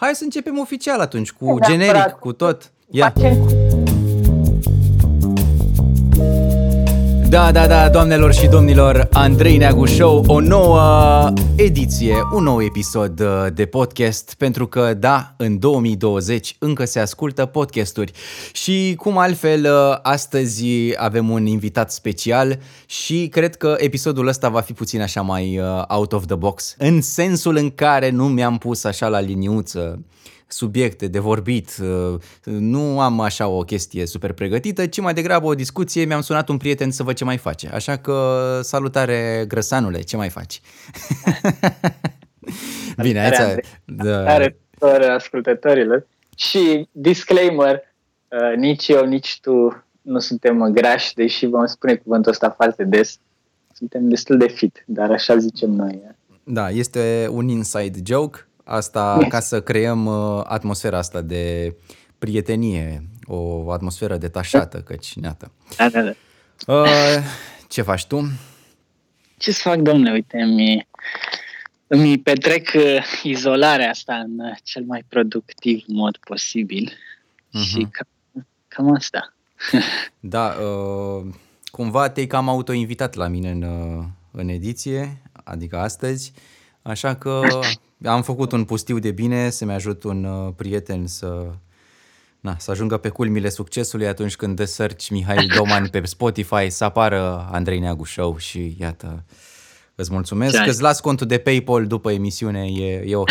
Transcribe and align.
Hai 0.00 0.14
să 0.14 0.24
începem 0.24 0.58
oficial 0.58 1.00
atunci, 1.00 1.32
cu 1.32 1.58
generic, 1.66 2.16
cu 2.20 2.32
tot. 2.32 2.72
Ia. 2.90 3.12
Da, 7.30 7.52
da, 7.52 7.66
da, 7.66 7.88
doamnelor 7.88 8.32
și 8.34 8.46
domnilor, 8.46 9.08
Andrei 9.12 9.56
Neagu 9.56 9.86
Show, 9.86 10.24
o 10.26 10.40
nouă 10.40 11.32
ediție, 11.56 12.14
un 12.32 12.42
nou 12.42 12.62
episod 12.62 13.20
uh, 13.20 13.46
de 13.54 13.66
podcast, 13.66 14.34
pentru 14.34 14.66
că, 14.66 14.94
da, 14.94 15.34
în 15.36 15.58
2020 15.58 16.56
încă 16.58 16.84
se 16.84 17.00
ascultă 17.00 17.46
podcasturi. 17.46 18.12
Și 18.52 18.94
cum 18.96 19.18
altfel, 19.18 19.64
uh, 19.64 19.98
astăzi 20.02 20.64
avem 20.96 21.30
un 21.30 21.46
invitat 21.46 21.92
special 21.92 22.58
și 22.86 23.28
cred 23.28 23.56
că 23.56 23.74
episodul 23.78 24.26
ăsta 24.26 24.48
va 24.48 24.60
fi 24.60 24.72
puțin 24.72 25.00
așa 25.00 25.20
mai 25.20 25.58
uh, 25.58 25.82
out 25.88 26.12
of 26.12 26.26
the 26.26 26.36
box, 26.36 26.74
în 26.78 27.00
sensul 27.00 27.56
în 27.56 27.70
care 27.70 28.10
nu 28.10 28.28
mi-am 28.28 28.58
pus 28.58 28.84
așa 28.84 29.08
la 29.08 29.20
liniuță 29.20 30.04
subiecte 30.52 31.08
de 31.08 31.18
vorbit, 31.18 31.76
uh, 31.82 32.20
nu 32.44 33.00
am 33.00 33.20
așa 33.20 33.48
o 33.48 33.60
chestie 33.60 34.06
super 34.06 34.32
pregătită, 34.32 34.86
ci 34.86 35.00
mai 35.00 35.14
degrabă 35.14 35.46
o 35.46 35.54
discuție, 35.54 36.04
mi-am 36.04 36.20
sunat 36.20 36.48
un 36.48 36.56
prieten 36.56 36.90
să 36.90 37.02
văd 37.02 37.14
ce 37.14 37.24
mai 37.24 37.36
face. 37.36 37.68
Așa 37.72 37.96
că 37.96 38.58
salutare 38.62 39.44
Grăsanule, 39.48 40.00
ce 40.00 40.16
mai 40.16 40.28
faci? 40.28 40.60
Bine, 43.02 43.20
aici... 43.20 43.64
Da. 43.84 44.36
ascultătorilor. 45.14 46.06
Și 46.36 46.88
disclaimer, 46.92 47.82
uh, 48.28 48.56
nici 48.56 48.88
eu, 48.88 49.04
nici 49.04 49.38
tu 49.40 49.84
nu 50.02 50.18
suntem 50.18 50.70
grași, 50.72 51.14
deși 51.14 51.46
vom 51.46 51.66
spune 51.66 51.94
cuvântul 51.94 52.30
ăsta 52.30 52.50
foarte 52.50 52.84
des. 52.84 53.18
Suntem 53.72 54.08
destul 54.08 54.38
de 54.38 54.48
fit, 54.48 54.84
dar 54.86 55.10
așa 55.10 55.36
zicem 55.36 55.70
noi. 55.70 56.02
Da, 56.44 56.70
este 56.70 57.28
un 57.30 57.48
inside 57.48 57.98
joke 58.04 58.49
Asta 58.70 59.26
ca 59.28 59.40
să 59.40 59.62
creăm 59.62 60.06
uh, 60.06 60.42
atmosfera 60.44 60.98
asta 60.98 61.20
de 61.20 61.74
prietenie, 62.18 63.08
o 63.24 63.70
atmosferă 63.70 64.16
detașată, 64.16 64.78
căci 64.78 65.14
neată. 65.14 65.52
Da, 65.76 65.88
da, 65.88 66.02
da. 66.02 66.12
Uh, 66.66 66.86
ce 67.68 67.82
faci 67.82 68.06
tu? 68.06 68.30
Ce 69.38 69.52
să 69.52 69.60
fac, 69.68 69.78
domnule? 69.78 70.12
Uite, 70.12 70.44
mi, 70.44 70.86
îmi 71.86 72.18
petrec 72.18 72.72
uh, 72.74 73.04
izolarea 73.22 73.90
asta 73.90 74.14
în 74.14 74.38
uh, 74.38 74.56
cel 74.62 74.82
mai 74.82 75.04
productiv 75.08 75.84
mod 75.86 76.16
posibil 76.16 76.92
uh-huh. 76.92 77.68
și 77.68 77.86
cam, 77.90 78.46
cam 78.68 78.94
asta. 78.94 79.34
da, 80.20 80.46
uh, 80.46 81.26
cumva 81.70 82.08
te-ai 82.08 82.26
cam 82.26 82.48
autoinvitat 82.48 83.14
la 83.14 83.28
mine 83.28 83.50
în, 83.50 83.62
uh, 83.62 84.04
în 84.30 84.48
ediție, 84.48 85.22
adică 85.44 85.78
astăzi, 85.78 86.32
așa 86.82 87.14
că 87.14 87.42
am 88.04 88.22
făcut 88.22 88.52
un 88.52 88.64
pustiu 88.64 88.98
de 88.98 89.10
bine 89.10 89.50
să-mi 89.50 89.72
ajut 89.72 90.02
un 90.02 90.24
uh, 90.24 90.52
prieten 90.56 91.06
să, 91.06 91.52
na, 92.40 92.56
să 92.58 92.70
ajungă 92.70 92.96
pe 92.96 93.08
culmile 93.08 93.48
succesului 93.48 94.06
atunci 94.06 94.36
când 94.36 94.56
de 94.56 94.64
search 94.64 95.08
Mihail 95.08 95.52
Doman 95.56 95.88
pe 95.88 96.04
Spotify 96.04 96.70
să 96.70 96.84
apară 96.84 97.48
Andrei 97.52 97.78
Neagu 97.78 98.04
Show 98.04 98.38
și 98.38 98.76
iată, 98.78 99.24
îți 99.94 100.12
mulțumesc. 100.12 100.62
că 100.62 100.70
îți 100.70 100.82
las 100.82 101.00
contul 101.00 101.26
de 101.26 101.38
PayPal 101.38 101.86
după 101.86 102.10
emisiune, 102.12 102.66
e, 102.66 103.02
e 103.06 103.16
ok. 103.16 103.30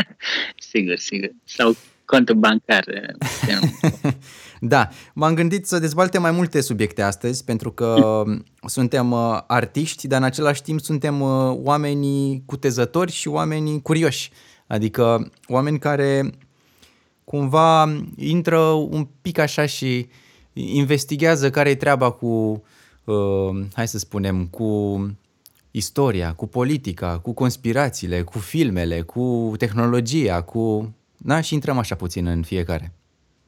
sigur, 0.72 0.96
sigur. 0.96 1.30
Sau 1.44 1.76
contul 2.04 2.34
bancar. 2.34 2.84
da, 4.60 4.88
m-am 5.14 5.34
gândit 5.34 5.66
să 5.66 5.78
dezbalte 5.78 6.18
mai 6.18 6.30
multe 6.30 6.60
subiecte 6.60 7.02
astăzi, 7.02 7.44
pentru 7.44 7.72
că 7.72 8.22
suntem 8.64 9.10
uh, 9.10 9.40
artiști, 9.46 10.06
dar 10.06 10.18
în 10.18 10.24
același 10.24 10.62
timp 10.62 10.80
suntem 10.80 11.20
uh, 11.20 11.56
oamenii 11.62 12.42
cutezători 12.46 13.12
și 13.12 13.28
oamenii 13.28 13.82
curioși. 13.82 14.30
Adică 14.66 15.30
oameni 15.46 15.78
care 15.78 16.30
cumva 17.24 17.96
intră 18.16 18.60
un 18.68 19.08
pic 19.22 19.38
așa 19.38 19.66
și 19.66 20.08
investigează 20.52 21.50
care 21.50 21.70
e 21.70 21.74
treaba 21.74 22.10
cu, 22.10 22.62
uh, 23.04 23.64
hai 23.74 23.88
să 23.88 23.98
spunem, 23.98 24.46
cu 24.46 25.00
istoria, 25.70 26.32
cu 26.32 26.46
politica, 26.46 27.18
cu 27.18 27.32
conspirațiile, 27.32 28.22
cu 28.22 28.38
filmele, 28.38 29.00
cu 29.00 29.54
tehnologia, 29.58 30.40
cu 30.40 30.94
da? 31.24 31.40
Și 31.40 31.54
intrăm 31.54 31.78
așa 31.78 31.94
puțin 31.94 32.26
în 32.26 32.42
fiecare. 32.42 32.92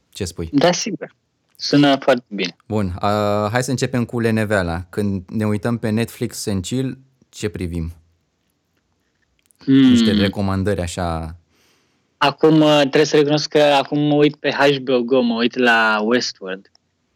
Ce 0.08 0.24
spui? 0.24 0.48
Da, 0.52 0.72
sigur. 0.72 1.14
Sună 1.56 1.96
foarte 2.00 2.24
bine. 2.28 2.56
Bun, 2.66 2.86
uh, 2.86 3.50
hai 3.50 3.62
să 3.62 3.70
începem 3.70 4.04
cu 4.04 4.20
leneveala. 4.20 4.86
Când 4.90 5.22
ne 5.28 5.46
uităm 5.46 5.78
pe 5.78 5.90
Netflix 5.90 6.44
în 6.44 6.60
chill, 6.60 6.98
ce 7.28 7.48
privim? 7.48 7.92
Hmm. 9.58 9.74
Niște 9.74 10.12
recomandări 10.12 10.80
așa... 10.80 11.36
Acum 12.16 12.60
uh, 12.60 12.78
trebuie 12.78 13.04
să 13.04 13.16
recunosc 13.16 13.48
că 13.48 13.58
acum 13.58 13.98
mă 13.98 14.14
uit 14.14 14.36
pe 14.36 14.50
HBO 14.50 15.02
Go, 15.02 15.20
mă 15.20 15.34
uit 15.34 15.56
la 15.56 16.00
Westworld. 16.04 16.70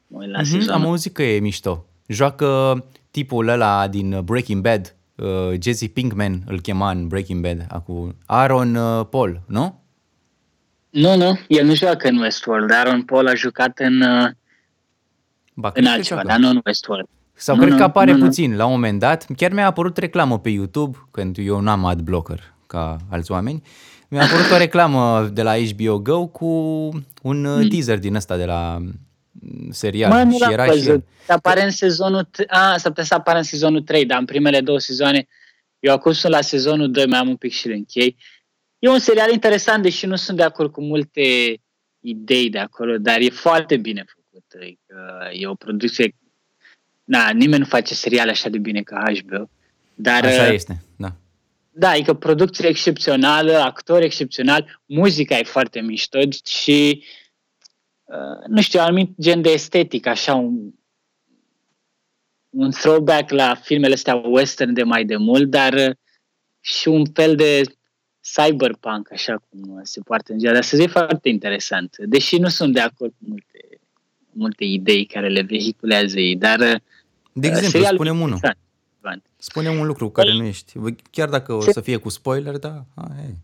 Mă 0.07 0.19
uit 0.21 0.31
la 0.31 0.41
mm-hmm, 0.43 0.73
am 0.73 0.87
auzit 0.87 1.13
că 1.13 1.23
e 1.23 1.39
mișto. 1.39 1.85
Joacă 2.07 2.85
tipul 3.11 3.49
ăla 3.49 3.89
din 3.89 4.21
Breaking 4.25 4.63
Bad, 4.63 4.97
uh, 5.15 5.61
Jesse 5.61 5.87
Pinkman 5.87 6.43
îl 6.47 6.61
chema 6.61 6.91
în 6.91 7.07
Breaking 7.07 7.43
Bad, 7.43 7.67
acum 7.69 8.17
Aaron 8.27 8.75
uh, 8.75 9.07
Paul, 9.11 9.43
nu? 9.47 9.83
Nu, 10.91 11.17
nu, 11.17 11.39
el 11.49 11.67
nu 11.67 11.75
joacă 11.75 12.09
în 12.09 12.19
Westworld. 12.19 12.71
Aaron 12.71 13.03
Paul 13.03 13.29
a 13.29 13.35
jucat 13.35 13.79
în, 13.79 14.01
uh, 14.01 14.29
ba, 15.55 15.71
în 15.75 15.87
altceva, 15.87 16.23
dar 16.25 16.39
nu 16.39 16.49
în 16.49 16.61
Westworld. 16.65 17.09
Sau 17.35 17.55
nu, 17.55 17.61
cred 17.61 17.73
nu, 17.73 17.79
că 17.79 17.85
apare 17.85 18.13
nu, 18.13 18.25
puțin 18.25 18.51
nu. 18.51 18.57
la 18.57 18.65
un 18.65 18.71
moment 18.71 18.99
dat. 18.99 19.27
Chiar 19.37 19.53
mi-a 19.53 19.67
apărut 19.67 19.97
reclamă 19.97 20.39
pe 20.39 20.49
YouTube, 20.49 20.99
când 21.11 21.37
eu 21.39 21.61
n-am 21.61 21.85
ad 21.85 22.01
blocker 22.01 22.55
ca 22.67 22.97
alți 23.11 23.33
oameni. 23.33 23.63
Mi-a 24.09 24.23
apărut 24.23 24.51
o 24.51 24.57
reclamă 24.67 25.31
de 25.33 25.43
la 25.43 25.55
HBO 25.57 25.99
Go 25.99 26.27
cu 26.27 26.47
un 27.23 27.45
uh, 27.45 27.63
mm. 27.63 27.69
teaser 27.69 27.99
din 27.99 28.15
ăsta 28.15 28.37
de 28.37 28.45
la 28.45 28.77
mm, 28.79 29.71
serial. 29.71 30.25
Mă, 30.25 30.33
și 30.33 30.53
era 30.53 30.65
și 30.65 30.89
el. 30.89 31.05
Apare 31.27 31.65
în 31.65 31.71
sezonul... 31.71 32.29
A, 32.49 32.77
s-ar 32.77 32.91
putea 32.91 33.05
să 33.05 33.15
apară 33.15 33.39
în 33.39 33.45
sezonul 33.45 33.83
3, 33.83 34.07
dar 34.07 34.19
în 34.19 34.25
primele 34.25 34.61
două 34.61 34.79
sezoane 34.79 35.27
eu 35.81 35.93
acum 35.93 36.13
sunt 36.13 36.33
la 36.33 36.41
sezonul 36.41 36.91
2, 36.91 37.07
mai 37.07 37.19
am 37.19 37.29
un 37.29 37.37
pic 37.37 37.53
și 37.53 37.69
le 37.69 37.75
închei. 37.75 38.17
E 38.79 38.89
un 38.89 38.99
serial 38.99 39.33
interesant, 39.33 39.83
deși 39.83 40.07
nu 40.07 40.17
sunt 40.17 40.37
de 40.37 40.43
acord 40.43 40.73
cu 40.73 40.83
multe 40.83 41.57
idei 42.01 42.51
de 42.51 42.59
acolo, 42.59 42.99
dar 42.99 43.21
e 43.21 43.29
foarte 43.29 43.77
bine 43.77 44.05
făcut. 44.07 44.45
Adică 44.55 45.29
e 45.33 45.47
o 45.47 45.55
producție... 45.55 46.15
Na, 47.05 47.31
nimeni 47.31 47.61
nu 47.61 47.65
face 47.65 47.95
serial 47.95 48.29
așa 48.29 48.49
de 48.49 48.59
bine 48.59 48.83
ca 48.83 49.03
HBO. 49.21 49.51
Dar, 49.95 50.25
așa 50.25 50.47
este, 50.47 50.83
da. 50.97 51.13
Da, 51.71 51.89
adică 51.89 52.15
producție 52.15 52.69
excepțională, 52.69 53.53
actori 53.53 54.05
excepțional, 54.05 54.81
muzica 54.87 55.39
e 55.39 55.43
foarte 55.43 55.81
mișto 55.81 56.19
și 56.45 57.05
uh, 58.05 58.47
nu 58.47 58.61
știu, 58.61 58.81
anumit 58.81 59.11
gen 59.21 59.43
de 59.43 59.51
estetic, 59.51 60.07
așa 60.07 60.35
un, 60.35 60.71
un 62.51 62.71
throwback 62.71 63.31
la 63.31 63.55
filmele 63.55 63.95
astea 63.95 64.15
western 64.15 64.73
de 64.73 64.83
mai 64.83 65.05
de 65.05 65.17
mult, 65.17 65.51
dar 65.51 65.73
uh, 65.73 65.95
și 66.61 66.89
un 66.89 67.05
fel 67.13 67.37
de 67.37 67.63
cyberpunk, 68.35 69.13
așa 69.13 69.43
cum 69.49 69.81
se 69.83 70.01
poartă 70.01 70.33
în 70.33 70.39
ziua 70.39 70.53
de 70.53 70.59
astăzi, 70.59 70.83
e 70.83 70.87
foarte 70.87 71.29
interesant. 71.29 71.97
Deși 71.99 72.39
nu 72.39 72.49
sunt 72.49 72.73
de 72.73 72.81
acord 72.81 73.11
cu 73.19 73.25
multe, 73.29 73.81
multe 74.33 74.65
idei 74.65 75.05
care 75.05 75.29
le 75.29 75.43
vehiculează 75.43 76.19
ei, 76.19 76.37
dar... 76.37 76.59
De 77.33 77.49
uh, 77.49 77.55
exemplu, 77.57 77.85
spunem 77.85 78.21
unul. 78.21 78.39
Spunem 79.37 79.79
un 79.79 79.87
lucru 79.87 80.11
care 80.11 80.29
păi, 80.29 80.39
nu 80.39 80.45
ești. 80.45 80.73
Chiar 81.11 81.29
dacă 81.29 81.53
o 81.53 81.61
să 81.61 81.81
fie 81.81 81.97
cu 81.97 82.09
spoiler, 82.09 82.57
da. 82.57 82.85
Hai. 82.95 83.37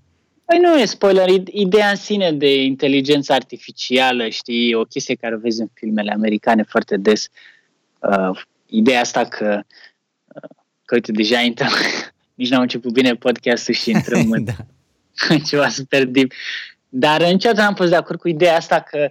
Păi 0.45 0.59
nu 0.59 0.79
e 0.79 0.85
spoiler, 0.85 1.29
ideea 1.45 1.91
în 1.91 1.97
sine 1.97 2.33
de 2.33 2.63
inteligență 2.63 3.33
artificială, 3.33 4.29
știi, 4.29 4.75
o 4.75 4.83
chestie 4.83 5.15
care 5.15 5.35
o 5.35 5.39
vezi 5.39 5.61
în 5.61 5.69
filmele 5.75 6.13
americane 6.13 6.63
foarte 6.63 6.97
des. 6.97 7.29
Uh, 7.99 8.41
ideea 8.67 9.01
asta 9.01 9.25
că, 9.25 9.61
uh, 10.27 10.51
că 10.85 10.95
uite, 10.95 11.13
deja 11.13 11.41
intrăm, 11.41 11.71
nici 12.35 12.51
n-am 12.51 12.61
început 12.61 12.93
bine 12.93 13.15
podcastul 13.15 13.75
și 13.75 13.91
intrăm 13.91 14.31
în, 14.33 14.45
da. 14.45 14.57
ceva 15.49 15.69
super 15.69 16.05
deep. 16.07 16.33
Dar 16.89 17.23
niciodată 17.23 17.61
n-am 17.61 17.75
fost 17.75 17.91
de 17.91 17.97
acord 17.97 18.19
cu 18.19 18.29
ideea 18.29 18.57
asta 18.57 18.81
că 18.81 19.11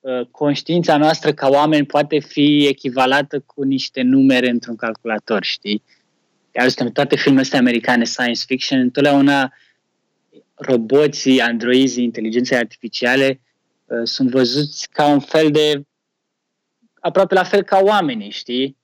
uh, 0.00 0.26
conștiința 0.30 0.96
noastră 0.96 1.32
ca 1.32 1.48
oameni 1.48 1.86
poate 1.86 2.18
fi 2.18 2.66
echivalată 2.66 3.40
cu 3.40 3.62
niște 3.62 4.02
numere 4.02 4.48
într-un 4.48 4.76
calculator, 4.76 5.44
știi? 5.44 5.82
Iar 6.52 6.68
în 6.76 6.90
toate 6.90 7.16
filmele 7.16 7.42
astea 7.42 7.58
americane, 7.58 8.04
science 8.04 8.42
fiction, 8.46 8.78
întotdeauna 8.78 9.52
roboții, 10.54 11.40
androizii, 11.40 12.04
inteligențe 12.04 12.56
artificiale 12.56 13.40
uh, 13.84 14.00
sunt 14.04 14.30
văzuți 14.30 14.88
ca 14.88 15.06
un 15.06 15.20
fel 15.20 15.50
de 15.50 15.82
aproape 17.00 17.34
la 17.34 17.44
fel 17.44 17.62
ca 17.62 17.78
oamenii, 17.82 18.30
știi? 18.30 18.76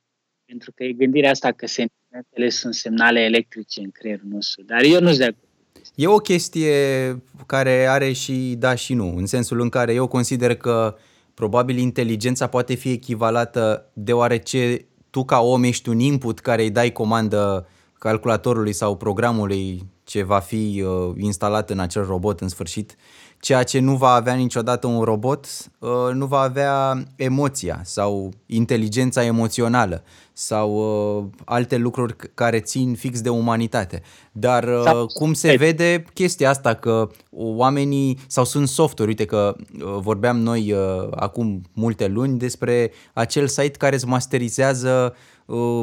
Pentru 0.45 0.73
că 0.73 0.85
e 0.85 0.93
gândirea 0.93 1.31
asta 1.31 1.53
că 1.53 1.67
sentimentele 1.67 2.49
sunt 2.49 2.75
semnale 2.75 3.21
electrice 3.21 3.81
în 3.81 3.91
creierul 3.91 4.29
nostru. 4.29 4.63
Dar 4.63 4.83
eu 4.83 5.01
nu 5.01 5.07
sunt 5.07 5.19
de 5.19 5.25
acord 5.25 5.52
E 5.95 6.07
o 6.07 6.17
chestie 6.17 7.23
care 7.47 7.87
are 7.87 8.13
și 8.13 8.55
da 8.59 8.75
și 8.75 8.95
nu, 8.95 9.17
în 9.17 9.27
sensul 9.27 9.61
în 9.61 9.69
care 9.69 9.95
eu 9.95 10.07
consider 10.07 10.57
că 10.57 10.97
probabil 11.35 11.79
inteligența 11.79 12.47
poate 12.47 12.75
fi 12.75 12.91
echivalată 12.91 13.91
deoarece 13.93 14.87
tu 15.11 15.25
ca 15.25 15.41
om 15.41 15.63
ești 15.63 15.89
un 15.89 15.99
input 15.99 16.39
care 16.39 16.63
îi 16.63 16.71
dai 16.71 16.93
comandă 16.93 17.67
calculatorului 17.99 18.73
sau 18.73 18.97
programului 18.97 19.87
ce 20.05 20.23
va 20.23 20.39
fi 20.39 20.85
uh, 20.87 21.15
instalat 21.17 21.71
în 21.71 21.79
acel 21.79 22.05
robot 22.05 22.41
în 22.41 22.49
sfârșit. 22.49 22.97
Ceea 23.43 23.63
ce 23.63 23.79
nu 23.79 23.97
va 23.97 24.09
avea 24.09 24.35
niciodată 24.35 24.87
un 24.87 25.03
robot, 25.03 25.47
uh, 25.79 25.91
nu 26.13 26.27
va 26.27 26.41
avea 26.41 27.05
emoția 27.17 27.81
sau 27.85 28.33
inteligența 28.47 29.25
emoțională 29.25 30.03
sau 30.33 30.75
uh, 31.19 31.25
alte 31.45 31.77
lucruri 31.77 32.17
care 32.35 32.61
țin 32.61 32.95
fix 32.95 33.21
de 33.21 33.29
umanitate. 33.29 34.03
Dar 34.33 34.65
uh, 34.65 34.83
sau, 34.85 35.07
cum 35.07 35.33
se 35.33 35.57
vede 35.57 36.05
chestia 36.15 36.51
asta 36.51 36.75
că 36.75 37.09
oamenii, 37.31 38.19
sau 38.27 38.45
sunt 38.45 38.69
softuri, 38.69 39.09
uite 39.09 39.25
că 39.25 39.57
uh, 39.59 39.97
vorbeam 40.01 40.39
noi 40.39 40.73
uh, 40.73 41.09
acum 41.11 41.63
multe 41.73 42.07
luni 42.07 42.39
despre 42.39 42.93
acel 43.13 43.49
site 43.49 43.77
care 43.79 43.95
îți 43.95 44.07
masterizează 44.07 45.15
uh, 45.15 45.21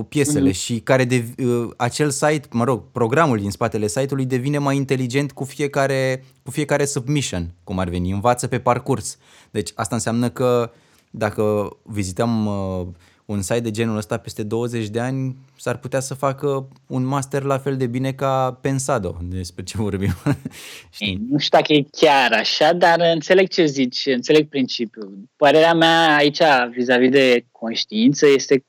piesele 0.09 0.49
mm-hmm. 0.49 0.53
și 0.53 0.79
care 0.79 1.05
de, 1.05 1.23
uh, 1.43 1.69
acel 1.77 2.09
site, 2.09 2.47
mă 2.51 2.63
rog, 2.63 2.83
programul 2.91 3.37
din 3.37 3.51
spatele 3.51 3.87
site-ului 3.87 4.25
devine 4.25 4.57
mai 4.57 4.75
inteligent 4.75 5.31
cu 5.31 5.43
fiecare, 5.43 6.23
cu 6.43 6.51
fiecare 6.51 6.85
submission, 6.85 7.53
cum 7.63 7.79
ar 7.79 7.89
veni, 7.89 8.11
învață 8.11 8.47
pe 8.47 8.59
parcurs. 8.59 9.17
Deci 9.51 9.71
asta 9.75 9.95
înseamnă 9.95 10.29
că 10.29 10.71
dacă 11.11 11.77
vizităm 11.83 12.45
uh, 12.45 12.87
un 13.25 13.41
site 13.41 13.59
de 13.59 13.71
genul 13.71 13.97
ăsta 13.97 14.17
peste 14.17 14.43
20 14.43 14.87
de 14.87 14.99
ani 14.99 15.35
s-ar 15.55 15.77
putea 15.77 15.99
să 15.99 16.13
facă 16.13 16.67
un 16.87 17.03
master 17.03 17.43
la 17.43 17.57
fel 17.57 17.77
de 17.77 17.87
bine 17.87 18.11
ca 18.11 18.57
Pensado, 18.61 19.17
despre 19.23 19.63
ce 19.63 19.77
vorbim. 19.77 20.15
Ei, 20.99 21.19
nu 21.29 21.37
știu 21.37 21.57
dacă 21.57 21.73
e 21.73 21.85
chiar 21.91 22.31
așa, 22.31 22.73
dar 22.73 22.99
înțeleg 23.13 23.47
ce 23.47 23.65
zici, 23.65 24.05
înțeleg 24.05 24.49
principiul. 24.49 25.17
Părerea 25.35 25.73
mea 25.73 26.15
aici 26.15 26.41
vis-a-vis 26.71 27.09
de 27.09 27.45
conștiință 27.51 28.27
este 28.27 28.63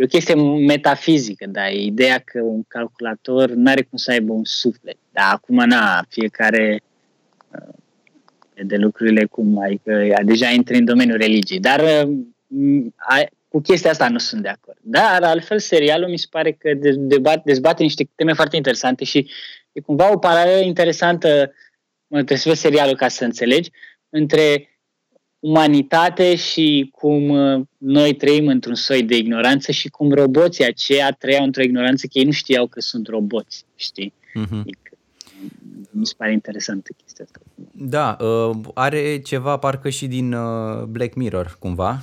e 0.00 0.04
o 0.04 0.06
chestie 0.06 0.34
metafizică, 0.66 1.46
da, 1.46 1.70
e 1.70 1.84
ideea 1.84 2.18
că 2.18 2.40
un 2.42 2.62
calculator 2.68 3.50
nu 3.50 3.70
are 3.70 3.82
cum 3.82 3.98
să 3.98 4.10
aibă 4.10 4.32
un 4.32 4.44
suflet. 4.44 4.96
Dar 5.10 5.32
acum, 5.32 5.56
na, 5.56 6.04
fiecare 6.08 6.82
uh, 7.50 7.74
de 8.64 8.76
lucrurile 8.76 9.24
cum, 9.24 9.58
adică 9.58 10.20
deja 10.24 10.48
intri 10.48 10.78
în 10.78 10.84
domeniul 10.84 11.16
religiei. 11.16 11.60
Dar 11.60 11.80
uh, 11.80 13.26
cu 13.48 13.60
chestia 13.60 13.90
asta 13.90 14.08
nu 14.08 14.18
sunt 14.18 14.42
de 14.42 14.48
acord. 14.48 14.78
Dar 14.80 15.22
altfel 15.22 15.58
serialul 15.58 16.08
mi 16.08 16.18
se 16.18 16.26
pare 16.30 16.52
că 16.52 16.70
dezbate, 16.96 17.42
dezbate 17.44 17.82
niște 17.82 18.08
teme 18.14 18.32
foarte 18.32 18.56
interesante 18.56 19.04
și 19.04 19.30
e 19.72 19.80
cumva 19.80 20.12
o 20.12 20.18
paralelă 20.18 20.64
interesantă, 20.64 21.52
mă, 22.06 22.16
trebuie 22.16 22.38
să 22.38 22.48
vezi 22.48 22.60
serialul 22.60 22.96
ca 22.96 23.08
să 23.08 23.24
înțelegi, 23.24 23.70
între 24.08 24.68
umanitate 25.40 26.36
și 26.36 26.90
cum 26.92 27.28
uh, 27.28 27.60
noi 27.78 28.14
trăim 28.14 28.46
într-un 28.46 28.74
soi 28.74 29.02
de 29.02 29.16
ignoranță 29.16 29.72
și 29.72 29.88
cum 29.88 30.12
roboții 30.12 30.64
aceia 30.64 31.10
trăiau 31.10 31.44
într-o 31.44 31.62
ignoranță 31.62 32.06
că 32.06 32.18
ei 32.18 32.24
nu 32.24 32.30
știau 32.30 32.66
că 32.66 32.80
sunt 32.80 33.08
roboți, 33.08 33.64
știi? 33.76 34.12
Mm-hmm. 34.30 34.60
Adică, 34.60 34.90
mi 35.90 36.06
se 36.06 36.14
pare 36.16 36.32
interesantă 36.32 36.90
chestia 37.02 37.24
asta. 37.24 37.40
Da, 37.72 38.16
uh, 38.20 38.56
are 38.74 39.18
ceva 39.18 39.56
parcă 39.56 39.88
și 39.88 40.06
din 40.06 40.32
uh, 40.32 40.82
Black 40.82 41.14
Mirror, 41.14 41.56
cumva. 41.58 42.00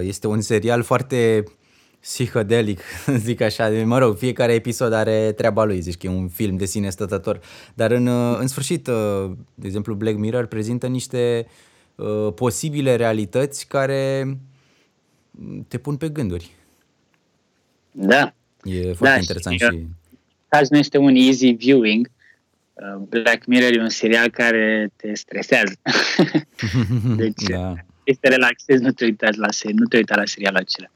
Este 0.00 0.26
un 0.26 0.40
serial 0.40 0.82
foarte 0.82 1.44
psihedelic, 2.00 2.80
zic 3.26 3.40
așa, 3.40 3.68
mă 3.84 3.98
rog, 3.98 4.16
fiecare 4.16 4.52
episod 4.52 4.92
are 4.92 5.32
treaba 5.32 5.64
lui, 5.64 5.80
zici 5.80 5.96
că 5.96 6.06
e 6.06 6.10
un 6.10 6.28
film 6.28 6.56
de 6.56 6.64
sine 6.64 6.90
stătător, 6.90 7.40
dar 7.74 7.90
în, 7.90 8.06
în 8.38 8.46
sfârșit, 8.46 8.84
de 9.54 9.66
exemplu, 9.66 9.94
Black 9.94 10.18
Mirror 10.18 10.46
prezintă 10.46 10.86
niște 10.86 11.46
uh, 11.46 11.52
Uh, 11.94 12.32
posibile 12.34 12.96
realități 12.96 13.66
care 13.66 14.36
te 15.68 15.78
pun 15.78 15.96
pe 15.96 16.08
gânduri. 16.08 16.50
Da. 17.90 18.34
E 18.62 18.92
foarte 18.92 19.14
da, 19.14 19.16
interesant 19.16 19.58
și... 19.58 19.64
și... 19.64 19.86
Caz 20.48 20.68
nu 20.68 20.78
este 20.78 20.98
un 20.98 21.14
easy 21.14 21.50
viewing. 21.50 22.10
Uh, 22.72 23.02
Black 23.08 23.46
Mirror 23.46 23.72
e 23.72 23.80
un 23.80 23.88
serial 23.88 24.30
care 24.30 24.90
te 24.96 25.14
stresează. 25.14 25.72
deci, 27.16 27.42
da. 27.48 27.74
este 28.04 28.28
relaxez, 28.28 28.80
nu 28.80 28.90
te 28.90 29.04
uita 29.04 29.28
la, 29.36 29.48
nu 29.72 29.86
te 29.86 29.96
uita 29.96 30.16
la 30.16 30.24
serialul 30.24 30.58
acela. 30.58 30.88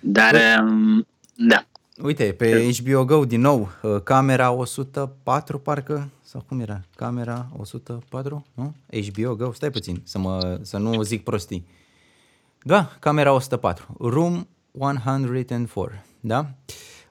Dar, 0.00 0.62
um, 0.62 1.06
da. 1.34 1.66
Uite, 2.02 2.32
pe 2.32 2.70
HBO 2.82 3.04
Go 3.04 3.24
din 3.24 3.40
nou, 3.40 3.68
uh, 3.82 4.02
camera 4.02 4.50
104 4.50 5.58
parcă, 5.58 6.08
sau 6.22 6.44
cum 6.48 6.60
era? 6.60 6.80
Camera 6.96 7.46
104, 7.56 8.46
nu? 8.54 8.74
HBO 9.08 9.34
Go, 9.34 9.52
stai 9.52 9.70
puțin, 9.70 10.00
să, 10.04 10.18
mă, 10.18 10.58
să 10.62 10.78
nu 10.78 11.02
zic 11.02 11.24
prostii. 11.24 11.66
Da, 12.62 12.96
camera 12.98 13.32
104, 13.32 13.96
Room 13.98 14.48
104, 14.78 15.92
da? 16.20 16.46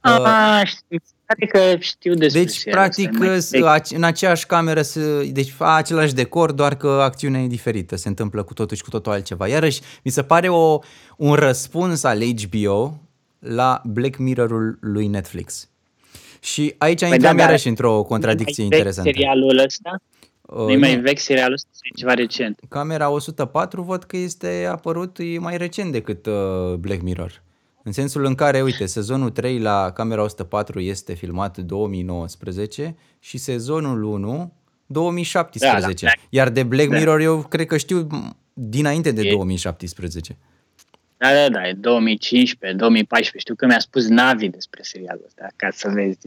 Ah, 0.02 0.62
uh, 0.62 0.68
știu, 0.68 1.00
că 1.52 1.76
știu 1.80 2.14
despre 2.14 2.44
Deci, 2.44 2.64
practic, 2.64 3.12
în 3.90 4.04
aceeași 4.04 4.46
cameră, 4.46 4.82
deci 5.32 5.54
același 5.58 6.14
decor, 6.14 6.52
doar 6.52 6.76
că 6.76 6.88
acțiunea 6.88 7.42
e 7.42 7.48
diferită, 7.48 7.96
se 7.96 8.08
întâmplă 8.08 8.44
cu 8.44 8.54
totul 8.54 8.78
și 8.78 8.84
cu 8.84 8.90
totul 8.90 9.12
altceva. 9.12 9.48
Iarăși, 9.48 9.82
mi 10.04 10.12
se 10.12 10.24
pare 10.24 10.50
o, 10.50 10.80
un 11.18 11.34
răspuns 11.34 12.04
al 12.04 12.22
HBO 12.24 13.00
la 13.40 13.82
Black 13.86 14.18
Mirror-ul 14.18 14.78
lui 14.82 15.08
Netflix. 15.08 15.70
Și 16.42 16.76
aici 16.78 17.00
păi 17.00 17.12
intrăm 17.12 17.36
da, 17.36 17.44
iarăși 17.44 17.68
într-o 17.68 18.04
contradicție 18.04 18.64
mai 18.64 18.78
interesantă. 18.78 19.12
serialul 19.12 19.58
ăsta? 19.58 20.02
Uh, 20.42 20.74
nu 20.74 20.80
mai 20.80 21.00
vechi 21.00 21.20
serialul 21.20 21.54
ăsta 21.54 21.70
sau 21.72 21.96
ceva 21.96 22.14
recent? 22.14 22.60
Camera 22.70 23.10
104 23.10 23.82
văd 23.82 24.04
că 24.04 24.18
este 24.18 24.68
apărut 24.72 25.18
e 25.20 25.40
mai 25.40 25.58
recent 25.58 25.92
decât 25.92 26.26
uh, 26.26 26.74
Black 26.74 27.02
Mirror. 27.02 27.44
În 27.84 27.92
sensul 27.92 28.26
în 28.26 28.36
care, 28.36 28.62
uite, 28.62 28.86
sezonul 28.86 29.30
3 29.30 29.60
la 29.60 29.92
Camera 29.92 30.24
104 30.24 30.80
este 30.80 31.14
filmat 31.14 31.58
2019 31.58 32.96
și 33.20 33.38
sezonul 33.38 34.04
1 34.04 34.54
2017. 34.86 35.80
Da, 35.80 35.88
da, 35.88 35.94
da. 36.02 36.22
Iar 36.30 36.50
de 36.50 36.64
Black 36.64 36.90
da. 36.90 36.98
Mirror 36.98 37.20
eu 37.20 37.42
cred 37.42 37.66
că 37.66 37.78
știu 37.78 38.08
dinainte 38.54 39.12
de 39.12 39.22
e... 39.22 39.32
2017. 39.32 40.38
Da, 41.20 41.34
da, 41.34 41.50
da, 41.50 41.68
e 41.68 41.74
2015, 41.74 42.78
2014. 42.78 43.38
Știu 43.38 43.56
că 43.56 43.66
mi-a 43.66 43.80
spus 43.80 44.08
Navi 44.08 44.48
despre 44.48 44.82
serialul 44.84 45.24
ăsta, 45.26 45.48
ca 45.56 45.68
să 45.72 45.90
vezi. 45.94 46.18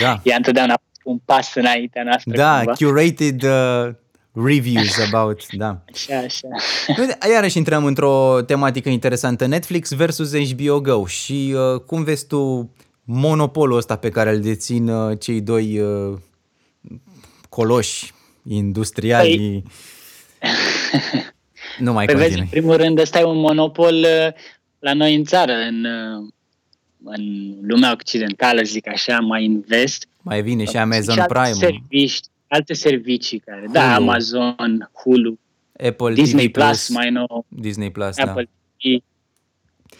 Da. 0.00 0.20
e 0.30 0.34
întotdeauna 0.34 0.74
un 1.04 1.18
pas 1.24 1.54
înaintea 1.54 2.02
noastră. 2.02 2.36
Da, 2.36 2.56
cumva. 2.56 2.72
curated 2.72 3.42
uh, 3.42 3.94
reviews 4.32 4.98
about, 5.12 5.52
da. 5.52 5.84
Așa, 5.92 6.18
așa. 6.18 6.48
Iarăși 7.32 7.56
intrăm 7.56 7.84
într-o 7.84 8.40
tematică 8.46 8.88
interesantă, 8.88 9.46
Netflix 9.46 9.92
versus 9.92 10.50
HBO 10.50 10.80
Go 10.80 11.06
și 11.06 11.54
uh, 11.54 11.80
cum 11.80 12.04
vezi 12.04 12.26
tu 12.26 12.70
monopolul 13.04 13.76
ăsta 13.76 13.96
pe 13.96 14.10
care 14.10 14.30
îl 14.30 14.40
dețin 14.40 14.88
uh, 14.88 15.18
cei 15.18 15.40
doi 15.40 15.78
uh, 15.78 16.18
coloși 17.48 18.12
industriali? 18.48 19.36
Păi... 19.36 19.62
Nu 21.78 21.92
mai 21.92 22.06
păi 22.06 22.14
vezi, 22.14 22.38
în 22.38 22.46
primul 22.46 22.76
rând, 22.76 22.98
ăsta 22.98 23.18
e 23.18 23.24
un 23.24 23.38
monopol 23.38 23.94
uh, 23.94 24.32
la 24.78 24.92
noi 24.92 25.14
în 25.14 25.24
țară, 25.24 25.52
în, 25.52 25.84
uh, 25.84 26.28
în 27.04 27.54
lumea 27.62 27.92
occidentală, 27.92 28.62
zic 28.62 28.88
așa, 28.88 29.18
mai 29.18 29.44
invest. 29.44 30.08
Mai 30.22 30.42
vine 30.42 30.64
și 30.64 30.76
Amazon 30.76 31.14
și 31.14 31.22
Prime. 31.26 31.52
Servicii, 31.52 32.20
alte 32.46 32.74
servicii 32.74 33.38
care, 33.38 33.64
da, 33.72 33.80
Hulu. 33.80 33.88
da, 33.88 33.94
Amazon, 33.94 34.90
Hulu, 35.02 35.38
Apple 35.86 36.14
Disney 36.14 36.46
TV 36.46 36.52
Plus, 36.52 36.66
Plus, 36.66 36.88
mai 36.88 37.10
nou. 37.10 37.44
Disney 37.48 37.90
Plus, 37.90 38.18
Apple 38.18 38.48
da. 38.48 38.88
TV. 38.90 39.04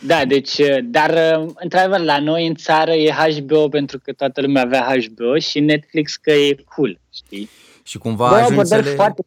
Da, 0.07 0.25
deci, 0.25 0.59
uh, 0.59 0.79
dar 0.85 1.41
într-adevăr 1.55 2.01
la 2.01 2.19
noi 2.19 2.47
în 2.47 2.55
țară 2.55 2.93
e 2.93 3.11
HBO 3.11 3.69
pentru 3.69 3.99
că 3.99 4.13
toată 4.13 4.41
lumea 4.41 4.63
avea 4.63 4.87
HBO 4.87 5.39
și 5.39 5.61
Netflix 5.61 6.17
că 6.17 6.31
e 6.31 6.57
cool, 6.75 6.99
știi? 7.15 7.49
Și 7.83 7.99
cumva 7.99 8.29
ajungi 8.29 8.65
să 8.65 8.77
le, 8.77 8.83
foarte 8.83 9.23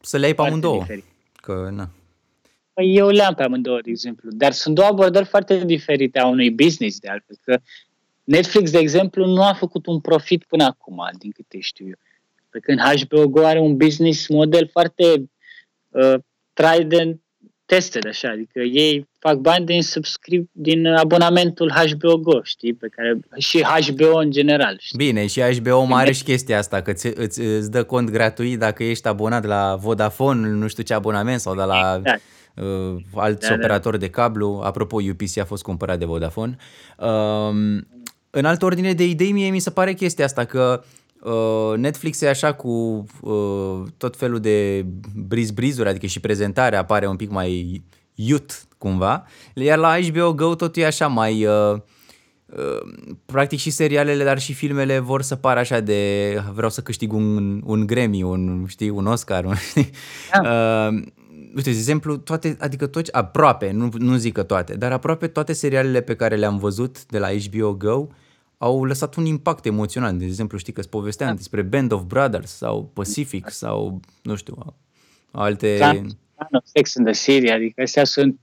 să 0.00 0.16
le 0.16 0.26
ai 0.26 0.34
pe 0.34 0.42
amândouă. 0.42 0.78
Diferit 0.78 1.04
că 1.46 1.68
na. 1.72 1.90
Păi 2.72 2.96
eu 2.96 3.08
le-am 3.08 3.34
pe 3.34 3.42
amândouă, 3.42 3.80
de 3.80 3.90
exemplu, 3.90 4.30
dar 4.32 4.52
sunt 4.52 4.74
două 4.74 4.88
abordări 4.88 5.26
foarte 5.26 5.64
diferite 5.64 6.18
a 6.18 6.26
unui 6.26 6.50
business, 6.50 6.98
de 6.98 7.08
altfel, 7.08 7.36
că 7.42 7.58
Netflix, 8.24 8.70
de 8.70 8.78
exemplu, 8.78 9.26
nu 9.26 9.42
a 9.42 9.52
făcut 9.52 9.86
un 9.86 10.00
profit 10.00 10.44
până 10.44 10.64
acum, 10.64 11.08
din 11.18 11.30
câte 11.30 11.60
știu 11.60 11.86
eu. 11.86 11.98
Pe 12.50 12.58
când 12.58 12.80
HBO 12.80 13.28
Go 13.28 13.44
are 13.44 13.60
un 13.60 13.76
business 13.76 14.28
model 14.28 14.68
foarte 14.68 15.30
uh, 15.88 16.14
tried 16.52 17.18
and 17.68 17.80
tested, 17.80 18.06
așa, 18.06 18.28
adică 18.30 18.58
ei 18.60 19.08
fac 19.18 19.36
bani 19.36 19.66
din 19.66 19.82
subscrip, 19.82 20.48
din 20.52 20.86
abonamentul 20.86 21.72
HBO 21.72 22.16
Go, 22.16 22.42
știi, 22.42 22.74
pe 22.74 22.88
care 22.88 23.18
și 23.36 23.62
HBO 23.62 24.18
în 24.18 24.30
general. 24.30 24.76
Știi? 24.80 24.98
Bine, 24.98 25.26
și 25.26 25.40
HBO 25.40 25.84
mai 25.84 26.02
are 26.02 26.12
și 26.12 26.22
chestia 26.22 26.58
asta, 26.58 26.82
că 26.82 26.90
îți, 26.90 27.06
îți, 27.06 27.40
îți 27.40 27.70
dă 27.70 27.84
cont 27.84 28.10
gratuit 28.10 28.58
dacă 28.58 28.84
ești 28.84 29.08
abonat 29.08 29.44
la 29.44 29.76
Vodafone, 29.80 30.48
nu 30.48 30.68
știu 30.68 30.82
ce 30.82 30.94
abonament, 30.94 31.40
sau 31.40 31.54
de 31.54 31.62
la 31.62 31.96
exact. 31.98 32.22
uh, 32.54 33.02
alți 33.14 33.40
da, 33.40 33.48
da. 33.48 33.54
operatori 33.54 33.98
da. 33.98 34.04
de 34.04 34.10
cablu. 34.10 34.60
Apropo, 34.64 35.00
UPC 35.10 35.38
a 35.38 35.44
fost 35.44 35.62
cumpărat 35.62 35.98
de 35.98 36.04
Vodafone. 36.04 36.56
Uh, 36.98 37.84
în 38.30 38.44
altă 38.44 38.64
ordine 38.64 38.92
de 38.92 39.04
idei, 39.04 39.32
mie 39.32 39.50
mi 39.50 39.58
se 39.58 39.70
pare 39.70 39.92
chestia 39.92 40.24
asta, 40.24 40.44
că 40.44 40.82
uh, 40.82 40.95
Netflix 41.76 42.20
e 42.20 42.28
așa 42.28 42.52
cu 42.52 43.04
uh, 43.20 43.82
tot 43.96 44.16
felul 44.16 44.40
de 44.40 44.86
briz-brizuri, 45.14 45.88
adică 45.88 46.06
și 46.06 46.20
prezentarea 46.20 46.78
apare 46.78 47.06
un 47.06 47.16
pic 47.16 47.30
mai 47.30 47.82
youth 48.14 48.54
cumva, 48.78 49.24
iar 49.54 49.78
la 49.78 49.96
HBO 50.00 50.32
Go 50.32 50.54
totul 50.54 50.82
e 50.82 50.86
așa 50.86 51.06
mai, 51.06 51.46
uh, 51.46 51.76
uh, 52.46 53.14
practic 53.26 53.58
și 53.58 53.70
serialele, 53.70 54.24
dar 54.24 54.38
și 54.38 54.52
filmele 54.52 54.98
vor 54.98 55.22
să 55.22 55.36
pară 55.36 55.58
așa 55.58 55.80
de 55.80 56.42
vreau 56.54 56.70
să 56.70 56.80
câștig 56.80 57.12
un, 57.12 57.62
un 57.64 57.86
Grammy, 57.86 58.22
un, 58.22 58.64
știi, 58.66 58.88
un 58.88 59.06
Oscar, 59.06 59.44
un, 59.44 59.54
știi? 59.70 59.90
Da. 60.32 60.88
Uh, 60.88 61.02
uite, 61.56 61.70
de 61.70 61.76
exemplu, 61.76 62.16
toate, 62.16 62.56
adică 62.60 62.86
toți, 62.86 63.12
aproape, 63.12 63.70
nu, 63.70 63.88
nu 63.98 64.16
zic 64.16 64.32
că 64.32 64.42
toate, 64.42 64.74
dar 64.74 64.92
aproape 64.92 65.26
toate 65.26 65.52
serialele 65.52 66.00
pe 66.00 66.14
care 66.14 66.36
le-am 66.36 66.58
văzut 66.58 67.06
de 67.06 67.18
la 67.18 67.28
HBO 67.28 67.72
Go 67.72 68.06
au 68.58 68.84
lăsat 68.84 69.14
un 69.14 69.24
impact 69.24 69.66
emoțional. 69.66 70.16
De 70.16 70.24
exemplu, 70.24 70.58
știi 70.58 70.72
că 70.72 70.80
îți 70.80 70.88
povesteam 70.88 71.30
da. 71.30 71.36
despre 71.36 71.62
Band 71.62 71.92
of 71.92 72.02
Brothers 72.02 72.56
sau 72.56 72.90
Pacific 72.92 73.42
da. 73.42 73.50
sau, 73.50 74.00
nu 74.22 74.36
știu, 74.36 74.56
alte... 75.30 75.76
Da, 75.78 75.92
da 76.50 76.58
Sex 76.64 76.94
in 76.94 77.04
the 77.04 77.12
City, 77.12 77.50
adică 77.50 77.82
astea 77.82 78.04
sunt... 78.04 78.38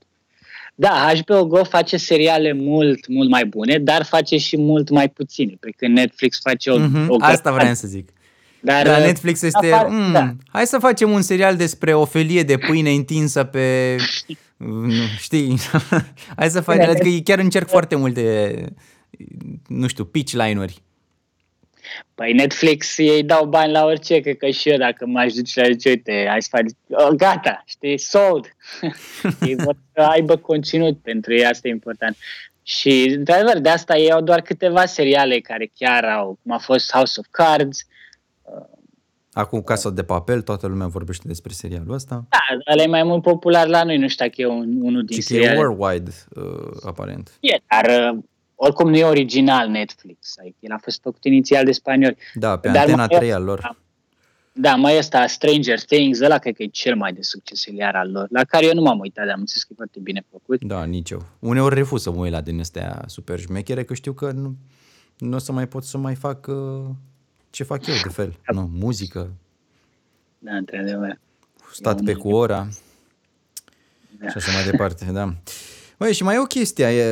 Da, 0.74 1.12
HBO 1.20 1.46
Go 1.46 1.64
face 1.64 1.96
seriale 1.96 2.52
mult, 2.52 3.08
mult 3.08 3.28
mai 3.28 3.46
bune, 3.46 3.78
dar 3.78 4.04
face 4.04 4.36
și 4.36 4.56
mult 4.56 4.90
mai 4.90 5.08
puține, 5.08 5.56
pe 5.60 5.70
când 5.76 5.96
Netflix 5.96 6.40
face 6.40 6.70
o... 6.70 6.78
Mm-hmm, 6.78 7.06
o 7.08 7.16
Asta 7.20 7.52
vreau 7.52 7.74
să 7.74 7.86
zic. 7.86 8.08
Dar 8.60 8.86
la 8.86 8.98
uh, 8.98 9.04
Netflix 9.04 9.42
este, 9.42 9.72
apar, 9.72 9.86
mm, 9.86 10.12
da. 10.12 10.34
hai 10.48 10.66
să 10.66 10.78
facem 10.78 11.10
un 11.10 11.22
serial 11.22 11.56
despre 11.56 11.94
o 11.94 12.04
felie 12.04 12.42
de 12.42 12.56
pâine 12.56 12.90
întinsă 12.90 13.44
pe, 13.44 13.96
știi, 15.18 15.58
hai 16.36 16.50
să 16.50 16.60
facem, 16.60 16.90
adică 16.90 17.22
chiar 17.24 17.38
încerc 17.38 17.68
foarte 17.68 17.96
multe, 17.96 18.54
nu 19.66 19.86
știu, 19.86 20.04
pitch 20.04 20.32
line-uri. 20.32 20.82
Păi 22.14 22.32
Netflix 22.32 22.98
ei 22.98 23.22
dau 23.22 23.46
bani 23.46 23.72
la 23.72 23.84
orice, 23.84 24.20
cred 24.20 24.36
că 24.36 24.50
și 24.50 24.68
eu 24.68 24.76
dacă 24.76 25.06
m-aș 25.06 25.32
duce 25.32 25.60
la 25.60 25.70
zice, 25.70 25.88
uite, 25.88 26.26
hai 26.28 26.42
să 26.42 26.48
faci, 26.50 26.70
oh, 26.88 27.08
gata, 27.16 27.62
știi, 27.66 27.98
sold. 27.98 28.56
ei 29.46 29.54
vor 29.54 29.76
să 29.94 30.00
aibă 30.00 30.36
conținut, 30.36 30.98
pentru 30.98 31.34
ei 31.34 31.46
asta 31.46 31.68
e 31.68 31.70
important. 31.70 32.16
Și, 32.62 33.16
de 33.18 33.32
adevăr, 33.32 33.58
de 33.58 33.68
asta 33.68 33.96
ei 33.96 34.12
au 34.12 34.20
doar 34.20 34.40
câteva 34.40 34.86
seriale 34.86 35.40
care 35.40 35.70
chiar 35.74 36.04
au, 36.04 36.38
cum 36.42 36.52
a 36.52 36.58
fost 36.58 36.92
House 36.92 37.20
of 37.20 37.26
Cards, 37.30 37.86
Acum 39.34 39.62
Casa 39.62 39.90
de 39.90 40.02
Papel, 40.02 40.42
toată 40.42 40.66
lumea 40.66 40.86
vorbește 40.86 41.28
despre 41.28 41.52
serialul 41.52 41.94
ăsta. 41.94 42.24
Da, 42.28 42.72
ăla 42.72 42.82
e 42.82 42.86
mai 42.86 43.02
mult 43.02 43.22
popular 43.22 43.66
la 43.66 43.84
noi, 43.84 43.96
nu 43.96 44.08
știu 44.08 44.24
dacă 44.24 44.40
e 44.40 44.46
un, 44.46 44.78
unul 44.80 45.04
din 45.04 45.20
seriale. 45.20 45.54
e 45.54 45.58
worldwide, 45.58 46.10
uh, 46.34 46.76
aparent. 46.86 47.38
E, 47.40 47.56
dar 47.68 48.12
uh, 48.12 48.22
oricum 48.54 48.88
nu 48.90 48.96
e 48.96 49.04
original 49.04 49.68
Netflix. 49.68 50.34
Adică 50.38 50.56
el 50.60 50.72
a 50.72 50.78
fost 50.82 51.00
făcut 51.02 51.24
inițial 51.24 51.64
de 51.64 51.72
spanioli. 51.72 52.16
Da, 52.34 52.58
pe 52.58 52.68
dar 52.68 52.76
Antena 52.76 53.06
3 53.06 53.32
al 53.32 53.44
lor. 53.44 53.82
Da, 54.56 54.74
mai 54.74 54.98
ăsta, 54.98 55.26
Stranger 55.26 55.80
Things, 55.80 56.20
ăla 56.20 56.38
cred 56.38 56.54
că 56.54 56.62
e 56.62 56.66
cel 56.66 56.96
mai 56.96 57.12
de 57.12 57.22
succes 57.22 57.64
iar 57.64 57.94
al 57.94 58.10
lor, 58.10 58.26
la 58.30 58.44
care 58.44 58.66
eu 58.66 58.74
nu 58.74 58.82
m-am 58.82 58.98
uitat, 58.98 59.24
dar 59.24 59.34
am 59.34 59.40
înțeles 59.40 59.62
că 59.62 59.68
e 59.72 59.76
foarte 59.76 60.00
bine 60.00 60.24
făcut. 60.30 60.64
Da, 60.64 60.84
nici 60.84 61.10
eu. 61.10 61.26
Uneori 61.38 61.74
refuz 61.74 62.02
să 62.02 62.10
mă 62.10 62.20
uit 62.20 62.32
la 62.32 62.40
din 62.40 62.60
astea 62.60 63.04
super 63.06 63.40
șmechere, 63.40 63.84
că 63.84 63.94
știu 63.94 64.12
că 64.12 64.30
nu, 64.30 64.56
nu 65.18 65.34
o 65.36 65.38
să 65.38 65.52
mai 65.52 65.68
pot 65.68 65.84
să 65.84 65.98
mai 65.98 66.14
fac 66.14 66.46
uh, 66.46 66.84
ce 67.50 67.62
fac 67.62 67.86
eu 67.86 67.94
de 68.02 68.08
fel. 68.08 68.38
Da. 68.46 68.60
Nu, 68.60 68.70
muzică. 68.72 69.32
Da, 70.38 70.54
într-adevăr. 70.54 71.18
Stat 71.72 72.02
pe 72.02 72.12
cu 72.12 72.28
ora. 72.28 72.68
Da. 74.20 74.28
Și 74.28 74.36
așa 74.36 74.52
mai 74.52 74.64
departe, 74.70 75.04
da. 75.12 75.34
Băi, 76.04 76.12
și 76.12 76.22
mai 76.22 76.34
e 76.34 76.38
o 76.38 76.44
chestie, 76.44 76.84
e, 76.84 77.04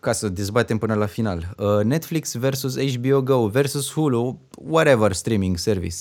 ca 0.00 0.12
să 0.12 0.28
dezbatem 0.28 0.78
până 0.78 0.94
la 0.94 1.06
final. 1.06 1.54
Uh, 1.56 1.84
Netflix 1.84 2.34
versus 2.34 2.78
HBO 2.78 3.22
Go 3.22 3.46
versus 3.46 3.92
Hulu, 3.92 4.40
whatever 4.50 5.12
streaming 5.12 5.56
service. 5.56 5.96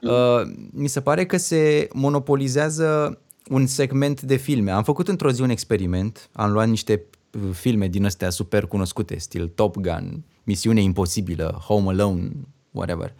Mm. 0.00 0.10
Uh, 0.10 0.54
mi 0.70 0.88
se 0.88 1.00
pare 1.00 1.26
că 1.26 1.36
se 1.36 1.88
monopolizează 1.92 3.18
un 3.48 3.66
segment 3.66 4.22
de 4.22 4.36
filme. 4.36 4.70
Am 4.70 4.82
făcut 4.82 5.08
într-o 5.08 5.30
zi 5.30 5.42
un 5.42 5.50
experiment, 5.50 6.28
am 6.32 6.52
luat 6.52 6.68
niște 6.68 7.02
uh, 7.30 7.40
filme 7.52 7.88
din 7.88 8.04
astea 8.04 8.30
super 8.30 8.66
cunoscute, 8.66 9.18
stil 9.18 9.48
Top 9.54 9.76
Gun, 9.76 10.24
Misiune 10.44 10.82
Imposibilă, 10.82 11.60
Home 11.66 11.88
Alone, 11.88 12.30
whatever. 12.70 13.14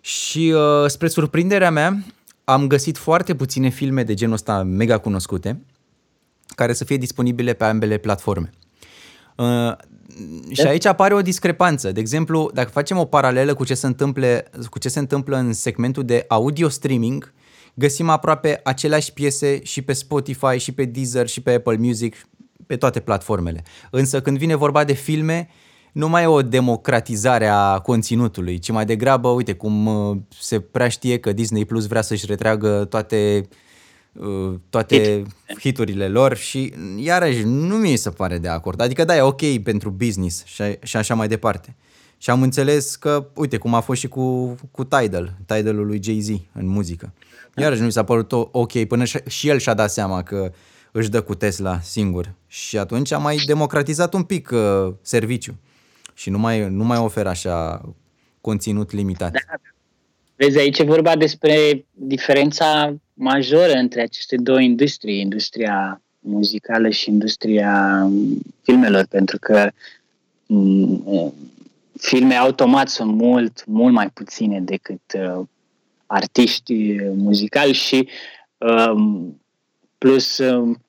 Și 0.00 0.54
uh, 0.56 0.88
spre 0.90 1.08
surprinderea 1.08 1.70
mea, 1.70 2.04
am 2.44 2.66
găsit 2.66 2.96
foarte 2.96 3.34
puține 3.34 3.68
filme 3.68 4.02
de 4.02 4.14
genul 4.14 4.34
ăsta 4.34 4.62
mega 4.62 4.98
cunoscute 4.98 5.60
care 6.54 6.72
să 6.72 6.84
fie 6.84 6.96
disponibile 6.96 7.52
pe 7.52 7.64
ambele 7.64 7.96
platforme. 7.96 8.50
Uh, 9.36 9.72
și 10.50 10.66
aici 10.66 10.86
apare 10.86 11.14
o 11.14 11.22
discrepanță. 11.22 11.92
De 11.92 12.00
exemplu, 12.00 12.50
dacă 12.54 12.70
facem 12.70 12.98
o 12.98 13.04
paralelă 13.04 13.54
cu 13.54 13.64
ce 13.64 13.74
se 13.74 13.86
întâmplă, 13.86 14.44
cu 14.70 14.78
ce 14.78 14.88
se 14.88 14.98
întâmplă 14.98 15.36
în 15.36 15.52
segmentul 15.52 16.04
de 16.04 16.24
audio 16.28 16.68
streaming, 16.68 17.32
găsim 17.74 18.08
aproape 18.08 18.60
aceleași 18.64 19.12
piese 19.12 19.60
și 19.62 19.82
pe 19.82 19.92
Spotify, 19.92 20.58
și 20.58 20.72
pe 20.72 20.84
Deezer, 20.84 21.26
și 21.26 21.40
pe 21.40 21.52
Apple 21.52 21.76
Music, 21.76 22.26
pe 22.66 22.76
toate 22.76 23.00
platformele. 23.00 23.62
Însă 23.90 24.20
când 24.20 24.38
vine 24.38 24.54
vorba 24.54 24.84
de 24.84 24.92
filme, 24.92 25.48
nu 25.92 26.08
mai 26.08 26.22
e 26.22 26.26
o 26.26 26.42
democratizare 26.42 27.46
a 27.46 27.78
conținutului, 27.78 28.58
ci 28.58 28.70
mai 28.70 28.84
degrabă, 28.84 29.28
uite, 29.28 29.52
cum 29.52 29.86
uh, 29.86 30.16
se 30.40 30.60
prea 30.60 30.88
știe 30.88 31.18
că 31.18 31.32
Disney 31.32 31.64
Plus 31.64 31.86
vrea 31.86 32.02
să-și 32.02 32.26
retragă 32.26 32.84
toate 32.84 33.40
uh, 33.42 33.56
toate 34.68 34.96
Hit. 35.46 35.58
hiturile 35.60 36.08
lor 36.08 36.36
și 36.36 36.72
iarăși 36.96 37.42
nu 37.44 37.76
mi 37.76 37.96
se 37.96 38.10
pare 38.10 38.38
de 38.38 38.48
acord. 38.48 38.80
Adică 38.80 39.04
da, 39.04 39.16
e 39.16 39.20
ok 39.20 39.58
pentru 39.62 39.90
business 39.90 40.44
și, 40.44 40.62
și 40.82 40.96
așa 40.96 41.14
mai 41.14 41.28
departe. 41.28 41.76
Și 42.18 42.30
am 42.30 42.42
înțeles 42.42 42.96
că, 42.96 43.26
uite, 43.34 43.56
cum 43.56 43.74
a 43.74 43.80
fost 43.80 44.00
și 44.00 44.08
cu, 44.08 44.54
cu 44.70 44.84
Tidal, 44.84 45.36
Tidal-ul 45.46 45.86
lui 45.86 46.02
Jay-Z 46.02 46.28
în 46.52 46.66
muzică. 46.66 47.12
Iarăși 47.56 47.80
nu 47.80 47.86
mi 47.86 47.92
s-a 47.92 48.04
părut 48.04 48.32
ok, 48.32 48.84
până 48.84 49.04
și 49.26 49.48
el 49.48 49.58
și-a 49.58 49.74
dat 49.74 49.90
seama 49.90 50.22
că 50.22 50.52
își 50.92 51.08
dă 51.08 51.20
cu 51.20 51.34
Tesla 51.34 51.80
singur. 51.80 52.34
Și 52.46 52.78
atunci 52.78 53.12
a 53.12 53.18
mai 53.18 53.36
democratizat 53.46 54.14
un 54.14 54.22
pic 54.22 54.50
uh, 54.50 54.94
serviciu 55.02 55.54
și 56.14 56.30
nu 56.30 56.38
mai, 56.38 56.68
nu 56.68 56.84
mai 56.84 56.98
oferă 56.98 57.28
așa 57.28 57.82
conținut 58.40 58.92
limitat. 58.92 59.32
Da. 59.32 59.38
Vezi, 60.36 60.58
aici 60.58 60.78
e 60.78 60.84
vorba 60.84 61.16
despre 61.16 61.84
diferența 61.92 62.94
majoră 63.14 63.72
între 63.72 64.02
aceste 64.02 64.36
două 64.36 64.60
industrii, 64.60 65.20
industria 65.20 66.02
muzicală 66.18 66.88
și 66.88 67.10
industria 67.10 68.08
filmelor, 68.62 69.06
pentru 69.10 69.38
că 69.38 69.70
mm, 70.46 71.34
filme 71.98 72.34
automat 72.34 72.88
sunt 72.88 73.14
mult, 73.14 73.64
mult 73.66 73.92
mai 73.92 74.08
puține 74.08 74.60
decât 74.60 75.02
uh, 75.14 75.46
artiști 76.06 76.96
muzicali 77.14 77.72
și 77.72 78.08
um, 78.58 79.40
plus 79.98 80.38
um, 80.38 80.82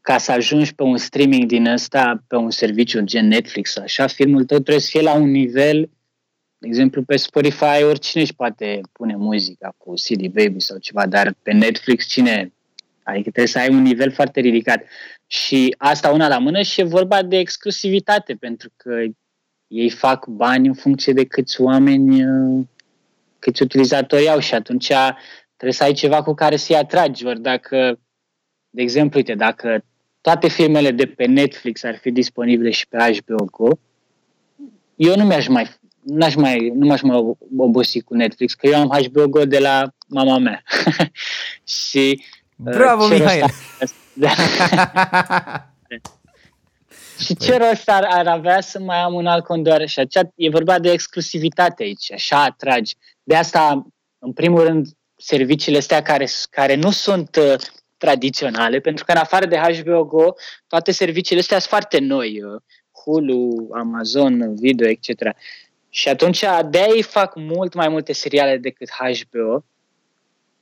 ca 0.00 0.18
să 0.18 0.32
ajungi 0.32 0.74
pe 0.74 0.82
un 0.82 0.96
streaming 0.96 1.44
din 1.44 1.66
ăsta, 1.66 2.24
pe 2.26 2.36
un 2.36 2.50
serviciu 2.50 3.00
gen 3.00 3.28
Netflix, 3.28 3.76
așa, 3.76 4.06
filmul 4.06 4.44
tău 4.44 4.58
trebuie 4.58 4.80
să 4.80 4.88
fie 4.90 5.00
la 5.00 5.14
un 5.14 5.30
nivel, 5.30 5.90
de 6.60 6.66
exemplu, 6.66 7.02
pe 7.02 7.16
Spotify 7.16 7.82
oricine 7.82 8.22
își 8.22 8.34
poate 8.34 8.80
pune 8.92 9.16
muzica 9.16 9.74
cu 9.76 9.92
CD 9.94 10.26
Baby 10.26 10.60
sau 10.60 10.78
ceva, 10.78 11.06
dar 11.06 11.34
pe 11.42 11.52
Netflix 11.52 12.06
cine? 12.06 12.52
Adică 13.02 13.22
trebuie 13.22 13.46
să 13.46 13.58
ai 13.58 13.68
un 13.68 13.82
nivel 13.82 14.12
foarte 14.12 14.40
ridicat. 14.40 14.82
Și 15.26 15.74
asta 15.78 16.10
una 16.10 16.28
la 16.28 16.38
mână 16.38 16.62
și 16.62 16.80
e 16.80 16.84
vorba 16.84 17.22
de 17.22 17.38
exclusivitate, 17.38 18.34
pentru 18.34 18.70
că 18.76 19.04
ei 19.66 19.90
fac 19.90 20.26
bani 20.26 20.66
în 20.66 20.74
funcție 20.74 21.12
de 21.12 21.24
câți 21.24 21.60
oameni, 21.60 22.24
câți 23.38 23.62
utilizatori 23.62 24.28
au 24.28 24.38
și 24.38 24.54
atunci 24.54 24.92
trebuie 25.56 25.72
să 25.72 25.82
ai 25.82 25.92
ceva 25.92 26.22
cu 26.22 26.34
care 26.34 26.56
să-i 26.56 26.76
atragi. 26.76 27.26
Ori 27.26 27.40
dacă, 27.40 27.98
de 28.70 28.82
exemplu, 28.82 29.18
uite, 29.18 29.34
dacă 29.34 29.84
toate 30.20 30.48
filmele 30.48 30.90
de 30.90 31.06
pe 31.06 31.26
Netflix 31.26 31.82
ar 31.82 31.96
fi 31.96 32.10
disponibile 32.10 32.70
și 32.70 32.88
pe 32.88 33.20
HBO 33.26 33.44
Go, 33.44 33.68
eu 34.96 35.16
nu 35.16 35.24
mi-aș 35.24 35.48
mai 35.48 35.79
n-aș 36.02 36.34
mai, 36.34 36.72
nu 36.74 36.86
m-aș 36.86 37.00
mai 37.00 37.36
obosi 37.56 38.00
cu 38.00 38.14
Netflix, 38.14 38.54
că 38.54 38.66
eu 38.66 38.80
am 38.80 39.02
HBO 39.06 39.28
Go 39.28 39.44
de 39.44 39.58
la 39.58 39.92
mama 40.08 40.38
mea. 40.38 40.62
și 41.84 42.24
uh, 42.64 42.74
Bravo, 42.74 43.04
uh, 43.04 43.10
Mihail! 43.10 43.44
Da. 44.12 44.28
și 47.18 47.36
ce 47.36 47.56
păi. 47.56 47.68
rost 47.68 47.88
ar, 47.88 48.06
ar 48.10 48.26
avea 48.26 48.60
să 48.60 48.78
mai 48.80 48.96
am 48.96 49.14
un 49.14 49.26
alt 49.26 49.44
cont 49.44 49.64
doar 49.64 49.80
așa? 49.80 50.02
E 50.34 50.50
vorba 50.50 50.78
de 50.78 50.90
exclusivitate 50.90 51.82
aici, 51.82 52.12
așa 52.12 52.42
atragi. 52.42 52.96
De 53.22 53.36
asta, 53.36 53.86
în 54.18 54.32
primul 54.32 54.62
rând, 54.62 54.86
serviciile 55.16 55.78
astea 55.78 56.02
care, 56.02 56.26
care 56.50 56.74
nu 56.74 56.90
sunt 56.90 57.36
uh, 57.36 57.54
tradiționale, 57.96 58.80
pentru 58.80 59.04
că 59.04 59.12
în 59.12 59.18
afară 59.18 59.46
de 59.46 59.56
HBO 59.56 60.04
Go, 60.04 60.32
toate 60.66 60.92
serviciile 60.92 61.40
astea 61.40 61.58
sunt 61.58 61.70
foarte 61.70 61.98
noi, 61.98 62.42
uh, 62.42 62.60
Hulu, 63.04 63.68
Amazon, 63.72 64.54
Video, 64.54 64.88
etc. 64.88 65.08
Și 65.90 66.08
atunci 66.08 66.44
de 66.70 66.86
ei 66.94 67.02
fac 67.02 67.34
mult 67.36 67.74
mai 67.74 67.88
multe 67.88 68.12
seriale 68.12 68.56
decât 68.56 68.88
HBO 68.98 69.64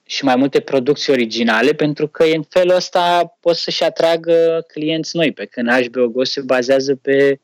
și 0.03 0.25
mai 0.25 0.37
multe 0.37 0.61
producții 0.61 1.13
originale, 1.13 1.73
pentru 1.73 2.09
că 2.09 2.25
în 2.25 2.43
felul 2.43 2.75
ăsta 2.75 3.37
pot 3.41 3.57
să-și 3.57 3.85
atragă 3.85 4.65
clienți 4.67 5.17
noi, 5.17 5.33
pe 5.33 5.45
când 5.45 5.71
HBO 5.71 6.09
Go 6.09 6.25
se 6.25 6.41
bazează 6.41 6.95
pe 6.95 7.41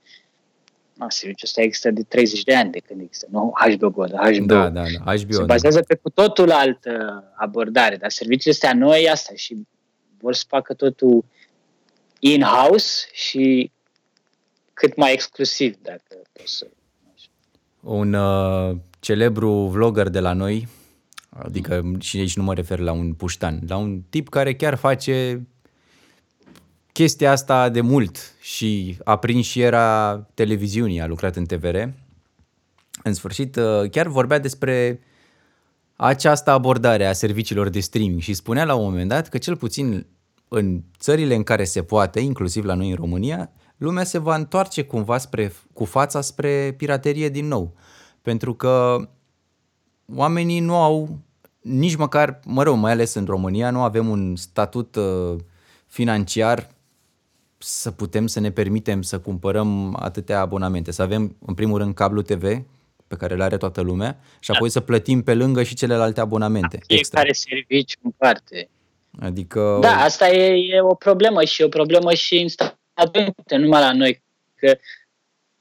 nu, 0.95 1.07
serviciul 1.09 1.49
ăsta 1.49 1.63
există 1.63 1.91
de 1.91 2.03
30 2.03 2.43
de 2.43 2.55
ani 2.55 2.71
de 2.71 2.79
când 2.79 3.01
există, 3.01 3.27
nu 3.31 3.53
HBO 3.77 3.91
Go, 3.91 4.05
dar 4.05 4.35
HBO, 4.35 4.45
da, 4.45 4.69
da, 4.69 4.83
da, 5.05 5.15
HBO 5.15 5.33
se 5.33 5.43
bazează 5.43 5.79
da. 5.79 5.85
pe 5.89 5.95
cu 5.95 6.11
totul 6.11 6.51
altă 6.51 7.25
abordare, 7.37 7.97
dar 7.97 8.11
serviciile 8.11 8.53
astea 8.53 8.75
noi, 8.75 9.11
asta 9.11 9.33
și 9.35 9.57
vor 10.19 10.35
să 10.35 10.45
facă 10.49 10.75
totul 10.75 11.25
in-house 12.19 13.09
și 13.13 13.71
cât 14.73 14.97
mai 14.97 15.13
exclusiv, 15.13 15.77
dacă 15.83 16.23
pot 16.33 16.49
să... 16.49 16.67
Un 17.85 18.13
uh, 18.13 18.77
celebru 19.01 19.51
vlogger 19.51 20.09
de 20.09 20.21
la 20.21 20.33
noi, 20.33 20.69
adică 21.29 21.93
și 21.99 22.19
aici 22.19 22.37
nu 22.37 22.43
mă 22.43 22.55
refer 22.55 22.79
la 22.79 22.93
un 22.93 23.13
puștan, 23.13 23.61
la 23.69 23.77
un 23.77 24.03
tip 24.09 24.29
care 24.29 24.55
chiar 24.55 24.75
face 24.75 25.47
chestia 26.93 27.31
asta 27.31 27.69
de 27.69 27.81
mult 27.81 28.37
și 28.41 28.99
a 29.05 29.17
prins 29.17 29.47
și 29.47 29.61
era 29.61 30.17
televiziunii, 30.35 31.01
a 31.01 31.07
lucrat 31.07 31.37
în 31.37 31.45
TVR. 31.45 31.77
În 33.03 33.15
sfârșit, 33.15 33.57
uh, 33.57 33.91
chiar 33.91 34.07
vorbea 34.07 34.39
despre 34.39 35.01
această 35.97 36.51
abordare 36.51 37.07
a 37.07 37.13
serviciilor 37.13 37.69
de 37.69 37.81
streaming 37.81 38.21
și 38.21 38.35
spunea 38.35 38.65
la 38.65 38.75
un 38.75 38.85
moment 38.85 39.09
dat 39.09 39.29
că 39.29 39.39
cel 39.39 39.57
puțin 39.57 40.07
în 40.49 40.83
țările 40.99 41.35
în 41.35 41.43
care 41.43 41.65
se 41.65 41.83
poate, 41.83 42.21
inclusiv 42.21 42.65
la 42.65 42.75
noi 42.75 42.91
în 42.91 42.97
România, 42.97 43.51
lumea 43.85 44.05
se 44.05 44.19
va 44.19 44.35
întoarce 44.35 44.85
cumva 44.85 45.19
spre, 45.19 45.53
cu 45.73 45.85
fața 45.85 46.21
spre 46.21 46.75
piraterie 46.77 47.29
din 47.29 47.47
nou. 47.47 47.77
Pentru 48.23 48.55
că 48.55 48.97
oamenii 50.15 50.61
nu 50.61 50.77
au 50.77 51.19
nici 51.61 51.97
măcar, 51.97 52.41
mă 52.45 52.63
rog, 52.63 52.77
mai 52.77 52.93
ales 52.93 53.15
în 53.15 53.25
România, 53.25 53.71
nu 53.71 53.83
avem 53.83 54.09
un 54.09 54.37
statut 54.37 54.97
uh, 54.97 55.37
financiar 55.87 56.71
să 57.59 57.91
putem 57.91 58.27
să 58.27 58.41
ne 58.41 58.51
permitem 58.51 59.03
să 59.03 59.19
cumpărăm 59.19 59.97
atâtea 60.01 60.41
abonamente. 60.41 60.91
Să 60.91 61.03
avem, 61.03 61.37
în 61.47 61.55
primul 61.55 61.79
rând, 61.79 61.95
cablu 61.95 62.23
TV, 62.23 62.63
pe 63.07 63.17
care 63.17 63.35
le 63.35 63.43
are 63.43 63.57
toată 63.57 63.81
lumea, 63.81 64.19
și 64.39 64.51
apoi 64.51 64.67
da. 64.67 64.73
să 64.73 64.81
plătim 64.81 65.23
pe 65.23 65.35
lângă 65.35 65.63
și 65.63 65.75
celelalte 65.75 66.21
abonamente. 66.21 66.77
Da, 66.77 66.83
fiecare 66.87 67.29
extra. 67.29 67.51
serviciu 67.51 67.99
în 68.03 68.11
parte. 68.17 68.69
Adică... 69.21 69.79
Da, 69.81 70.03
asta 70.03 70.31
e, 70.31 70.75
e 70.75 70.81
o 70.81 70.95
problemă 70.95 71.45
și 71.45 71.63
o 71.63 71.69
problemă 71.69 72.13
și 72.13 72.39
în 72.39 72.49
Statele 72.97 73.25
Unite, 73.25 73.57
numai 73.57 73.81
la 73.81 73.93
noi, 73.93 74.23
că 74.55 74.79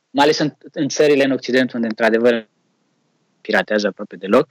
mai 0.10 0.24
ales 0.24 0.38
în, 0.38 0.54
în 0.72 0.88
țările 0.88 1.24
în 1.24 1.32
Occident, 1.32 1.74
unde 1.74 1.88
într-adevăr 1.88 2.50
piratează 3.42 3.88
aproape 3.88 4.16
deloc, 4.16 4.48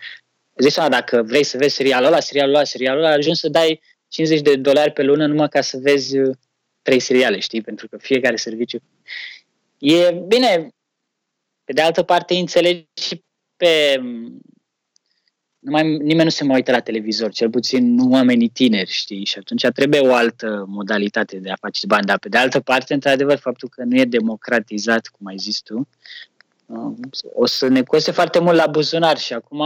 zici 0.56 0.72
seama, 0.72 0.88
dacă 0.88 1.22
vrei 1.22 1.44
să 1.44 1.56
vezi 1.56 1.74
serialul 1.74 2.06
ăla, 2.06 2.20
serialul 2.20 2.54
ăla, 2.54 2.64
serialul 2.64 3.04
ăla, 3.04 3.12
ajungi 3.12 3.40
să 3.40 3.48
dai 3.48 3.80
50 4.08 4.40
de 4.40 4.56
dolari 4.56 4.92
pe 4.92 5.02
lună 5.02 5.26
numai 5.26 5.48
ca 5.48 5.60
să 5.60 5.78
vezi 5.78 6.18
uh, 6.18 6.36
trei 6.82 7.00
seriale, 7.00 7.38
știi? 7.38 7.62
Pentru 7.62 7.88
că 7.88 7.96
fiecare 7.96 8.36
serviciu... 8.36 8.82
E 9.78 10.12
bine, 10.26 10.68
pe 11.64 11.72
de 11.72 11.80
altă 11.80 12.02
parte 12.02 12.34
înțelegi 12.34 12.86
și 12.94 13.24
pe 13.56 14.00
nu 14.00 14.32
mai, 15.64 15.82
nimeni 15.82 16.24
nu 16.24 16.28
se 16.28 16.44
mai 16.44 16.56
uită 16.56 16.70
la 16.70 16.80
televizor, 16.80 17.32
cel 17.32 17.50
puțin 17.50 17.94
nu 17.94 18.10
oamenii 18.10 18.48
tineri, 18.48 18.90
știi? 18.90 19.24
Și 19.24 19.38
atunci 19.38 19.66
trebuie 19.74 20.00
o 20.00 20.14
altă 20.14 20.64
modalitate 20.68 21.38
de 21.38 21.50
a 21.50 21.56
face 21.60 21.86
bani. 21.86 22.06
Dar 22.06 22.18
pe 22.18 22.28
de 22.28 22.38
altă 22.38 22.60
parte, 22.60 22.94
într-adevăr, 22.94 23.38
faptul 23.38 23.68
că 23.68 23.82
nu 23.84 23.98
e 23.98 24.04
democratizat, 24.04 25.06
cum 25.06 25.26
ai 25.26 25.36
zis 25.36 25.60
tu, 25.60 25.88
um, 26.66 27.00
o 27.34 27.46
să 27.46 27.68
ne 27.68 27.82
coste 27.82 28.10
foarte 28.10 28.38
mult 28.38 28.56
la 28.56 28.66
buzunar 28.66 29.18
și 29.18 29.32
acum, 29.32 29.62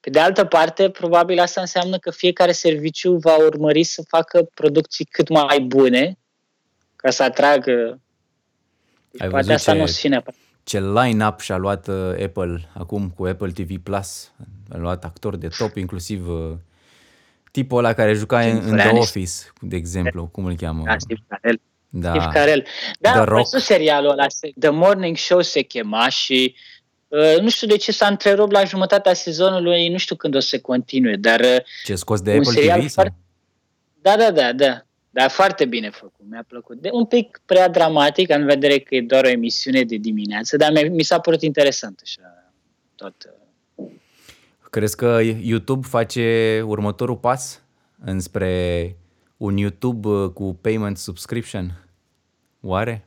pe 0.00 0.10
de 0.10 0.18
altă 0.18 0.44
parte, 0.44 0.90
probabil 0.90 1.38
asta 1.38 1.60
înseamnă 1.60 1.98
că 1.98 2.10
fiecare 2.10 2.52
serviciu 2.52 3.16
va 3.16 3.36
urmări 3.36 3.82
să 3.82 4.02
facă 4.08 4.42
producții 4.54 5.04
cât 5.04 5.28
mai 5.28 5.60
bune 5.60 6.18
ca 6.96 7.10
să 7.10 7.22
atragă. 7.22 8.00
Ai 9.18 9.28
poate 9.28 9.52
asta 9.52 9.72
ce... 9.72 9.76
nu 9.76 9.82
o 9.82 9.86
să 9.86 9.98
fie 9.98 10.08
neapărat 10.08 10.38
ce 10.66 10.80
line-up 10.80 11.40
și-a 11.40 11.56
luat 11.56 11.88
uh, 11.88 11.94
Apple 12.24 12.68
acum 12.74 13.10
cu 13.10 13.24
Apple 13.24 13.50
TV 13.50 13.78
Plus. 13.82 14.32
A 14.68 14.76
luat 14.76 15.04
actori 15.04 15.38
de 15.40 15.48
top, 15.58 15.76
inclusiv 15.76 16.28
uh, 16.28 16.52
tipul 17.50 17.78
ăla 17.78 17.92
care 17.92 18.12
juca 18.12 18.40
în, 18.40 18.60
în 18.64 18.76
The 18.76 18.88
Office, 18.88 19.32
de 19.60 19.76
exemplu, 19.76 20.26
cum 20.32 20.44
îl 20.44 20.56
cheamă? 20.56 20.82
Da, 20.84 20.98
Steve 20.98 21.20
Carell. 21.28 21.60
Da. 21.88 22.10
Steve 22.10 22.26
Carell. 22.32 22.66
Da, 22.98 23.12
The 23.12 23.24
Rock. 23.24 23.46
serialul 23.58 24.10
ăla, 24.10 24.26
The 24.60 24.68
Morning 24.68 25.16
Show 25.16 25.40
se 25.40 25.62
chema 25.62 26.08
și 26.08 26.54
uh, 27.08 27.40
nu 27.40 27.48
știu 27.48 27.66
de 27.66 27.76
ce 27.76 27.92
s-a 27.92 28.06
întrerupt 28.06 28.52
la 28.52 28.64
jumătatea 28.64 29.14
sezonului, 29.14 29.88
nu 29.88 29.98
știu 29.98 30.16
când 30.16 30.34
o 30.34 30.40
să 30.40 30.48
se 30.48 30.60
continue, 30.60 31.16
dar... 31.16 31.40
Uh, 31.40 31.56
ce 31.84 31.94
scos 31.94 32.20
de 32.20 32.30
Apple 32.32 32.80
TV? 32.80 32.90
Foarte... 32.90 33.14
Da, 34.02 34.16
da, 34.16 34.30
da, 34.30 34.52
da. 34.52 34.85
Dar 35.16 35.30
foarte 35.30 35.64
bine 35.64 35.90
făcut, 35.90 36.24
mi-a 36.28 36.44
plăcut. 36.48 36.80
De 36.80 36.88
un 36.92 37.04
pic 37.04 37.40
prea 37.46 37.68
dramatic, 37.68 38.30
în 38.30 38.44
vedere 38.44 38.78
că 38.78 38.94
e 38.94 39.02
doar 39.02 39.24
o 39.24 39.28
emisiune 39.28 39.82
de 39.82 39.96
dimineață, 39.96 40.56
dar 40.56 40.72
mi 40.90 41.02
s-a 41.02 41.20
părut 41.20 41.42
interesant 41.42 42.00
așa 42.02 42.52
tot. 42.94 43.34
Uh. 43.74 43.86
Crezi 44.70 44.96
că 44.96 45.20
YouTube 45.42 45.86
face 45.86 46.62
următorul 46.66 47.16
pas 47.16 47.62
înspre 48.04 48.96
un 49.36 49.56
YouTube 49.56 50.08
uh, 50.08 50.30
cu 50.30 50.58
payment 50.60 50.98
subscription? 50.98 51.88
Oare? 52.60 53.05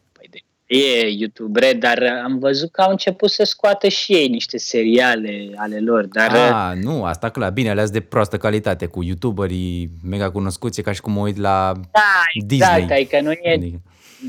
E 0.70 1.10
YouTube 1.10 1.74
dar 1.74 2.04
am 2.24 2.40
văzut 2.40 2.72
că 2.72 2.82
au 2.82 2.92
început 2.92 3.30
să 3.30 3.44
scoată 3.44 3.88
și 3.88 4.14
ei 4.14 4.28
niște 4.28 4.58
seriale 4.58 5.52
ale 5.56 5.80
lor. 5.80 6.06
Dar... 6.06 6.30
Ah, 6.36 6.78
nu, 6.84 7.04
asta 7.04 7.30
clar, 7.30 7.52
bine, 7.52 7.70
alea 7.70 7.88
de 7.88 8.00
proastă 8.00 8.38
calitate, 8.38 8.86
cu 8.86 9.04
youtuberii 9.04 9.90
mega 10.04 10.32
cunoscuți, 10.32 10.82
ca 10.82 10.92
și 10.92 11.02
cum 11.02 11.14
mă 11.14 11.20
uit 11.20 11.38
la 11.38 11.74
da, 11.92 12.24
Disney. 12.46 12.82
Exact, 12.82 12.92
adică 12.92 13.22
nu 13.22 13.32
e, 13.32 13.54
adică... 13.54 13.82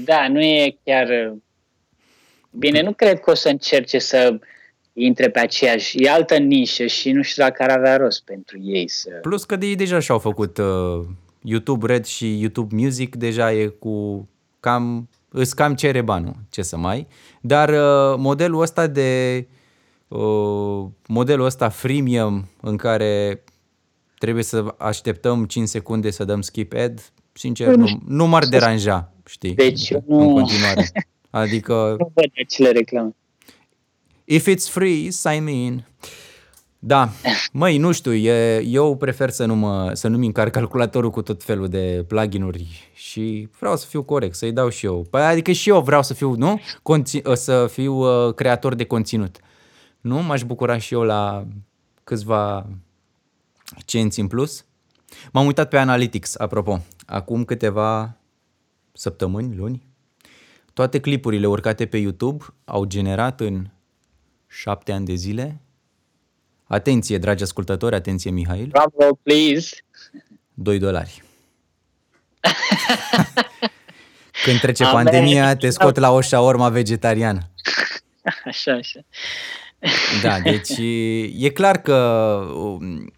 da, 0.05 0.29
nu 0.29 0.41
e 0.41 0.77
chiar... 0.85 1.35
Bine, 2.51 2.83
nu 2.83 2.93
cred 2.93 3.21
că 3.21 3.31
o 3.31 3.35
să 3.35 3.49
încerce 3.49 3.99
să 3.99 4.39
intre 4.93 5.31
pe 5.31 5.39
aceeași, 5.39 6.03
e 6.03 6.11
altă 6.11 6.37
nișă 6.37 6.87
și 6.87 7.13
nu 7.13 7.23
știu 7.23 7.43
dacă 7.43 7.63
ar 7.63 7.71
avea 7.71 7.97
rost 7.97 8.25
pentru 8.25 8.59
ei 8.63 8.89
să... 8.89 9.11
Plus 9.23 9.45
că 9.45 9.57
de 9.57 9.67
ei 9.67 9.77
deja 9.77 9.99
și-au 9.99 10.19
făcut 10.19 10.59
uh, 10.59 11.05
YouTube 11.43 11.87
Red 11.87 12.05
și 12.05 12.41
YouTube 12.41 12.75
Music, 12.77 13.17
deja 13.17 13.53
e 13.53 13.67
cu 13.67 14.29
cam 14.61 15.09
îți 15.31 15.57
cam 15.57 15.75
cere 15.75 16.01
banul, 16.03 16.37
ce 16.51 16.63
să 16.63 16.77
mai. 16.77 17.07
Dar 17.41 17.69
uh, 17.69 18.19
modelul 18.19 18.61
ăsta 18.61 18.87
de 18.87 19.47
uh, 20.09 20.87
modelul 21.07 21.45
ăsta 21.45 21.69
freemium 21.69 22.49
în 22.61 22.77
care 22.77 23.45
trebuie 24.19 24.45
să 24.45 24.75
așteptăm 24.79 25.45
5 25.45 25.69
secunde 25.69 26.11
să 26.11 26.25
dăm 26.25 26.41
skip 26.41 26.75
ad, 26.75 27.13
sincer, 27.33 27.75
nu, 27.75 28.01
nu 28.07 28.27
m-ar 28.27 28.45
deranja, 28.45 29.13
știi, 29.27 29.55
deci, 29.55 29.91
în 29.91 30.03
nu... 30.07 30.33
continuare. 30.33 30.89
Adică... 31.31 31.95
Nu 31.99 32.11
văd 32.15 32.31
acele 32.45 32.71
reclame. 32.71 33.15
If 34.25 34.49
it's 34.49 34.69
free, 34.71 35.11
sign 35.11 35.43
me 35.43 35.51
in. 35.51 35.85
Da, 36.83 37.09
măi, 37.53 37.79
nu 37.79 37.93
știu, 37.93 38.15
e, 38.15 38.61
eu 38.61 38.97
prefer 38.97 39.31
să, 39.31 39.45
nu 39.45 39.55
mă, 39.55 39.91
să 39.95 40.09
nu-mi 40.09 40.27
încarc 40.27 40.53
calculatorul 40.53 41.11
cu 41.11 41.23
tot 41.23 41.43
felul 41.43 41.69
de 41.69 42.05
plugin-uri 42.09 42.91
și 42.95 43.49
vreau 43.59 43.77
să 43.77 43.87
fiu 43.87 44.03
corect, 44.03 44.35
să-i 44.35 44.53
dau 44.53 44.69
și 44.69 44.87
eu. 44.87 45.07
Păi, 45.11 45.23
adică 45.23 45.53
și 45.53 45.69
eu 45.69 45.81
vreau 45.81 46.03
să 46.03 46.15
fiu, 46.15 46.35
nu? 46.35 46.61
Conțin, 46.83 47.23
să 47.33 47.67
fiu 47.67 47.95
uh, 47.95 48.35
creator 48.35 48.75
de 48.75 48.85
conținut. 48.85 49.39
Nu? 50.01 50.23
M-aș 50.23 50.43
bucura 50.43 50.79
și 50.79 50.95
eu 50.95 51.03
la 51.03 51.47
câțiva 52.05 52.67
cenți 53.85 54.21
în 54.21 54.27
plus. 54.27 54.65
M-am 55.33 55.47
uitat 55.47 55.69
pe 55.69 55.77
Analytics, 55.77 56.39
apropo, 56.39 56.81
acum 57.07 57.45
câteva 57.45 58.17
săptămâni, 58.93 59.57
luni. 59.57 59.87
Toate 60.73 61.01
clipurile 61.01 61.47
urcate 61.47 61.87
pe 61.87 61.97
YouTube 61.97 62.45
au 62.65 62.85
generat 62.85 63.41
în 63.41 63.67
șapte 64.47 64.93
ani 64.93 65.05
de 65.05 65.15
zile 65.15 65.61
Atenție, 66.71 67.19
dragi 67.19 67.43
ascultători, 67.43 67.95
atenție, 67.95 68.31
Mihail. 68.31 68.67
Bravo, 68.67 69.19
please. 69.23 69.77
2 70.55 70.79
dolari. 70.79 71.23
Când 74.45 74.61
trece 74.61 74.85
Amen. 74.85 75.05
pandemia, 75.05 75.57
te 75.57 75.71
scot 75.71 75.97
la 75.97 76.11
o 76.11 76.21
șaorma 76.21 76.69
vegetariană. 76.69 77.51
Așa, 78.45 78.73
așa. 78.73 79.01
Da, 80.23 80.41
deci 80.41 80.79
e 81.47 81.49
clar 81.49 81.79
că 81.79 81.95
um, 82.55 83.13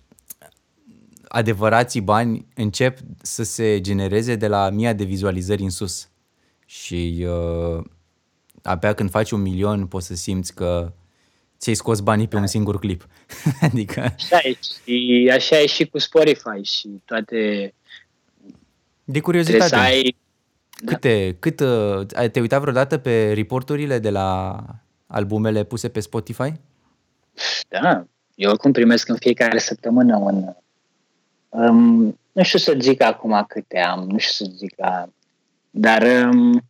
adevărații 1.29 2.01
bani 2.01 2.47
încep 2.55 2.99
să 3.23 3.43
se 3.43 3.81
genereze 3.81 4.37
de 4.37 4.47
la 4.47 4.71
mii 4.71 4.95
de 4.95 5.05
vizualizări 5.05 5.63
în 5.63 5.71
sus. 5.71 6.09
Și 6.67 7.27
uh, 7.29 7.85
abia 8.63 8.95
când 8.95 9.11
faci 9.11 9.31
un 9.31 9.41
milion 9.41 9.87
poți 9.87 10.07
să 10.07 10.15
simți 10.15 10.55
că 10.55 10.93
ți-ai 11.63 11.75
scos 11.75 12.01
banii 12.01 12.29
pe 12.29 12.35
da. 12.35 12.41
un 12.41 12.47
singur 12.47 12.79
clip. 12.79 13.07
adică... 13.61 14.01
Așa 14.01 14.41
e, 14.43 14.57
și 14.63 15.31
așa 15.33 15.59
e 15.59 15.67
și 15.67 15.87
cu 15.87 15.99
Spotify 15.99 16.63
și 16.63 16.89
toate... 17.05 17.73
De 19.05 19.21
curiozitate. 19.21 19.77
ai... 19.77 20.17
Câte, 20.85 21.31
da. 21.31 21.37
cât, 21.39 21.61
uh, 21.61 22.07
ai 22.15 22.31
te 22.31 22.41
uitat 22.41 22.61
vreodată 22.61 22.99
pe 22.99 23.33
reporturile 23.33 23.99
de 23.99 24.11
la 24.11 24.59
albumele 25.07 25.65
puse 25.65 25.89
pe 25.89 26.01
Spotify? 26.01 26.53
Da, 27.69 28.07
eu 28.35 28.51
oricum 28.51 28.73
primesc 28.73 29.09
în 29.09 29.17
fiecare 29.17 29.59
săptămână 29.59 30.17
un... 30.17 30.55
Um, 31.49 32.19
nu 32.33 32.43
știu 32.43 32.59
să 32.59 32.77
zic 32.79 33.03
acum 33.03 33.45
câte 33.49 33.79
am, 33.79 34.07
nu 34.09 34.19
știu 34.19 34.45
să 34.45 34.53
zic, 34.57 34.75
dar 35.71 36.03
um, 36.03 36.63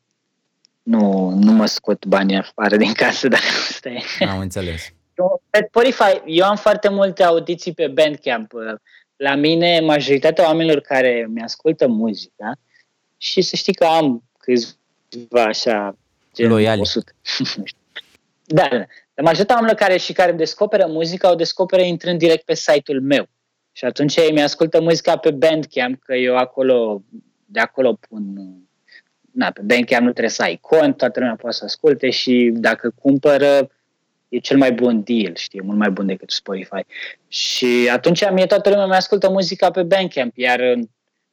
nu, 0.83 1.31
nu 1.31 1.53
mă 1.53 1.67
scot 1.67 2.05
banii 2.05 2.37
afară 2.37 2.77
din 2.77 2.93
casă, 2.93 3.29
dar 3.35 3.41
asta 3.69 3.89
e. 3.89 4.25
Am 4.25 4.39
înțeles. 4.39 4.93
Pe 5.51 5.67
Spotify, 5.69 6.23
eu 6.27 6.47
am 6.47 6.57
foarte 6.57 6.89
multe 6.89 7.23
audiții 7.23 7.73
pe 7.73 7.89
Bandcamp. 7.89 8.53
La 9.17 9.35
mine, 9.35 9.81
majoritatea 9.81 10.45
oamenilor 10.45 10.81
care 10.81 11.27
mi 11.29 11.43
ascultă 11.43 11.89
muzica 11.89 12.53
și 13.17 13.43
să 13.43 13.57
știi 13.57 13.75
că 13.75 13.85
am 13.85 14.23
câțiva 14.39 15.43
așa 15.45 15.97
gen 16.35 16.49
Loiali. 16.49 16.81
100. 16.81 17.13
da, 18.45 18.69
da. 18.71 18.87
Dar 19.15 19.25
majoritatea 19.25 19.55
oamenilor 19.55 19.81
care 19.81 19.97
și 19.97 20.13
care 20.13 20.29
îmi 20.29 20.39
descoperă 20.39 20.87
muzica 20.87 21.31
o 21.31 21.35
descoperă 21.35 21.83
intrând 21.83 22.19
direct 22.19 22.45
pe 22.45 22.55
site-ul 22.55 23.01
meu. 23.01 23.29
Și 23.73 23.85
atunci 23.85 24.17
ei 24.17 24.33
mi-ascultă 24.33 24.81
muzica 24.81 25.17
pe 25.17 25.31
Bandcamp, 25.31 26.03
că 26.03 26.15
eu 26.15 26.37
acolo, 26.37 27.03
de 27.47 27.61
acolo 27.61 27.99
pun... 28.09 28.25
Na, 29.33 29.51
pe 29.51 29.61
Bandcamp 29.65 30.03
nu 30.05 30.11
trebuie 30.11 30.29
să 30.31 30.43
ai 30.43 30.59
cont, 30.61 30.97
toată 30.97 31.21
lumea 31.21 31.37
poate 31.37 31.57
să 31.57 31.65
asculte 31.65 32.11
și 32.11 32.51
dacă 32.55 32.93
cumpără, 33.01 33.71
e 34.29 34.39
cel 34.39 34.57
mai 34.59 34.73
bun 34.73 35.03
deal, 35.05 35.35
știi, 35.35 35.59
e 35.59 35.63
mult 35.63 35.79
mai 35.79 35.91
bun 35.91 36.07
decât 36.07 36.31
Spotify. 36.31 36.81
Și 37.29 37.89
atunci 37.93 38.31
mie 38.33 38.47
toată 38.47 38.69
lumea 38.71 38.87
mi 38.87 38.93
ascultă 38.95 39.31
muzica 39.31 39.71
pe 39.71 39.83
Bandcamp, 39.83 40.37
iar 40.37 40.61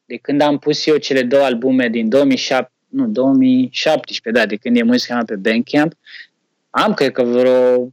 de 0.05 0.15
când 0.17 0.41
am 0.41 0.57
pus 0.57 0.85
eu 0.85 0.97
cele 0.97 1.23
două 1.23 1.43
albume 1.43 1.87
din 1.87 2.09
2007, 2.09 2.71
nu, 2.87 3.05
2017, 3.07 4.43
da, 4.43 4.49
de 4.49 4.55
când 4.55 4.77
e 4.77 4.83
muzica 4.83 5.13
mea 5.13 5.23
pe 5.25 5.35
Bandcamp, 5.35 5.93
am 6.69 6.93
cred 6.93 7.11
că 7.11 7.23
vreo 7.23 7.87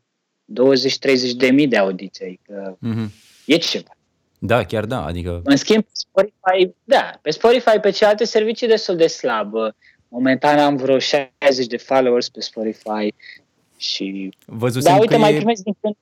20-30 0.45 1.33
de 1.37 1.51
mii 1.51 1.69
de 1.69 1.77
audiții, 1.77 2.25
adică 2.25 2.77
Mhm. 2.81 3.13
e 3.47 3.57
ceva. 3.57 3.91
Da, 4.39 4.65
chiar 4.65 4.85
da, 4.85 5.05
adică 5.05 5.41
În 5.45 5.57
schimb, 5.57 5.83
pe 5.83 5.91
Spotify, 5.93 6.75
da, 6.85 7.11
pe 7.23 7.31
Spotify, 7.31 7.79
pe 7.81 7.91
celelalte 7.91 8.25
servicii 8.25 8.67
destul 8.67 8.97
de 8.97 9.07
slab. 9.07 9.53
Momentan 10.09 10.59
am 10.59 10.77
vreo 10.77 10.99
60 10.99 11.67
de 11.67 11.77
followers 11.77 12.29
pe 12.29 12.41
Spotify 12.41 13.15
și... 13.77 14.33
văzusem 14.47 14.93
Da, 14.93 15.01
uite, 15.01 15.13
că 15.15 15.21
mai 15.21 15.33
e, 15.33 15.37
primesc 15.37 15.63
din 15.63 15.77
când... 15.81 15.95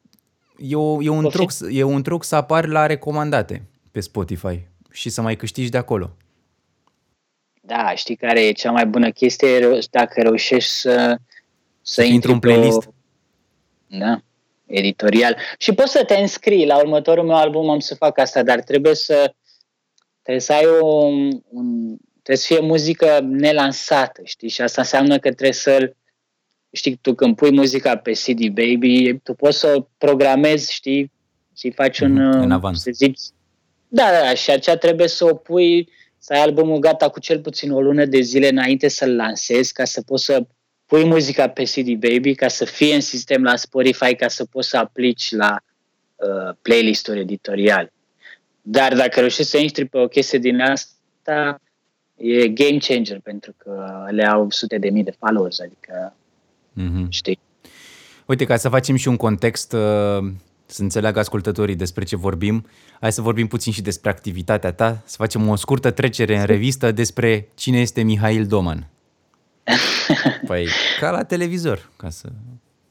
e, 0.70 0.76
o, 0.76 1.02
e, 1.02 1.08
un 1.08 1.22
Poftim? 1.22 1.46
truc, 1.46 1.72
e 1.72 1.82
un 1.82 2.02
truc 2.02 2.24
să 2.24 2.36
apari 2.36 2.68
la 2.70 2.86
recomandate 2.86 3.62
pe 3.90 4.00
Spotify 4.00 4.60
și 4.90 5.08
să 5.08 5.22
mai 5.22 5.36
câștigi 5.36 5.70
de 5.70 5.78
acolo. 5.78 6.10
Da, 7.60 7.94
știi 7.94 8.16
care 8.16 8.46
e 8.46 8.52
cea 8.52 8.70
mai 8.70 8.86
bună 8.86 9.10
chestie? 9.10 9.48
E 9.48 9.58
reu- 9.58 9.78
Dacă 9.90 10.22
reușești 10.22 10.70
să... 10.70 11.16
Să 11.82 12.02
intri 12.02 12.14
intri 12.14 12.32
în 12.32 12.38
pe 12.38 12.46
o- 12.48 12.50
playlist. 12.52 12.88
Da, 13.86 14.20
editorial. 14.66 15.36
Și 15.58 15.72
poți 15.72 15.92
să 15.92 16.04
te 16.04 16.14
înscrii. 16.14 16.66
La 16.66 16.76
următorul 16.78 17.24
meu 17.24 17.36
album 17.36 17.70
am 17.70 17.78
să 17.80 17.94
fac 17.94 18.18
asta, 18.18 18.42
dar 18.42 18.60
trebuie 18.60 18.94
să... 18.94 19.34
Trebuie 20.22 20.44
să 20.44 20.52
ai 20.52 20.64
un, 20.82 21.40
un 21.48 21.96
trebuie 22.24 22.36
să 22.36 22.54
fie 22.54 22.60
muzică 22.60 23.20
nelansată, 23.22 24.20
știi? 24.24 24.48
Și 24.48 24.60
asta 24.60 24.80
înseamnă 24.80 25.14
că 25.18 25.28
trebuie 25.28 25.52
să 25.52 25.94
știi, 26.72 26.96
tu 26.96 27.14
când 27.14 27.36
pui 27.36 27.52
muzica 27.52 27.96
pe 27.96 28.12
CD 28.12 28.46
Baby, 28.46 29.18
tu 29.22 29.34
poți 29.34 29.58
să 29.58 29.74
o 29.76 29.86
programezi, 29.98 30.72
știi, 30.72 31.12
și 31.56 31.70
faci 31.70 32.00
un, 32.00 32.12
Mhm, 32.12 32.38
în 32.40 32.50
uh, 32.50 32.54
avans. 32.54 32.82
să 32.82 32.90
zici, 32.92 33.20
da, 33.88 34.10
da, 34.10 34.20
da, 34.20 34.34
și 34.34 34.50
aceea 34.50 34.76
trebuie 34.76 35.08
să 35.08 35.24
o 35.24 35.34
pui, 35.34 35.88
să 36.18 36.32
ai 36.32 36.40
albumul 36.42 36.78
gata 36.78 37.08
cu 37.08 37.20
cel 37.20 37.40
puțin 37.40 37.70
o 37.72 37.80
lună 37.80 38.04
de 38.04 38.20
zile 38.20 38.48
înainte 38.48 38.88
să-l 38.88 39.14
lansezi, 39.14 39.72
ca 39.72 39.84
să 39.84 40.02
poți 40.02 40.24
să 40.24 40.46
pui 40.86 41.04
muzica 41.04 41.48
pe 41.48 41.62
CD 41.62 41.92
Baby, 41.92 42.34
ca 42.34 42.48
să 42.48 42.64
fie 42.64 42.94
în 42.94 43.00
sistem 43.00 43.42
la 43.42 43.56
Spotify, 43.56 44.14
ca 44.14 44.28
să 44.28 44.44
poți 44.44 44.68
să 44.68 44.76
aplici 44.76 45.30
la 45.30 45.56
uh, 46.14 46.54
playlist-uri 46.62 47.20
editoriale. 47.20 47.92
Dar 48.62 48.94
dacă 48.94 49.20
reușești 49.20 49.50
să 49.50 49.58
intri 49.58 49.84
pe 49.84 49.98
o 49.98 50.08
chestie 50.08 50.38
din 50.38 50.60
asta, 50.60 51.60
e 52.16 52.48
game 52.48 52.78
changer, 52.78 53.20
pentru 53.20 53.54
că 53.56 54.04
le 54.10 54.24
au 54.26 54.50
sute 54.50 54.78
de 54.78 54.88
mii 54.90 55.04
de 55.04 55.14
followers, 55.18 55.60
adică, 55.60 56.14
Mhm. 56.72 57.06
știi, 57.10 57.38
Uite, 58.26 58.44
ca 58.44 58.56
să 58.56 58.68
facem 58.68 58.96
și 58.96 59.08
un 59.08 59.16
context, 59.16 59.72
uh, 59.72 59.78
să 60.66 60.82
înțeleagă 60.82 61.18
ascultătorii 61.18 61.74
despre 61.76 62.04
ce 62.04 62.16
vorbim, 62.16 62.66
hai 63.00 63.12
să 63.12 63.22
vorbim 63.22 63.46
puțin 63.46 63.72
și 63.72 63.82
despre 63.82 64.10
activitatea 64.10 64.72
ta, 64.72 65.02
să 65.04 65.14
facem 65.18 65.48
o 65.48 65.56
scurtă 65.56 65.90
trecere 65.90 66.38
în 66.38 66.44
revistă 66.44 66.92
despre 66.92 67.48
cine 67.54 67.80
este 67.80 68.02
Mihail 68.02 68.46
Doman. 68.46 68.86
Păi, 70.46 70.66
ca 71.00 71.10
la 71.10 71.24
televizor, 71.24 71.90
ca 71.96 72.10
să... 72.10 72.28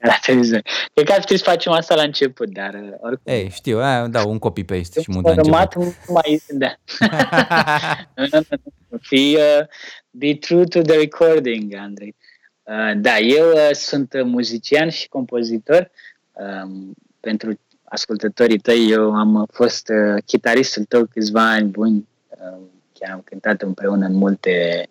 la 0.07 0.17
televizor. 0.21 0.61
Cred 0.93 1.05
că 1.05 1.11
ar 1.11 1.17
trebui 1.17 1.37
să 1.37 1.49
facem 1.49 1.71
asta 1.71 1.95
la 1.95 2.01
început, 2.01 2.49
dar 2.49 2.73
uh, 2.73 2.89
oricum. 3.01 3.33
Ei, 3.33 3.49
știu, 3.49 3.79
aia, 3.79 4.07
da, 4.07 4.25
un 4.25 4.39
copy-paste 4.39 5.01
și 5.01 5.09
mut 5.09 5.23
la 5.23 5.33
Format 5.33 5.75
început. 5.75 5.97
nu 6.07 6.13
mai 6.13 6.41
da. 6.47 6.75
nu, 8.15 8.27
nu, 8.31 8.45
nu, 8.49 8.57
nu. 8.89 8.99
Be, 9.09 9.17
uh, 9.17 9.65
be 10.11 10.35
true 10.35 10.63
to 10.63 10.81
the 10.81 10.97
recording, 10.97 11.73
Andrei. 11.75 12.15
Uh, 12.63 12.91
da, 12.95 13.17
eu 13.17 13.51
uh, 13.51 13.69
sunt 13.71 14.13
uh, 14.13 14.23
muzician 14.23 14.89
și 14.89 15.09
compozitor. 15.09 15.91
Um, 16.31 16.93
pentru 17.19 17.59
ascultătorii 17.83 18.59
tăi, 18.59 18.89
eu 18.89 19.15
am 19.15 19.45
fost 19.51 19.89
uh, 19.89 20.23
chitaristul 20.25 20.83
tău 20.83 21.05
câțiva 21.05 21.51
ani 21.51 21.67
buni. 21.67 22.07
Uh, 22.29 22.61
chiar 22.93 23.11
am 23.11 23.21
cântat 23.23 23.61
împreună 23.61 24.05
în 24.05 24.13
multe 24.13 24.87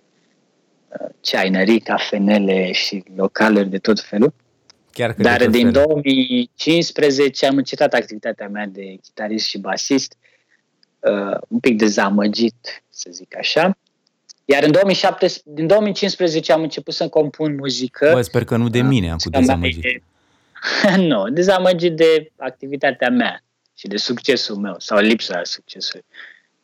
uh, 0.88 1.08
ceainării, 1.20 1.80
cafenele 1.80 2.72
și 2.72 3.04
localuri 3.16 3.68
de 3.68 3.78
tot 3.78 4.00
felul. 4.00 4.34
Chiar 4.92 5.12
că 5.12 5.22
de 5.22 5.22
Dar 5.22 5.38
tot 5.38 5.50
din 5.50 5.72
felul. 5.72 5.86
2015 5.86 7.46
am 7.46 7.56
încetat 7.56 7.92
activitatea 7.92 8.48
mea 8.48 8.66
de 8.66 8.96
chitarist 9.02 9.46
și 9.46 9.58
basist, 9.58 10.16
uh, 10.98 11.38
un 11.48 11.58
pic 11.58 11.76
dezamăgit, 11.76 12.82
să 12.88 13.08
zic 13.12 13.36
așa. 13.36 13.78
Iar 14.44 14.62
în 14.62 14.72
2007, 14.72 15.26
din 15.44 15.66
2015 15.66 16.52
am 16.52 16.62
început 16.62 16.94
să 16.94 17.08
compun 17.08 17.54
muzică. 17.54 18.10
Bă, 18.12 18.22
sper 18.22 18.44
că 18.44 18.56
nu 18.56 18.68
de 18.68 18.80
mine 18.80 19.10
am 19.10 19.16
cu 19.16 19.28
Muzica 19.32 19.56
mea 19.56 19.70
dezamăgit. 19.70 19.84
e- 19.84 20.02
nu, 21.10 21.30
dezamăgit 21.30 21.96
de 21.96 22.32
activitatea 22.36 23.10
mea 23.10 23.44
și 23.74 23.86
de 23.86 23.96
succesul 23.96 24.56
meu 24.56 24.74
sau 24.78 24.98
lipsa 24.98 25.40
succesului. 25.44 26.04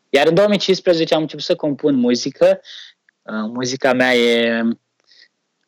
Iar 0.09 0.27
în 0.27 0.35
2015 0.35 1.15
am 1.15 1.21
început 1.21 1.45
să 1.45 1.55
compun 1.55 1.95
muzică. 1.95 2.61
Uh, 3.23 3.51
muzica 3.53 3.93
mea 3.93 4.15
e 4.15 4.63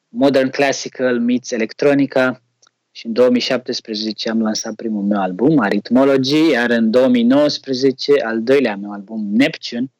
modern 0.09 0.51
classical 0.51 1.21
meets 1.21 1.51
electronica 1.51 2.43
și 3.01 3.07
în 3.07 3.13
2017 3.13 4.31
am 4.31 4.43
lansat 4.43 4.75
primul 4.75 5.03
meu 5.03 5.21
album, 5.21 5.59
Arithmology, 5.59 6.51
iar 6.51 6.71
în 6.71 6.91
2019 6.91 8.13
al 8.25 8.43
doilea 8.43 8.77
meu 8.77 8.93
album, 8.93 9.29
Neptune, 9.33 9.93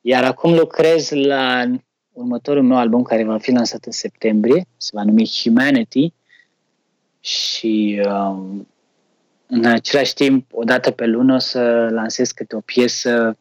iar 0.00 0.24
acum 0.24 0.54
lucrez 0.54 1.10
la 1.10 1.64
următorul 2.12 2.62
meu 2.62 2.76
album 2.76 3.02
care 3.02 3.24
va 3.24 3.38
fi 3.38 3.50
lansat 3.50 3.84
în 3.84 3.92
septembrie, 3.92 4.66
se 4.76 4.90
va 4.92 5.04
numi 5.04 5.30
Humanity. 5.42 6.12
Și 7.20 8.02
um, 8.06 8.68
în 9.46 9.64
același 9.64 10.14
timp, 10.14 10.46
o 10.52 10.64
dată 10.64 10.90
pe 10.90 11.06
lună 11.06 11.34
o 11.34 11.38
să 11.38 11.88
lansez 11.90 12.30
câte 12.30 12.56
o 12.56 12.60
piesă, 12.60 13.36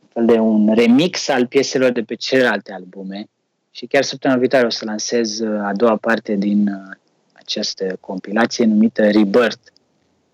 un 0.00 0.08
fel 0.08 0.26
de 0.26 0.38
un 0.38 0.74
remix 0.74 1.28
al 1.28 1.46
pieselor 1.46 1.90
de 1.90 2.02
pe 2.02 2.14
celelalte 2.14 2.72
albume. 2.72 3.28
Și 3.70 3.86
chiar 3.86 4.02
săptămâna 4.02 4.40
viitoare 4.40 4.66
o 4.66 4.70
să 4.70 4.84
lansez 4.84 5.40
uh, 5.40 5.60
a 5.62 5.72
doua 5.74 5.96
parte 5.96 6.34
din 6.34 6.68
uh, 6.68 6.96
această 7.44 7.96
compilație 8.00 8.64
numită 8.64 9.02
Rebirth 9.10 9.60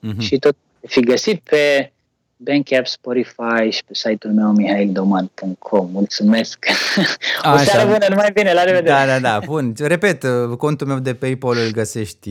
Mhm. 0.01 0.21
și 0.21 0.39
tot 0.39 0.57
fi 0.87 1.01
găsit 1.01 1.41
pe 1.41 1.93
Bandcamp, 2.37 2.87
Spotify 2.87 3.69
și 3.71 3.85
pe 3.85 3.95
site-ul 3.95 4.35
meu 4.35 4.53
mihaildoman.com. 4.53 5.89
Mulțumesc! 5.93 6.59
o 7.45 7.49
Așa. 7.49 7.65
seară 7.65 7.91
bună, 7.93 8.07
numai 8.09 8.31
bine, 8.35 8.53
la 8.53 8.63
revedere! 8.65 8.95
Da, 8.95 9.07
da, 9.07 9.19
da, 9.19 9.39
bun. 9.45 9.73
Repet, 9.79 10.23
uh, 10.23 10.57
contul 10.57 10.87
meu 10.87 10.99
de 10.99 11.15
PayPal 11.15 11.57
îl 11.67 11.71
găsești 11.71 12.31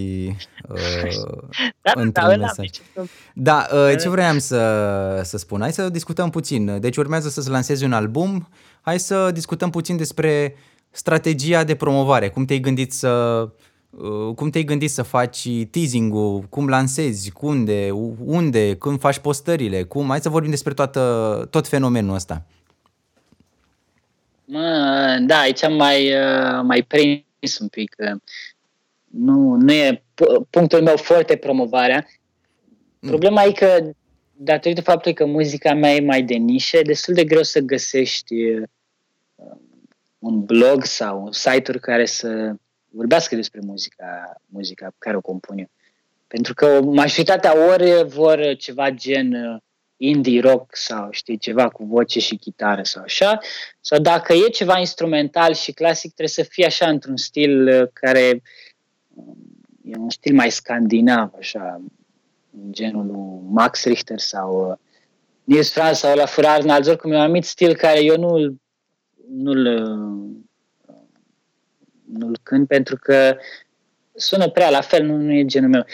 uh, 0.69 0.75
da, 1.81 1.91
într-un 1.95 2.11
da, 2.11 2.33
ăla, 2.33 2.35
mesaj. 2.35 2.57
nici 2.57 2.81
nu- 2.95 3.07
Da, 3.33 3.67
uh, 3.73 3.95
ce 3.99 4.09
vreau 4.09 4.37
să, 4.37 5.21
să 5.23 5.37
spun? 5.37 5.59
Hai 5.61 5.71
să 5.73 5.89
discutăm 5.89 6.29
puțin. 6.29 6.79
Deci 6.79 6.97
urmează 6.97 7.29
să-ți 7.29 7.49
lansezi 7.49 7.83
un 7.83 7.93
album. 7.93 8.49
Hai 8.81 8.99
să 8.99 9.31
discutăm 9.33 9.69
puțin 9.69 9.97
despre 9.97 10.55
strategia 10.91 11.63
de 11.63 11.75
promovare. 11.75 12.29
Cum 12.29 12.45
te-ai 12.45 12.59
gândit 12.59 12.93
să 12.93 13.09
uh, 13.43 13.49
cum 14.35 14.49
te-ai 14.49 14.63
gândit 14.63 14.89
să 14.89 15.01
faci 15.01 15.47
teasing-ul, 15.71 16.41
cum 16.41 16.67
lansezi, 16.67 17.31
cu 17.31 17.47
unde, 17.47 17.89
unde, 18.25 18.75
când 18.75 18.99
faci 18.99 19.17
postările, 19.17 19.83
cum, 19.83 20.07
hai 20.07 20.19
să 20.19 20.29
vorbim 20.29 20.49
despre 20.49 20.73
toată, 20.73 21.47
tot 21.49 21.67
fenomenul 21.67 22.15
ăsta. 22.15 22.45
Mă, 24.45 25.17
da, 25.25 25.39
aici 25.39 25.63
am 25.63 25.73
mai, 25.73 26.13
uh, 26.13 26.61
mai 26.63 26.81
prins 26.81 27.59
un 27.59 27.67
pic. 27.67 27.95
uh, 27.97 28.19
Nu, 29.05 29.55
nu 29.55 29.71
e 29.71 30.03
pu- 30.13 30.47
punctul 30.49 30.81
meu 30.81 30.97
foarte 30.97 31.35
promovarea. 31.35 32.05
Problema 32.99 33.43
e 33.43 33.51
că, 33.51 33.89
datorită 34.33 34.81
faptului 34.81 35.15
că 35.15 35.25
muzica 35.25 35.73
mea 35.73 35.93
e 35.93 36.01
mai 36.01 36.23
de 36.23 36.33
nișă, 36.35 36.77
e 36.77 36.81
destul 36.81 37.13
de 37.13 37.23
greu 37.23 37.43
să 37.43 37.59
găsești 37.59 38.33
uh, 38.43 38.63
un 40.19 40.45
blog 40.45 40.83
sau 40.83 41.23
un 41.23 41.31
site-uri 41.31 41.79
care 41.79 42.05
să 42.05 42.55
vorbească 42.89 43.35
despre 43.35 43.59
muzica, 43.63 44.41
muzica 44.45 44.85
pe 44.85 44.95
care 44.97 45.17
o 45.17 45.21
compun 45.21 45.57
eu. 45.57 45.69
Pentru 46.27 46.53
că 46.53 46.81
majoritatea 46.81 47.67
ori 47.67 48.07
vor 48.07 48.55
ceva 48.57 48.89
gen 48.89 49.33
uh, 49.33 49.61
indie 49.97 50.41
rock 50.41 50.75
sau 50.75 51.07
știi, 51.11 51.37
ceva 51.37 51.69
cu 51.69 51.83
voce 51.85 52.19
și 52.19 52.35
chitară 52.35 52.83
sau 52.83 53.03
așa, 53.03 53.39
sau 53.79 53.99
dacă 53.99 54.33
e 54.33 54.49
ceva 54.49 54.79
instrumental 54.79 55.53
și 55.53 55.71
clasic, 55.71 56.13
trebuie 56.13 56.45
să 56.45 56.51
fie 56.51 56.65
așa 56.65 56.89
într-un 56.89 57.17
stil 57.17 57.67
uh, 57.67 57.87
care 57.93 58.41
um, 59.13 59.37
e 59.83 59.97
un 59.97 60.09
stil 60.09 60.35
mai 60.35 60.51
scandinav, 60.51 61.33
așa, 61.37 61.81
în 62.63 62.71
genul 62.71 63.05
lui 63.05 63.49
Max 63.49 63.85
Richter 63.85 64.19
sau 64.19 64.69
uh, 64.69 64.77
Nils 65.43 65.71
Franz 65.71 65.97
sau 65.97 66.15
la 66.15 66.49
Arnalds, 66.49 66.87
oricum 66.87 67.11
e 67.11 67.15
un 67.15 67.21
anumit 67.21 67.43
stil 67.43 67.75
care 67.75 68.03
eu 68.03 68.17
nu-l, 68.17 68.55
nu-l, 69.29 69.65
uh, 69.65 69.81
nu-l 69.87 70.06
cânt 72.47 72.67
pentru 72.67 72.97
că 72.97 73.37
sună 74.15 74.49
prea 74.49 74.69
la 74.69 74.81
fel, 74.81 75.05
nu, 75.05 75.15
nu 75.15 75.31
e 75.31 75.45
genul 75.45 75.69
meu. 75.69 75.85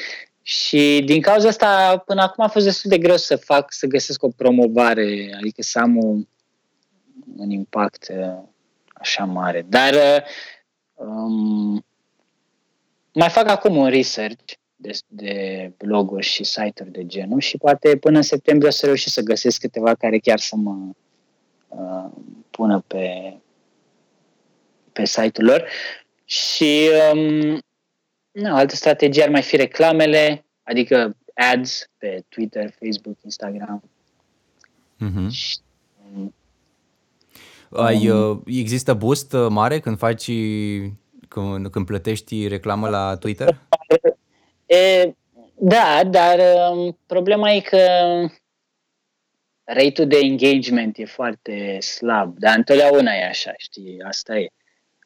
Și 0.42 1.02
din 1.06 1.22
cauza 1.22 1.48
asta, 1.48 1.98
până 2.06 2.22
acum 2.22 2.44
a 2.44 2.48
fost 2.48 2.66
destul 2.66 2.90
de 2.90 2.98
greu 2.98 3.18
să 3.18 3.36
fac, 3.36 3.74
să 3.74 3.88
găsesc 3.88 4.24
o 4.24 4.30
promovare, 4.30 5.36
adică 5.38 5.62
să 5.62 5.80
am 5.80 5.98
un, 5.98 6.28
un 7.38 7.50
impact 7.50 8.08
uh, 8.18 8.44
așa 8.94 9.26
mare. 9.26 9.66
Dar 9.70 10.24
um, 10.94 11.86
mai 13.14 13.30
fac 13.30 13.48
acum 13.48 13.76
un 13.76 13.90
research 13.90 14.54
de, 14.76 14.92
de 15.08 15.72
bloguri 15.78 16.26
și 16.26 16.44
site-uri 16.44 16.92
de 16.92 17.06
genul 17.06 17.40
și 17.40 17.58
poate 17.58 17.98
până 17.98 18.18
în 18.18 18.24
septembrie 18.24 18.70
o 18.70 18.72
să 18.72 18.86
reușesc 18.86 19.14
să 19.14 19.22
găsesc 19.22 19.60
câteva 19.60 19.96
care 19.96 20.20
chiar 20.20 20.40
să 20.40 20.56
mă 20.56 20.76
uh, 21.68 22.12
pună 22.50 22.84
pe, 22.88 23.34
pe 24.92 25.06
site-ul 25.06 25.48
lor. 25.48 25.70
Și 26.26 26.90
um, 27.14 27.62
nu, 28.32 28.56
altă 28.56 28.76
strategie 28.76 29.24
ar 29.24 29.30
mai 29.30 29.42
fi 29.42 29.56
reclamele, 29.56 30.46
adică 30.64 31.16
ads 31.34 31.90
pe 31.98 32.24
Twitter, 32.30 32.74
Facebook, 32.80 33.18
Instagram. 33.24 33.84
Mm-hmm. 35.00 35.30
Și, 35.30 35.58
um, 36.16 36.34
Ai, 37.70 38.10
uh, 38.10 38.38
există 38.46 38.94
boost 38.94 39.34
uh, 39.34 39.48
mare 39.50 39.80
când 39.80 39.98
faci 39.98 40.32
când, 41.28 41.68
când 41.68 41.86
plătești 41.86 42.48
reclamă 42.48 42.90
la 42.90 43.18
Twitter? 43.18 43.60
E, 44.66 45.14
da, 45.56 46.02
dar 46.10 46.40
um, 46.72 46.98
problema 47.06 47.52
e 47.52 47.60
că 47.60 47.78
rate-ul 49.64 50.08
de 50.08 50.18
engagement 50.22 50.98
e 50.98 51.06
foarte 51.06 51.80
slab, 51.80 52.38
dar 52.38 52.58
întotdeauna 52.58 53.12
e 53.12 53.28
așa, 53.28 53.52
știi, 53.58 54.02
asta 54.02 54.38
e. 54.38 54.48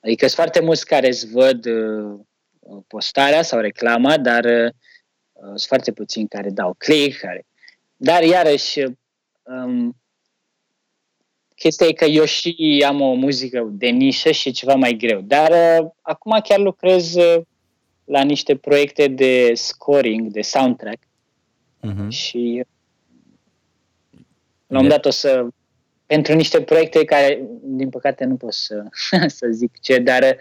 Adică 0.02 0.26
sunt 0.26 0.40
foarte 0.40 0.60
mulți 0.60 0.86
care 0.86 1.08
îți 1.08 1.32
văd 1.32 1.66
uh, 1.66 2.20
postarea 2.88 3.42
sau 3.42 3.60
reclama, 3.60 4.18
dar 4.18 4.46
uh, 4.46 4.72
sunt 5.44 5.62
foarte 5.62 5.92
puțini 5.92 6.28
care 6.28 6.50
dau 6.50 6.76
click, 6.78 7.20
care... 7.20 7.46
Dar 7.96 8.24
iarăși, 8.24 8.84
um, 9.44 9.96
chestia 11.56 11.88
e 11.88 11.94
că 11.94 12.06
eu 12.06 12.26
și 12.26 12.84
am 12.88 13.02
o 13.02 13.14
muzică 13.14 13.68
de 13.72 13.88
nișă 13.88 14.32
și 14.32 14.48
e 14.48 14.52
ceva 14.52 14.76
mai 14.76 14.94
greu. 14.94 15.22
Dar 15.22 15.52
uh, 15.52 15.90
acum 16.02 16.40
chiar 16.44 16.60
lucrez 16.60 17.16
uh, 17.16 17.42
la 18.04 18.22
niște 18.22 18.56
proiecte 18.56 19.08
de 19.08 19.52
scoring, 19.54 20.32
de 20.32 20.42
soundtrack 20.42 21.04
uh-huh. 21.84 22.08
și 22.10 22.64
la 24.68 24.80
un 24.80 24.88
dat 24.88 25.06
o 25.06 25.10
să 25.10 25.48
pentru 26.08 26.34
niște 26.34 26.62
proiecte 26.62 27.06
care, 27.06 27.42
din 27.64 27.90
păcate, 27.90 28.26
nu 28.26 28.36
pot 28.36 28.54
să, 28.54 28.84
să 29.40 29.48
zic 29.52 29.72
ce, 29.82 29.98
dar 29.98 30.38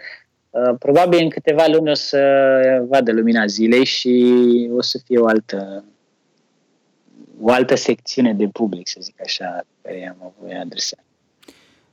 uh, 0.49 0.75
probabil 0.79 1.19
în 1.19 1.29
câteva 1.29 1.67
luni 1.67 1.89
o 1.89 1.93
să 1.93 2.21
vadă 2.89 3.11
lumina 3.11 3.45
zilei 3.45 3.85
și 3.85 4.69
o 4.73 4.81
să 4.81 4.99
fie 5.05 5.17
o 5.17 5.25
altă 5.25 5.83
o 7.41 7.51
altă 7.51 7.75
secțiune 7.75 8.33
de 8.33 8.47
public, 8.47 8.87
să 8.87 8.99
zic 9.01 9.21
așa, 9.23 9.65
care 9.81 10.15
am 10.19 10.33
voi 10.41 10.53
adresa. 10.53 10.97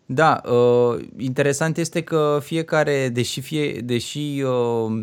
Da, 0.06 0.40
uh, 0.44 1.04
interesant 1.18 1.76
este 1.76 2.02
că 2.02 2.38
fiecare, 2.42 3.08
deși, 3.08 3.40
fie, 3.40 3.72
deși 3.72 4.42
uh, 4.42 5.02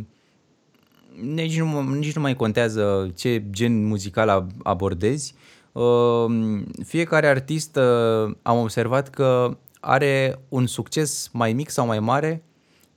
nici, 1.21 1.59
nu, 1.59 1.81
nici 1.81 2.15
nu 2.15 2.21
mai 2.21 2.35
contează 2.35 3.11
ce 3.15 3.43
gen 3.49 3.85
muzical 3.85 4.47
abordezi, 4.63 5.33
uh, 5.35 5.40
fiecare 6.85 7.27
artist 7.27 7.75
uh, 7.75 8.35
am 8.41 8.59
observat 8.59 9.09
că 9.09 9.57
are 9.79 10.39
un 10.49 10.67
succes 10.67 11.29
mai 11.33 11.53
mic 11.53 11.69
sau 11.69 11.85
mai 11.85 11.99
mare 11.99 12.43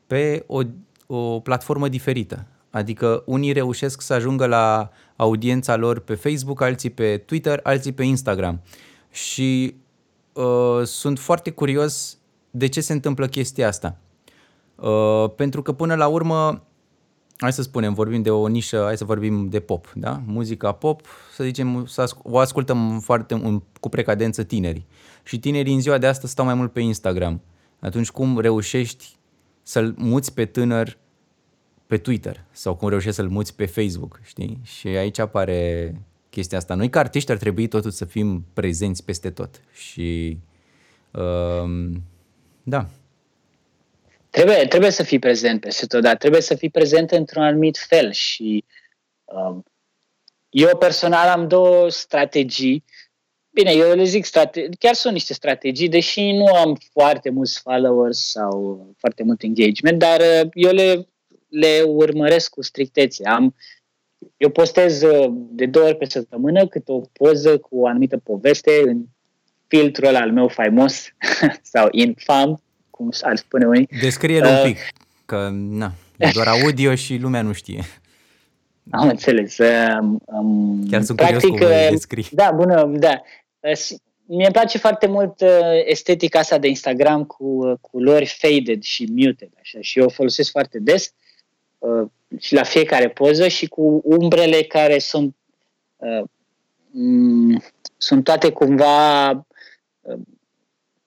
pe 0.07 0.45
o, 0.47 0.61
o 1.07 1.41
platformă 1.41 1.89
diferită. 1.89 2.47
Adică 2.71 3.23
unii 3.27 3.53
reușesc 3.53 4.01
să 4.01 4.13
ajungă 4.13 4.47
la 4.47 4.91
audiența 5.17 5.77
lor 5.77 5.99
pe 5.99 6.15
Facebook, 6.15 6.61
alții 6.61 6.91
pe 6.91 7.17
Twitter, 7.17 7.61
alții 7.63 7.93
pe 7.93 8.03
Instagram. 8.03 8.61
Și 9.11 9.75
uh, 10.33 10.83
sunt 10.85 11.19
foarte 11.19 11.51
curios 11.51 12.19
de 12.51 12.69
ce 12.69 12.81
se 12.81 12.93
întâmplă 12.93 13.27
chestia 13.27 13.69
asta. 13.69 13.97
Uh, 14.75 15.31
pentru 15.37 15.63
că 15.63 15.73
până 15.73 15.95
la 15.95 16.07
urmă, 16.07 16.63
hai 17.37 17.53
să 17.53 17.63
spunem, 17.63 17.95
vorbim 17.95 18.23
de 18.23 18.31
o 18.31 18.47
nișă, 18.47 18.83
hai 18.85 18.97
să 18.97 19.05
vorbim 19.05 19.49
de 19.49 19.61
pop, 19.61 19.93
da? 19.95 20.23
Muzica 20.27 20.73
pop, 20.73 21.07
să 21.35 21.45
zicem, 21.45 21.87
să 21.87 22.03
asc- 22.03 22.23
o 22.23 22.39
ascultăm 22.39 23.01
foarte 23.01 23.35
un, 23.35 23.63
cu 23.81 23.89
precadență 23.89 24.43
tinerii. 24.43 24.87
Și 25.23 25.39
tinerii 25.39 25.75
în 25.75 25.81
ziua 25.81 25.99
de 25.99 26.07
astăzi 26.07 26.33
stau 26.33 26.45
mai 26.45 26.55
mult 26.55 26.73
pe 26.73 26.81
Instagram. 26.81 27.43
Atunci 27.81 28.11
cum 28.11 28.39
reușești 28.39 29.17
să-l 29.63 29.95
muți 29.99 30.35
pe 30.35 30.45
tânăr 30.45 30.99
pe 31.87 31.97
Twitter 31.97 32.45
sau 32.51 32.75
cum 32.75 32.89
reușești 32.89 33.17
să-l 33.17 33.29
muți 33.29 33.57
pe 33.57 33.67
Facebook, 33.67 34.21
știi? 34.23 34.61
Și 34.63 34.87
aici 34.87 35.19
apare 35.19 35.95
chestia 36.31 36.59
asta. 36.59 36.75
Noi 36.75 36.91
ca 36.91 36.99
artiști 36.99 37.31
ar 37.31 37.37
trebui 37.37 37.67
totuși 37.67 37.97
să 37.97 38.05
fim 38.05 38.45
prezenți 38.53 39.05
peste 39.05 39.31
tot 39.31 39.61
și 39.73 40.39
uh, 41.11 41.91
da. 42.63 42.89
Trebuie, 44.35 44.67
trebuie 44.67 44.91
să 44.91 45.03
fii 45.03 45.19
prezent 45.19 45.61
peste 45.61 45.87
tot, 45.87 46.03
dar 46.03 46.17
trebuie 46.17 46.41
să 46.41 46.55
fii 46.55 46.71
prezent 46.71 47.11
într-un 47.11 47.43
anumit 47.43 47.77
fel 47.77 48.13
și 48.13 48.65
um, 49.25 49.65
eu 50.49 50.77
personal 50.77 51.29
am 51.29 51.49
două 51.49 51.91
strategii. 51.91 52.85
Bine, 53.51 53.71
eu 53.71 53.95
le 53.95 54.05
zic 54.05 54.25
strate- 54.25 54.69
chiar 54.79 54.95
sunt 54.95 55.13
niște 55.13 55.33
strategii, 55.33 55.89
deși 55.89 56.33
nu 56.33 56.45
am 56.45 56.79
foarte 56.93 57.31
mulți 57.31 57.61
followers 57.61 58.31
sau 58.31 58.87
foarte 58.99 59.23
mult 59.23 59.43
engagement, 59.43 59.99
dar 59.99 60.21
uh, 60.21 60.49
eu 60.53 60.73
le, 60.73 61.09
le 61.49 61.83
urmăresc 61.87 62.51
cu 62.51 62.63
strictețe. 62.63 63.29
Am, 63.29 63.55
eu 64.37 64.51
postez 64.51 65.03
uh, 65.03 65.33
de 65.33 65.67
două 65.67 65.87
ori 65.87 65.97
pe 65.97 66.05
săptămână 66.05 66.67
câte 66.67 66.93
o 66.93 67.01
poză 67.01 67.59
cu 67.59 67.79
o 67.79 67.87
anumită 67.87 68.17
poveste 68.17 68.83
în 68.85 69.05
filtrul 69.67 70.15
al 70.15 70.33
meu 70.33 70.49
faimos 70.49 71.09
sau 71.73 71.89
infam, 71.91 72.64
cum 72.95 73.11
ar 73.23 73.37
spune 73.37 73.67
unii. 73.67 73.89
Descrie-l 74.01 74.45
uh, 74.45 74.51
un 74.51 74.63
pic, 74.65 74.79
că 75.27 75.49
na, 75.53 75.93
e 76.17 76.31
doar 76.33 76.47
audio 76.63 76.95
și 76.95 77.17
lumea 77.17 77.43
nu 77.43 77.53
știe. 77.53 77.85
Am 78.91 79.09
înțeles. 79.09 79.59
Um, 79.59 80.87
Chiar 80.91 81.03
sunt 81.03 81.17
practic, 81.17 81.51
curios 81.51 81.61
cum 81.61 81.79
uh, 81.79 81.89
descrii. 81.91 82.29
Da, 82.33 82.51
bună, 82.55 82.93
da. 82.97 83.23
Uh, 83.61 83.73
mie 84.27 84.45
îmi 84.45 84.53
place 84.53 84.79
foarte 84.79 85.07
mult 85.07 85.41
uh, 85.41 85.49
estetica 85.85 86.39
asta 86.39 86.59
de 86.59 86.69
Instagram 86.69 87.25
cu 87.25 87.45
uh, 87.45 87.79
culori 87.81 88.27
faded 88.27 88.83
și 88.83 89.09
muted, 89.17 89.51
așa, 89.61 89.79
și 89.81 89.99
eu 89.99 90.05
o 90.05 90.09
folosesc 90.09 90.51
foarte 90.51 90.79
des 90.79 91.13
uh, 91.79 92.09
și 92.39 92.55
la 92.55 92.63
fiecare 92.63 93.09
poză 93.09 93.49
și 93.49 93.67
cu 93.67 94.03
umbrele 94.05 94.63
care 94.63 94.99
sunt 94.99 95.37
uh, 95.97 96.23
m- 96.91 97.73
sunt 97.97 98.25
toate 98.25 98.51
cumva 98.51 99.29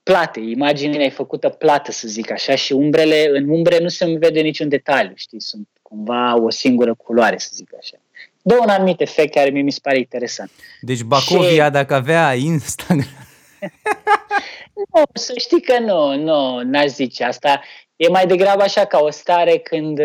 plate, 0.08 0.40
imaginea 0.40 1.06
e 1.06 1.10
făcută 1.10 1.50
plată, 1.50 1.92
să 1.92 2.08
zic 2.08 2.32
așa, 2.32 2.56
și 2.56 2.74
umbrele, 2.74 3.30
în 3.34 3.50
umbre 3.50 3.80
nu 3.80 3.88
se 3.88 4.06
vede 4.06 4.42
niciun 4.42 4.70
detaliu, 4.70 5.12
știi, 5.16 5.42
sunt 5.42 5.68
cumva 5.82 6.42
o 6.42 6.50
singură 6.50 6.94
culoare, 6.94 7.38
să 7.38 7.50
zic 7.54 7.76
așa. 7.80 7.98
Dă 8.42 8.58
un 8.62 8.70
anumit 8.70 9.02
efect 9.02 9.34
care 9.34 9.50
mi 9.50 9.72
se 9.72 9.80
pare 9.82 9.98
interesant. 9.98 10.52
Deci 10.82 11.02
Bacovia, 11.02 11.66
și... 11.66 11.72
dacă 11.72 11.94
avea 11.94 12.34
Instagram... 12.34 13.08
nu, 14.94 15.04
să 15.14 15.34
știi 15.38 15.62
că 15.62 15.80
nu, 15.80 16.16
nu, 16.16 16.62
n-aș 16.64 16.86
zice 16.86 17.24
asta. 17.24 17.62
E 17.96 18.08
mai 18.08 18.28
degrabă 18.28 18.62
așa 18.62 18.86
ca 18.86 19.00
o 19.00 19.12
stare 19.12 19.58
când 19.58 20.00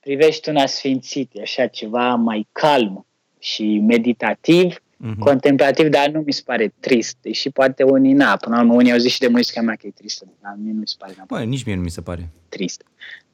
privești 0.00 0.48
un 0.48 0.56
asfințit, 0.56 1.30
e 1.32 1.40
așa 1.40 1.66
ceva 1.66 2.14
mai 2.14 2.48
calm 2.52 3.06
și 3.38 3.82
meditativ 3.86 4.82
mm-hmm. 5.04 5.18
contemplativ, 5.18 5.88
dar 5.88 6.08
nu 6.08 6.22
mi 6.26 6.32
se 6.32 6.42
pare 6.44 6.74
trist. 6.80 7.16
Și 7.30 7.50
poate 7.50 7.82
unii, 7.82 8.12
na, 8.12 8.36
până 8.36 8.54
la 8.54 8.60
urmă, 8.60 8.74
unii 8.74 8.92
au 8.92 8.98
zis 8.98 9.12
și 9.12 9.18
de 9.18 9.28
muzica 9.28 9.60
mea 9.60 9.74
că 9.74 9.86
e 9.86 9.90
tristă, 9.90 10.26
dar 10.42 10.54
mie 10.58 10.72
nu 10.72 10.78
mi 10.78 10.88
se 10.88 10.94
pare. 10.98 11.14
Bă, 11.26 11.40
nici 11.40 11.64
mie 11.64 11.74
nu 11.74 11.82
mi 11.82 11.90
se 11.90 12.00
pare. 12.00 12.28
Trist. 12.48 12.84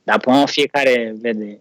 Dar 0.02 0.18
până 0.18 0.34
la 0.34 0.42
urmă, 0.42 0.52
fiecare 0.52 1.14
vede. 1.20 1.60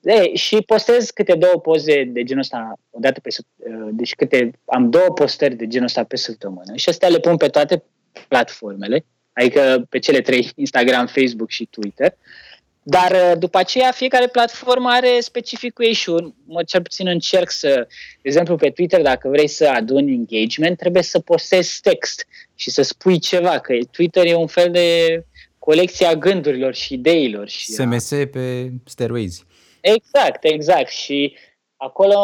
De, 0.00 0.34
și 0.34 0.62
postez 0.66 1.10
câte 1.10 1.34
două 1.34 1.60
poze 1.60 2.04
de 2.04 2.22
genul 2.22 2.42
ăsta 2.42 2.78
o 2.90 2.98
dată 2.98 3.20
pe 3.20 3.28
uh, 3.56 3.88
deci 3.92 4.14
câte, 4.14 4.50
am 4.64 4.90
două 4.90 5.08
postări 5.08 5.54
de 5.54 5.66
genul 5.66 5.86
ăsta 5.86 6.04
pe 6.04 6.16
săptămână 6.16 6.72
și 6.74 6.88
astea 6.88 7.08
le 7.08 7.18
pun 7.18 7.36
pe 7.36 7.48
toate 7.48 7.82
platformele, 8.28 9.04
adică 9.32 9.86
pe 9.88 9.98
cele 9.98 10.20
trei, 10.20 10.50
Instagram, 10.54 11.06
Facebook 11.06 11.50
și 11.50 11.66
Twitter. 11.70 12.16
Uh, 12.18 12.53
dar 12.86 13.10
uh, 13.10 13.32
după 13.38 13.58
aceea 13.58 13.90
fiecare 13.90 14.26
platformă 14.26 14.88
are 14.90 15.20
specificul 15.20 15.84
ei 15.84 15.92
și 15.92 16.10
mă 16.46 16.62
cel 16.62 16.82
puțin 16.82 17.06
încerc 17.06 17.50
să, 17.50 17.86
de 18.22 18.28
exemplu 18.28 18.56
pe 18.56 18.70
Twitter, 18.70 19.02
dacă 19.02 19.28
vrei 19.28 19.48
să 19.48 19.68
aduni 19.68 20.12
engagement, 20.12 20.78
trebuie 20.78 21.02
să 21.02 21.18
postezi 21.18 21.80
text 21.80 22.26
și 22.54 22.70
să 22.70 22.82
spui 22.82 23.18
ceva, 23.18 23.58
că 23.58 23.74
Twitter 23.90 24.26
e 24.26 24.34
un 24.34 24.46
fel 24.46 24.70
de 24.70 25.20
colecție 25.58 26.06
a 26.06 26.14
gândurilor 26.14 26.74
și 26.74 26.94
ideilor. 26.94 27.48
Și 27.48 27.72
SMS 27.72 28.10
a... 28.10 28.26
pe 28.32 28.72
steroizi. 28.84 29.44
Exact, 29.80 30.44
exact. 30.44 30.90
Și 30.90 31.36
acolo 31.76 32.14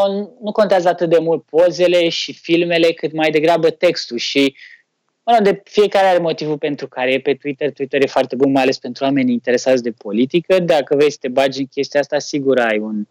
nu 0.43 0.53
contează 0.53 0.89
atât 0.89 1.09
de 1.09 1.19
mult 1.19 1.45
pozele 1.45 2.09
și 2.09 2.33
filmele, 2.33 2.93
cât 2.93 3.13
mai 3.13 3.31
degrabă 3.31 3.71
textul. 3.71 4.19
Și 4.19 4.57
Mă 5.25 5.35
rog, 5.37 5.45
de 5.45 5.61
fiecare 5.65 6.07
are 6.07 6.19
motivul 6.19 6.59
pentru 6.59 6.89
care 6.89 7.13
e 7.13 7.21
pe 7.21 7.35
Twitter. 7.35 7.73
Twitter 7.73 8.03
e 8.03 8.07
foarte 8.07 8.37
bun, 8.37 8.51
mai 8.51 8.63
ales 8.63 8.79
pentru 8.79 9.05
oamenii 9.05 9.33
interesați 9.33 9.83
de 9.83 9.91
politică. 9.91 10.59
Dacă 10.59 10.97
vrei 10.97 11.11
să 11.11 11.17
te 11.21 11.29
bagi 11.29 11.61
în 11.61 11.67
chestia 11.67 12.01
asta, 12.01 12.19
sigur 12.19 12.59
ai 12.61 12.79
un... 12.79 13.07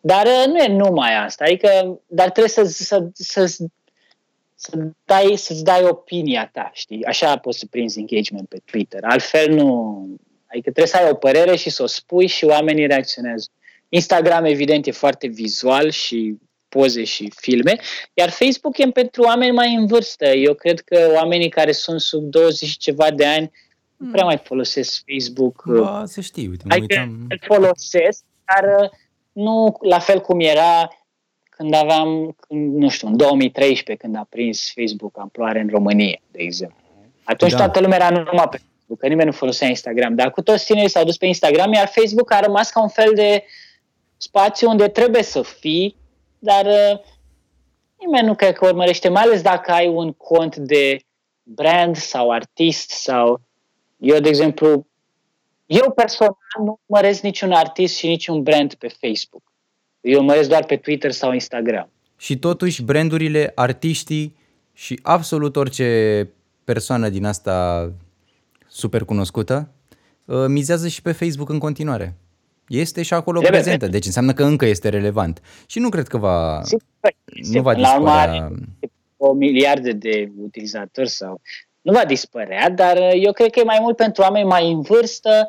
Dar 0.00 0.26
uh, 0.26 0.44
nu 0.46 0.56
e 0.56 0.68
numai 0.68 1.24
asta. 1.24 1.44
Adică, 1.44 2.00
dar 2.06 2.30
trebuie 2.30 2.48
să, 2.48 2.64
să, 2.64 3.08
să, 3.12 3.46
să 4.54 4.76
dai, 5.04 5.36
să-ți 5.36 5.64
dai 5.64 5.84
opinia 5.84 6.50
ta, 6.52 6.70
știi? 6.74 7.04
Așa 7.04 7.36
poți 7.36 7.58
să 7.58 7.66
prinzi 7.70 7.98
engagement 7.98 8.48
pe 8.48 8.60
Twitter. 8.64 9.04
Altfel 9.04 9.54
nu... 9.54 9.98
Adică 10.46 10.70
trebuie 10.70 10.86
să 10.86 10.96
ai 10.96 11.10
o 11.10 11.14
părere 11.14 11.56
și 11.56 11.70
să 11.70 11.82
o 11.82 11.86
spui 11.86 12.26
și 12.26 12.44
oamenii 12.44 12.86
reacționează. 12.86 13.48
Instagram, 13.88 14.44
evident, 14.44 14.86
e 14.86 14.90
foarte 14.90 15.26
vizual 15.26 15.90
și 15.90 16.38
poze 16.76 17.04
și 17.04 17.32
filme, 17.36 17.76
iar 18.14 18.30
Facebook 18.30 18.78
e 18.78 18.90
pentru 18.90 19.22
oameni 19.22 19.52
mai 19.52 19.74
în 19.74 19.86
vârstă. 19.86 20.26
Eu 20.26 20.54
cred 20.54 20.80
că 20.80 21.12
oamenii 21.14 21.48
care 21.48 21.72
sunt 21.72 22.00
sub 22.00 22.22
20 22.22 22.68
și 22.68 22.78
ceva 22.78 23.10
de 23.10 23.26
ani 23.26 23.50
nu 23.96 24.10
prea 24.10 24.24
mai 24.24 24.40
folosesc 24.44 25.02
Facebook. 25.12 25.64
Ba, 25.66 26.02
să 26.06 26.20
știi, 26.20 26.46
uite, 26.46 26.62
mă 26.66 26.74
Adică 26.74 27.00
uitam... 27.00 27.26
îl 27.28 27.38
folosesc, 27.42 28.22
dar 28.44 28.80
uh, 28.80 28.90
nu 29.32 29.76
la 29.80 29.98
fel 29.98 30.20
cum 30.20 30.40
era 30.40 30.88
când 31.50 31.74
aveam, 31.74 32.36
când, 32.40 32.76
nu 32.76 32.88
știu, 32.88 33.08
în 33.08 33.16
2013, 33.16 34.04
când 34.04 34.16
a 34.16 34.26
prins 34.30 34.72
Facebook 34.74 35.18
amploare 35.18 35.60
în 35.60 35.68
România, 35.68 36.20
de 36.30 36.38
exemplu. 36.42 36.84
Atunci 37.24 37.50
Da. 37.50 37.56
da. 37.56 37.64
toată 37.64 37.80
lumea 37.80 37.96
era 37.96 38.10
numai 38.10 38.48
pe 38.50 38.60
Facebook, 38.74 38.98
că 38.98 39.06
nimeni 39.06 39.28
nu 39.28 39.34
folosea 39.34 39.68
Instagram. 39.68 40.14
Dar 40.14 40.30
cu 40.30 40.42
toți 40.42 40.64
tinerii 40.64 40.88
s-au 40.88 41.04
dus 41.04 41.16
pe 41.16 41.26
Instagram, 41.26 41.72
iar 41.72 41.86
Facebook 41.86 42.32
a 42.32 42.40
rămas 42.40 42.70
ca 42.70 42.82
un 42.82 42.88
fel 42.88 43.12
de 43.14 43.44
spațiu 44.16 44.68
unde 44.68 44.88
trebuie 44.88 45.22
să 45.22 45.42
fii, 45.42 45.96
dar 46.46 46.66
uh, 46.66 46.98
nimeni 47.98 48.26
nu 48.26 48.34
cred 48.34 48.54
că 48.54 48.66
urmărește, 48.66 49.08
mai 49.08 49.22
ales 49.22 49.42
dacă 49.42 49.72
ai 49.72 49.88
un 49.88 50.12
cont 50.12 50.56
de 50.56 50.98
brand 51.42 51.96
sau 51.96 52.30
artist 52.30 52.90
sau... 52.90 53.40
Eu, 53.98 54.20
de 54.20 54.28
exemplu, 54.28 54.86
eu 55.66 55.92
personal 55.92 56.36
nu 56.58 56.80
urmăresc 56.86 57.22
niciun 57.22 57.52
artist 57.52 57.96
și 57.96 58.06
niciun 58.06 58.42
brand 58.42 58.74
pe 58.74 58.88
Facebook. 58.88 59.42
Eu 60.00 60.18
urmăresc 60.18 60.48
doar 60.48 60.64
pe 60.64 60.76
Twitter 60.76 61.10
sau 61.10 61.32
Instagram. 61.32 61.90
Și 62.16 62.38
totuși 62.38 62.82
brandurile, 62.82 63.52
artiștii 63.54 64.36
și 64.72 65.00
absolut 65.02 65.56
orice 65.56 66.28
persoană 66.64 67.08
din 67.08 67.24
asta 67.24 67.92
super 68.68 69.04
cunoscută 69.04 69.68
uh, 70.24 70.44
mizează 70.48 70.88
și 70.88 71.02
pe 71.02 71.12
Facebook 71.12 71.48
în 71.48 71.58
continuare. 71.58 72.16
Este 72.68 73.02
și 73.02 73.14
acolo 73.14 73.40
Trebuie. 73.40 73.60
prezentă, 73.60 73.86
deci 73.88 74.06
înseamnă 74.06 74.32
că 74.32 74.44
încă 74.44 74.66
este 74.66 74.88
relevant. 74.88 75.40
Și 75.66 75.78
nu 75.78 75.88
cred 75.88 76.06
că 76.08 76.16
va, 76.16 76.60
Sigur, 76.62 76.82
nu 77.52 77.62
va 77.62 77.72
la 77.72 77.94
urmă 77.94 78.04
dispărea. 78.10 78.32
are 78.32 78.50
o 79.16 79.32
miliarde 79.32 79.92
de 79.92 80.30
utilizatori 80.42 81.08
sau... 81.08 81.40
Nu 81.80 81.92
va 81.92 82.04
dispărea, 82.04 82.70
dar 82.70 82.96
uh, 82.96 83.10
eu 83.14 83.32
cred 83.32 83.50
că 83.50 83.58
e 83.58 83.62
mai 83.64 83.78
mult 83.80 83.96
pentru 83.96 84.22
oameni 84.22 84.46
mai 84.46 84.70
în 84.72 84.80
vârstă 84.80 85.48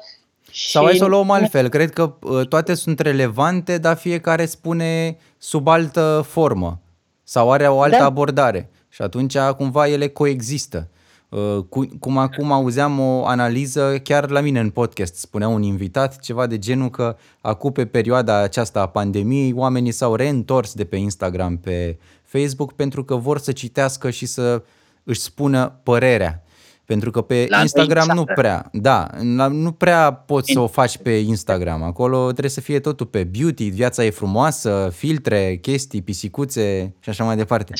și... 0.51 0.69
Sau 0.69 0.86
hai 0.86 0.95
să 0.95 1.03
o 1.03 1.08
luăm 1.08 1.30
altfel. 1.32 1.67
Cred 1.69 1.89
că 1.91 2.13
uh, 2.21 2.47
toate 2.47 2.73
sunt 2.73 2.99
relevante, 2.99 3.77
dar 3.77 3.97
fiecare 3.97 4.45
spune 4.45 5.17
sub 5.38 5.67
altă 5.67 6.25
formă 6.27 6.80
sau 7.23 7.51
are 7.51 7.67
o 7.67 7.82
altă 7.82 7.97
Da. 7.97 8.06
abordare. 8.06 8.69
Și 8.89 9.01
atunci 9.01 9.38
cumva 9.58 9.88
ele 9.88 10.08
coexistă. 10.08 10.88
Uh, 11.29 11.57
cu- 11.69 11.87
Cum 11.99 12.17
acum 12.17 12.51
auzeam 12.51 12.99
o 12.99 13.25
analiză 13.25 13.99
chiar 14.03 14.29
la 14.29 14.39
mine 14.41 14.59
în 14.59 14.69
podcast, 14.69 15.15
spunea 15.15 15.47
un 15.47 15.61
invitat 15.61 16.19
ceva 16.19 16.47
de 16.47 16.57
genul 16.59 16.89
că 16.89 17.15
acum 17.41 17.71
pe 17.71 17.85
perioada 17.85 18.37
aceasta 18.41 18.81
a 18.81 18.87
pandemiei 18.87 19.53
oamenii 19.55 19.91
s-au 19.91 20.15
reîntors 20.15 20.73
de 20.73 20.83
pe 20.85 20.95
Instagram, 20.95 21.57
pe 21.57 21.97
Facebook 22.23 22.73
pentru 22.73 23.03
că 23.03 23.15
vor 23.15 23.39
să 23.39 23.51
citească 23.51 24.09
și 24.09 24.25
să 24.25 24.63
își 25.03 25.19
spună 25.19 25.79
părerea. 25.83 26.41
Pentru 26.85 27.11
că 27.11 27.21
pe 27.21 27.45
La 27.49 27.61
Instagram 27.61 28.05
nu 28.05 28.11
învățare. 28.19 28.41
prea, 28.41 28.69
da, 28.81 29.07
la- 29.35 29.47
nu 29.47 29.71
prea 29.71 30.13
poți 30.13 30.51
să 30.51 30.59
o 30.59 30.67
faci 30.67 30.97
pe 30.97 31.09
Instagram. 31.11 31.83
Acolo 31.83 32.23
trebuie 32.23 32.49
să 32.49 32.61
fie 32.61 32.79
totul 32.79 33.05
pe 33.05 33.23
beauty, 33.23 33.69
viața 33.69 34.05
e 34.05 34.09
frumoasă, 34.09 34.89
filtre, 34.93 35.55
chestii, 35.61 36.01
pisicuțe 36.01 36.93
și 36.99 37.09
așa 37.09 37.23
mai 37.23 37.35
departe. 37.35 37.73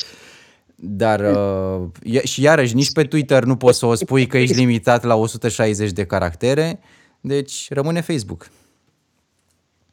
Dar 0.80 1.20
uh, 1.20 1.88
ia- 2.02 2.22
și 2.22 2.42
iarăși 2.42 2.74
nici 2.74 2.92
pe 2.92 3.04
Twitter 3.04 3.44
nu 3.44 3.56
poți 3.56 3.78
să 3.78 3.86
o 3.86 3.94
spui 3.94 4.26
că 4.26 4.38
ești 4.38 4.56
limitat 4.56 5.04
la 5.04 5.14
160 5.14 5.90
de 5.90 6.06
caractere, 6.06 6.80
deci 7.20 7.66
rămâne 7.70 8.00
Facebook. 8.00 8.50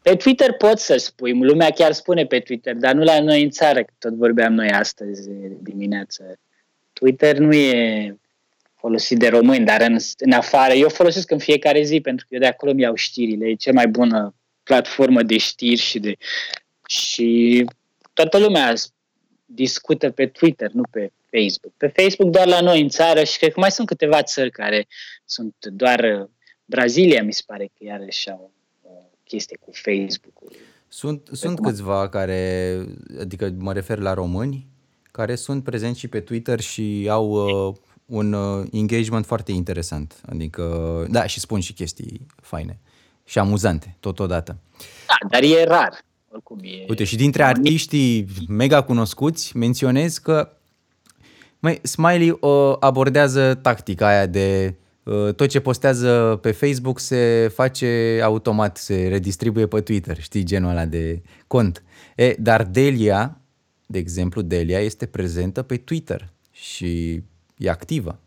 Pe 0.01 0.15
Twitter 0.15 0.53
poți 0.53 0.85
să 0.85 0.97
spui, 0.97 1.33
lumea 1.33 1.69
chiar 1.69 1.91
spune 1.91 2.25
pe 2.25 2.39
Twitter, 2.39 2.75
dar 2.75 2.93
nu 2.93 3.03
la 3.03 3.21
noi 3.21 3.43
în 3.43 3.49
țară, 3.49 3.83
că 3.83 3.93
tot 3.99 4.13
vorbeam 4.13 4.53
noi 4.53 4.69
astăzi 4.69 5.29
dimineață. 5.61 6.39
Twitter 6.93 7.37
nu 7.37 7.53
e 7.53 8.17
folosit 8.75 9.19
de 9.19 9.27
români, 9.27 9.65
dar 9.65 9.81
în, 9.81 9.97
în 10.17 10.31
afară, 10.31 10.73
eu 10.73 10.89
folosesc 10.89 11.31
în 11.31 11.39
fiecare 11.39 11.83
zi 11.83 12.01
pentru 12.01 12.25
că 12.29 12.33
eu 12.33 12.41
de 12.41 12.47
acolo 12.47 12.71
îmi 12.71 12.81
iau 12.81 12.95
știrile, 12.95 13.47
e 13.47 13.53
cea 13.53 13.71
mai 13.71 13.87
bună 13.87 14.35
platformă 14.63 15.23
de 15.23 15.37
știri 15.37 15.81
și 15.81 15.99
de 15.99 16.15
și 16.87 17.65
toată 18.13 18.37
lumea 18.37 18.73
discută 19.55 20.09
pe 20.09 20.25
Twitter, 20.27 20.71
nu 20.71 20.83
pe 20.91 21.11
Facebook. 21.31 21.73
Pe 21.77 21.87
Facebook 21.87 22.29
doar 22.29 22.47
la 22.47 22.61
noi 22.61 22.81
în 22.81 22.89
țară 22.89 23.23
și 23.23 23.37
cred 23.37 23.53
că 23.53 23.59
mai 23.59 23.71
sunt 23.71 23.87
câteva 23.87 24.23
țări 24.23 24.51
care 24.51 24.87
sunt 25.25 25.55
doar 25.59 25.99
uh, 25.99 26.27
Brazilia, 26.65 27.23
mi 27.23 27.33
se 27.33 27.41
pare 27.45 27.65
că 27.65 27.85
iarăși 27.85 28.29
au 28.29 28.51
o 28.83 28.89
chestie 29.23 29.57
cu 29.57 29.71
Facebook-ul. 29.71 30.51
Sunt, 30.87 31.29
sunt 31.31 31.55
cum? 31.55 31.65
câțiva 31.65 32.09
care, 32.09 32.81
adică 33.19 33.53
mă 33.57 33.73
refer 33.73 33.97
la 33.97 34.13
români, 34.13 34.67
care 35.11 35.35
sunt 35.35 35.63
prezenți 35.63 35.99
și 35.99 36.07
pe 36.07 36.19
Twitter 36.19 36.59
și 36.59 37.07
au 37.09 37.29
uh, 37.29 37.75
un 38.05 38.33
uh, 38.33 38.65
engagement 38.71 39.25
foarte 39.25 39.51
interesant. 39.51 40.21
Adică, 40.25 40.63
da, 41.09 41.25
și 41.25 41.39
spun 41.39 41.59
și 41.59 41.73
chestii 41.73 42.25
faine 42.41 42.79
și 43.25 43.39
amuzante 43.39 43.95
totodată. 43.99 44.57
Da, 45.07 45.27
dar 45.29 45.43
e 45.43 45.63
rar. 45.63 46.04
Oricum 46.35 46.59
e... 46.61 46.85
Uite, 46.87 47.03
și 47.03 47.15
dintre 47.15 47.43
artiștii 47.43 48.27
mega 48.47 48.81
cunoscuți, 48.81 49.57
menționez 49.57 50.17
că 50.17 50.49
Măi, 51.59 51.79
Smiley 51.83 52.29
uh, 52.29 52.75
abordează 52.79 53.53
tactica 53.53 54.07
aia 54.07 54.25
de 54.25 54.75
uh, 55.03 55.33
tot 55.33 55.49
ce 55.49 55.59
postează 55.59 56.39
pe 56.41 56.51
Facebook 56.51 56.99
se 56.99 57.51
face 57.53 58.19
automat, 58.23 58.77
se 58.77 59.07
redistribuie 59.07 59.67
pe 59.67 59.81
Twitter, 59.81 60.21
știi, 60.21 60.43
genul 60.43 60.69
ăla 60.69 60.85
de 60.85 61.21
cont. 61.47 61.83
E, 62.15 62.35
dar 62.39 62.63
Delia, 62.63 63.41
de 63.85 63.97
exemplu, 63.97 64.41
Delia 64.41 64.79
este 64.79 65.05
prezentă 65.05 65.61
pe 65.61 65.77
Twitter 65.77 66.29
și 66.51 67.21
e 67.57 67.69
activă. 67.69 68.19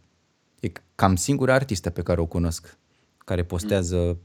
E 0.61 0.73
cam 0.95 1.17
singura 1.17 1.55
artistă 1.55 1.91
pe 1.91 2.03
care 2.03 2.21
o 2.21 2.27
cunosc, 2.27 2.79
care 3.19 3.45
postează 3.45 4.19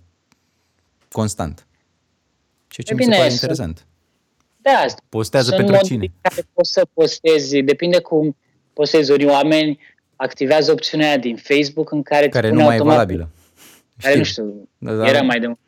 constant. 1.12 1.68
Ceea 2.74 2.86
ce 2.88 2.92
E 2.94 2.96
mi 2.96 3.02
se 3.04 3.06
bine, 3.06 3.16
pare 3.18 3.30
sunt- 3.30 3.42
interesant. 3.42 3.86
Da, 4.58 4.86
Postează 5.10 5.46
sunt 5.46 5.58
pentru 5.58 5.76
moduri 5.76 5.92
cine? 5.94 6.06
în 6.06 6.20
care 6.22 6.48
poți 6.54 6.72
să 6.72 6.86
postezi, 6.94 7.62
depinde 7.62 8.00
cum 8.00 8.38
postezi. 8.74 9.12
Unii 9.12 9.26
oameni 9.26 9.80
activează 10.16 10.72
opțiunea 10.72 11.08
aia 11.08 11.18
din 11.18 11.38
Facebook 11.38 11.92
în 11.92 12.02
care, 12.04 12.24
îți 12.24 12.34
Care 12.34 12.48
pune 12.48 12.60
nu 12.60 12.66
mai 12.66 12.76
e 12.76 12.80
automat, 12.80 12.96
valabilă. 12.96 13.30
Care 14.02 14.18
nu 14.18 14.24
Știu. 14.24 14.44
știu, 14.44 14.70
Da, 14.78 14.94
da. 14.94 15.08
era 15.08 15.22
mai 15.22 15.40
de 15.40 15.46
mult. 15.48 15.60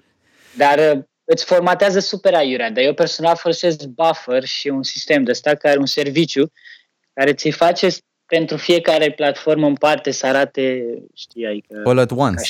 Dar 0.57 0.95
uh, 0.97 1.03
îți 1.23 1.45
formatează 1.45 1.99
super 1.99 2.33
aiurea, 2.33 2.71
dar 2.71 2.83
eu 2.83 2.93
personal 2.93 3.35
folosesc 3.35 3.83
Buffer 3.83 4.43
și 4.43 4.67
un 4.67 4.83
sistem 4.83 5.23
de 5.23 5.31
ăsta 5.31 5.49
care 5.49 5.69
are 5.69 5.79
un 5.79 5.85
serviciu 5.85 6.51
care 7.13 7.33
ți 7.33 7.49
face 7.49 7.87
pentru 8.25 8.57
fiecare 8.57 9.11
platformă 9.11 9.67
în 9.67 9.73
parte 9.75 10.11
să 10.11 10.25
arate, 10.25 10.83
știi, 11.13 11.45
adică... 11.45 11.81
All 11.85 11.99
at 11.99 12.11
once. 12.11 12.49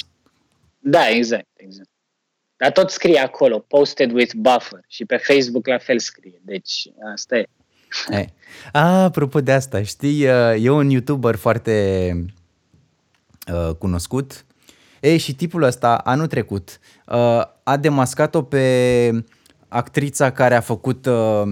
Da, 0.80 1.10
exact, 1.10 1.48
exact. 1.56 1.89
Dar 2.58 2.72
tot 2.72 2.89
scrie 2.89 3.20
acolo, 3.20 3.60
posted 3.60 4.12
with 4.12 4.34
buffer 4.36 4.80
și 4.88 5.06
pe 5.06 5.18
Facebook 5.18 5.68
la 5.68 5.78
fel 5.78 6.00
scrie. 6.00 6.41
Deci 6.46 6.88
asta 7.13 7.38
e. 7.38 7.46
E. 8.10 8.26
A, 8.72 9.04
apropo 9.04 9.41
de 9.41 9.52
asta, 9.52 9.84
știi, 9.84 10.26
uh, 10.28 10.63
e 10.63 10.70
un 10.70 10.89
YouTuber 10.89 11.36
foarte 11.36 12.26
uh, 13.54 13.76
cunoscut. 13.76 14.46
E, 15.00 15.18
și 15.18 15.36
tipul 15.36 15.63
ăsta, 15.63 15.96
anul 15.96 16.28
trecut, 16.28 16.80
uh, 17.08 17.41
a 17.63 17.78
demascat-o 17.78 18.41
pe 18.41 19.26
actrița 19.68 20.32
care 20.32 20.56
a 20.56 20.60
făcut, 20.62 21.06
uh, 21.06 21.43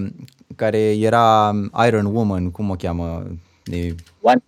care 0.55 0.97
era 0.97 1.51
Iron 1.85 2.05
Woman, 2.05 2.51
cum 2.51 2.69
o 2.69 2.75
cheamă? 2.75 3.23
E, 3.65 3.77
One. 4.21 4.43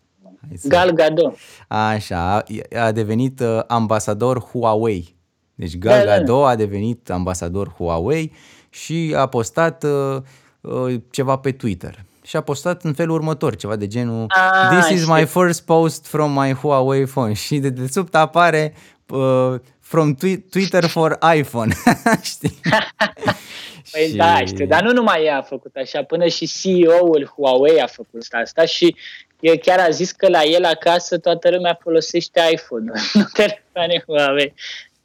hai 0.48 0.58
să- 0.58 0.68
Gal 0.68 0.92
Gadot. 0.92 1.36
Așa, 1.68 2.44
a 2.80 2.92
devenit 2.92 3.40
uh, 3.40 3.60
ambasador 3.68 4.40
Huawei. 4.40 5.15
Deci 5.56 5.78
Gal 5.78 6.00
Da, 6.00 6.06
da. 6.06 6.18
Gadot 6.18 6.46
a 6.46 6.56
devenit 6.56 7.10
ambasador 7.10 7.70
Huawei 7.78 8.32
și 8.70 9.14
a 9.18 9.26
postat 9.26 9.84
uh, 9.84 10.18
uh, 10.62 10.96
ceva 11.12 11.38
pe 11.38 11.52
Twitter. 11.52 12.04
Și 12.24 12.36
a 12.36 12.42
postat 12.42 12.84
în 12.84 12.94
felul 12.94 13.16
următor, 13.16 13.56
ceva 13.56 13.76
de 13.76 13.88
genul 13.88 14.26
Ah, 14.28 14.78
This 14.80 14.90
is 14.90 15.02
știu. 15.02 15.14
my 15.14 15.26
first 15.26 15.66
post 15.66 16.06
from 16.08 16.40
my 16.40 16.54
Huawei 16.54 17.06
phone. 17.06 17.34
Și 17.46 17.58
de 17.58 17.70
desubt 17.70 18.16
apare 18.16 18.74
uh, 19.10 19.54
from 19.80 20.16
twi- 20.16 20.50
Twitter 20.50 20.86
for 20.86 21.18
iPhone. 21.36 21.74
Știi? 22.22 22.60
Păi 23.92 24.08
și... 24.10 24.16
da, 24.16 24.46
știu, 24.46 24.66
dar 24.66 24.82
nu 24.84 24.92
numai 24.92 25.24
ea 25.24 25.38
a 25.38 25.42
făcut 25.42 25.76
așa, 25.76 26.04
până 26.04 26.28
și 26.28 26.48
CEO-ul 26.62 27.34
Huawei 27.36 27.82
a 27.82 27.88
făcut 27.88 28.26
asta 28.44 28.66
și 28.66 28.96
el 29.40 29.58
chiar 29.58 29.80
a 29.80 29.90
zis 29.90 30.12
că 30.12 30.28
la 30.30 30.44
el 30.44 30.66
acasă 30.66 31.18
toată 31.18 31.50
lumea 31.50 31.78
folosește 31.82 32.42
iPhone, 32.52 32.92
nu 33.14 33.24
telefoane 33.34 34.04
Huawei. 34.08 34.54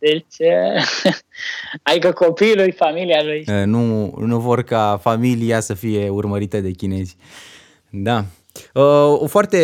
Deci, 0.01 0.37
adică 1.83 2.13
copiii 2.13 2.57
lui, 2.57 2.73
familia 2.73 3.23
lui. 3.23 3.45
Nu, 3.65 4.15
nu 4.19 4.39
vor 4.39 4.63
ca 4.63 4.99
familia 5.03 5.61
să 5.61 5.75
fie 5.75 6.09
urmărită 6.09 6.61
de 6.61 6.71
chinezi. 6.71 7.17
Da. 7.91 8.25
O 9.19 9.27
foarte 9.27 9.59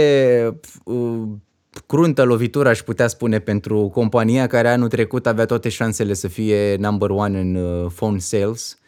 cruntă 1.87 2.24
lovitură, 2.24 2.68
aș 2.68 2.78
putea 2.80 3.07
spune, 3.07 3.39
pentru 3.39 3.89
compania 3.89 4.47
care 4.47 4.68
anul 4.68 4.89
trecut 4.89 5.26
avea 5.26 5.45
toate 5.45 5.68
șansele 5.68 6.12
să 6.12 6.28
fie 6.28 6.76
number 6.76 7.11
one 7.11 7.41
în 7.41 7.59
phone 7.95 8.18
sales 8.18 8.78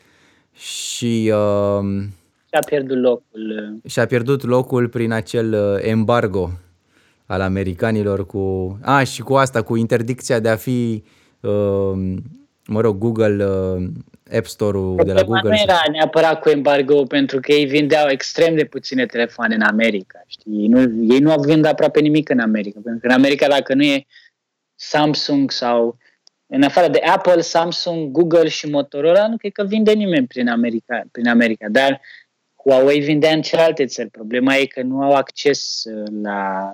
și 0.53 1.33
uh, 1.35 2.05
și-a 2.51 2.61
pierdut 2.67 3.01
locul. 3.01 3.79
Și-a 3.87 4.07
pierdut 4.07 4.45
locul 4.45 4.89
prin 4.89 5.13
acel 5.13 5.79
embargo 5.83 6.51
al 7.27 7.41
americanilor 7.41 8.27
cu... 8.27 8.79
A, 8.83 9.03
și 9.03 9.23
cu 9.23 9.35
asta, 9.35 9.63
cu 9.63 9.77
interdicția 9.77 10.39
de 10.39 10.49
a 10.49 10.57
fi 10.57 11.03
uh, 11.05 11.11
mă 12.67 12.81
rog, 12.81 12.99
Google, 12.99 13.45
uh, 13.45 13.87
App 14.37 14.47
Store-ul 14.47 15.01
de 15.05 15.13
la 15.13 15.23
Google. 15.23 15.49
Nu 15.49 15.57
era 15.57 15.81
neapărat 15.93 16.41
cu 16.41 16.49
embargo, 16.49 17.03
pentru 17.03 17.41
că 17.41 17.53
ei 17.53 17.65
vindeau 17.65 18.09
extrem 18.09 18.55
de 18.57 18.65
puține 18.65 19.07
telefoane 19.07 19.55
în 19.55 19.63
America. 19.63 20.23
Știi? 20.27 20.69
Nu, 20.69 20.81
ei 21.15 21.19
nu 21.19 21.31
au 21.31 21.41
vând 21.41 21.65
aproape 21.65 22.01
nimic 22.01 22.29
în 22.29 22.39
America, 22.39 22.81
pentru 22.83 23.01
că 23.01 23.07
în 23.07 23.13
America 23.13 23.49
dacă 23.49 23.75
nu 23.75 23.83
e 23.83 24.07
Samsung 24.75 25.51
sau 25.51 25.97
în 26.47 26.63
afară 26.63 26.89
de 26.89 26.99
Apple, 26.99 27.41
Samsung, 27.41 28.11
Google 28.11 28.49
și 28.49 28.67
Motorola, 28.67 29.29
nu 29.29 29.37
cred 29.37 29.53
că 29.53 29.65
vinde 29.65 29.93
nimeni 29.93 30.27
prin 30.27 30.49
America. 30.49 31.03
Prin 31.13 31.29
America. 31.29 31.67
Dar 31.71 32.01
Huawei 32.57 33.01
vindea 33.01 33.33
în 33.33 33.43
celelalte 33.43 33.87
țări. 33.87 34.09
Problema 34.09 34.57
e 34.57 34.67
că 34.67 34.83
nu 34.83 35.03
au 35.03 35.13
acces 35.13 35.85
uh, 35.85 36.09
la 36.23 36.73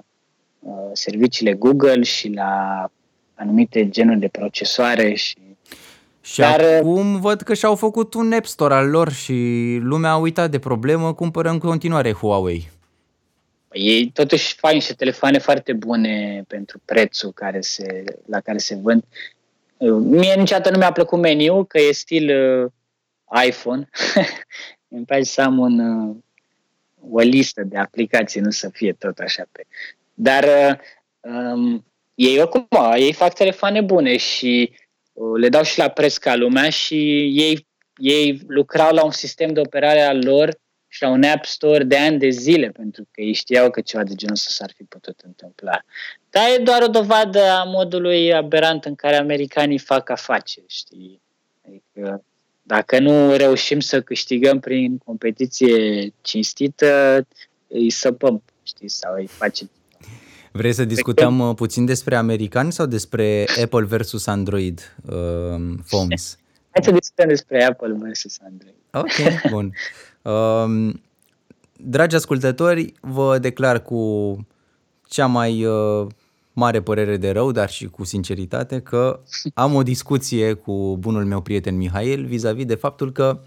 uh, 0.58 0.90
serviciile 0.92 1.52
Google 1.52 2.02
și 2.02 2.28
la 2.28 2.90
anumite 3.34 3.88
genuri 3.88 4.18
de 4.18 4.28
procesoare 4.28 5.14
și 5.14 5.36
și 6.24 6.40
Dar, 6.40 6.60
uh, 6.60 6.76
acum 6.78 7.20
văd 7.20 7.40
că 7.40 7.54
și-au 7.54 7.74
făcut 7.74 8.14
un 8.14 8.32
App 8.32 8.44
Store 8.44 8.74
al 8.74 8.88
lor 8.88 9.12
și 9.12 9.32
lumea 9.80 10.10
a 10.10 10.16
uitat 10.16 10.50
de 10.50 10.58
problemă, 10.58 11.14
cumpără 11.14 11.48
în 11.48 11.58
continuare 11.58 12.12
Huawei. 12.12 12.70
Ei 13.72 14.10
totuși 14.10 14.54
fac 14.54 14.72
niște 14.72 14.92
telefoane 14.92 15.38
foarte 15.38 15.72
bune 15.72 16.44
pentru 16.46 16.80
prețul 16.84 17.32
care 17.32 17.60
se, 17.60 18.04
la 18.26 18.40
care 18.40 18.58
se 18.58 18.74
vând. 18.74 19.04
Uh, 19.76 19.96
mie 20.00 20.34
niciodată 20.34 20.70
nu 20.70 20.78
mi-a 20.78 20.92
plăcut 20.92 21.18
meniu, 21.18 21.64
că 21.64 21.80
e 21.80 21.92
stil 21.92 22.30
uh, 22.30 23.44
iPhone. 23.46 23.88
Îmi 24.88 25.04
place 25.04 25.22
să 25.22 25.40
am 25.40 25.58
un, 25.58 25.78
uh, 25.78 26.16
o 27.10 27.18
listă 27.18 27.62
de 27.62 27.78
aplicații, 27.78 28.40
nu 28.40 28.50
să 28.50 28.68
fie 28.72 28.92
tot 28.92 29.18
așa 29.18 29.44
pe... 29.52 29.66
Dar 30.14 30.44
uh, 30.44 30.76
um, 31.20 31.84
ei 32.14 32.38
oricum, 32.38 32.68
ei 32.96 33.12
fac 33.12 33.34
telefoane 33.34 33.80
bune 33.80 34.16
și 34.16 34.72
uh, 35.12 35.40
le 35.40 35.48
dau 35.48 35.62
și 35.62 35.78
la 35.78 35.88
preț 35.88 36.16
ca 36.16 36.34
lumea 36.34 36.70
și 36.70 36.94
ei, 37.40 37.66
ei 37.96 38.40
lucrau 38.46 38.94
la 38.94 39.04
un 39.04 39.10
sistem 39.10 39.52
de 39.52 39.60
operare 39.60 40.00
al 40.00 40.18
lor 40.24 40.62
și 40.88 41.02
la 41.02 41.08
un 41.08 41.22
App 41.22 41.44
Store 41.44 41.84
de 41.84 41.96
ani 41.96 42.18
de 42.18 42.28
zile, 42.28 42.68
pentru 42.68 43.08
că 43.10 43.20
ei 43.20 43.32
știau 43.32 43.70
că 43.70 43.80
ceva 43.80 44.02
de 44.02 44.14
genul 44.14 44.34
ăsta 44.34 44.50
s-ar 44.50 44.72
fi 44.76 44.82
putut 44.82 45.20
întâmpla. 45.20 45.84
Dar 46.30 46.42
e 46.58 46.62
doar 46.62 46.82
o 46.82 46.86
dovadă 46.86 47.42
a 47.42 47.64
modului 47.64 48.34
aberant 48.34 48.84
în 48.84 48.94
care 48.94 49.16
americanii 49.16 49.78
fac 49.78 50.10
afaceri, 50.10 50.66
știi? 50.68 51.22
Adică 51.66 52.24
dacă 52.62 52.98
nu 52.98 53.36
reușim 53.36 53.80
să 53.80 54.02
câștigăm 54.02 54.60
prin 54.60 54.98
competiție 54.98 56.12
cinstită, 56.20 57.26
îi 57.68 57.90
săpăm, 57.90 58.42
știi, 58.62 58.88
sau 58.88 59.14
îi 59.14 59.26
facem 59.26 59.70
Vrei 60.56 60.72
să 60.72 60.84
discutăm 60.84 61.38
uh, 61.38 61.54
puțin 61.54 61.84
despre 61.84 62.16
americani 62.16 62.72
sau 62.72 62.86
despre 62.86 63.46
Apple 63.62 63.84
versus 63.84 64.26
Android 64.26 64.96
uh, 65.04 65.74
phones? 65.86 66.38
Hai 66.70 66.84
să 66.84 66.90
discutăm 66.90 67.28
despre 67.28 67.64
Apple 67.64 67.96
versus 67.98 68.38
Android. 68.44 68.74
Ok, 68.92 69.50
bun. 69.50 69.72
Um, 70.22 71.02
dragi 71.76 72.14
ascultători, 72.14 72.92
vă 73.00 73.38
declar 73.38 73.82
cu 73.82 74.36
cea 75.08 75.26
mai 75.26 75.64
uh, 75.64 76.06
mare 76.52 76.82
părere 76.82 77.16
de 77.16 77.30
rău, 77.30 77.52
dar 77.52 77.70
și 77.70 77.86
cu 77.86 78.04
sinceritate, 78.04 78.80
că 78.80 79.20
am 79.54 79.74
o 79.74 79.82
discuție 79.82 80.52
cu 80.52 80.96
bunul 81.00 81.24
meu 81.24 81.40
prieten 81.40 81.76
Mihail 81.76 82.24
vis-a-vis 82.24 82.66
de 82.66 82.74
faptul 82.74 83.12
că 83.12 83.40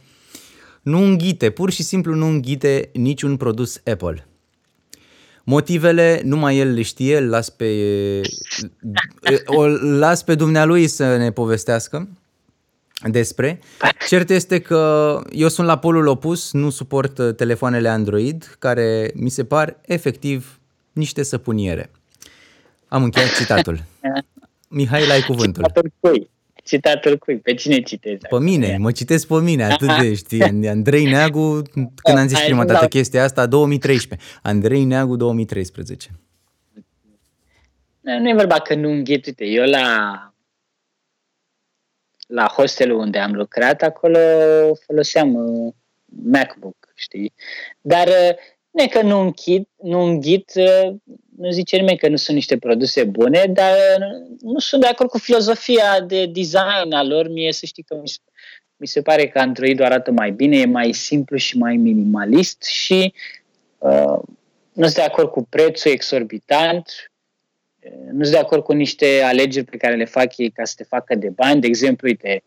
nu 0.82 1.04
înghite, 1.04 1.50
pur 1.50 1.72
și 1.72 1.84
simplu 1.84 2.16
nu 2.16 2.26
înghite 2.26 2.90
niciun 2.94 3.38
produs 3.38 3.82
Apple. 3.92 4.28
Motivele 5.50 6.22
numai 6.24 6.58
el 6.58 6.74
le 6.74 6.82
știe, 6.82 7.18
îl 7.18 7.30
las 7.30 7.50
pe, 7.50 7.72
o 9.46 9.68
las 9.78 10.24
pe 10.24 10.36
dumnealui 10.36 10.88
să 10.88 11.18
ne 11.18 11.32
povestească 11.32 12.08
despre. 13.04 13.60
Cert 14.08 14.30
este 14.30 14.60
că 14.60 15.22
eu 15.32 15.48
sunt 15.48 15.68
la 15.68 15.78
polul 15.78 16.08
opus, 16.08 16.52
nu 16.52 16.70
suport 16.70 17.38
telefoanele 17.38 17.90
Android, 17.90 18.56
care 18.60 19.12
mi 19.14 19.30
se 19.30 19.44
par 19.44 19.78
efectiv 19.86 20.60
niște 20.92 21.24
săpuniere. 21.24 21.90
Am 22.88 23.04
încheiat 23.04 23.36
citatul. 23.36 23.84
Mihai, 24.68 25.10
ai 25.10 25.22
cuvântul. 25.22 25.64
Citatul 25.64 25.92
cui? 26.00 26.30
Citatul 26.68 27.18
cui? 27.18 27.38
Pe 27.38 27.54
cine 27.54 27.82
citezi? 27.82 28.28
Pe 28.30 28.40
mine, 28.40 28.78
mă 28.78 28.92
citesc 28.92 29.28
pe 29.28 29.40
mine, 29.40 29.64
atât 29.64 29.90
de, 30.00 30.14
știi, 30.14 30.68
Andrei 30.68 31.06
Neagu, 31.06 31.62
când 31.74 32.18
am 32.18 32.28
zis 32.28 32.40
prima 32.40 32.66
dată 32.66 32.88
chestia 32.88 33.24
asta, 33.24 33.46
2013. 33.46 34.28
Andrei 34.42 34.84
Neagu, 34.84 35.16
2013. 35.16 36.10
Nu 38.02 38.30
e 38.30 38.34
vorba 38.34 38.60
că 38.60 38.76
nu 38.76 38.90
înghit, 38.90 39.26
uite, 39.26 39.46
eu 39.46 39.66
la 39.66 40.18
la 42.28 42.48
hostelul 42.48 43.00
unde 43.00 43.20
am 43.20 43.34
lucrat, 43.34 43.82
acolo 43.82 44.20
foloseam 44.86 45.34
uh, 45.34 45.74
MacBook, 46.06 46.92
știi? 46.96 47.34
Dar 47.82 48.08
uh, 48.08 48.36
nu 48.72 48.84
e 48.84 48.88
că 48.88 49.02
nu 49.02 49.20
închid, 49.20 49.68
nu 49.76 50.02
înghit, 50.02 50.52
uh, 50.56 50.96
nu 51.38 51.52
zice 51.52 51.76
nimeni 51.78 51.98
că 51.98 52.08
nu 52.08 52.16
sunt 52.16 52.36
niște 52.36 52.58
produse 52.58 53.04
bune, 53.04 53.46
dar 53.46 53.76
nu 54.42 54.60
sunt 54.60 54.82
de 54.82 54.88
acord 54.88 55.10
cu 55.10 55.18
filozofia 55.18 56.02
de 56.02 56.26
design 56.26 56.92
a 56.92 57.04
lor. 57.04 57.30
Mie 57.30 57.52
să 57.52 57.66
știi 57.66 57.84
că 57.84 57.96
mi, 57.96 58.12
mi 58.78 58.88
se 58.88 59.02
pare 59.02 59.28
că 59.28 59.40
Android 59.40 59.80
arată 59.80 60.12
mai 60.12 60.32
bine, 60.32 60.58
e 60.58 60.66
mai 60.66 60.92
simplu 60.92 61.38
și 61.38 61.58
mai 61.58 61.76
minimalist 61.76 62.64
și 62.64 63.14
uh, 63.78 64.20
nu 64.74 64.84
sunt 64.84 64.96
de 64.96 65.02
acord 65.02 65.30
cu 65.30 65.44
prețul 65.50 65.92
exorbitant, 65.92 67.12
nu 68.12 68.24
sunt 68.24 68.36
de 68.36 68.42
acord 68.42 68.64
cu 68.64 68.74
niște 68.74 69.22
alegeri 69.24 69.66
pe 69.66 69.78
care 69.78 69.96
le 69.96 70.06
fac 70.06 70.38
ei 70.38 70.50
ca 70.50 70.66
să 70.66 70.74
te 70.78 70.84
facă 70.84 71.16
de 71.16 71.30
bani. 71.30 71.62
De 71.62 71.68
exemplu, 71.68 72.08
uite, 72.08 72.44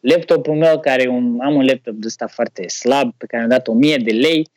laptopul 0.00 0.54
meu, 0.54 0.80
care 0.80 1.08
un, 1.08 1.40
am 1.40 1.54
un 1.54 1.64
laptop 1.64 1.94
de 1.94 2.06
ăsta 2.06 2.26
foarte 2.26 2.68
slab, 2.68 3.14
pe 3.16 3.26
care 3.26 3.42
am 3.42 3.48
dat 3.48 3.68
1000 3.68 3.96
de 3.96 4.10
lei, 4.10 4.48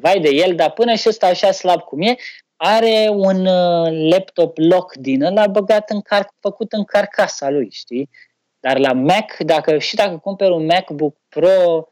vai 0.00 0.20
de 0.20 0.28
el, 0.28 0.54
dar 0.54 0.70
până 0.70 0.94
și 0.94 1.08
ăsta 1.08 1.26
așa 1.26 1.52
slab 1.52 1.80
cum 1.80 2.00
e, 2.00 2.16
are 2.60 3.08
un 3.10 3.46
uh, 3.46 4.10
laptop 4.10 4.58
lock 4.58 4.94
din 4.94 5.22
ăla 5.22 5.46
băgat 5.46 5.90
în 5.90 6.00
car- 6.00 6.34
făcut 6.40 6.72
în 6.72 6.84
carcasa 6.84 7.50
lui, 7.50 7.68
știi? 7.72 8.10
Dar 8.60 8.78
la 8.78 8.92
Mac, 8.92 9.36
dacă, 9.38 9.78
și 9.78 9.94
dacă 9.94 10.16
cumperi 10.16 10.52
un 10.52 10.64
MacBook 10.64 11.16
Pro 11.28 11.88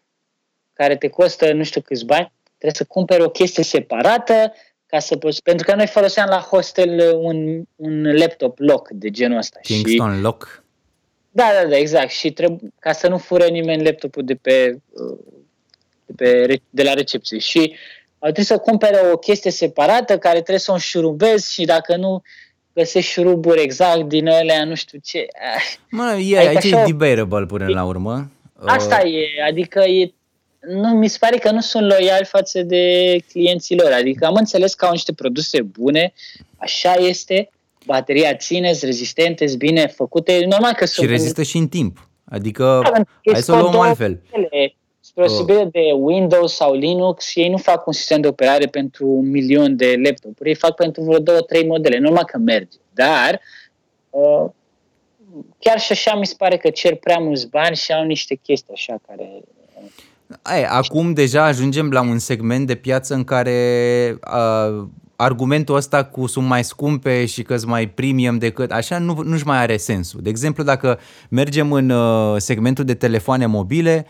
care 0.73 0.97
te 0.97 1.09
costă 1.09 1.53
nu 1.53 1.63
știu 1.63 1.81
câți 1.81 2.05
bani, 2.05 2.33
trebuie 2.45 2.73
să 2.73 2.85
cumperi 2.85 3.23
o 3.23 3.31
chestie 3.31 3.63
separată 3.63 4.53
ca 4.87 4.99
să 4.99 5.17
poți, 5.17 5.43
pentru 5.43 5.67
că 5.67 5.75
noi 5.75 5.87
foloseam 5.87 6.29
la 6.29 6.39
hostel 6.39 7.17
un, 7.17 7.63
un 7.77 8.17
laptop 8.17 8.59
lock 8.59 8.89
de 8.91 9.11
genul 9.11 9.39
ăsta. 9.39 9.59
Kingston 9.63 10.15
și, 10.15 10.21
lock? 10.21 10.65
Da, 11.31 11.51
da, 11.61 11.69
da, 11.69 11.77
exact. 11.77 12.11
Și 12.11 12.33
trebuie, 12.33 12.71
ca 12.79 12.93
să 12.93 13.09
nu 13.09 13.19
fure 13.19 13.49
nimeni 13.49 13.85
laptopul 13.85 14.25
de 14.25 14.35
pe, 14.35 14.79
de, 16.07 16.13
pe, 16.17 16.61
de 16.71 16.83
la 16.83 16.93
recepție. 16.93 17.39
Și 17.39 17.75
trebuie 18.33 18.45
să 18.45 18.59
cumpere 18.59 19.01
o 19.13 19.17
chestie 19.17 19.51
separată 19.51 20.19
care 20.19 20.35
trebuie 20.35 20.59
să 20.59 20.71
o 20.71 20.75
înșurubezi 20.75 21.53
și 21.53 21.65
dacă 21.65 21.97
nu 21.97 22.23
găsești 22.73 23.11
șuruburi 23.11 23.63
exact 23.63 24.03
din 24.03 24.29
alea, 24.29 24.65
nu 24.65 24.75
știu 24.75 24.99
ce. 25.05 25.27
Mă, 25.91 26.19
e, 26.29 26.39
aici 26.39 26.57
așa, 26.57 26.83
e 26.83 26.85
debatable 26.85 27.47
până 27.47 27.67
la 27.69 27.85
urmă. 27.85 28.31
Asta 28.65 29.01
uh. 29.05 29.13
e, 29.13 29.43
adică 29.49 29.81
e, 29.81 30.13
nu, 30.61 30.89
mi 30.89 31.09
se 31.09 31.17
pare 31.21 31.37
că 31.37 31.51
nu 31.51 31.61
sunt 31.61 31.87
loiali 31.87 32.25
față 32.25 32.63
de 32.63 33.17
clienții 33.29 33.77
lor. 33.77 33.93
Adică 33.93 34.27
am 34.27 34.35
înțeles 34.35 34.75
că 34.75 34.85
au 34.85 34.91
niște 34.91 35.13
produse 35.13 35.63
bune, 35.63 36.13
așa 36.57 36.93
este, 36.95 37.51
bateria 37.87 38.35
ține, 38.35 38.73
rezistente, 38.83 39.45
bine 39.59 39.87
făcute. 39.87 40.45
Normal 40.49 40.73
că 40.73 40.85
și 40.85 40.93
sunt... 40.93 41.07
Și 41.07 41.13
rezistă 41.13 41.43
și 41.43 41.57
în 41.57 41.69
timp. 41.69 42.09
Adică, 42.25 42.81
da, 42.83 43.03
hai 43.33 43.43
să 43.43 43.53
o 43.53 43.57
luăm 43.57 43.81
altfel. 43.81 44.21
Ele 44.33 44.75
spre 45.25 45.57
oh. 45.57 45.69
de 45.71 45.93
Windows 45.95 46.55
sau 46.55 46.75
Linux, 46.75 47.35
ei 47.35 47.49
nu 47.49 47.57
fac 47.57 47.87
un 47.87 47.93
sistem 47.93 48.21
de 48.21 48.29
operare 48.29 48.67
pentru 48.67 49.07
un 49.07 49.31
milion 49.31 49.77
de 49.77 49.95
laptopuri, 50.05 50.49
ei 50.49 50.55
fac 50.55 50.75
pentru 50.75 51.03
vreo 51.03 51.19
două, 51.19 51.41
trei 51.41 51.67
modele. 51.67 51.99
Normal 51.99 52.25
că 52.25 52.39
merge, 52.39 52.77
dar 52.95 53.41
uh, 54.11 54.51
chiar 55.59 55.81
și 55.81 55.93
așa 55.93 56.15
mi 56.15 56.27
se 56.27 56.35
pare 56.39 56.57
că 56.57 56.71
cer 56.71 56.95
prea 56.95 57.19
mulți 57.19 57.49
bani 57.49 57.77
și 57.77 57.93
au 57.93 58.05
niște 58.05 58.35
chestii 58.35 58.73
așa 58.73 58.97
care 59.07 59.43
Ai, 60.43 60.65
acum 60.65 61.13
deja 61.13 61.45
ajungem 61.45 61.91
la 61.91 62.01
un 62.01 62.19
segment 62.19 62.67
de 62.67 62.75
piață 62.75 63.15
în 63.15 63.25
care 63.25 64.19
uh, 64.33 64.87
argumentul 65.17 65.77
ăsta 65.77 66.05
cu 66.05 66.27
sunt 66.27 66.47
mai 66.47 66.65
scumpe 66.65 67.27
și 67.27 67.43
că 67.43 67.57
mai 67.67 67.89
premium 67.89 68.39
decât 68.39 68.71
așa 68.71 68.99
nu, 68.99 69.23
nu-și 69.25 69.47
mai 69.47 69.59
are 69.59 69.77
sensul. 69.77 70.21
De 70.23 70.29
exemplu, 70.29 70.63
dacă 70.63 70.99
mergem 71.29 71.73
în 71.73 71.91
uh, 71.91 72.35
segmentul 72.37 72.85
de 72.85 72.95
telefoane 72.95 73.47
mobile, 73.47 74.07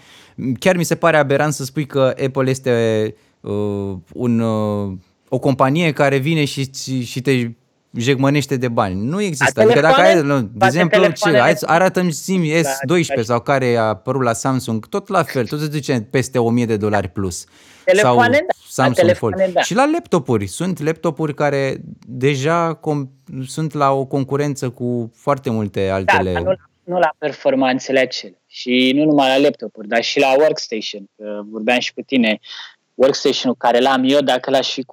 chiar 0.59 0.76
mi 0.76 0.84
se 0.84 0.95
pare 0.95 1.16
aberant 1.16 1.53
să 1.53 1.64
spui 1.64 1.87
că 1.87 2.14
Apple 2.24 2.51
este 2.51 3.14
uh, 3.41 3.97
un, 4.12 4.41
uh, 4.41 4.93
o 5.28 5.39
companie 5.39 5.93
care 5.93 6.16
vine 6.16 6.45
și, 6.45 6.70
și, 6.74 7.05
și 7.05 7.20
te 7.20 7.51
jegmănește 7.97 8.57
de 8.57 8.68
bani. 8.68 9.05
Nu 9.05 9.22
există. 9.22 9.61
Adică 9.61 9.80
dacă 9.80 10.01
ai, 10.01 10.22
de 10.53 10.66
exemplu, 10.66 11.07
ce, 11.07 11.39
hai, 11.39 11.57
arată-mi 11.61 12.12
sim 12.12 12.43
S12 12.45 13.14
da, 13.16 13.22
sau 13.22 13.41
care 13.41 13.76
a 13.76 13.82
apărut 13.82 14.22
la 14.22 14.32
Samsung, 14.32 14.89
tot 14.89 15.09
la 15.09 15.22
fel, 15.22 15.47
tot 15.47 15.61
se 15.61 15.66
duce 15.66 16.01
peste 16.11 16.39
1000 16.39 16.66
de 16.66 16.76
dolari 16.76 17.09
plus. 17.09 17.45
Telefoane, 17.84 18.37
sau 18.37 18.47
da. 18.47 18.93
Samsung 18.95 19.16
Fold. 19.16 19.34
Da. 19.53 19.61
Și 19.61 19.74
la 19.74 19.91
laptopuri. 19.93 20.47
Sunt 20.47 20.82
laptopuri 20.82 21.34
care 21.34 21.80
deja 22.07 22.78
com- 22.78 23.09
sunt 23.47 23.72
la 23.72 23.93
o 23.93 24.05
concurență 24.05 24.70
cu 24.70 25.11
foarte 25.14 25.51
multe 25.51 25.89
altele. 25.89 26.32
Da, 26.32 26.41
nu, 26.41 26.55
nu 26.87 26.99
la 26.99 27.14
performanțele 27.18 27.99
acele. 27.99 28.41
Și 28.47 28.93
nu 28.95 29.05
numai 29.05 29.28
la 29.28 29.39
laptopuri, 29.39 29.89
dar 29.89 30.03
și 30.03 30.20
la 30.20 30.34
workstation. 30.39 31.09
Că 31.16 31.43
vorbeam 31.45 31.78
și 31.78 31.93
cu 31.93 32.01
tine 32.01 32.39
workstation-ul 32.95 33.57
care 33.59 33.78
l-am 33.78 34.05
eu, 34.05 34.20
dacă, 34.20 34.51
l-aș 34.51 34.72
fi, 34.72 34.84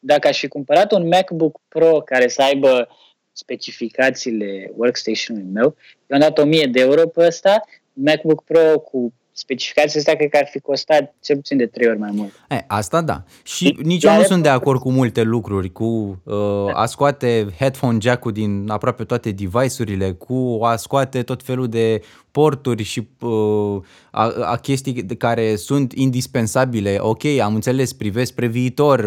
dacă 0.00 0.28
aș 0.28 0.38
fi 0.38 0.48
cumpărat 0.48 0.92
un 0.92 1.08
MacBook 1.08 1.60
Pro 1.68 2.00
care 2.00 2.28
să 2.28 2.42
aibă 2.42 2.88
specificațiile 3.32 4.72
workstation-ului 4.76 5.48
meu, 5.52 5.76
i-am 6.10 6.20
dat 6.20 6.38
1000 6.38 6.66
de 6.66 6.80
euro 6.80 7.06
pe 7.06 7.26
ăsta, 7.26 7.60
MacBook 7.92 8.44
Pro 8.44 8.78
cu 8.78 9.12
specificațiile 9.38 9.98
astea 9.98 10.16
cred 10.16 10.30
că 10.30 10.36
ar 10.36 10.48
fi 10.50 10.60
costat 10.60 11.14
cel 11.20 11.36
puțin 11.36 11.56
de 11.56 11.66
trei 11.66 11.88
ori 11.88 11.98
mai 11.98 12.10
mult. 12.14 12.32
E, 12.48 12.64
asta 12.66 13.00
da. 13.00 13.22
Și 13.42 13.78
nici 13.82 14.04
eu 14.04 14.16
nu 14.16 14.22
sunt 14.22 14.42
de 14.42 14.48
acord 14.48 14.80
cu 14.80 14.90
multe 14.90 15.22
lucruri, 15.22 15.72
cu 15.72 16.20
uh, 16.24 16.36
a 16.72 16.86
scoate 16.86 17.46
headphone 17.58 17.98
jack-ul 18.00 18.32
din 18.32 18.68
aproape 18.68 19.04
toate 19.04 19.30
device-urile, 19.30 20.12
cu 20.12 20.60
a 20.62 20.76
scoate 20.76 21.22
tot 21.22 21.42
felul 21.42 21.68
de 21.68 22.02
porturi 22.30 22.82
și 22.82 23.08
uh, 23.20 23.82
a, 24.10 24.32
a 24.44 24.56
chestii 24.56 25.06
care 25.06 25.56
sunt 25.56 25.92
indispensabile. 25.92 26.96
Ok, 27.00 27.24
am 27.24 27.54
înțeles, 27.54 27.92
privesc 27.92 28.30
spre 28.30 28.46
viitor, 28.46 29.00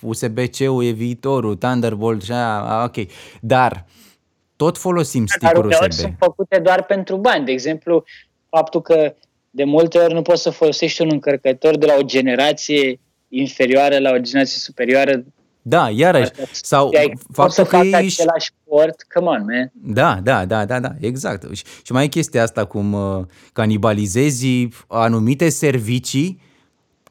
USB-C-ul 0.00 0.84
e 0.84 0.90
viitorul, 0.90 1.56
Thunderbolt 1.56 2.22
și 2.22 2.32
aia, 2.32 2.84
ok. 2.84 3.06
Dar 3.40 3.86
tot 4.56 4.78
folosim 4.78 5.26
stick-uri 5.26 5.66
USB. 5.66 5.92
sunt 5.92 6.14
făcute 6.18 6.58
doar 6.58 6.84
pentru 6.84 7.16
bani. 7.16 7.44
De 7.44 7.52
exemplu, 7.52 8.04
faptul 8.48 8.82
că 8.82 9.14
de 9.54 9.64
multe 9.64 9.98
ori 9.98 10.14
nu 10.14 10.22
poți 10.22 10.42
să 10.42 10.50
folosești 10.50 11.02
un 11.02 11.08
încărcător 11.12 11.76
de 11.76 11.86
la 11.86 11.94
o 11.98 12.02
generație 12.02 13.00
inferioară 13.28 13.98
la 13.98 14.10
o 14.10 14.18
generație 14.18 14.58
superioară. 14.58 15.24
Da, 15.62 15.90
iarăși. 15.90 16.30
Sau 16.50 16.90
faptul 17.32 17.64
să 17.64 17.70
că 17.70 17.76
ești... 17.76 18.20
același 18.20 18.50
port, 18.64 19.06
come 19.14 19.26
on, 19.26 19.44
man. 19.44 19.72
Da, 19.72 20.20
da, 20.22 20.44
da, 20.44 20.64
da, 20.64 20.80
da, 20.80 20.92
exact. 21.00 21.54
Și, 21.54 21.64
și 21.82 21.92
mai 21.92 22.04
e 22.04 22.08
chestia 22.08 22.42
asta 22.42 22.64
cum 22.64 22.92
uh, 22.92 23.24
canibalizezi 23.52 24.68
anumite 24.86 25.48
servicii 25.48 26.40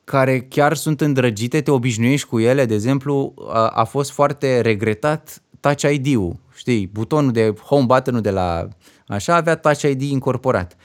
care 0.04 0.40
chiar 0.40 0.74
sunt 0.76 1.02
îndrăgite, 1.02 1.62
te 1.62 1.72
obișnuiești 1.72 2.28
cu 2.28 2.40
ele. 2.40 2.66
De 2.66 2.74
exemplu, 2.74 3.34
a, 3.50 3.68
a 3.68 3.84
fost 3.84 4.12
foarte 4.12 4.62
regretat 4.62 5.42
Touch 5.60 5.82
ID-ul. 5.82 6.36
Știi, 6.56 6.90
butonul 6.94 7.32
de 7.32 7.54
home 7.66 7.86
button 7.86 8.22
de 8.22 8.30
la 8.30 8.68
așa 9.08 9.36
avea 9.36 9.56
Touch 9.56 9.82
ID 9.82 10.02
incorporat. 10.02 10.76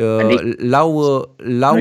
Adică, 0.00 0.54
l-au, 0.56 1.24
l-au, 1.36 1.78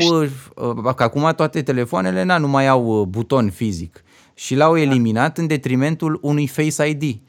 că 0.95 1.03
acum 1.03 1.33
toate 1.35 1.61
telefoanele 1.61 2.23
na, 2.23 2.37
nu 2.37 2.47
mai 2.47 2.67
au 2.67 3.05
buton 3.09 3.49
fizic 3.49 4.03
și 4.33 4.55
l-au 4.55 4.73
da. 4.73 4.81
eliminat 4.81 5.37
în 5.37 5.47
detrimentul 5.47 6.19
unui 6.21 6.47
Face 6.47 6.87
ID. 6.89 7.19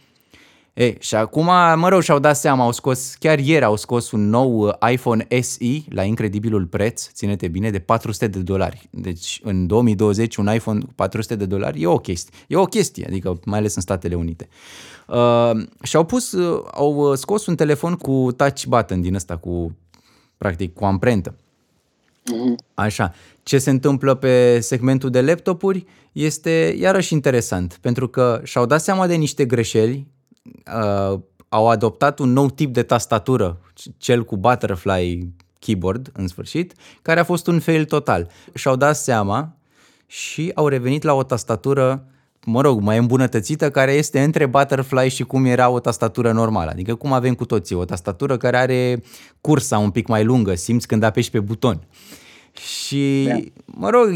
E, 0.76 0.96
și 0.98 1.14
acum, 1.14 1.44
mă 1.76 1.88
rog, 1.88 2.02
și-au 2.02 2.18
dat 2.18 2.36
seama, 2.36 2.64
au 2.64 2.72
scos, 2.72 3.14
chiar 3.18 3.38
ieri 3.38 3.64
au 3.64 3.76
scos 3.76 4.10
un 4.10 4.28
nou 4.28 4.78
iPhone 4.90 5.26
SE 5.40 5.84
la 5.88 6.02
incredibilul 6.02 6.66
preț, 6.66 7.10
ține-te 7.12 7.48
bine, 7.48 7.70
de 7.70 7.78
400 7.78 8.26
de 8.26 8.38
dolari. 8.38 8.88
Deci 8.90 9.40
în 9.42 9.66
2020 9.66 10.36
un 10.36 10.52
iPhone 10.54 10.80
400 10.94 11.36
de 11.36 11.46
dolari 11.46 11.82
e 11.82 11.86
o 11.86 11.98
chestie, 11.98 12.34
e 12.46 12.56
o 12.56 12.64
chestie, 12.64 13.06
adică 13.08 13.40
mai 13.44 13.58
ales 13.58 13.74
în 13.74 13.82
Statele 13.82 14.14
Unite. 14.14 14.48
Uh, 15.06 15.66
și 15.82 15.96
au 15.96 16.04
pus, 16.04 16.32
uh, 16.32 16.62
au 16.72 17.14
scos 17.14 17.46
un 17.46 17.54
telefon 17.54 17.94
cu 17.94 18.32
touch 18.36 18.64
button 18.64 19.00
din 19.00 19.14
ăsta, 19.14 19.36
cu 19.36 19.76
practic 20.38 20.74
cu 20.74 20.84
amprentă. 20.84 21.34
Mm-hmm. 21.34 22.74
Așa. 22.74 23.14
Ce 23.42 23.58
se 23.58 23.70
întâmplă 23.70 24.14
pe 24.14 24.60
segmentul 24.60 25.10
de 25.10 25.20
laptopuri 25.20 25.86
este 26.12 26.74
iarăși 26.78 27.12
interesant, 27.12 27.78
pentru 27.80 28.08
că 28.08 28.40
și-au 28.44 28.66
dat 28.66 28.80
seama 28.80 29.06
de 29.06 29.14
niște 29.14 29.44
greșeli, 29.44 30.06
uh, 30.42 31.20
au 31.48 31.68
adoptat 31.68 32.18
un 32.18 32.32
nou 32.32 32.50
tip 32.50 32.72
de 32.72 32.82
tastatură, 32.82 33.60
cel 33.96 34.24
cu 34.24 34.36
butterfly 34.36 35.32
keyboard, 35.58 36.10
în 36.12 36.26
sfârșit, 36.26 36.72
care 37.02 37.20
a 37.20 37.24
fost 37.24 37.46
un 37.46 37.60
fail 37.60 37.84
total. 37.84 38.30
Și-au 38.54 38.76
dat 38.76 38.96
seama 38.96 39.56
și 40.06 40.52
au 40.54 40.68
revenit 40.68 41.02
la 41.02 41.14
o 41.14 41.22
tastatură 41.22 42.06
mă 42.46 42.60
rog, 42.60 42.80
mai 42.80 42.98
îmbunătățită, 42.98 43.70
care 43.70 43.92
este 43.92 44.20
între 44.20 44.46
Butterfly 44.46 45.08
și 45.08 45.22
cum 45.22 45.44
era 45.44 45.68
o 45.68 45.80
tastatură 45.80 46.32
normală. 46.32 46.70
Adică 46.70 46.94
cum 46.94 47.12
avem 47.12 47.34
cu 47.34 47.44
toții, 47.44 47.74
o 47.74 47.84
tastatură 47.84 48.36
care 48.36 48.56
are 48.56 49.02
cursa 49.40 49.78
un 49.78 49.90
pic 49.90 50.06
mai 50.06 50.24
lungă, 50.24 50.54
simți 50.54 50.86
când 50.86 51.02
apeși 51.02 51.30
pe 51.30 51.40
buton. 51.40 51.80
Și, 52.58 53.24
da. 53.28 53.36
mă 53.64 53.90
rog, 53.90 54.08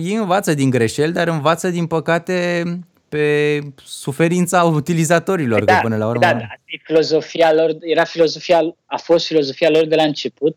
ei 0.00 0.14
învață 0.14 0.54
din 0.54 0.70
greșeli, 0.70 1.12
dar 1.12 1.28
învață, 1.28 1.70
din 1.70 1.86
păcate, 1.86 2.64
pe 3.08 3.58
suferința 3.84 4.62
utilizatorilor, 4.62 5.64
da, 5.64 5.74
că 5.74 5.78
până 5.82 5.96
la 5.96 6.06
urmă... 6.06 6.20
Da, 6.20 6.32
da, 6.32 6.46
filozofia 6.84 7.52
lor, 7.52 7.76
era 7.80 8.04
filozofia, 8.04 8.74
a 8.86 8.96
fost 8.96 9.26
filozofia 9.26 9.70
lor 9.70 9.86
de 9.86 9.94
la 9.94 10.02
început, 10.02 10.56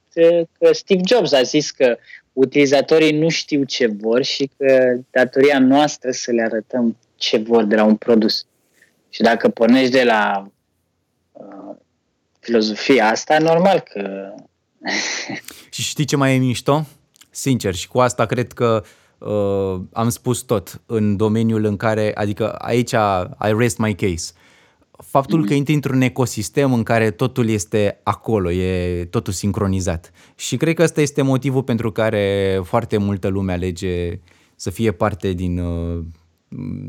că 0.59 0.73
Steve 0.73 1.01
Jobs 1.05 1.33
a 1.33 1.41
zis 1.41 1.71
că 1.71 1.97
utilizatorii 2.33 3.19
nu 3.19 3.29
știu 3.29 3.63
ce 3.63 3.87
vor 3.87 4.23
și 4.23 4.49
că 4.57 4.97
datoria 5.11 5.59
noastră 5.59 6.11
să 6.11 6.31
le 6.31 6.41
arătăm 6.41 6.97
ce 7.23 7.37
vor 7.37 7.63
de 7.63 7.75
la 7.75 7.83
un 7.83 7.95
produs. 7.95 8.45
Și 9.09 9.21
dacă 9.21 9.49
pornești 9.49 9.91
de 9.91 10.03
la 10.03 10.51
uh, 11.31 11.75
filozofia 12.39 13.09
asta, 13.09 13.37
normal 13.39 13.79
că... 13.79 14.33
și 15.73 15.81
știi 15.81 16.05
ce 16.05 16.15
mai 16.15 16.35
e 16.35 16.37
mișto? 16.37 16.85
Sincer, 17.29 17.73
și 17.75 17.87
cu 17.87 17.99
asta 17.99 18.25
cred 18.25 18.51
că 18.51 18.83
uh, 19.17 19.81
am 19.93 20.09
spus 20.09 20.41
tot 20.41 20.81
în 20.85 21.17
domeniul 21.17 21.65
în 21.65 21.77
care, 21.77 22.11
adică 22.15 22.51
aici 22.51 22.91
I 23.39 23.53
rest 23.57 23.77
my 23.77 23.95
case 23.95 24.33
faptul 24.97 25.43
mm-hmm. 25.43 25.47
că 25.47 25.53
intri 25.53 25.73
într-un 25.73 26.01
ecosistem 26.01 26.73
în 26.73 26.83
care 26.83 27.11
totul 27.11 27.49
este 27.49 27.99
acolo, 28.03 28.51
e 28.51 29.05
totul 29.05 29.33
sincronizat. 29.33 30.11
Și 30.35 30.57
cred 30.57 30.75
că 30.75 30.83
ăsta 30.83 31.01
este 31.01 31.21
motivul 31.21 31.63
pentru 31.63 31.91
care 31.91 32.59
foarte 32.63 32.97
multă 32.97 33.27
lume 33.27 33.51
alege 33.51 34.19
să 34.55 34.69
fie 34.69 34.91
parte 34.91 35.31
din, 35.31 35.59
uh, 35.59 36.03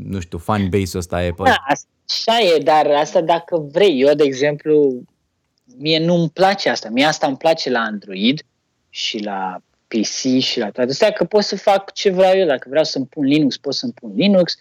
nu 0.03 0.19
știu, 0.19 0.37
fan 0.37 0.69
base-ul 0.69 0.97
ăsta 0.97 1.15
Apple. 1.15 1.43
Da, 1.43 1.63
așa 1.67 2.39
e, 2.39 2.57
dar 2.57 2.87
asta 2.87 3.21
dacă 3.21 3.57
vrei. 3.71 4.01
Eu, 4.01 4.13
de 4.13 4.23
exemplu, 4.23 5.03
mie 5.77 5.99
nu-mi 5.99 6.29
place 6.29 6.69
asta. 6.69 6.89
Mie 6.89 7.05
asta 7.05 7.27
îmi 7.27 7.37
place 7.37 7.69
la 7.69 7.79
Android 7.79 8.41
și 8.89 9.23
la 9.23 9.61
PC 9.87 10.39
și 10.39 10.59
la 10.59 10.69
toate 10.69 10.91
astea, 10.91 11.11
că 11.11 11.23
pot 11.23 11.43
să 11.43 11.57
fac 11.57 11.93
ce 11.93 12.09
vreau 12.09 12.37
eu. 12.37 12.47
Dacă 12.47 12.67
vreau 12.69 12.83
să-mi 12.83 13.05
pun 13.05 13.25
Linux, 13.25 13.57
pot 13.57 13.73
să-mi 13.73 13.93
pun 13.93 14.11
Linux. 14.15 14.55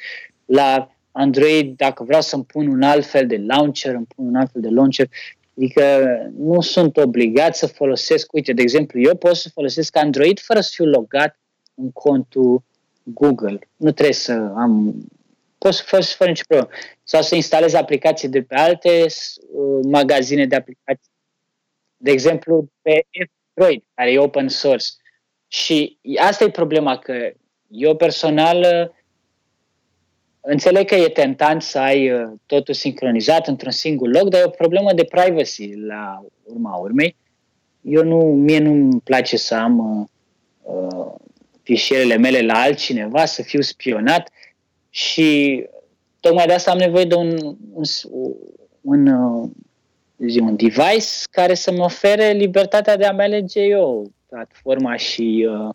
La 0.44 0.88
Android, 1.12 1.76
dacă 1.76 2.04
vreau 2.04 2.20
să-mi 2.20 2.44
pun 2.44 2.66
un 2.66 2.82
alt 2.82 3.06
fel 3.06 3.26
de 3.26 3.36
launcher, 3.36 3.94
îmi 3.94 4.06
pun 4.16 4.26
un 4.26 4.34
alt 4.34 4.50
fel 4.52 4.62
de 4.62 4.68
launcher. 4.68 5.08
Adică 5.56 6.06
nu 6.38 6.60
sunt 6.60 6.96
obligat 6.96 7.56
să 7.56 7.66
folosesc, 7.66 8.32
uite, 8.32 8.52
de 8.52 8.62
exemplu, 8.62 9.00
eu 9.00 9.16
pot 9.16 9.36
să 9.36 9.48
folosesc 9.48 9.96
Android 9.96 10.40
fără 10.40 10.60
să 10.60 10.70
fiu 10.74 10.84
logat 10.84 11.38
în 11.74 11.90
contul 11.92 12.62
Google. 13.04 13.58
Nu 13.76 13.92
trebuie 13.92 14.14
să 14.14 14.32
am, 14.32 14.94
pot 15.58 15.74
să 15.74 15.82
folosesc 15.86 16.16
fără 16.16 16.30
nicio 16.30 16.44
problemă. 16.48 16.72
Sau 17.02 17.22
să 17.22 17.34
instalez 17.34 17.74
aplicații 17.74 18.28
de 18.28 18.42
pe 18.42 18.54
alte 18.54 19.06
uh, 19.06 19.80
magazine 19.82 20.46
de 20.46 20.56
aplicații. 20.56 21.12
De 21.96 22.10
exemplu, 22.10 22.68
pe 22.82 23.06
Android, 23.56 23.84
care 23.94 24.12
e 24.12 24.18
open 24.18 24.48
source. 24.48 24.86
Și 25.48 25.98
asta 26.18 26.44
e 26.44 26.50
problema, 26.50 26.98
că 26.98 27.32
eu 27.68 27.96
personal 27.96 28.92
Înțeleg 30.46 30.86
că 30.86 30.94
e 30.94 31.08
tentant 31.08 31.62
să 31.62 31.78
ai 31.78 32.12
uh, 32.12 32.32
totul 32.46 32.74
sincronizat 32.74 33.46
într-un 33.48 33.70
singur 33.70 34.08
loc, 34.08 34.28
dar 34.28 34.40
e 34.40 34.44
o 34.44 34.48
problemă 34.48 34.92
de 34.92 35.04
privacy 35.04 35.74
la 35.74 36.24
urma 36.42 36.76
urmei. 36.76 37.16
Eu 37.80 38.04
nu, 38.04 38.18
mie 38.18 38.58
nu-mi 38.58 39.00
place 39.00 39.36
să 39.36 39.54
am 39.54 39.78
uh, 39.78 40.74
uh, 40.74 41.14
fișierele 41.64 42.16
mele 42.16 42.40
la 42.40 42.54
altcineva, 42.54 43.24
să 43.24 43.42
fiu 43.42 43.60
spionat 43.60 44.30
și 44.90 45.62
tocmai 46.20 46.46
de 46.46 46.52
asta 46.52 46.70
am 46.70 46.78
nevoie 46.78 47.04
de 47.04 47.14
un, 47.14 47.56
un, 47.72 47.84
un, 48.80 49.06
uh, 49.06 49.50
un 50.40 50.56
device 50.56 51.08
care 51.30 51.54
să-mi 51.54 51.80
ofere 51.80 52.30
libertatea 52.30 52.96
de 52.96 53.04
a-mi 53.04 53.20
alege 53.20 53.60
eu 53.60 54.12
platforma 54.28 54.96
și, 54.96 55.48
uh, 55.50 55.74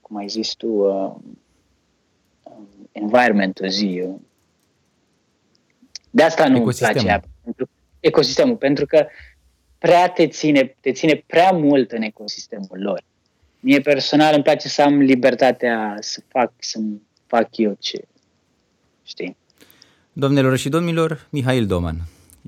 cum 0.00 0.16
ai 0.16 0.28
zis 0.28 0.54
tu, 0.54 0.66
uh, 0.66 1.14
environmentul 2.92 3.68
zi. 3.68 4.02
Uh. 4.06 4.14
De 6.10 6.22
asta 6.22 6.48
nu 6.48 6.62
îmi 6.62 6.74
place 6.74 7.20
pentru 7.42 7.68
ecosistemul, 8.00 8.56
pentru 8.56 8.86
că 8.86 9.06
prea 9.78 10.08
te 10.08 10.28
ține, 10.28 10.76
te 10.80 10.92
ține 10.92 11.24
prea 11.26 11.50
mult 11.50 11.92
în 11.92 12.02
ecosistemul 12.02 12.78
lor. 12.82 13.02
Mie 13.60 13.80
personal 13.80 14.34
îmi 14.34 14.42
place 14.42 14.68
să 14.68 14.82
am 14.82 14.98
libertatea 14.98 15.96
să 16.00 16.20
fac, 16.28 16.52
să 16.58 16.78
fac 17.26 17.56
eu 17.56 17.76
ce, 17.78 18.04
știi? 19.02 19.36
Domnilor 20.12 20.56
și 20.56 20.68
domnilor, 20.68 21.26
Mihail 21.30 21.66
Doman. 21.66 21.96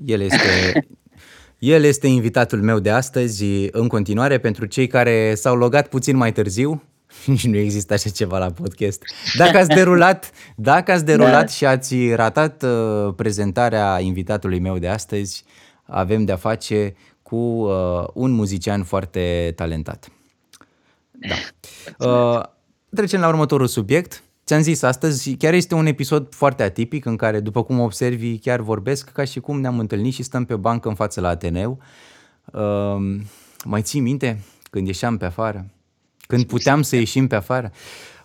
El 0.05 0.21
este, 0.21 0.85
el 1.75 1.83
este 1.83 2.07
invitatul 2.07 2.61
meu 2.61 2.79
de 2.79 2.89
astăzi 2.89 3.45
în 3.71 3.87
continuare 3.87 4.39
pentru 4.39 4.65
cei 4.65 4.87
care 4.87 5.35
s-au 5.35 5.55
logat 5.55 5.87
puțin 5.87 6.15
mai 6.15 6.31
târziu. 6.31 6.83
Nici 7.25 7.45
nu 7.45 7.57
există 7.57 7.93
așa 7.93 8.09
ceva 8.09 8.37
la 8.37 8.51
podcast. 8.51 9.01
Dacă 9.37 9.57
ați 9.57 9.69
derulat, 9.69 10.31
dacă 10.55 10.91
ați 10.91 11.05
derulat 11.05 11.45
da. 11.45 11.45
și 11.45 11.65
ați 11.65 12.13
ratat 12.13 12.63
uh, 12.63 13.13
prezentarea 13.15 13.99
invitatului 13.99 14.59
meu 14.59 14.77
de 14.77 14.87
astăzi, 14.87 15.43
avem 15.83 16.25
de-a 16.25 16.35
face 16.35 16.95
cu 17.21 17.35
uh, 17.35 18.07
un 18.13 18.31
muzician 18.31 18.83
foarte 18.83 19.53
talentat. 19.55 20.11
Da. 21.27 21.35
Uh, 21.99 22.43
trecem 22.95 23.19
la 23.19 23.27
următorul 23.27 23.67
subiect. 23.67 24.23
Ți-am 24.45 24.61
zis 24.61 24.81
astăzi, 24.81 25.35
chiar 25.35 25.53
este 25.53 25.75
un 25.75 25.85
episod 25.85 26.33
foarte 26.33 26.63
atipic 26.63 27.05
în 27.05 27.15
care, 27.15 27.39
după 27.39 27.63
cum 27.63 27.79
observi, 27.79 28.37
chiar 28.37 28.59
vorbesc 28.59 29.09
ca 29.09 29.23
și 29.23 29.39
cum 29.39 29.59
ne-am 29.59 29.79
întâlnit 29.79 30.13
și 30.13 30.23
stăm 30.23 30.45
pe 30.45 30.55
bancă 30.55 30.87
în 30.87 30.95
față 30.95 31.21
la 31.21 31.27
Ateneu. 31.27 31.79
Uh, 32.45 33.21
mai 33.63 33.81
ții 33.81 33.99
minte 33.99 34.39
când 34.69 34.87
ieșeam 34.87 35.17
pe 35.17 35.25
afară? 35.25 35.65
Când 36.27 36.43
puteam 36.43 36.81
să 36.81 36.95
ieșim 36.95 37.27
pe 37.27 37.35
afară? 37.35 37.71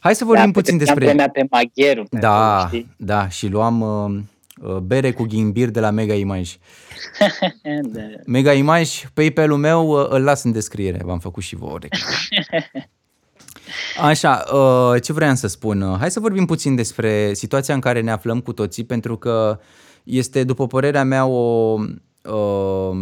Hai 0.00 0.14
să 0.14 0.24
vorbim 0.24 0.44
da, 0.44 0.50
puțin 0.50 0.76
despre... 0.76 1.14
pe 1.32 1.46
magherul. 1.50 2.06
Pe 2.10 2.18
da, 2.18 2.58
acolo, 2.58 2.82
da, 2.96 3.28
și 3.28 3.46
luam 3.46 3.80
uh, 3.80 4.10
uh, 4.10 4.20
bere 4.82 5.12
cu 5.12 5.22
ghimbir 5.22 5.70
de 5.70 5.80
la 5.80 5.90
Mega 5.90 6.14
Image. 6.14 6.50
da. 7.92 8.00
Mega 8.26 8.52
Image, 8.52 8.90
PayPal-ul 9.14 9.58
meu 9.58 9.88
uh, 9.88 10.06
îl 10.08 10.22
las 10.22 10.44
în 10.44 10.52
descriere, 10.52 11.00
v-am 11.04 11.18
făcut 11.18 11.42
și 11.42 11.56
vouă 11.56 11.78
Așa, 14.00 14.44
uh, 14.52 15.02
ce 15.02 15.12
vreau 15.12 15.34
să 15.34 15.46
spun? 15.46 15.96
Hai 15.98 16.10
să 16.10 16.20
vorbim 16.20 16.44
puțin 16.44 16.74
despre 16.74 17.34
situația 17.34 17.74
în 17.74 17.80
care 17.80 18.00
ne 18.00 18.10
aflăm 18.10 18.40
cu 18.40 18.52
toții, 18.52 18.84
pentru 18.84 19.16
că 19.16 19.58
este, 20.04 20.44
după 20.44 20.66
părerea 20.66 21.04
mea, 21.04 21.26
o, 21.26 21.74
uh, 22.22 22.96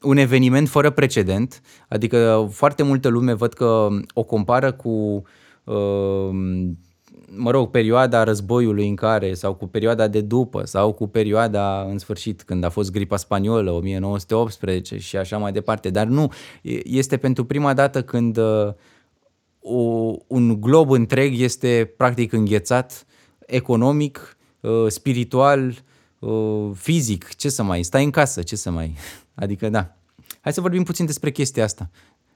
un 0.00 0.16
eveniment 0.16 0.68
fără 0.68 0.90
precedent, 0.90 1.60
adică 1.88 2.48
foarte 2.52 2.82
multă 2.82 3.08
lume 3.08 3.32
văd 3.32 3.52
că 3.52 3.88
o 4.14 4.22
compară 4.22 4.72
cu 4.72 5.22
uh, 5.64 6.30
mă 7.34 7.50
rog, 7.50 7.70
perioada 7.70 8.24
războiului 8.24 8.88
în 8.88 8.94
care, 8.94 9.34
sau 9.34 9.54
cu 9.54 9.66
perioada 9.66 10.08
de 10.08 10.20
după, 10.20 10.64
sau 10.64 10.92
cu 10.92 11.06
perioada, 11.06 11.82
în 11.82 11.98
sfârșit, 11.98 12.42
când 12.42 12.64
a 12.64 12.68
fost 12.68 12.90
gripa 12.90 13.16
spaniolă, 13.16 13.70
1918 13.70 14.98
și 14.98 15.16
așa 15.16 15.38
mai 15.38 15.52
departe. 15.52 15.90
Dar 15.90 16.06
nu, 16.06 16.32
este 16.84 17.16
pentru 17.16 17.44
prima 17.44 17.74
dată 17.74 18.02
când 18.02 18.36
uh, 18.36 18.72
o, 19.60 20.14
un 20.26 20.60
glob 20.60 20.90
întreg 20.90 21.40
este 21.40 21.94
practic 21.96 22.32
înghețat 22.32 23.06
economic, 23.46 24.36
uh, 24.60 24.86
spiritual, 24.88 25.74
uh, 26.18 26.70
fizic, 26.74 27.34
ce 27.34 27.48
să 27.48 27.62
mai, 27.62 27.82
stai 27.82 28.04
în 28.04 28.10
casă, 28.10 28.42
ce 28.42 28.56
să 28.56 28.70
mai, 28.70 28.96
adică 29.34 29.68
da. 29.68 29.96
Hai 30.40 30.52
să 30.52 30.60
vorbim 30.60 30.82
puțin 30.82 31.06
despre 31.06 31.30
chestia 31.30 31.64
asta. 31.64 31.90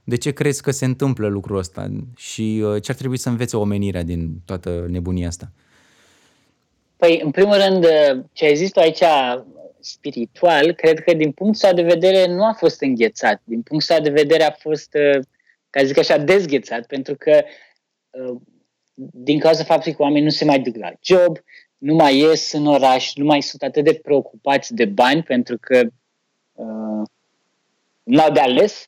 De 0.04 0.16
ce 0.16 0.32
crezi 0.32 0.62
că 0.62 0.70
se 0.70 0.84
întâmplă 0.84 1.26
lucrul 1.26 1.56
ăsta 1.56 1.90
și 2.16 2.62
uh, 2.64 2.82
ce 2.82 2.90
ar 2.90 2.96
trebui 2.96 3.18
să 3.18 3.28
învețe 3.28 3.56
omenirea 3.56 4.02
din 4.02 4.40
toată 4.44 4.86
nebunia 4.88 5.28
asta? 5.28 5.50
Păi, 6.96 7.20
în 7.24 7.30
primul 7.30 7.54
rând, 7.54 7.86
ce 8.32 8.44
ai 8.44 8.56
zis 8.56 8.70
tu 8.70 8.80
aici 8.80 9.02
spiritual, 9.80 10.72
cred 10.72 11.00
că 11.00 11.14
din 11.14 11.32
punctul 11.32 11.70
de 11.74 11.82
vedere 11.82 12.26
nu 12.26 12.44
a 12.44 12.52
fost 12.52 12.80
înghețat. 12.80 13.40
Din 13.44 13.62
punctul 13.62 13.98
de 14.02 14.10
vedere 14.10 14.42
a 14.42 14.50
fost 14.50 14.96
ca 15.72 15.84
zic 15.84 15.98
așa, 15.98 16.16
dezghețat, 16.18 16.86
pentru 16.86 17.14
că 17.16 17.42
uh, 18.10 18.40
din 18.94 19.38
cauza 19.38 19.64
faptului 19.64 19.96
că 19.96 20.02
oamenii 20.02 20.24
nu 20.24 20.30
se 20.30 20.44
mai 20.44 20.60
duc 20.60 20.76
la 20.76 20.92
job, 21.00 21.38
nu 21.78 21.94
mai 21.94 22.18
ies 22.18 22.52
în 22.52 22.66
oraș, 22.66 23.14
nu 23.14 23.24
mai 23.24 23.42
sunt 23.42 23.62
atât 23.62 23.84
de 23.84 24.00
preocupați 24.02 24.74
de 24.74 24.84
bani 24.84 25.22
pentru 25.22 25.56
că 25.60 25.80
uh, 26.52 27.08
n-au 28.02 28.32
de 28.32 28.40
ales, 28.40 28.86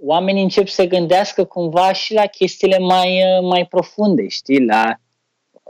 oamenii 0.00 0.42
încep 0.42 0.68
să 0.68 0.84
gândească 0.84 1.44
cumva 1.44 1.92
și 1.92 2.14
la 2.14 2.26
chestiile 2.26 2.78
mai, 2.78 3.22
uh, 3.22 3.48
mai 3.48 3.66
profunde, 3.66 4.28
știi, 4.28 4.64
la, 4.64 4.94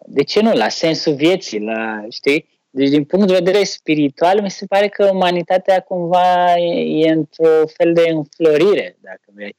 de 0.06 0.22
ce 0.22 0.40
nu, 0.40 0.52
la 0.52 0.68
sensul 0.68 1.14
vieții, 1.14 1.60
la, 1.60 2.04
știi? 2.10 2.52
Deci, 2.70 2.88
din 2.88 3.04
punct 3.04 3.26
de 3.26 3.32
vedere 3.32 3.64
spiritual, 3.64 4.40
mi 4.40 4.50
se 4.50 4.66
pare 4.66 4.88
că 4.88 5.10
umanitatea 5.12 5.80
cumva 5.80 6.54
e, 6.56 7.04
e 7.06 7.08
într-o 7.08 7.66
fel 7.66 7.92
de 7.92 8.02
înflorire, 8.08 8.96
dacă 9.00 9.22
vrei. 9.34 9.56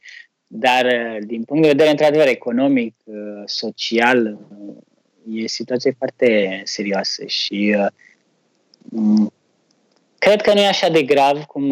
Dar, 0.48 0.86
uh, 0.86 1.18
din 1.26 1.44
punct 1.44 1.62
de 1.62 1.70
vedere, 1.70 1.90
într-adevăr, 1.90 2.28
economic, 2.28 2.96
uh, 3.04 3.42
social, 3.46 4.40
uh, 4.50 4.76
e 5.44 5.48
situație 5.48 5.96
foarte 5.98 6.62
serioasă 6.64 7.26
și 7.26 7.76
cred 10.18 10.42
că 10.42 10.54
nu 10.54 10.60
e 10.60 10.68
așa 10.68 10.90
de 10.90 11.04
grav 11.04 11.44
cum, 11.44 11.70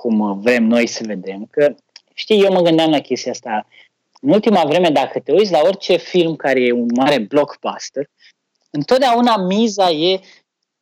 cum 0.00 0.40
vrem 0.40 0.64
noi 0.64 0.86
să 0.86 1.02
vedem. 1.06 1.46
Că, 1.50 1.74
știi, 2.14 2.42
eu 2.42 2.52
mă 2.52 2.60
gândeam 2.60 2.90
la 2.90 3.00
chestia 3.00 3.32
asta. 3.32 3.66
În 4.20 4.30
ultima 4.30 4.64
vreme, 4.64 4.90
dacă 4.90 5.20
te 5.20 5.32
uiți 5.32 5.52
la 5.52 5.60
orice 5.64 5.96
film 5.96 6.36
care 6.36 6.60
e 6.60 6.72
un 6.72 6.88
mare 6.94 7.18
blockbuster, 7.18 8.08
întotdeauna 8.70 9.36
miza 9.36 9.90
e 9.90 10.20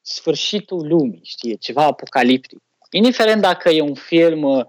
sfârșitul 0.01 0.87
lumii, 0.87 1.21
știi, 1.25 1.51
e 1.51 1.55
ceva 1.55 1.85
apocaliptic. 1.85 2.59
Indiferent 2.91 3.41
dacă 3.41 3.71
e 3.71 3.81
un 3.81 3.95
film 3.95 4.43
uh, 4.43 4.65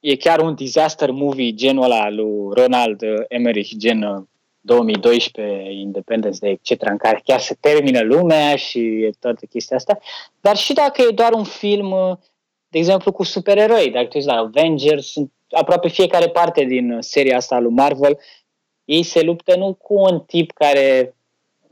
e 0.00 0.16
chiar 0.16 0.40
un 0.40 0.54
disaster 0.54 1.10
movie 1.10 1.54
genul 1.54 1.84
ăla 1.84 2.10
lui 2.10 2.54
Ronald 2.54 3.00
Emmerich, 3.28 3.70
gen 3.76 4.28
2012, 4.60 5.62
uh, 5.62 5.74
Independence 5.74 6.38
Day, 6.40 6.60
etc., 6.62 6.82
în 6.82 6.96
care 6.96 7.20
chiar 7.24 7.40
se 7.40 7.56
termină 7.60 8.00
lumea 8.00 8.56
și 8.56 9.10
toată 9.18 9.46
chestia 9.46 9.76
asta, 9.76 9.98
dar 10.40 10.56
și 10.56 10.72
dacă 10.72 11.02
e 11.02 11.14
doar 11.14 11.32
un 11.32 11.44
film, 11.44 11.90
uh, 11.90 12.16
de 12.72 12.78
exemplu, 12.78 13.12
cu 13.12 13.22
supereroi, 13.22 13.90
dacă 13.90 14.06
tu 14.06 14.18
la 14.18 14.34
Avengers, 14.34 15.12
aproape 15.50 15.88
fiecare 15.88 16.28
parte 16.28 16.64
din 16.64 16.96
seria 17.00 17.36
asta 17.36 17.58
lui 17.58 17.72
Marvel, 17.72 18.18
ei 18.84 19.02
se 19.02 19.22
luptă 19.22 19.56
nu 19.56 19.74
cu 19.74 19.94
un 19.94 20.20
tip 20.20 20.52
care 20.52 21.14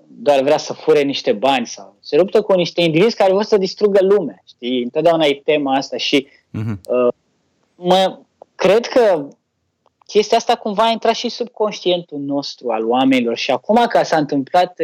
doar 0.06 0.42
vrea 0.42 0.56
să 0.56 0.72
fure 0.72 1.02
niște 1.02 1.32
bani 1.32 1.66
sau 1.66 1.96
se 2.00 2.16
luptă 2.16 2.42
cu 2.42 2.52
niște 2.52 2.80
indivizi 2.80 3.16
care 3.16 3.32
vor 3.32 3.42
să 3.42 3.56
distrugă 3.56 3.98
lumea, 4.02 4.42
știi? 4.46 4.82
Întotdeauna 4.82 5.24
e 5.24 5.40
tema 5.44 5.74
asta 5.74 5.96
și 5.96 6.26
uh-huh. 6.26 6.80
uh, 6.88 7.12
mă, 7.74 8.18
cred 8.54 8.86
că 8.86 9.28
chestia 10.06 10.36
asta 10.36 10.56
cumva 10.56 10.82
a 10.84 10.90
intrat 10.90 11.14
și 11.14 11.28
subconștientul 11.28 12.18
nostru 12.18 12.70
al 12.70 12.88
oamenilor 12.88 13.36
și 13.36 13.50
acum 13.50 13.86
că 13.86 14.02
s-a 14.02 14.16
întâmplat, 14.16 14.78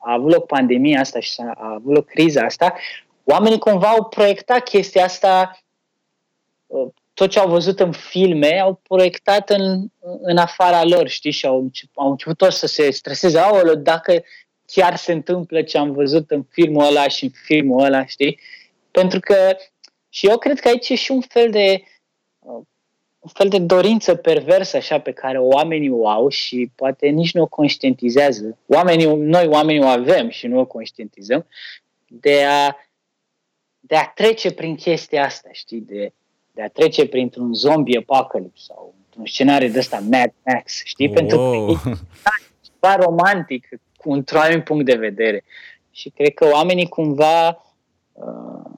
a 0.00 0.12
avut 0.12 0.32
loc 0.32 0.46
pandemia 0.46 1.00
asta 1.00 1.20
și 1.20 1.32
s-a, 1.32 1.52
a 1.56 1.72
avut 1.74 1.94
loc 1.94 2.06
criza 2.06 2.42
asta, 2.42 2.74
oamenii 3.30 3.58
cumva 3.58 3.88
au 3.88 4.04
proiectat 4.04 4.62
chestia 4.62 5.04
asta, 5.04 5.60
tot 7.14 7.30
ce 7.30 7.38
au 7.38 7.48
văzut 7.48 7.80
în 7.80 7.92
filme, 7.92 8.60
au 8.60 8.80
proiectat 8.88 9.50
în, 9.50 9.86
în 10.20 10.36
afara 10.36 10.84
lor, 10.84 11.08
știi, 11.08 11.30
și 11.30 11.46
au, 11.46 11.70
au 11.94 12.10
început 12.10 12.36
toți 12.36 12.58
să 12.58 12.66
se 12.66 12.90
streseze, 12.90 13.38
aolă, 13.38 13.74
dacă 13.74 14.22
chiar 14.66 14.96
se 14.96 15.12
întâmplă 15.12 15.62
ce 15.62 15.78
am 15.78 15.92
văzut 15.92 16.30
în 16.30 16.42
filmul 16.42 16.84
ăla 16.84 17.08
și 17.08 17.24
în 17.24 17.30
filmul 17.30 17.84
ăla, 17.84 18.06
știi? 18.06 18.40
Pentru 18.90 19.20
că 19.20 19.56
și 20.08 20.26
eu 20.26 20.38
cred 20.38 20.60
că 20.60 20.68
aici 20.68 20.88
e 20.88 20.94
și 20.94 21.10
un 21.10 21.20
fel 21.20 21.50
de 21.50 21.82
un 23.20 23.30
fel 23.32 23.48
de 23.48 23.58
dorință 23.58 24.14
perversă 24.14 24.76
așa 24.76 25.00
pe 25.00 25.12
care 25.12 25.38
oamenii 25.38 25.90
o 25.90 26.08
au 26.08 26.28
și 26.28 26.70
poate 26.74 27.06
nici 27.08 27.32
nu 27.32 27.42
o 27.42 27.46
conștientizează. 27.46 28.58
Oamenii, 28.66 29.06
noi 29.16 29.46
oamenii 29.46 29.82
o 29.82 29.86
avem 29.86 30.28
și 30.28 30.46
nu 30.46 30.58
o 30.58 30.66
conștientizăm 30.66 31.46
de 32.06 32.44
a, 32.44 32.76
de 33.80 33.96
a 33.96 34.06
trece 34.14 34.52
prin 34.52 34.74
chestia 34.74 35.24
asta, 35.24 35.48
știi, 35.52 35.80
de, 35.80 36.12
de 36.52 36.62
a 36.62 36.68
trece 36.68 37.06
printr-un 37.06 37.54
zombie 37.54 37.98
apocalypse 37.98 38.64
sau 38.66 38.94
un 39.18 39.26
scenariu 39.26 39.68
de 39.68 39.78
ăsta 39.78 40.02
Mad 40.10 40.32
Max, 40.44 40.82
știi, 40.84 41.06
wow. 41.06 41.14
pentru 41.14 41.38
că 41.38 41.88
e 41.88 41.98
ceva 42.60 42.94
romantic 42.94 43.68
cu 43.96 44.10
un 44.10 44.24
anumit 44.32 44.64
punct 44.64 44.84
de 44.84 44.94
vedere. 44.94 45.44
Și 45.90 46.08
cred 46.08 46.34
că 46.34 46.48
oamenii 46.52 46.88
cumva, 46.88 47.64
uh, 48.12 48.70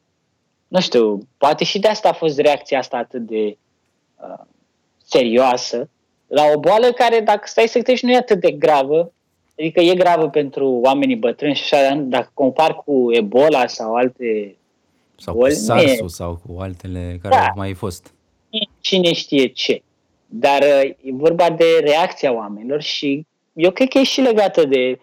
nu 0.69 0.81
știu, 0.81 1.29
poate 1.37 1.65
și 1.65 1.79
de 1.79 1.89
asta 1.89 2.09
a 2.09 2.13
fost 2.13 2.39
reacția 2.39 2.79
asta 2.79 2.97
atât 2.97 3.27
de 3.27 3.57
uh, 4.17 4.45
serioasă 5.05 5.89
la 6.27 6.45
o 6.55 6.59
boală 6.59 6.93
care, 6.93 7.21
dacă 7.21 7.43
stai 7.45 7.67
să 7.67 7.73
gândești, 7.73 8.05
nu 8.07 8.13
e 8.13 8.17
atât 8.17 8.41
de 8.41 8.51
gravă, 8.51 9.13
adică 9.59 9.81
e 9.81 9.95
gravă 9.95 10.29
pentru 10.29 10.69
oamenii 10.69 11.17
bătrâni 11.17 11.55
și 11.55 11.75
așa, 11.75 11.95
dacă 11.95 12.31
compar 12.35 12.75
cu 12.75 13.09
Ebola 13.11 13.67
sau 13.67 13.95
alte 13.95 14.57
sau 15.23 15.35
boli, 15.35 15.53
cu 15.53 15.59
SARS-ul 15.59 16.09
sau 16.09 16.41
cu 16.47 16.61
altele 16.61 17.19
care 17.23 17.35
da. 17.35 17.47
au 17.47 17.53
mai 17.57 17.75
fost. 17.75 18.15
Cine 18.81 19.13
știe 19.13 19.47
ce. 19.47 19.83
dar 20.27 20.63
uh, 20.63 20.91
e 21.03 21.13
vorba 21.13 21.51
de 21.51 21.65
reacția 21.81 22.33
oamenilor 22.33 22.83
și 22.83 23.27
eu 23.53 23.71
cred 23.71 23.89
că 23.89 23.99
e 23.99 24.05
și 24.05 24.21
legată 24.21 24.65
de 24.65 25.01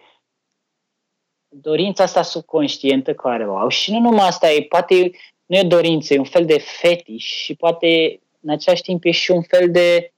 dorința 1.48 2.02
asta 2.02 2.22
subconștientă 2.22 3.14
care 3.14 3.48
o 3.48 3.56
au 3.56 3.68
și 3.68 3.92
nu 3.92 3.98
numai 3.98 4.26
asta, 4.26 4.50
e 4.50 4.62
poate 4.62 5.10
nu 5.46 5.56
e 5.56 5.62
dorință, 5.62 6.14
e 6.14 6.18
un 6.18 6.24
fel 6.24 6.44
de 6.44 6.58
fetiș 6.58 7.24
și 7.24 7.54
poate 7.54 8.20
în 8.40 8.50
același 8.50 8.82
timp 8.82 9.04
e 9.04 9.10
și 9.10 9.30
un 9.30 9.42
fel 9.42 9.70
de 9.70 10.12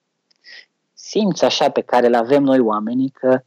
simț 0.92 1.40
așa 1.40 1.70
pe 1.70 1.80
care 1.80 2.06
îl 2.06 2.14
avem 2.14 2.42
noi 2.42 2.58
oamenii 2.58 3.10
că, 3.10 3.40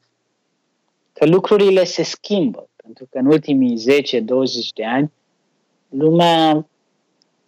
că 1.13 1.25
lucrurile 1.25 1.83
se 1.83 2.03
schimbă. 2.03 2.69
Pentru 2.75 3.07
că 3.11 3.17
în 3.17 3.25
ultimii 3.25 3.77
10-20 3.77 4.73
de 4.75 4.85
ani 4.85 5.11
lumea 5.89 6.67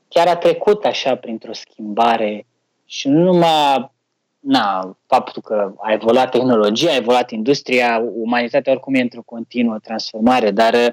chiar 0.08 0.28
a 0.28 0.36
trecut 0.36 0.86
așa 0.86 1.16
printr-o 1.16 1.54
schimbare 1.54 2.46
și 2.86 3.08
nu 3.08 3.24
numai 3.24 3.92
na, 4.40 4.98
faptul 5.06 5.42
că 5.42 5.74
a 5.78 5.92
evoluat 5.92 6.32
tehnologia, 6.32 6.92
a 6.92 6.96
evoluat 6.96 7.32
industria, 7.32 8.04
umanitatea 8.14 8.72
oricum 8.72 8.94
e 8.94 9.02
într-o 9.02 9.22
continuă 9.22 9.78
transformare, 9.80 10.52
dar 10.52 10.74
uh, 10.74 10.90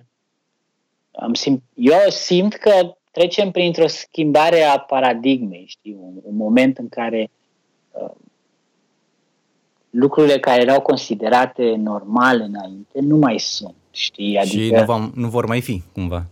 am 1.12 1.34
simt, 1.34 1.62
eu 1.74 2.08
simt 2.08 2.54
că 2.54 2.96
trecem 3.10 3.50
printr-o 3.50 3.86
schimbare 3.86 4.62
a 4.62 4.78
paradigmei, 4.78 5.64
știi, 5.66 5.96
un, 6.00 6.14
un 6.22 6.36
moment 6.36 6.78
în 6.78 6.88
care 6.88 7.30
uh, 7.90 8.10
lucrurile 9.90 10.38
care 10.38 10.60
erau 10.60 10.80
considerate 10.80 11.74
normale 11.74 12.44
înainte 12.44 13.00
nu 13.00 13.16
mai 13.16 13.38
sunt, 13.38 13.74
știi? 13.90 14.38
Adică, 14.38 14.62
și 14.62 14.70
nu, 14.70 14.84
va, 14.84 15.10
nu 15.14 15.28
vor 15.28 15.46
mai 15.46 15.60
fi, 15.60 15.82
cumva. 15.92 16.26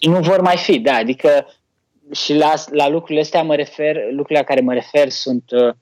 Și 0.00 0.08
nu 0.08 0.20
vor 0.20 0.40
mai 0.40 0.56
fi, 0.56 0.78
da, 0.78 0.94
adică 0.94 1.46
și 2.12 2.34
la, 2.34 2.54
la 2.70 2.88
lucrurile 2.88 3.20
astea 3.20 3.42
mă 3.42 3.54
refer, 3.54 3.96
lucrurile 3.96 4.38
la 4.38 4.44
care 4.44 4.60
mă 4.60 4.72
refer 4.72 5.08
sunt 5.08 5.50
uh, 5.50 5.74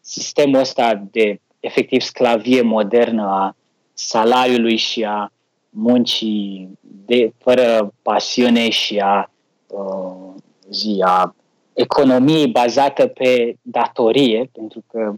sistemul 0.00 0.60
ăsta 0.60 1.02
de 1.10 1.40
efectiv 1.60 2.00
sclavie 2.00 2.62
modernă 2.62 3.22
a 3.22 3.56
salariului 3.92 4.76
și 4.76 5.04
a 5.04 5.32
muncii 5.70 6.78
de, 6.80 7.32
fără 7.38 7.94
pasiune 8.02 8.68
și 8.68 8.98
a, 8.98 9.30
uh, 9.66 10.34
zi, 10.70 11.02
a 11.04 11.34
economiei 11.72 12.48
bazată 12.48 13.06
pe 13.06 13.56
datorie, 13.62 14.50
pentru 14.52 14.84
că 14.90 15.14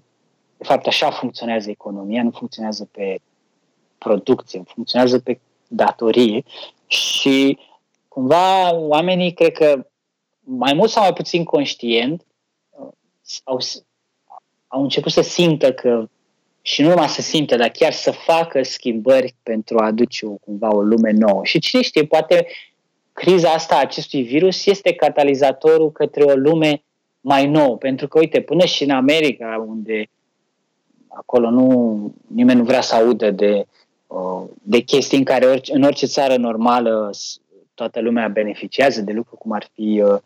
de 0.57 0.65
fapt 0.65 0.87
așa 0.87 1.11
funcționează 1.11 1.71
economia, 1.71 2.23
nu 2.23 2.31
funcționează 2.31 2.89
pe 2.93 3.19
producție, 3.99 4.63
funcționează 4.67 5.19
pe 5.19 5.41
datorie 5.69 6.43
și 6.87 7.59
cumva 8.19 8.75
oamenii 8.75 9.33
cred 9.33 9.53
că 9.53 9.87
mai 10.39 10.73
mult 10.75 10.91
sau 10.91 11.03
mai 11.03 11.13
puțin 11.13 11.45
conștient 11.45 12.27
uh, 12.71 12.89
au, 13.45 13.59
au 14.67 14.83
început 14.83 15.13
să 15.13 15.21
simtă 15.21 15.73
că 15.73 16.09
și 16.63 16.83
nu 16.83 16.89
numai 16.89 17.09
să 17.09 17.23
simtă, 17.23 17.57
dar 17.57 17.69
chiar 17.69 17.93
să 17.93 18.11
facă 18.11 18.63
schimbări 18.63 19.35
pentru 19.43 19.79
a 19.79 19.85
aduce 19.85 20.27
o, 20.27 20.31
cumva 20.31 20.75
o 20.75 20.81
lume 20.81 21.11
nouă. 21.11 21.45
Și 21.45 21.59
cine 21.59 21.83
știe, 21.83 22.05
poate 22.05 22.47
criza 23.13 23.51
asta 23.51 23.75
a 23.75 23.81
acestui 23.81 24.23
virus 24.23 24.67
este 24.67 24.95
catalizatorul 24.95 25.93
către 25.93 26.23
o 26.23 26.35
lume 26.35 26.83
mai 27.21 27.47
nouă. 27.47 27.77
Pentru 27.77 28.09
că, 28.09 28.19
uite, 28.19 28.41
până 28.41 28.65
și 28.65 28.83
în 28.85 28.91
America, 28.91 29.65
unde 29.69 30.09
acolo 31.09 31.51
nu, 31.51 32.15
nimeni 32.27 32.59
nu 32.59 32.65
vrea 32.65 32.81
să 32.81 32.95
audă 32.95 33.31
de, 33.31 33.67
uh, 34.07 34.43
de 34.63 34.81
chestii 34.81 35.19
în 35.19 35.25
care 35.25 35.47
orice, 35.47 35.75
în 35.75 35.83
orice 35.83 36.07
țară 36.07 36.37
normală 36.37 37.11
toată 37.79 38.01
lumea 38.01 38.29
beneficiază 38.29 39.01
de 39.03 39.13
lucruri 39.13 39.41
cum 39.41 39.53
ar 39.53 39.69
fi 39.75 40.03
uh, 40.05 40.19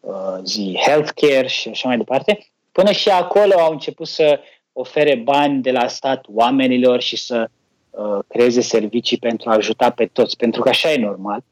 uh, 0.00 0.38
zi 0.44 0.80
healthcare 0.86 1.46
și 1.46 1.68
așa 1.68 1.88
mai 1.88 1.96
departe, 1.96 2.46
până 2.72 2.92
și 2.92 3.08
acolo 3.08 3.54
au 3.58 3.72
început 3.72 4.06
să 4.06 4.40
ofere 4.72 5.14
bani 5.14 5.62
de 5.62 5.70
la 5.70 5.88
stat 5.88 6.24
oamenilor 6.28 7.00
și 7.00 7.16
să 7.16 7.48
uh, 7.90 8.18
creeze 8.28 8.60
servicii 8.60 9.18
pentru 9.18 9.50
a 9.50 9.54
ajuta 9.54 9.90
pe 9.90 10.06
toți, 10.06 10.36
pentru 10.36 10.62
că 10.62 10.68
așa 10.68 10.92
e 10.92 10.98
normal. 10.98 11.44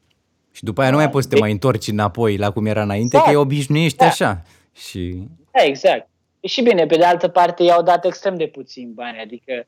Și 0.51 0.63
după 0.63 0.81
aia 0.81 0.89
nu 0.89 0.97
mai 0.97 1.09
poți 1.09 1.23
să 1.23 1.29
te 1.29 1.35
de... 1.35 1.41
mai 1.41 1.51
întorci 1.51 1.87
înapoi 1.87 2.37
la 2.37 2.51
cum 2.51 2.65
era 2.65 2.81
înainte, 2.81 3.15
exact. 3.15 3.33
că 3.33 3.39
obișnuiești 3.39 3.97
da. 3.97 4.05
așa. 4.05 4.41
Și... 4.73 5.27
Da, 5.51 5.63
exact. 5.63 6.07
Și 6.41 6.61
bine, 6.61 6.85
pe 6.85 6.97
de 6.97 7.05
altă 7.05 7.27
parte 7.27 7.63
i-au 7.63 7.83
dat 7.83 8.05
extrem 8.05 8.37
de 8.37 8.47
puțin 8.47 8.91
bani, 8.93 9.19
adică 9.19 9.67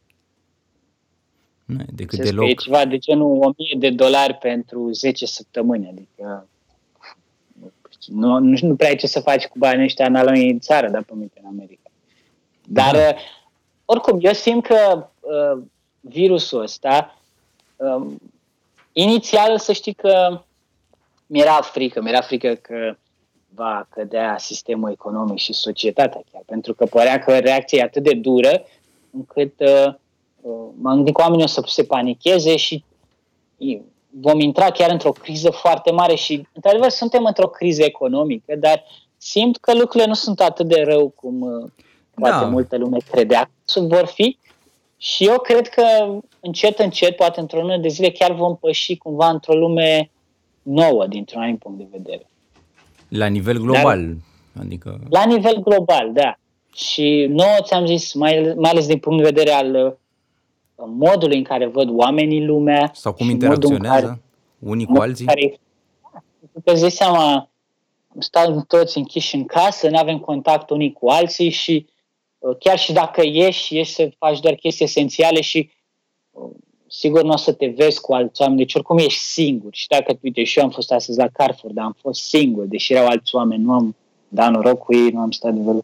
nu, 1.66 1.84
decât 1.94 2.20
deloc. 2.20 2.50
E 2.50 2.54
ceva 2.54 2.86
de 2.86 2.98
genul 2.98 3.28
1000 3.28 3.76
de 3.78 3.90
dolari 3.90 4.34
pentru 4.34 4.92
10 4.92 5.26
săptămâni, 5.26 5.88
adică 5.88 6.48
nu, 8.08 8.40
nu, 8.40 8.58
nu 8.62 8.76
prea 8.76 8.90
ai 8.90 8.96
ce 8.96 9.08
să 9.08 9.20
faci 9.20 9.46
cu 9.46 9.58
banii 9.58 9.84
ăștia 9.84 10.06
în 10.06 10.16
în 10.16 10.60
țară, 10.60 10.90
dar 10.90 11.04
pe 11.04 11.14
mine 11.14 11.32
în 11.42 11.48
America. 11.48 11.90
Dar, 12.68 12.96
da. 12.96 13.00
Uh, 13.00 13.16
oricum, 13.86 14.20
eu 14.22 14.34
simt 14.34 14.66
că 14.66 15.10
uh, 15.20 15.64
virusul 16.00 16.62
ăsta, 16.62 17.20
uh, 17.76 18.06
inițial 18.92 19.60
să 19.60 19.72
știi 19.72 19.94
că 19.94 20.42
mi-era 21.26 21.62
frică, 21.62 22.02
mi-era 22.02 22.22
frică 22.22 22.54
că 22.54 22.96
va 23.54 23.88
cădea 23.90 24.38
sistemul 24.38 24.92
economic 24.92 25.38
și 25.38 25.54
societatea 25.54 26.22
chiar, 26.32 26.42
pentru 26.46 26.74
că 26.74 26.86
părea 26.86 27.20
că 27.20 27.38
reacția 27.38 27.80
e 27.80 27.84
atât 27.84 28.04
de 28.04 28.14
dură 28.14 28.64
încât 29.12 29.54
uh, 29.60 29.86
uh, 29.88 29.94
m-am 30.82 30.96
gândit 30.96 31.16
că 31.16 31.22
oamenii 31.22 31.44
o 31.44 31.48
să 31.48 31.64
se 31.66 31.84
panicheze 31.84 32.56
și 32.56 32.84
vom 34.20 34.40
intra 34.40 34.72
chiar 34.72 34.92
într-o 34.92 35.12
criză 35.12 35.50
foarte 35.50 35.92
mare 35.92 36.16
și, 36.16 36.48
într-adevăr, 36.54 36.90
suntem 36.90 37.26
într-o 37.26 37.48
criză 37.48 37.84
economică, 37.84 38.56
dar 38.56 38.84
simt 39.18 39.58
că 39.58 39.74
lucrurile 39.74 40.08
nu 40.08 40.14
sunt 40.14 40.40
atât 40.40 40.68
de 40.68 40.84
rău 40.86 41.10
cum 41.10 41.42
uh, 41.42 41.72
poate 42.14 42.44
da. 42.44 42.50
multă 42.50 42.78
lume 42.78 42.98
credea 43.12 43.52
că 43.74 43.80
vor 43.80 44.06
fi. 44.06 44.38
Și 44.98 45.26
eu 45.26 45.40
cred 45.40 45.68
că 45.68 45.84
încet, 46.40 46.80
încet, 46.80 47.16
poate 47.16 47.40
într-o 47.40 47.60
lună 47.60 47.78
de 47.78 47.88
zile, 47.88 48.12
chiar 48.12 48.32
vom 48.32 48.58
păși 48.58 48.98
cumva 48.98 49.30
într-o 49.30 49.54
lume 49.54 50.12
nouă, 50.62 51.08
dintr-un 51.08 51.42
anumit 51.42 51.60
punct 51.60 51.78
de 51.78 51.88
vedere. 51.92 52.30
La 53.08 53.26
nivel 53.26 53.58
global, 53.58 54.18
Dar, 54.54 54.64
adică... 54.66 55.00
La 55.10 55.26
nivel 55.26 55.56
global, 55.56 56.14
da. 56.14 56.40
Și 56.76 57.28
nouă 57.30 57.58
ți-am 57.62 57.86
zis, 57.86 58.14
mai, 58.14 58.54
mai 58.58 58.70
ales 58.70 58.88
din 58.88 59.00
punct 59.00 59.24
de 59.24 59.30
vedere 59.30 59.52
al 59.52 59.98
modul 60.76 61.32
în 61.32 61.44
care 61.44 61.66
văd 61.66 61.90
oamenii 61.90 62.46
lumea. 62.46 62.92
Sau 62.94 63.14
cum 63.14 63.30
interacționează 63.30 64.06
care, 64.06 64.22
unii 64.60 64.86
cu 64.86 64.98
alții. 64.98 65.26
Care, 65.26 65.60
că 66.64 66.72
îți 66.72 66.82
dai 66.82 66.92
seama, 66.92 67.50
stau 68.20 68.62
toți 68.62 68.98
închiși 68.98 69.36
în 69.36 69.46
casă, 69.46 69.90
nu 69.90 69.98
avem 69.98 70.20
contact 70.20 70.70
unii 70.70 70.94
cu 70.94 71.08
alții 71.08 71.50
și 71.50 71.88
uh, 72.38 72.58
chiar 72.60 72.78
și 72.78 72.94
dacă 72.94 73.22
ieși, 73.26 73.76
ieși 73.76 73.94
să 73.94 74.10
faci 74.18 74.40
doar 74.40 74.54
chestii 74.54 74.86
esențiale 74.86 75.42
și 75.42 75.70
uh, 76.32 76.50
sigur 76.88 77.24
nu 77.24 77.32
o 77.32 77.38
să 77.38 77.54
te 77.54 77.68
vezi 77.68 78.02
cu 78.02 78.14
alți 78.14 78.42
oameni, 78.42 78.60
deci 78.60 78.76
oricum 78.76 78.98
ești 78.98 79.20
singur. 79.20 79.70
Și 79.74 79.88
dacă, 79.88 80.18
uite, 80.22 80.44
și 80.44 80.58
eu 80.60 80.66
am 80.66 80.72
fost 80.72 80.92
astăzi 80.92 81.18
la 81.18 81.28
Carrefour, 81.28 81.72
dar 81.72 81.86
am 81.86 81.96
fost 82.02 82.24
singur, 82.24 82.66
deși 82.66 82.94
erau 82.94 83.08
alți 83.08 83.36
oameni, 83.36 83.64
nu 83.64 83.74
am 83.74 83.96
dat 84.28 84.52
noroc 84.52 84.80
cu 84.80 84.94
ei, 84.94 85.10
nu 85.10 85.20
am 85.20 85.32
stat 85.32 85.54
de 85.54 85.62
vreo. 85.62 85.84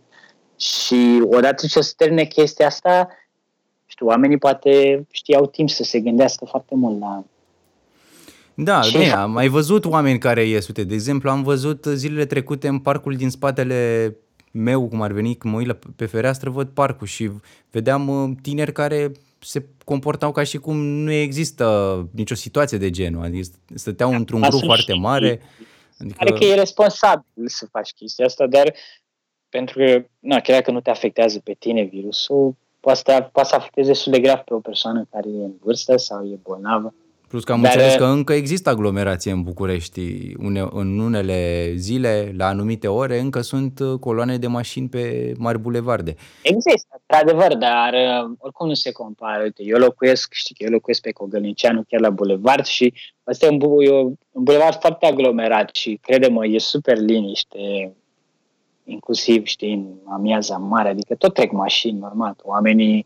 Și 0.59 1.23
odată 1.23 1.67
ce 1.67 1.79
o 1.79 1.81
să 1.81 1.93
termine 1.97 2.25
chestia 2.25 2.65
asta, 2.65 3.07
știu, 4.01 4.13
oamenii 4.13 4.37
poate 4.37 5.05
știau 5.11 5.47
timp 5.47 5.69
să 5.69 5.83
se 5.83 5.99
gândească 5.99 6.45
foarte 6.45 6.75
mult 6.75 6.99
la 6.99 7.23
da, 8.53 8.79
bine, 8.91 9.11
am 9.11 9.31
mai 9.31 9.47
văzut 9.47 9.85
oameni 9.85 10.19
care 10.19 10.43
ies. 10.43 10.67
Uite, 10.67 10.83
de 10.83 10.93
exemplu, 10.93 11.29
am 11.29 11.43
văzut 11.43 11.85
zilele 11.85 12.25
trecute 12.25 12.67
în 12.67 12.79
parcul 12.79 13.15
din 13.15 13.29
spatele 13.29 14.15
meu, 14.51 14.87
cum 14.87 15.01
ar 15.01 15.11
veni, 15.11 15.35
când 15.35 15.53
mă 15.53 15.59
uit 15.59 15.77
pe 15.95 16.05
fereastră, 16.05 16.49
văd 16.49 16.67
parcul 16.67 17.07
și 17.07 17.29
vedeam 17.71 18.07
uh, 18.07 18.31
tineri 18.41 18.71
care 18.71 19.11
se 19.39 19.65
comportau 19.85 20.31
ca 20.31 20.43
și 20.43 20.57
cum 20.57 20.77
nu 20.77 21.11
există 21.11 21.65
nicio 22.11 22.35
situație 22.35 22.77
de 22.77 22.89
genul. 22.89 23.23
Adică 23.23 23.47
stăteau 23.73 24.13
într-un 24.13 24.41
grup 24.41 24.63
foarte 24.63 24.93
mare. 24.93 25.41
Adică... 25.97 26.15
Pare 26.17 26.31
că 26.31 26.43
e 26.43 26.55
responsabil 26.55 27.45
să 27.45 27.67
faci 27.71 27.91
chestia 27.91 28.25
asta, 28.25 28.47
dar 28.47 28.73
pentru 29.51 29.77
că, 29.77 30.05
na, 30.19 30.39
chiar 30.39 30.55
dacă 30.57 30.71
nu 30.71 30.81
te 30.81 30.89
afectează 30.89 31.39
pe 31.39 31.55
tine 31.59 31.81
virusul, 31.83 32.55
poate, 32.81 33.29
poate 33.31 33.49
să 33.49 33.55
afecteze 33.55 33.87
destul 33.87 34.11
de 34.11 34.19
grav 34.19 34.37
pe 34.37 34.53
o 34.53 34.59
persoană 34.59 35.07
care 35.11 35.27
e 35.27 35.43
în 35.43 35.53
vârstă 35.63 35.97
sau 35.97 36.25
e 36.25 36.39
bolnavă. 36.43 36.93
Plus 37.31 37.43
că 37.43 37.51
am 37.51 37.61
Dar, 37.61 37.71
înțeles 37.71 37.95
că 37.95 38.05
încă 38.05 38.33
există 38.33 38.69
aglomerație 38.69 39.31
în 39.31 39.43
București. 39.43 40.33
Une, 40.37 40.67
în 40.71 40.99
unele 40.99 41.71
zile, 41.75 42.33
la 42.37 42.47
anumite 42.47 42.87
ore, 42.87 43.19
încă 43.19 43.41
sunt 43.41 43.79
uh, 43.79 43.99
coloane 43.99 44.37
de 44.37 44.47
mașini 44.47 44.89
pe 44.89 45.33
mari 45.37 45.59
bulevarde. 45.59 46.15
Există, 46.41 47.01
într-adevăr, 47.07 47.55
dar 47.55 47.93
uh, 47.93 48.31
oricum 48.37 48.67
nu 48.67 48.73
se 48.73 48.91
compară. 48.91 49.43
Uite, 49.43 49.63
eu 49.63 49.77
locuiesc, 49.77 50.33
știi 50.33 50.55
că 50.55 50.63
eu 50.63 50.69
locuiesc 50.69 51.01
pe 51.01 51.11
Cogălnicianu, 51.11 51.83
chiar 51.87 51.99
la 51.99 52.09
bulevard 52.09 52.65
și 52.65 52.93
ăsta 53.27 53.45
e 53.45 53.49
un, 53.49 53.61
un 54.31 54.43
bulevard 54.43 54.79
foarte 54.79 55.05
aglomerat 55.05 55.75
și, 55.75 55.99
crede-mă, 56.01 56.45
e 56.45 56.57
super 56.57 56.97
liniște 56.97 57.93
inclusiv, 58.83 59.45
știi, 59.45 59.73
în 59.73 59.85
amiaza 60.07 60.57
mare, 60.57 60.89
adică 60.89 61.15
tot 61.15 61.33
trec 61.33 61.51
mașini, 61.51 61.99
normal, 61.99 62.35
oamenii... 62.43 63.05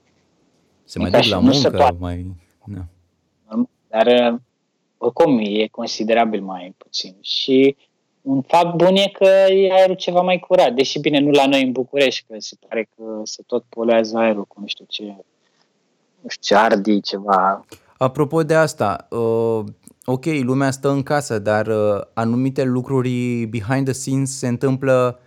Se 0.84 0.99
mai 0.99 1.09
duc 1.09 1.23
la 1.23 1.39
muncă, 1.39 1.95
mai... 1.99 2.36
Da. 2.65 2.86
Normal, 3.47 3.69
dar 3.88 4.34
uh, 4.34 4.39
oricum 4.97 5.39
e 5.39 5.67
considerabil 5.67 6.41
mai 6.41 6.76
puțin. 6.78 7.15
Și 7.21 7.76
un 8.21 8.41
fapt 8.41 8.76
bun 8.76 8.95
e 8.95 9.07
că 9.07 9.51
e 9.51 9.73
aerul 9.73 9.95
ceva 9.95 10.21
mai 10.21 10.39
curat, 10.39 10.73
deși 10.73 10.99
bine 10.99 11.19
nu 11.19 11.30
la 11.30 11.47
noi 11.47 11.63
în 11.63 11.71
București, 11.71 12.26
că 12.28 12.36
se 12.38 12.55
pare 12.67 12.89
că 12.95 13.03
se 13.23 13.43
tot 13.45 13.63
poluează 13.69 14.17
aerul 14.17 14.45
cu 14.45 14.59
nu 14.59 14.67
știu 14.67 14.86
ce, 14.88 15.03
nu 16.21 16.30
știu 16.30 16.41
ce 16.41 16.55
ardi, 16.55 17.01
ceva. 17.01 17.65
Apropo 17.97 18.43
de 18.43 18.53
asta, 18.53 19.07
uh, 19.09 19.63
ok, 20.05 20.26
lumea 20.26 20.71
stă 20.71 20.89
în 20.89 21.03
casă, 21.03 21.39
dar 21.39 21.67
uh, 21.67 22.01
anumite 22.13 22.63
lucruri 22.63 23.45
behind 23.45 23.86
the 23.86 23.93
scenes 23.93 24.38
se 24.38 24.47
întâmplă 24.47 25.19
uh, 25.19 25.24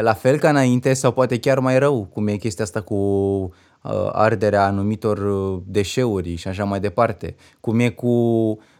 la 0.00 0.12
fel 0.12 0.38
ca 0.38 0.48
înainte 0.48 0.92
sau 0.92 1.12
poate 1.12 1.38
chiar 1.38 1.58
mai 1.58 1.78
rău, 1.78 2.04
cum 2.12 2.28
e 2.28 2.36
chestia 2.36 2.64
asta 2.64 2.80
cu 2.80 2.94
uh, 2.94 4.08
arderea 4.12 4.64
anumitor 4.64 5.18
uh, 5.18 5.60
deșeuri 5.64 6.34
și 6.34 6.48
așa 6.48 6.64
mai 6.64 6.80
departe, 6.80 7.36
cum 7.60 7.78
e 7.78 7.88
cu 7.88 8.08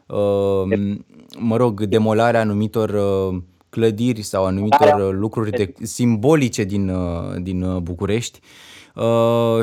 uh, 0.07 0.97
mă 1.39 1.57
rog, 1.57 1.85
demolarea 1.85 2.41
anumitor 2.41 2.91
uh, 2.91 3.41
clădiri 3.69 4.23
sau 4.23 4.47
anumitor 4.47 5.01
uh, 5.01 5.11
lucruri 5.13 5.51
de, 5.51 5.73
simbolice 5.83 6.65
din, 6.65 6.89
uh, 6.89 7.43
din 7.43 7.79
București 7.83 8.41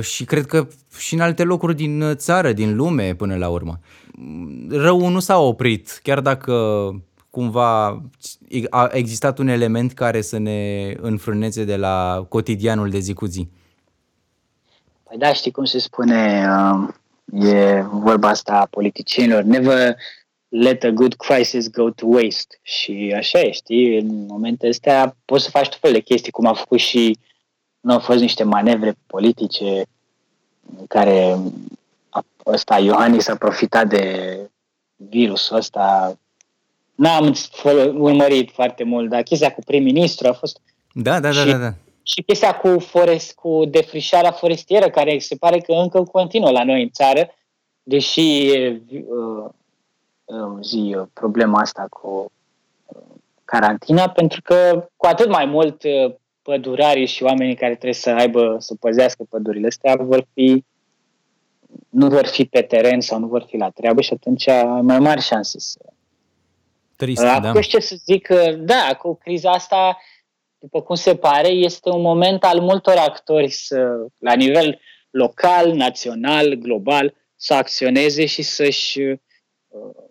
și 0.01 0.25
cred 0.25 0.45
că 0.45 0.67
și 0.97 1.13
în 1.13 1.19
alte 1.19 1.43
locuri 1.43 1.75
din 1.75 2.03
țară, 2.13 2.51
din 2.51 2.75
lume 2.75 3.15
până 3.15 3.35
la 3.35 3.49
urmă. 3.49 3.79
Răul 4.69 5.11
nu 5.11 5.19
s-a 5.19 5.39
oprit, 5.39 5.99
chiar 6.03 6.19
dacă 6.19 6.53
cumva 7.35 8.01
a 8.69 8.89
existat 8.91 9.37
un 9.37 9.47
element 9.47 9.93
care 9.93 10.21
să 10.21 10.37
ne 10.37 10.91
înfrâneze 11.01 11.63
de 11.63 11.75
la 11.75 12.25
cotidianul 12.29 12.89
de 12.89 12.99
zi 12.99 13.13
cu 13.13 13.25
zi. 13.25 13.47
Păi 15.03 15.17
da, 15.17 15.33
știi 15.33 15.51
cum 15.51 15.65
se 15.65 15.79
spune, 15.79 16.47
e 17.31 17.81
vorba 17.81 18.29
asta 18.29 18.53
a 18.53 18.65
politicienilor, 18.65 19.43
never 19.43 19.95
let 20.47 20.83
a 20.83 20.89
good 20.89 21.13
crisis 21.13 21.69
go 21.69 21.89
to 21.89 22.05
waste. 22.05 22.59
Și 22.61 23.13
așa 23.15 23.39
e, 23.39 23.51
știi, 23.51 23.99
în 23.99 24.25
momentele 24.25 24.71
astea 24.71 25.15
poți 25.25 25.43
să 25.43 25.49
faci 25.49 25.69
tot 25.69 25.79
felul 25.79 25.95
de 25.95 26.01
chestii, 26.01 26.31
cum 26.31 26.45
a 26.45 26.53
făcut 26.53 26.79
și, 26.79 27.19
nu 27.79 27.93
au 27.93 27.99
fost 27.99 28.19
niște 28.19 28.43
manevre 28.43 28.95
politice 29.07 29.85
în 30.77 30.85
care 30.87 31.37
ăsta, 32.45 32.79
Iohannis 32.79 33.27
a 33.27 33.35
profitat 33.35 33.87
de 33.87 34.37
virusul 34.95 35.55
ăsta. 35.57 36.17
N-am 36.95 37.35
urmărit 37.97 38.51
foarte 38.51 38.83
mult, 38.83 39.09
dar 39.09 39.23
chestia 39.23 39.53
cu 39.53 39.61
prim-ministru 39.65 40.27
a 40.27 40.33
fost... 40.33 40.61
Da, 40.93 41.19
da, 41.19 41.31
da, 41.31 41.31
și, 41.31 41.51
da, 41.51 41.57
da. 41.57 41.73
Și 42.03 42.21
chestia 42.21 42.57
cu, 42.57 42.79
forest, 42.79 43.35
cu 43.35 43.65
defrișarea 43.65 44.31
forestieră, 44.31 44.89
care 44.89 45.19
se 45.19 45.35
pare 45.35 45.59
că 45.59 45.71
încă 45.71 46.03
continuă 46.03 46.51
la 46.51 46.63
noi 46.63 46.81
în 46.81 46.89
țară, 46.89 47.29
deși 47.83 48.51
uh, 49.07 49.51
zi 50.61 50.95
problema 51.13 51.59
asta 51.59 51.85
cu 51.89 52.31
uh, 52.85 53.01
carantina, 53.45 54.09
pentru 54.09 54.41
că 54.41 54.87
cu 54.95 55.05
atât 55.05 55.29
mai 55.29 55.45
mult 55.45 55.83
uh, 55.83 56.13
pădurarii 56.41 57.05
și 57.05 57.23
oamenii 57.23 57.55
care 57.55 57.71
trebuie 57.71 57.93
să 57.93 58.09
aibă, 58.09 58.55
să 58.59 58.75
păzească 58.79 59.23
pădurile 59.29 59.67
astea 59.67 59.95
vor 59.99 60.27
fi 60.33 60.63
nu 61.89 62.07
vor 62.07 62.25
fi 62.25 62.45
pe 62.45 62.61
teren 62.61 63.01
sau 63.01 63.19
nu 63.19 63.27
vor 63.27 63.45
fi 63.47 63.57
la 63.57 63.69
treabă 63.69 64.01
și 64.01 64.13
atunci 64.13 64.47
ai 64.47 64.81
mai 64.81 64.99
mari 64.99 65.21
șanse 65.21 65.59
să... 65.59 65.79
Trist, 66.95 67.23
Acum 67.23 67.53
da. 67.53 67.61
ce 67.61 67.79
să 67.79 67.95
zic, 68.05 68.27
da, 68.57 68.95
cu 68.99 69.15
criza 69.15 69.51
asta, 69.51 69.97
după 70.57 70.81
cum 70.81 70.95
se 70.95 71.15
pare, 71.15 71.47
este 71.47 71.89
un 71.89 72.01
moment 72.01 72.43
al 72.43 72.59
multor 72.59 72.95
actori 72.97 73.49
să, 73.49 74.07
la 74.17 74.33
nivel 74.33 74.79
local, 75.09 75.73
național, 75.73 76.53
global, 76.53 77.13
să 77.35 77.53
acționeze 77.53 78.25
și 78.25 78.41
să-și 78.41 78.99
uh, 78.99 80.05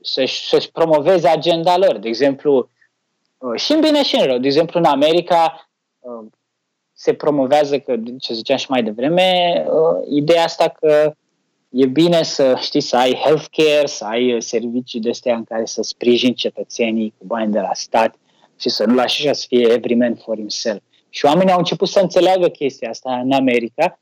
să-și, 0.00 0.48
să-și 0.48 0.70
promoveze 0.70 1.28
agenda 1.28 1.76
lor. 1.76 1.98
De 1.98 2.08
exemplu, 2.08 2.70
uh, 3.38 3.60
și 3.60 3.72
în 3.72 3.80
bine 3.80 4.02
și 4.02 4.16
în 4.16 4.26
rău. 4.26 4.38
De 4.38 4.46
exemplu, 4.46 4.78
în 4.78 4.84
America 4.84 5.70
uh, 5.98 6.26
se 6.92 7.14
promovează, 7.14 7.78
că, 7.78 7.96
ce 8.18 8.34
ziceam 8.34 8.56
și 8.56 8.70
mai 8.70 8.82
devreme, 8.82 9.52
uh, 9.66 10.06
ideea 10.08 10.44
asta 10.44 10.68
că 10.68 11.14
e 11.70 11.86
bine 11.86 12.22
să 12.22 12.56
știi 12.60 12.80
să 12.80 12.96
ai 12.96 13.14
healthcare, 13.14 13.86
să 13.86 14.04
ai 14.04 14.42
servicii 14.42 15.00
de 15.00 15.10
astea 15.10 15.36
în 15.36 15.44
care 15.44 15.64
să 15.64 15.82
sprijini 15.82 16.34
cetățenii 16.34 17.14
cu 17.18 17.24
bani 17.24 17.52
de 17.52 17.60
la 17.60 17.70
stat 17.72 18.14
și 18.58 18.68
să 18.68 18.84
nu 18.84 18.94
lași 18.94 19.22
așa 19.22 19.32
să 19.32 19.44
fie 19.48 19.72
every 19.72 19.94
man 19.94 20.14
for 20.14 20.36
himself. 20.36 20.82
Și 21.08 21.24
oamenii 21.24 21.52
au 21.52 21.58
început 21.58 21.88
să 21.88 22.00
înțeleagă 22.00 22.48
chestia 22.48 22.88
asta 22.88 23.18
în 23.18 23.32
America, 23.32 24.00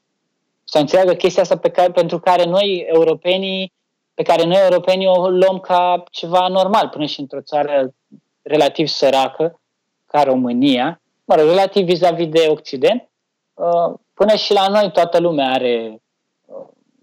să 0.65 0.79
înțeleagă 0.79 1.15
chestia 1.15 1.43
asta 1.43 1.57
pe 1.57 1.71
care, 1.71 1.91
pentru 1.91 2.19
care 2.19 2.45
noi, 2.45 2.87
europenii, 2.93 3.73
pe 4.15 4.23
care 4.23 4.45
noi 4.45 4.61
europenii 4.63 5.07
o 5.07 5.29
luăm 5.29 5.59
ca 5.59 6.05
ceva 6.11 6.49
normal, 6.49 6.89
până 6.89 7.07
și 7.07 7.21
într-o 7.21 7.41
țară 7.41 7.95
relativ 8.43 8.87
săracă, 8.87 9.61
ca 10.07 10.23
România, 10.23 11.01
mă 11.25 11.35
rog, 11.35 11.47
relativ 11.47 11.85
vis-a-vis 11.85 12.29
de 12.29 12.47
Occident, 12.49 13.09
uh, 13.55 13.95
până 14.15 14.35
și 14.37 14.53
la 14.53 14.69
noi 14.69 14.91
toată 14.93 15.19
lumea 15.19 15.51
are 15.51 15.91
uh, 15.93 16.01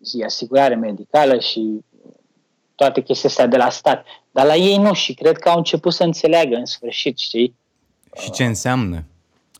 zi, 0.05 0.23
asigurare 0.25 0.75
medicală 0.75 1.39
și 1.39 1.79
toate 2.75 3.01
chestiile 3.01 3.29
astea 3.29 3.47
de 3.47 3.57
la 3.57 3.69
stat. 3.69 4.05
Dar 4.31 4.45
la 4.45 4.55
ei 4.55 4.77
nu 4.77 4.93
și 4.93 5.13
cred 5.13 5.37
că 5.37 5.49
au 5.49 5.57
început 5.57 5.93
să 5.93 6.03
înțeleagă 6.03 6.55
în 6.55 6.65
sfârșit, 6.65 7.17
știi? 7.17 7.55
Și 8.19 8.31
ce 8.31 8.45
înseamnă? 8.45 9.03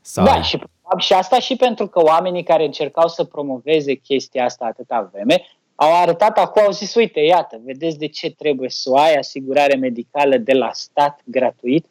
Sau... 0.01 0.25
Da, 0.25 0.41
și, 0.41 0.59
și 0.97 1.13
asta 1.13 1.39
și 1.39 1.55
pentru 1.55 1.87
că 1.87 2.03
oamenii 2.03 2.43
care 2.43 2.65
încercau 2.65 3.07
să 3.07 3.23
promoveze 3.23 3.93
chestia 3.93 4.45
asta 4.45 4.65
atâta 4.65 5.09
vreme 5.11 5.41
au 5.75 6.01
arătat 6.01 6.37
acum, 6.37 6.61
au 6.63 6.71
zis, 6.71 6.95
uite, 6.95 7.19
iată, 7.19 7.61
vedeți 7.63 7.97
de 7.97 8.07
ce 8.07 8.31
trebuie 8.31 8.69
să 8.69 8.89
o 8.89 8.97
ai 8.97 9.15
asigurare 9.15 9.75
medicală 9.75 10.37
de 10.37 10.53
la 10.53 10.69
stat 10.73 11.19
gratuit 11.25 11.85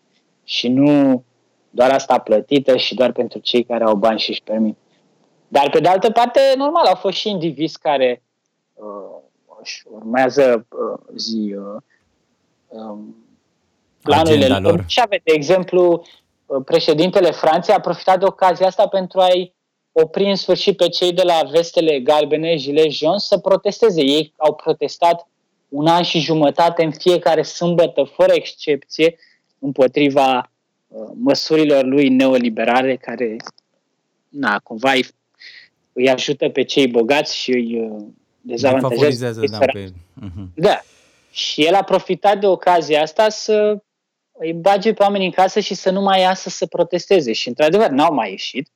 și 0.44 0.68
nu 0.68 1.24
doar 1.70 1.90
asta 1.90 2.18
plătită 2.18 2.76
și 2.76 2.94
doar 2.94 3.12
pentru 3.12 3.38
cei 3.38 3.64
care 3.64 3.84
au 3.84 3.94
bani 3.94 4.18
și 4.18 4.30
își 4.30 4.42
permit. 4.42 4.76
Dar, 5.48 5.70
pe 5.70 5.80
de 5.80 5.88
altă 5.88 6.10
parte, 6.10 6.40
normal, 6.56 6.86
au 6.86 6.94
fost 6.94 7.16
și 7.16 7.28
indivizi 7.28 7.78
care 7.78 8.22
uh, 8.22 8.23
își 9.60 9.82
urmează 9.90 10.66
uh, 10.68 11.00
zi 11.16 11.54
uh, 11.58 11.80
um, 12.68 13.16
planurile 14.02 14.58
lor. 14.58 14.84
Și 14.86 15.00
avea, 15.04 15.20
de 15.24 15.32
exemplu, 15.34 16.04
uh, 16.46 16.62
președintele 16.64 17.30
Franței 17.30 17.74
a 17.74 17.80
profitat 17.80 18.18
de 18.18 18.24
ocazia 18.24 18.66
asta 18.66 18.86
pentru 18.86 19.20
a-i 19.20 19.54
opri 19.92 20.28
în 20.28 20.36
sfârșit 20.36 20.76
pe 20.76 20.88
cei 20.88 21.12
de 21.12 21.22
la 21.22 21.40
vestele 21.50 22.00
galbene, 22.00 22.56
gilet 22.56 22.90
jaune, 22.90 23.18
să 23.18 23.38
protesteze. 23.38 24.02
Ei 24.02 24.32
au 24.36 24.54
protestat 24.54 25.28
un 25.68 25.86
an 25.86 26.02
și 26.02 26.18
jumătate 26.18 26.84
în 26.84 26.90
fiecare 26.90 27.42
sâmbătă, 27.42 28.02
fără 28.02 28.32
excepție, 28.32 29.16
împotriva 29.58 30.50
uh, 30.88 31.08
măsurilor 31.14 31.84
lui 31.84 32.08
neoliberale 32.08 32.96
care, 32.96 33.36
na, 34.28 34.58
cumva 34.58 34.92
îi, 34.92 35.06
îi 35.92 36.10
ajută 36.10 36.48
pe 36.48 36.62
cei 36.62 36.88
bogați 36.88 37.36
și 37.36 37.50
îi 37.50 37.80
uh, 37.80 38.04
dezavantajează. 38.44 39.40
Da, 39.50 39.58
pe... 39.58 39.84
uh-huh. 39.84 40.46
da. 40.54 40.80
Și 41.30 41.64
el 41.64 41.74
a 41.74 41.82
profitat 41.82 42.40
de 42.40 42.46
ocazia 42.46 43.02
asta 43.02 43.28
să 43.28 43.82
îi 44.38 44.52
bage 44.52 44.92
pe 44.92 45.02
oameni 45.02 45.24
în 45.24 45.30
casă 45.30 45.60
și 45.60 45.74
să 45.74 45.90
nu 45.90 46.00
mai 46.00 46.20
iasă 46.20 46.48
să 46.48 46.66
protesteze. 46.66 47.32
Și, 47.32 47.48
într-adevăr, 47.48 47.88
n-au 47.88 48.14
mai 48.14 48.30
ieșit. 48.30 48.68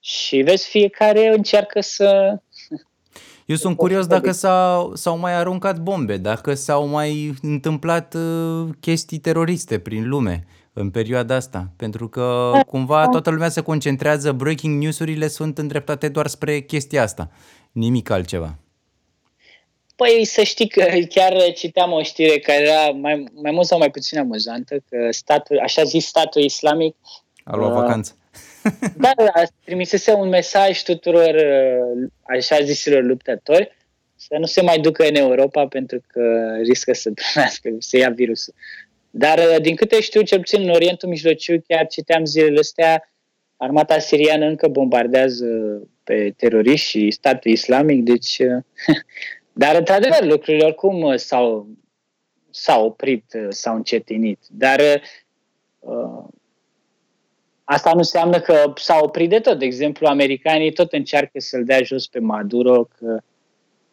Și 0.00 0.36
vezi, 0.36 0.68
fiecare 0.68 1.28
încearcă 1.34 1.80
să... 1.80 2.36
Eu 3.46 3.56
sunt 3.56 3.76
curios 3.76 4.06
dacă 4.06 4.32
s-au, 4.32 4.94
s-au 4.94 5.18
mai 5.18 5.34
aruncat 5.34 5.78
bombe, 5.78 6.16
dacă 6.16 6.54
s-au 6.54 6.86
mai 6.86 7.34
întâmplat 7.42 8.14
uh, 8.14 8.68
chestii 8.80 9.18
teroriste 9.18 9.78
prin 9.78 10.08
lume 10.08 10.46
în 10.72 10.90
perioada 10.90 11.34
asta, 11.34 11.72
pentru 11.76 12.08
că 12.08 12.50
da. 12.54 12.62
cumva 12.62 13.08
toată 13.08 13.30
lumea 13.30 13.48
se 13.48 13.60
concentrează, 13.60 14.32
breaking 14.32 14.82
news-urile 14.82 15.28
sunt 15.28 15.58
îndreptate 15.58 16.08
doar 16.08 16.26
spre 16.26 16.60
chestia 16.60 17.02
asta, 17.02 17.30
nimic 17.72 18.10
altceva. 18.10 18.58
Păi 20.02 20.24
să 20.24 20.42
știi 20.42 20.68
că 20.68 20.84
chiar 21.14 21.52
citeam 21.54 21.92
o 21.92 22.02
știre 22.02 22.38
care 22.38 22.62
era 22.62 22.90
mai, 22.90 23.24
mai 23.34 23.50
mult 23.50 23.66
sau 23.66 23.78
mai 23.78 23.90
puțin 23.90 24.18
amuzantă, 24.18 24.82
că 24.88 25.08
statul, 25.10 25.58
așa 25.58 25.82
zis 25.82 26.06
statul 26.06 26.42
islamic 26.42 26.96
a 27.44 27.56
luat 27.56 27.70
uh, 27.70 27.76
vacanță 27.76 28.16
da, 29.04 29.10
da, 29.16 29.32
trimisese 29.64 30.12
un 30.12 30.28
mesaj 30.28 30.82
tuturor 30.82 31.34
uh, 31.34 32.08
așa 32.22 32.60
zisilor 32.62 33.02
luptători 33.02 33.76
să 34.16 34.36
nu 34.38 34.46
se 34.46 34.62
mai 34.62 34.78
ducă 34.78 35.06
în 35.06 35.14
Europa 35.14 35.66
pentru 35.66 36.00
că 36.06 36.54
riscă 36.62 36.92
să 36.92 37.10
primească, 37.20 37.68
să 37.78 37.96
ia 37.96 38.10
virusul. 38.10 38.54
Dar 39.10 39.38
uh, 39.38 39.60
din 39.60 39.76
câte 39.76 40.00
știu, 40.00 40.22
cel 40.22 40.38
puțin 40.38 40.62
în 40.62 40.70
Orientul 40.70 41.08
Mijlociu, 41.08 41.62
chiar 41.68 41.86
citeam 41.86 42.24
zilele 42.24 42.58
astea, 42.58 43.12
armata 43.56 43.98
siriană 43.98 44.46
încă 44.46 44.68
bombardează 44.68 45.46
pe 46.04 46.34
teroriști 46.36 46.88
și 46.88 47.10
statul 47.10 47.50
islamic, 47.50 48.02
deci... 48.02 48.38
Uh, 49.52 49.62
dar, 49.64 49.76
într-adevăr, 49.76 50.24
lucrurile 50.24 50.64
oricum 50.64 51.16
s-au, 51.16 51.66
s-au 52.50 52.86
oprit, 52.86 53.36
s-au 53.48 53.74
încetinit. 53.74 54.40
Dar 54.50 54.80
Asta 57.64 57.90
nu 57.90 57.98
înseamnă 57.98 58.40
că 58.40 58.72
s-a 58.76 59.00
oprit 59.02 59.28
de 59.28 59.38
tot. 59.38 59.58
De 59.58 59.64
exemplu, 59.64 60.06
americanii 60.06 60.72
tot 60.72 60.92
încearcă 60.92 61.40
să-l 61.40 61.64
dea 61.64 61.82
jos 61.82 62.06
pe 62.06 62.18
Maduro, 62.18 62.88
că 62.98 63.20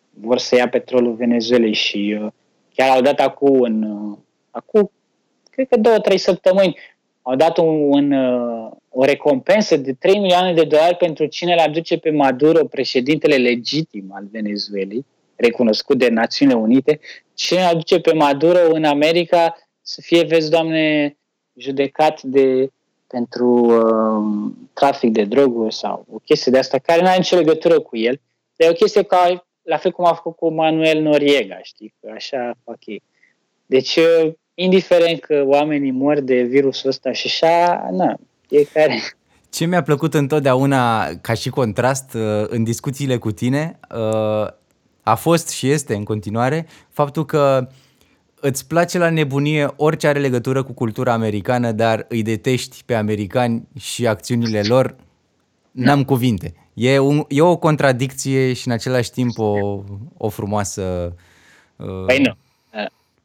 vor 0.09 0.37
să 0.37 0.55
ia 0.55 0.69
petrolul 0.69 1.13
Venezuelei 1.13 1.73
și 1.73 2.17
uh, 2.21 2.31
chiar 2.73 2.89
au 2.89 3.01
dat 3.01 3.19
acum, 3.19 3.61
în, 3.61 3.83
uh, 3.83 4.17
acum 4.51 4.91
cred 5.51 5.67
că 5.67 5.77
două, 5.77 5.99
trei 5.99 6.17
săptămâni, 6.17 6.77
au 7.21 7.35
dat 7.35 7.57
un, 7.57 7.67
un, 7.67 8.11
uh, 8.11 8.71
o 8.89 9.03
recompensă 9.03 9.77
de 9.77 9.93
3 9.93 10.19
milioane 10.19 10.53
de 10.53 10.63
dolari 10.63 10.95
pentru 10.95 11.25
cine 11.25 11.55
l 11.55 11.59
aduce 11.59 11.97
pe 11.97 12.11
Maduro, 12.11 12.65
președintele 12.65 13.35
legitim 13.35 14.11
al 14.13 14.27
Venezuelei, 14.31 15.05
recunoscut 15.39 15.97
de 15.97 16.09
Națiunile 16.09 16.57
Unite, 16.57 16.99
cine 17.33 17.63
aduce 17.63 17.99
pe 17.99 18.13
Maduro 18.13 18.59
în 18.71 18.83
America 18.83 19.55
să 19.81 20.01
fie, 20.01 20.23
vezi, 20.23 20.49
Doamne, 20.49 21.17
judecat 21.53 22.21
de 22.21 22.69
pentru 23.07 23.47
uh, 23.47 24.51
trafic 24.73 25.11
de 25.11 25.23
droguri 25.23 25.73
sau 25.73 26.05
o 26.11 26.17
chestie 26.17 26.51
de 26.51 26.57
asta 26.57 26.77
care 26.77 27.01
nu 27.01 27.07
are 27.07 27.17
nicio 27.17 27.35
legătură 27.35 27.79
cu 27.79 27.97
el. 27.97 28.21
Dar 28.55 28.67
e 28.67 28.71
o 28.71 28.75
chestie 28.75 29.03
ca, 29.03 29.45
la 29.61 29.77
fel 29.77 29.91
cum 29.91 30.05
a 30.05 30.13
făcut 30.13 30.35
cu 30.35 30.49
Manuel 30.53 31.01
Noriega, 31.01 31.59
știi, 31.61 31.93
că 32.01 32.11
așa 32.15 32.53
fac 32.63 32.85
ei. 32.85 33.03
Deci, 33.65 33.95
uh, 33.95 34.31
indiferent 34.53 35.19
că 35.19 35.43
oamenii 35.45 35.91
mor 35.91 36.19
de 36.19 36.41
virusul 36.41 36.89
ăsta 36.89 37.11
și 37.11 37.27
așa, 37.27 37.87
na, 37.91 38.15
fiecare... 38.47 39.01
Ce 39.49 39.65
mi-a 39.65 39.83
plăcut 39.83 40.13
întotdeauna 40.13 41.07
ca 41.21 41.33
și 41.33 41.49
contrast 41.49 42.13
uh, 42.13 42.45
în 42.47 42.63
discuțiile 42.63 43.17
cu 43.17 43.31
tine 43.31 43.79
uh, 43.95 44.47
a 45.09 45.15
fost 45.15 45.49
și 45.49 45.69
este 45.69 45.95
în 45.95 46.03
continuare 46.03 46.67
faptul 46.89 47.25
că 47.25 47.67
îți 48.39 48.67
place 48.67 48.97
la 48.97 49.09
nebunie 49.09 49.73
orice 49.75 50.07
are 50.07 50.19
legătură 50.19 50.63
cu 50.63 50.73
cultura 50.73 51.13
americană, 51.13 51.71
dar 51.71 52.05
îi 52.09 52.21
detești 52.21 52.83
pe 52.85 52.93
americani 52.93 53.67
și 53.79 54.07
acțiunile 54.07 54.61
lor, 54.61 54.95
n-am 55.71 56.03
cuvinte. 56.03 56.53
E, 56.73 56.99
un, 56.99 57.25
e 57.27 57.41
o 57.41 57.57
contradicție 57.57 58.53
și 58.53 58.67
în 58.67 58.73
același 58.73 59.11
timp 59.11 59.37
o, 59.37 59.83
o 60.17 60.29
frumoasă 60.29 61.15
uh, 61.75 62.05
păi 62.05 62.21
nu. 62.21 62.33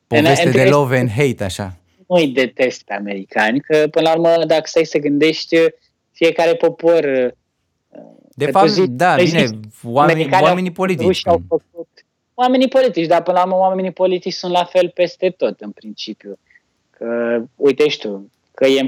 poveste 0.06 0.50
de 0.50 0.64
love 0.64 0.98
and 0.98 1.10
hate, 1.10 1.44
așa. 1.44 1.76
Nu 2.08 2.16
îi 2.16 2.28
detest 2.28 2.82
pe 2.82 2.94
americani, 2.94 3.60
că 3.60 3.86
până 3.90 4.08
la 4.08 4.14
urmă, 4.14 4.44
dacă 4.46 4.62
stai 4.64 4.84
să 4.84 4.98
gândești, 4.98 5.56
fiecare 6.12 6.54
popor... 6.54 7.32
Uh, 8.36 8.44
de 8.44 8.50
fapt, 8.50 8.68
zi, 8.68 8.88
da, 8.88 9.14
bine, 9.14 9.46
oamenii, 9.84 10.28
oamenii 10.40 10.72
politici. 10.72 11.26
Au 11.26 11.42
făcut, 11.48 11.88
oamenii 12.34 12.68
politici, 12.68 13.06
dar 13.06 13.22
până 13.22 13.38
la 13.38 13.44
urmă 13.44 13.56
oamenii 13.56 13.90
politici 13.90 14.32
sunt 14.32 14.52
la 14.52 14.64
fel 14.64 14.90
peste 14.94 15.30
tot, 15.30 15.60
în 15.60 15.70
principiu. 15.70 16.38
Că, 16.90 17.40
uite 17.56 17.84
tu, 17.98 18.30
că 18.54 18.66
e, 18.66 18.84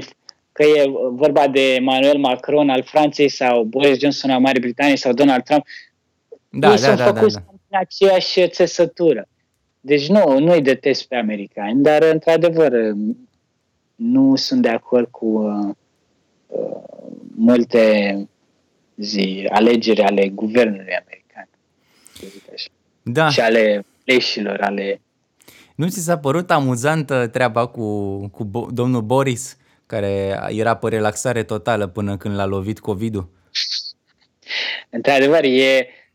că 0.51 0.63
e 0.63 0.91
vorba 1.11 1.47
de 1.47 1.73
Emmanuel 1.73 2.17
Macron 2.17 2.69
al 2.69 2.83
Franței 2.83 3.29
sau 3.29 3.63
Boris 3.63 3.99
Johnson 3.99 4.29
al 4.29 4.39
Marii 4.39 4.61
Britanii 4.61 4.97
sau 4.97 5.13
Donald 5.13 5.43
Trump, 5.43 5.65
da, 6.49 6.71
ei 6.71 6.73
da, 6.73 6.79
sunt 6.79 6.97
da, 6.97 7.03
făcuți 7.03 7.35
da, 7.35 7.41
da. 7.45 7.53
în 7.69 7.79
aceeași 7.79 8.47
țesătură. 8.47 9.27
Deci 9.79 10.07
nu, 10.07 10.39
nu-i 10.39 10.61
detest 10.61 11.07
pe 11.07 11.15
americani, 11.15 11.81
dar 11.81 12.03
într-adevăr 12.03 12.71
nu 13.95 14.35
sunt 14.35 14.61
de 14.61 14.69
acord 14.69 15.07
cu 15.11 15.25
uh, 15.25 15.75
uh, 16.47 16.81
multe 17.35 18.27
zi, 18.97 19.47
alegeri 19.51 20.01
ale 20.01 20.29
guvernului 20.29 20.93
american. 20.93 21.49
Zic 22.19 22.43
așa 22.53 22.69
da. 23.11 23.29
și 23.29 23.39
ale 23.39 23.85
leșilor, 24.03 24.61
ale... 24.61 25.01
Nu 25.75 25.87
ți 25.87 26.03
s-a 26.03 26.17
părut 26.17 26.51
amuzantă 26.51 27.27
treaba 27.27 27.67
cu, 27.67 28.17
cu 28.27 28.67
domnul 28.73 29.01
Boris, 29.01 29.57
care 29.85 30.39
era 30.49 30.75
pe 30.75 30.89
relaxare 30.89 31.43
totală 31.43 31.87
până 31.87 32.17
când 32.17 32.35
l-a 32.35 32.45
lovit 32.45 32.79
COVID-ul? 32.79 33.29
Într-adevăr, 34.89 35.43
e 35.43 35.87
uh, 35.87 36.06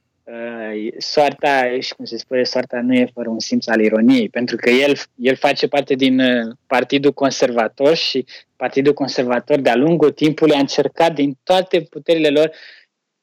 soarta, 0.99 1.81
și 1.81 1.95
cum 1.95 2.05
se 2.05 2.17
spune, 2.17 2.45
soarta 2.45 2.81
nu 2.81 2.95
e 2.95 3.11
fără 3.15 3.29
un 3.29 3.39
simț 3.39 3.67
al 3.67 3.81
ironiei, 3.81 4.29
pentru 4.29 4.57
că 4.57 4.71
el, 4.71 4.97
el 5.17 5.37
face 5.37 5.69
parte 5.69 5.95
din 5.95 6.21
uh, 6.21 6.55
Partidul 6.67 7.13
Conservator 7.13 7.95
și 7.95 8.25
Partidul 8.57 8.93
Conservator 8.93 9.61
de-a 9.61 9.77
lungul 9.77 10.11
timpului 10.11 10.55
a 10.55 10.59
încercat 10.59 11.15
din 11.15 11.39
toate 11.43 11.81
puterile 11.81 12.29
lor, 12.29 12.51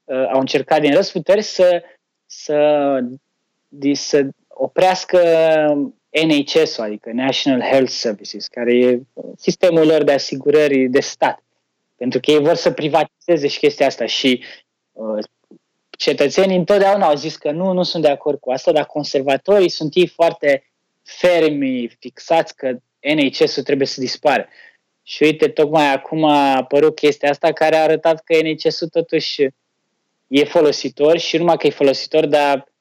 uh, 0.04 0.30
au 0.34 0.40
încercat 0.40 0.82
din 0.82 0.94
răsputeri 0.94 1.42
să, 1.42 1.84
să 2.26 3.00
să 3.94 4.28
oprească 4.48 5.20
NHS, 6.28 6.78
adică 6.78 7.12
National 7.14 7.62
Health 7.62 7.92
Services, 7.92 8.48
care 8.48 8.76
e 8.76 9.02
sistemul 9.38 9.86
lor 9.86 10.04
de 10.04 10.12
asigurări 10.12 10.88
de 10.88 11.00
stat. 11.00 11.44
Pentru 11.96 12.20
că 12.20 12.32
ei 12.32 12.40
vor 12.40 12.56
să 12.56 12.72
privatizeze 12.72 13.48
și 13.48 13.60
chestia 13.60 13.86
asta 13.86 14.06
și 14.06 14.44
uh, 14.92 15.24
cetățenii 16.00 16.58
întotdeauna 16.58 17.08
au 17.08 17.16
zis 17.16 17.36
că 17.36 17.52
nu, 17.52 17.72
nu 17.72 17.84
sunt 17.84 18.04
de 18.04 18.10
acord 18.10 18.40
cu 18.40 18.52
asta, 18.52 18.72
dar 18.72 18.86
conservatorii 18.86 19.70
sunt 19.70 19.96
ei 19.96 20.08
foarte 20.08 20.72
fermi, 21.04 21.98
fixați 22.00 22.56
că 22.56 22.78
NHS-ul 23.16 23.64
trebuie 23.64 23.88
să 23.88 24.00
dispară. 24.00 24.48
Și 25.04 25.24
uite, 25.24 25.48
tocmai 25.48 25.94
acum 25.94 26.24
a 26.24 26.56
apărut 26.56 26.96
chestia 26.96 27.30
asta 27.30 27.52
care 27.52 27.76
a 27.76 27.84
arătat 27.84 28.24
că 28.24 28.38
NHS-ul 28.42 28.88
totuși 28.88 29.48
e 30.28 30.44
folositor 30.44 31.18
și 31.18 31.38
numai 31.38 31.58
că 31.58 31.68
e 31.68 31.70
folositor, 31.70 32.26
dar 32.26 32.72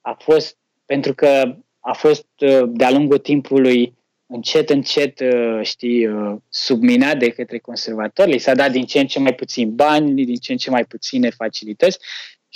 a 0.00 0.16
fost, 0.18 0.56
pentru 0.86 1.14
că 1.14 1.56
a 1.80 1.92
fost 1.92 2.26
uh, 2.38 2.62
de-a 2.66 2.90
lungul 2.90 3.18
timpului 3.18 3.94
încet, 4.26 4.70
încet, 4.70 5.20
uh, 5.20 5.60
știi, 5.62 6.06
uh, 6.06 6.36
subminat 6.48 7.18
de 7.18 7.30
către 7.30 7.58
conservatori, 7.58 8.30
li 8.30 8.38
s-a 8.38 8.54
dat 8.54 8.70
din 8.70 8.84
ce 8.84 9.00
în 9.00 9.06
ce 9.06 9.18
mai 9.18 9.34
puțin 9.34 9.74
bani, 9.74 10.24
din 10.24 10.36
ce 10.36 10.52
în 10.52 10.58
ce 10.58 10.70
mai 10.70 10.84
puține 10.84 11.30
facilități 11.30 11.98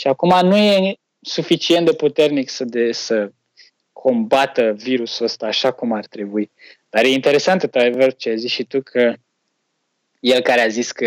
și 0.03 0.09
acum 0.09 0.47
nu 0.47 0.57
e 0.57 0.97
suficient 1.21 1.87
de 1.87 1.93
puternic 1.93 2.49
să, 2.49 2.65
de, 2.65 2.93
să 2.93 3.33
combată 3.93 4.73
virusul 4.77 5.25
ăsta 5.25 5.47
așa 5.47 5.71
cum 5.71 5.93
ar 5.93 6.07
trebui. 6.07 6.51
Dar 6.91 7.05
e 7.05 7.09
interesant, 7.09 7.63
într-adevăr, 7.63 8.15
ce 8.15 8.29
ai 8.29 8.39
zis 8.39 8.51
și 8.51 8.65
tu, 8.65 8.81
că 8.83 9.15
el 10.21 10.41
care 10.41 10.61
a 10.61 10.69
zis 10.69 10.93
că 10.93 11.05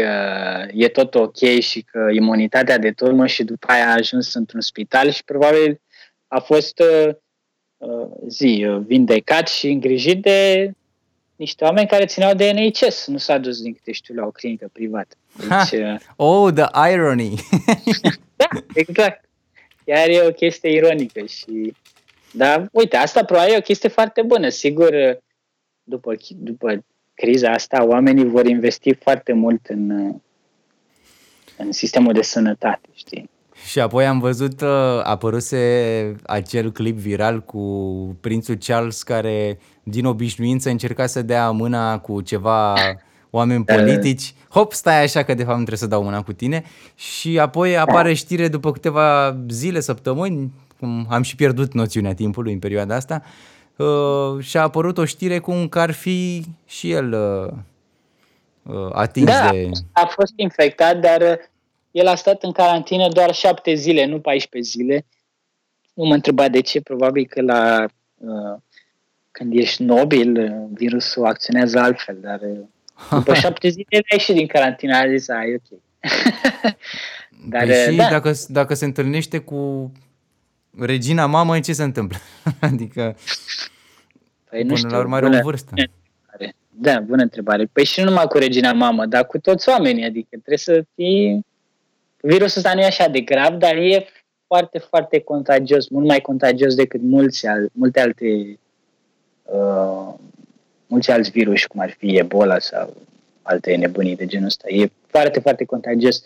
e 0.71 0.87
tot 0.87 1.15
ok 1.15 1.59
și 1.59 1.81
că 1.81 2.07
imunitatea 2.11 2.77
de 2.77 2.91
turmă 2.91 3.27
și 3.27 3.43
după 3.43 3.67
aia 3.71 3.87
a 3.87 3.93
ajuns 3.93 4.33
într-un 4.33 4.61
spital 4.61 5.09
și 5.09 5.23
probabil 5.23 5.81
a 6.27 6.39
fost 6.39 6.79
uh, 6.79 7.13
uh, 7.77 8.07
zi, 8.27 8.65
uh, 8.67 8.81
vindecat 8.85 9.47
și 9.47 9.69
îngrijit 9.69 10.21
de 10.21 10.71
niște 11.35 11.63
oameni 11.63 11.87
care 11.87 12.05
țineau 12.05 12.33
de 12.33 12.51
NHS. 12.51 13.07
Nu 13.07 13.17
s-a 13.17 13.37
dus, 13.37 13.61
din 13.61 13.73
câte 13.73 13.91
știu, 13.91 14.15
la 14.15 14.25
o 14.25 14.31
clinică 14.31 14.69
privată. 14.73 15.15
Deci, 15.37 15.79
uh, 15.81 15.99
oh, 16.15 16.53
the 16.53 16.91
irony! 16.91 17.33
da, 18.35 18.47
exact. 18.73 19.25
Iar 19.83 20.07
e 20.07 20.27
o 20.27 20.31
chestie 20.31 20.71
ironică 20.71 21.25
și... 21.25 21.73
Da, 22.31 22.65
uite, 22.71 22.97
asta 22.97 23.23
probabil 23.23 23.53
e 23.53 23.57
o 23.57 23.61
chestie 23.61 23.89
foarte 23.89 24.21
bună. 24.21 24.49
Sigur, 24.49 25.19
după, 25.83 26.15
după 26.35 26.85
criza 27.13 27.51
asta, 27.51 27.85
oamenii 27.85 28.25
vor 28.25 28.45
investi 28.45 28.93
foarte 28.93 29.33
mult 29.33 29.65
în, 29.65 29.89
în 31.57 31.71
sistemul 31.71 32.13
de 32.13 32.21
sănătate, 32.21 32.89
știi? 32.93 33.29
Și 33.65 33.79
apoi 33.79 34.05
am 34.05 34.19
văzut, 34.19 34.61
uh, 34.61 34.99
apăruse 35.03 36.15
acel 36.25 36.71
clip 36.71 36.97
viral 36.97 37.41
cu 37.43 37.61
prințul 38.21 38.57
Charles 38.65 39.03
care 39.03 39.59
din 39.83 40.05
obișnuință 40.05 40.69
încerca 40.69 41.05
să 41.05 41.21
dea 41.21 41.51
mâna 41.51 41.99
cu 41.99 42.21
ceva 42.21 42.75
oameni 43.35 43.65
da. 43.65 43.75
politici. 43.75 44.33
Hop, 44.49 44.73
stai 44.73 45.03
așa 45.03 45.23
că 45.23 45.33
de 45.33 45.43
fapt 45.43 45.57
nu 45.57 45.63
trebuie 45.63 45.77
să 45.77 45.87
dau 45.87 46.03
mâna 46.03 46.23
cu 46.23 46.33
tine. 46.33 46.63
Și 46.95 47.39
apoi 47.39 47.77
apare 47.77 48.13
știre 48.13 48.47
după 48.47 48.71
câteva 48.71 49.37
zile, 49.49 49.79
săptămâni, 49.79 50.51
cum 50.79 51.05
am 51.09 51.21
și 51.21 51.35
pierdut 51.35 51.73
noțiunea 51.73 52.13
timpului 52.13 52.53
în 52.53 52.59
perioada 52.59 52.95
asta, 52.95 53.23
uh, 53.75 54.43
și 54.43 54.57
a 54.57 54.61
apărut 54.61 54.97
o 54.97 55.05
știre 55.05 55.39
cum 55.39 55.67
că 55.67 55.79
ar 55.79 55.91
fi 55.91 56.45
și 56.65 56.91
el 56.91 57.13
uh, 57.13 57.53
uh 58.63 58.89
atins 58.93 59.25
da, 59.25 59.49
de... 59.51 59.69
a 59.91 60.05
fost 60.05 60.33
infectat, 60.35 60.99
dar 60.99 61.39
el 61.91 62.07
a 62.07 62.15
stat 62.15 62.43
în 62.43 62.51
carantină 62.51 63.07
doar 63.07 63.33
șapte 63.33 63.73
zile, 63.73 64.05
nu 64.05 64.19
14 64.19 64.71
zile. 64.71 65.05
Nu 65.93 66.05
mă 66.05 66.13
întreba 66.13 66.49
de 66.49 66.61
ce, 66.61 66.81
probabil 66.81 67.25
că 67.29 67.41
la 67.41 67.85
uh, 68.17 68.57
când 69.31 69.53
ești 69.53 69.83
nobil, 69.83 70.53
virusul 70.73 71.25
acționează 71.25 71.79
altfel, 71.79 72.17
dar 72.21 72.39
uh, 72.41 72.59
după 73.09 73.33
șapte 73.43 73.69
zile 73.69 73.85
ai 73.91 74.03
ieșit 74.11 74.35
din 74.35 74.47
carantină, 74.47 74.97
a 74.97 75.07
zis, 75.07 75.29
ai 75.29 75.53
ok. 75.53 75.79
dar, 77.49 77.65
păi 77.65 77.91
și 77.91 77.95
da. 77.95 78.07
dacă, 78.09 78.31
dacă 78.47 78.73
se 78.73 78.85
întâlnește 78.85 79.37
cu 79.37 79.91
regina 80.79 81.25
mamă, 81.25 81.59
ce 81.59 81.73
se 81.73 81.83
întâmplă? 81.83 82.17
adică, 82.59 83.15
păi 84.49 84.61
nu 84.61 84.65
până 84.65 84.77
știu, 84.77 84.89
la 84.89 84.97
urmă 84.97 85.15
are 85.15 85.39
o 85.39 85.41
vârstă. 85.41 85.73
Da, 86.77 86.99
bună 86.99 87.21
întrebare. 87.21 87.65
Păi 87.65 87.83
și 87.83 87.99
nu 87.99 88.05
numai 88.05 88.27
cu 88.27 88.37
regina 88.37 88.73
mamă, 88.73 89.05
dar 89.05 89.25
cu 89.25 89.37
toți 89.37 89.69
oamenii, 89.69 90.03
adică 90.03 90.27
trebuie 90.29 90.57
să 90.57 90.85
fii 90.95 91.45
virusul 92.21 92.57
ăsta 92.57 92.73
nu 92.73 92.81
e 92.81 92.85
așa 92.85 93.07
de 93.07 93.19
grav, 93.19 93.53
dar 93.53 93.75
e 93.75 94.07
foarte, 94.47 94.77
foarte 94.77 95.19
contagios, 95.19 95.87
mult 95.87 96.05
mai 96.05 96.19
contagios 96.19 96.75
decât 96.75 97.01
mulți 97.01 97.47
al, 97.47 97.69
multe 97.71 97.99
alte 97.99 98.59
uh, 99.43 100.13
mulți 100.95 101.11
alți 101.11 101.29
virus, 101.29 101.65
cum 101.65 101.79
ar 101.79 101.95
fi 101.97 102.17
Ebola 102.17 102.59
sau 102.59 102.93
alte 103.41 103.75
nebunii 103.75 104.15
de 104.15 104.25
genul 104.25 104.45
ăsta. 104.45 104.69
E 104.69 104.91
foarte, 105.07 105.39
foarte 105.39 105.65
contagios. 105.65 106.21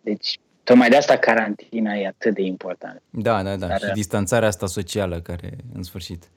Deci, 0.00 0.38
tocmai 0.64 0.88
de 0.88 0.96
asta 0.96 1.16
carantina 1.16 1.94
e 1.94 2.06
atât 2.06 2.34
de 2.34 2.42
importantă. 2.42 3.02
Da, 3.10 3.42
da, 3.42 3.56
da. 3.56 3.66
Dar, 3.66 3.78
și 3.78 3.84
uh, 3.86 3.92
distanțarea 3.94 4.48
asta 4.48 4.66
socială 4.66 5.20
care, 5.20 5.56
în 5.74 5.82
sfârșit. 5.82 6.30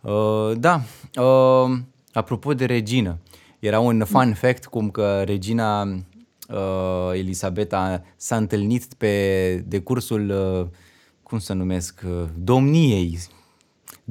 Uh, 0.00 0.52
da, 0.58 0.80
uh, 1.22 1.78
apropo 2.12 2.54
de 2.54 2.64
regină, 2.64 3.18
Era 3.58 3.80
un 3.80 4.04
fun 4.04 4.34
fact 4.34 4.66
cum 4.66 4.90
că 4.90 5.22
regina 5.26 5.82
uh, 5.82 7.10
Elisabeta 7.12 8.02
s-a 8.16 8.36
întâlnit 8.36 8.94
pe 8.94 9.54
decursul, 9.66 10.30
uh, 10.30 10.66
cum 11.22 11.38
să 11.38 11.52
numesc, 11.52 12.00
uh, 12.06 12.24
domniei, 12.38 13.18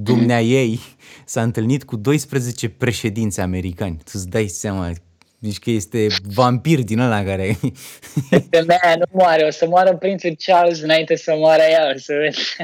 dumnea 0.04 0.41
ei, 0.41 0.80
s-a 1.26 1.41
întâlnit 1.41 1.84
cu 1.84 1.95
12 1.95 2.70
președinți 2.70 3.39
americani. 3.39 3.95
Tu 3.95 4.12
îți 4.14 4.30
dai 4.30 4.47
seama 4.47 4.91
deci 5.39 5.60
că 5.60 5.70
este 5.70 6.08
vampir 6.34 6.80
din 6.80 7.00
ăla 7.00 7.24
care... 7.24 7.58
Femeia 8.52 8.95
nu 8.97 9.06
moare, 9.12 9.43
o 9.43 9.50
să 9.50 9.68
moară 9.68 9.95
prințul 9.95 10.36
Charles 10.45 10.82
înainte 10.82 11.16
să 11.16 11.36
moară 11.38 11.62
ea, 11.70 11.91
o 11.95 11.97
să 11.97 12.14
vezi. 12.14 12.39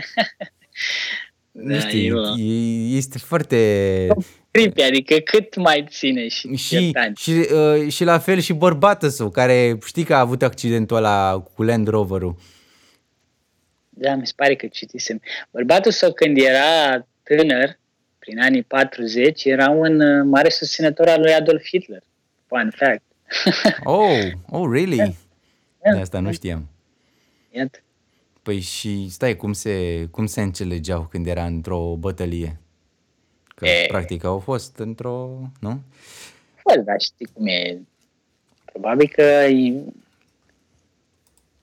Nu 1.52 1.74
da, 1.74 1.80
știu, 1.80 2.18
e, 2.38 2.96
este 2.96 3.18
foarte... 3.18 4.08
Creepy, 4.52 4.82
adică 4.82 5.16
cât 5.16 5.56
mai 5.56 5.86
ține 5.90 6.28
și 6.28 6.56
Și, 6.56 6.92
și, 7.16 7.32
uh, 7.32 7.92
și 7.92 8.04
la 8.04 8.20
fel 8.20 8.40
și 8.40 8.54
bărbatul 8.54 9.10
său, 9.10 9.30
care 9.30 9.78
știi 9.86 10.04
că 10.04 10.16
a 10.16 10.20
avut 10.20 10.42
accidentul 10.42 10.98
ăla 10.98 11.46
cu 11.54 11.64
Land 11.64 11.88
Rover-ul. 11.88 12.36
Da, 13.90 14.16
mi 14.16 14.28
se 14.28 14.34
pare 14.36 14.56
că 14.56 14.68
citisem. 14.68 15.22
Bărbatul 15.52 15.92
său 15.92 16.14
când 16.14 16.38
era 16.38 17.08
tânăr, 17.26 17.80
prin 18.20 18.40
anii 18.40 18.64
40, 18.64 19.46
era 19.46 19.70
un 19.70 20.00
uh, 20.00 20.24
mare 20.26 20.50
susținător 20.50 21.08
al 21.08 21.22
lui 21.22 21.34
Adolf 21.34 21.64
Hitler. 21.64 22.04
Fun 22.48 22.72
fact. 22.76 23.04
oh, 23.84 24.32
oh, 24.50 24.70
really? 24.72 24.96
Yeah. 24.96 25.14
De 25.94 26.00
asta 26.00 26.20
nu 26.20 26.32
știam. 26.32 26.70
Iată. 27.52 27.80
Păi 28.42 28.60
și 28.60 29.08
stai, 29.10 29.36
cum 29.36 29.54
se, 29.54 30.06
cum 30.12 30.26
se 30.26 30.42
înțelegeau 30.42 31.08
când 31.12 31.28
era 31.28 31.46
într-o 31.46 31.96
bătălie? 32.00 32.60
Că 33.56 33.66
e... 33.66 33.86
practic 33.88 34.24
au 34.24 34.40
fost 34.40 34.78
într-o, 34.78 35.40
nu? 35.60 35.82
Păi, 36.64 36.84
dar 36.84 37.02
știi 37.02 37.30
cum 37.34 37.48
e. 37.48 37.80
Probabil 38.66 39.08
că 39.08 39.48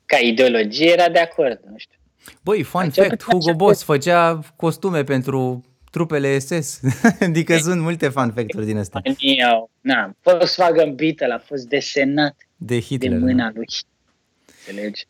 ca 0.07 0.19
ideologie 0.19 0.93
era 0.93 1.09
de 1.09 1.19
acord, 1.19 1.61
nu 1.71 1.77
știu. 1.77 1.99
Băi, 2.43 2.63
fun 2.63 2.81
Acea 2.81 3.03
fact, 3.03 3.23
Hugo 3.23 3.55
Boss 3.55 3.83
făcea 3.83 4.41
costume 4.57 5.05
pentru 5.05 5.65
trupele 5.91 6.39
SS. 6.39 6.81
adică 7.21 7.57
sunt 7.57 7.81
multe 7.81 8.09
fun 8.09 8.33
fact-uri 8.35 8.67
din 8.67 8.79
astea. 8.79 9.03
Na, 9.81 10.15
Volkswagen 10.23 10.95
Beetle 10.95 11.33
a 11.33 11.39
fost 11.39 11.69
desenat 11.69 12.37
de 12.57 12.81
Hitler. 12.81 13.11
De 13.11 13.19
mâna 13.19 13.51
lui. 13.55 13.67
Înțelegi? 14.67 15.07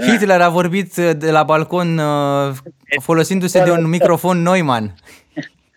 Hitler 0.00 0.40
a 0.40 0.48
vorbit 0.48 0.96
uh, 0.96 1.10
de 1.16 1.30
la 1.30 1.42
balcon 1.42 1.98
uh, 1.98 2.54
folosindu-se 3.00 3.64
de 3.64 3.70
un 3.70 3.88
microfon 3.88 4.42
Neumann. 4.42 4.94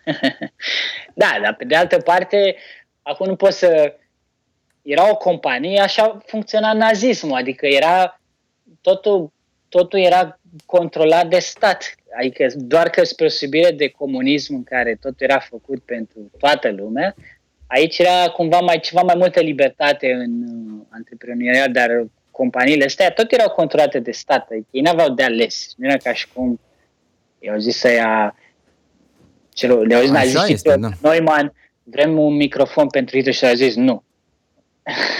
da, 1.14 1.38
dar 1.42 1.54
pe 1.58 1.64
de 1.64 1.76
altă 1.76 1.98
parte, 1.98 2.56
acum 3.02 3.26
nu 3.26 3.36
poți 3.36 3.58
să... 3.58 3.94
Era 4.82 5.10
o 5.10 5.16
companie, 5.16 5.80
așa 5.80 6.18
funcționa 6.26 6.72
nazismul, 6.72 7.36
adică 7.36 7.66
era 7.66 8.20
totul, 8.80 9.32
totul 9.68 9.98
era 9.98 10.38
controlat 10.64 11.28
de 11.28 11.38
stat. 11.38 11.94
Adică 12.18 12.46
doar 12.54 12.88
că 12.88 13.04
spre 13.04 13.24
osebire 13.24 13.70
de 13.70 13.88
comunism 13.88 14.54
în 14.54 14.64
care 14.64 14.98
tot 15.00 15.20
era 15.20 15.38
făcut 15.38 15.82
pentru 15.84 16.30
toată 16.38 16.70
lumea, 16.70 17.14
aici 17.66 17.98
era 17.98 18.28
cumva 18.28 18.60
mai 18.60 18.80
ceva 18.80 19.02
mai 19.02 19.14
multă 19.16 19.40
libertate 19.40 20.12
în 20.12 20.42
uh, 20.42 20.84
antreprenoriat, 20.90 21.70
dar 21.70 22.06
companiile 22.30 22.84
astea 22.84 23.10
tot 23.10 23.32
erau 23.32 23.50
controlate 23.50 23.98
de 23.98 24.10
stat. 24.10 24.48
Adică 24.50 24.66
ei 24.70 24.80
n-aveau 24.80 25.14
de 25.14 25.22
ales. 25.22 25.72
Nu 25.76 25.86
era 25.86 25.96
ca 25.96 26.12
și 26.12 26.28
cum 26.34 26.60
i-au 27.38 27.58
zis 27.58 27.76
să 27.76 27.92
ia 27.92 28.34
celor, 29.52 29.86
le-au 29.86 30.00
zis 30.00 30.10
naziștii 30.10 30.76
da. 30.76 30.88
Neumann, 31.02 31.52
vrem 31.82 32.18
un 32.18 32.34
microfon 32.34 32.86
pentru 32.86 33.16
Hitler 33.16 33.34
și 33.34 33.46
au 33.46 33.54
zis 33.54 33.74
nu. 33.74 34.02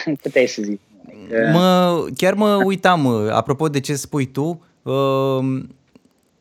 Puteai 0.22 0.46
să 0.46 0.62
zic. 0.62 0.80
Adică... 1.08 1.50
Mă, 1.52 2.04
chiar 2.16 2.34
mă 2.34 2.62
uitam, 2.64 3.06
apropo 3.30 3.68
de 3.68 3.80
ce 3.80 3.94
spui 3.94 4.26
tu, 4.26 4.42
uh, 4.42 4.56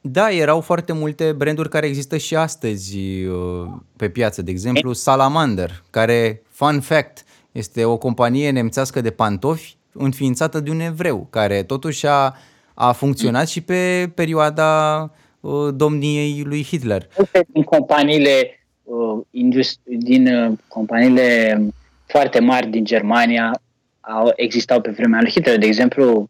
da, 0.01 0.31
erau 0.31 0.61
foarte 0.61 0.93
multe 0.93 1.31
branduri 1.31 1.69
care 1.69 1.85
există 1.85 2.17
și 2.17 2.35
astăzi 2.35 2.97
uh, 3.25 3.67
pe 3.95 4.09
piață, 4.09 4.41
de 4.41 4.51
exemplu 4.51 4.93
Salamander, 4.93 5.83
care, 5.89 6.41
fun 6.49 6.79
fact, 6.79 7.23
este 7.51 7.85
o 7.85 7.97
companie 7.97 8.51
nemțească 8.51 9.01
de 9.01 9.09
pantofi 9.09 9.77
înființată 9.91 10.59
de 10.59 10.69
un 10.69 10.79
evreu, 10.79 11.27
care 11.29 11.63
totuși 11.63 12.05
a, 12.07 12.35
a 12.73 12.91
funcționat 12.91 13.47
și 13.47 13.61
pe 13.61 14.11
perioada 14.15 15.01
uh, 15.39 15.73
domniei 15.73 16.43
lui 16.45 16.63
Hitler. 16.63 17.07
Din 17.47 17.63
companiile, 17.63 18.65
uh, 18.83 19.21
industri- 19.31 19.97
din 19.97 20.27
uh, 20.27 20.57
companiile 20.67 21.59
foarte 22.05 22.39
mari 22.39 22.67
din 22.67 22.85
Germania 22.85 23.61
au, 23.99 24.33
existau 24.35 24.81
pe 24.81 24.91
vremea 24.91 25.21
lui 25.21 25.31
Hitler. 25.31 25.57
De 25.57 25.65
exemplu, 25.65 26.29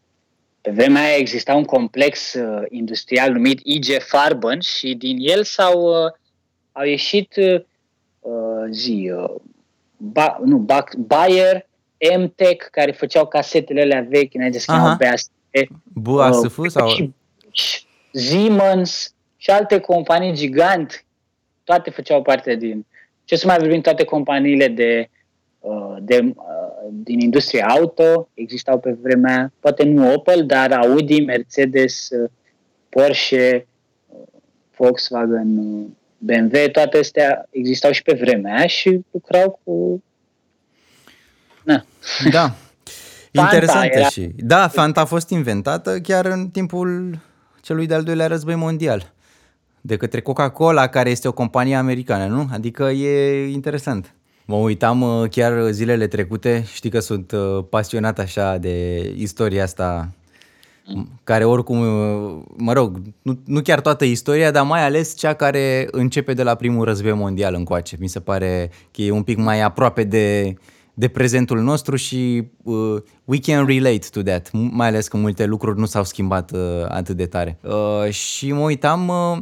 pe 0.66 0.72
vremea 0.72 1.02
aia 1.02 1.16
exista 1.16 1.54
un 1.54 1.64
complex 1.64 2.34
uh, 2.34 2.62
industrial 2.68 3.32
numit 3.32 3.60
IG 3.62 4.00
Farben 4.00 4.60
și 4.60 4.94
din 4.94 5.16
el 5.20 5.44
s-au 5.44 6.04
uh, 6.04 6.12
au 6.72 6.84
ieșit 6.84 7.36
uh, 7.36 8.64
zi, 8.70 9.12
uh, 9.16 9.34
ba, 9.96 10.40
nu, 10.44 10.66
Bayer, 10.98 11.66
MTech, 12.18 12.66
care 12.70 12.90
făceau 12.90 13.26
casetele 13.26 13.80
alea 13.80 14.06
vechi, 14.08 14.34
înainte 14.34 14.58
să 14.58 14.72
chemau 14.72 14.96
BASF. 14.96 15.30
BASF 15.84 16.58
uh, 16.58 16.70
sau? 16.70 16.88
Și 17.50 17.86
Siemens 18.12 19.14
și 19.36 19.50
alte 19.50 19.80
companii 19.80 20.32
gigante, 20.32 21.04
toate 21.64 21.90
făceau 21.90 22.22
parte 22.22 22.54
din... 22.54 22.86
Ce 23.24 23.36
să 23.36 23.46
mai 23.46 23.58
vorbim, 23.58 23.80
toate 23.80 24.04
companiile 24.04 24.68
de, 24.68 25.08
uh, 25.10 25.15
de, 26.00 26.20
uh, 26.24 26.34
din 26.90 27.20
industria 27.20 27.66
auto 27.66 28.28
existau 28.34 28.78
pe 28.78 28.96
vremea, 29.02 29.52
poate 29.60 29.84
nu 29.84 30.12
Opel, 30.12 30.46
dar 30.46 30.72
Audi, 30.72 31.20
Mercedes, 31.20 32.08
uh, 32.10 32.30
Porsche, 32.88 33.66
Volkswagen, 34.76 35.56
BMW, 36.18 36.68
toate 36.72 36.98
astea 36.98 37.46
existau 37.50 37.90
și 37.90 38.02
pe 38.02 38.18
vremea 38.20 38.56
aia 38.56 38.66
și 38.66 39.00
lucrau 39.10 39.60
cu 39.64 40.02
Na. 41.66 41.84
Da. 42.30 42.54
Interesantă 43.42 44.00
și. 44.10 44.30
Da, 44.36 44.68
Fanta 44.68 45.00
a 45.00 45.04
fost 45.04 45.30
inventată 45.30 46.00
chiar 46.00 46.24
în 46.24 46.48
timpul 46.48 47.18
celui 47.60 47.86
de-al 47.86 48.02
doilea 48.02 48.26
război 48.26 48.54
mondial 48.54 49.12
de 49.80 49.96
către 49.96 50.20
Coca-Cola, 50.20 50.86
care 50.86 51.10
este 51.10 51.28
o 51.28 51.32
companie 51.32 51.76
americană, 51.76 52.26
nu? 52.26 52.48
Adică 52.52 52.84
e 52.84 53.46
interesant. 53.48 54.15
Mă 54.48 54.56
uitam 54.56 55.02
uh, 55.02 55.28
chiar 55.28 55.70
zilele 55.70 56.06
trecute, 56.06 56.64
știi 56.72 56.90
că 56.90 57.00
sunt 57.00 57.32
uh, 57.32 57.64
pasionat 57.70 58.18
așa 58.18 58.56
de 58.56 58.98
istoria 59.16 59.62
asta, 59.62 60.10
care 61.24 61.44
oricum, 61.44 61.78
uh, 61.80 62.42
mă 62.56 62.72
rog, 62.72 63.00
nu, 63.22 63.38
nu 63.44 63.60
chiar 63.60 63.80
toată 63.80 64.04
istoria, 64.04 64.50
dar 64.50 64.64
mai 64.64 64.84
ales 64.84 65.16
cea 65.16 65.32
care 65.32 65.88
începe 65.90 66.32
de 66.32 66.42
la 66.42 66.54
primul 66.54 66.84
război 66.84 67.12
mondial 67.12 67.54
încoace. 67.54 67.96
Mi 68.00 68.08
se 68.08 68.20
pare 68.20 68.70
că 68.90 69.02
e 69.02 69.10
un 69.10 69.22
pic 69.22 69.36
mai 69.36 69.60
aproape 69.60 70.04
de, 70.04 70.54
de 70.94 71.08
prezentul 71.08 71.60
nostru 71.60 71.96
și 71.96 72.48
uh, 72.62 73.02
we 73.24 73.38
can 73.38 73.66
relate 73.66 74.06
to 74.10 74.22
that, 74.22 74.50
mai 74.52 74.86
ales 74.86 75.08
că 75.08 75.16
multe 75.16 75.46
lucruri 75.46 75.78
nu 75.78 75.86
s-au 75.86 76.04
schimbat 76.04 76.52
uh, 76.52 76.84
atât 76.88 77.16
de 77.16 77.26
tare. 77.26 77.58
Uh, 77.62 78.10
și 78.10 78.52
mă 78.52 78.60
uitam, 78.60 79.08
uh, 79.08 79.38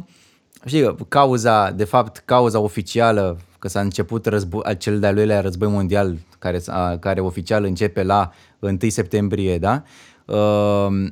știi, 0.65 0.95
cauza, 1.07 1.71
de 1.71 1.83
fapt, 1.83 2.21
cauza 2.25 2.59
oficială, 2.59 3.37
că 3.65 3.71
s-a 3.71 3.79
început 3.79 4.25
război, 4.25 4.77
cel 4.77 4.99
de-al 4.99 5.15
doilea 5.15 5.41
război 5.41 5.67
mondial, 5.67 6.17
care, 6.39 6.61
uh, 6.67 6.99
care 6.99 7.19
oficial 7.19 7.63
începe 7.63 8.03
la 8.03 8.31
1 8.59 8.77
septembrie, 8.87 9.57
da? 9.57 9.83
Uh, 10.25 11.07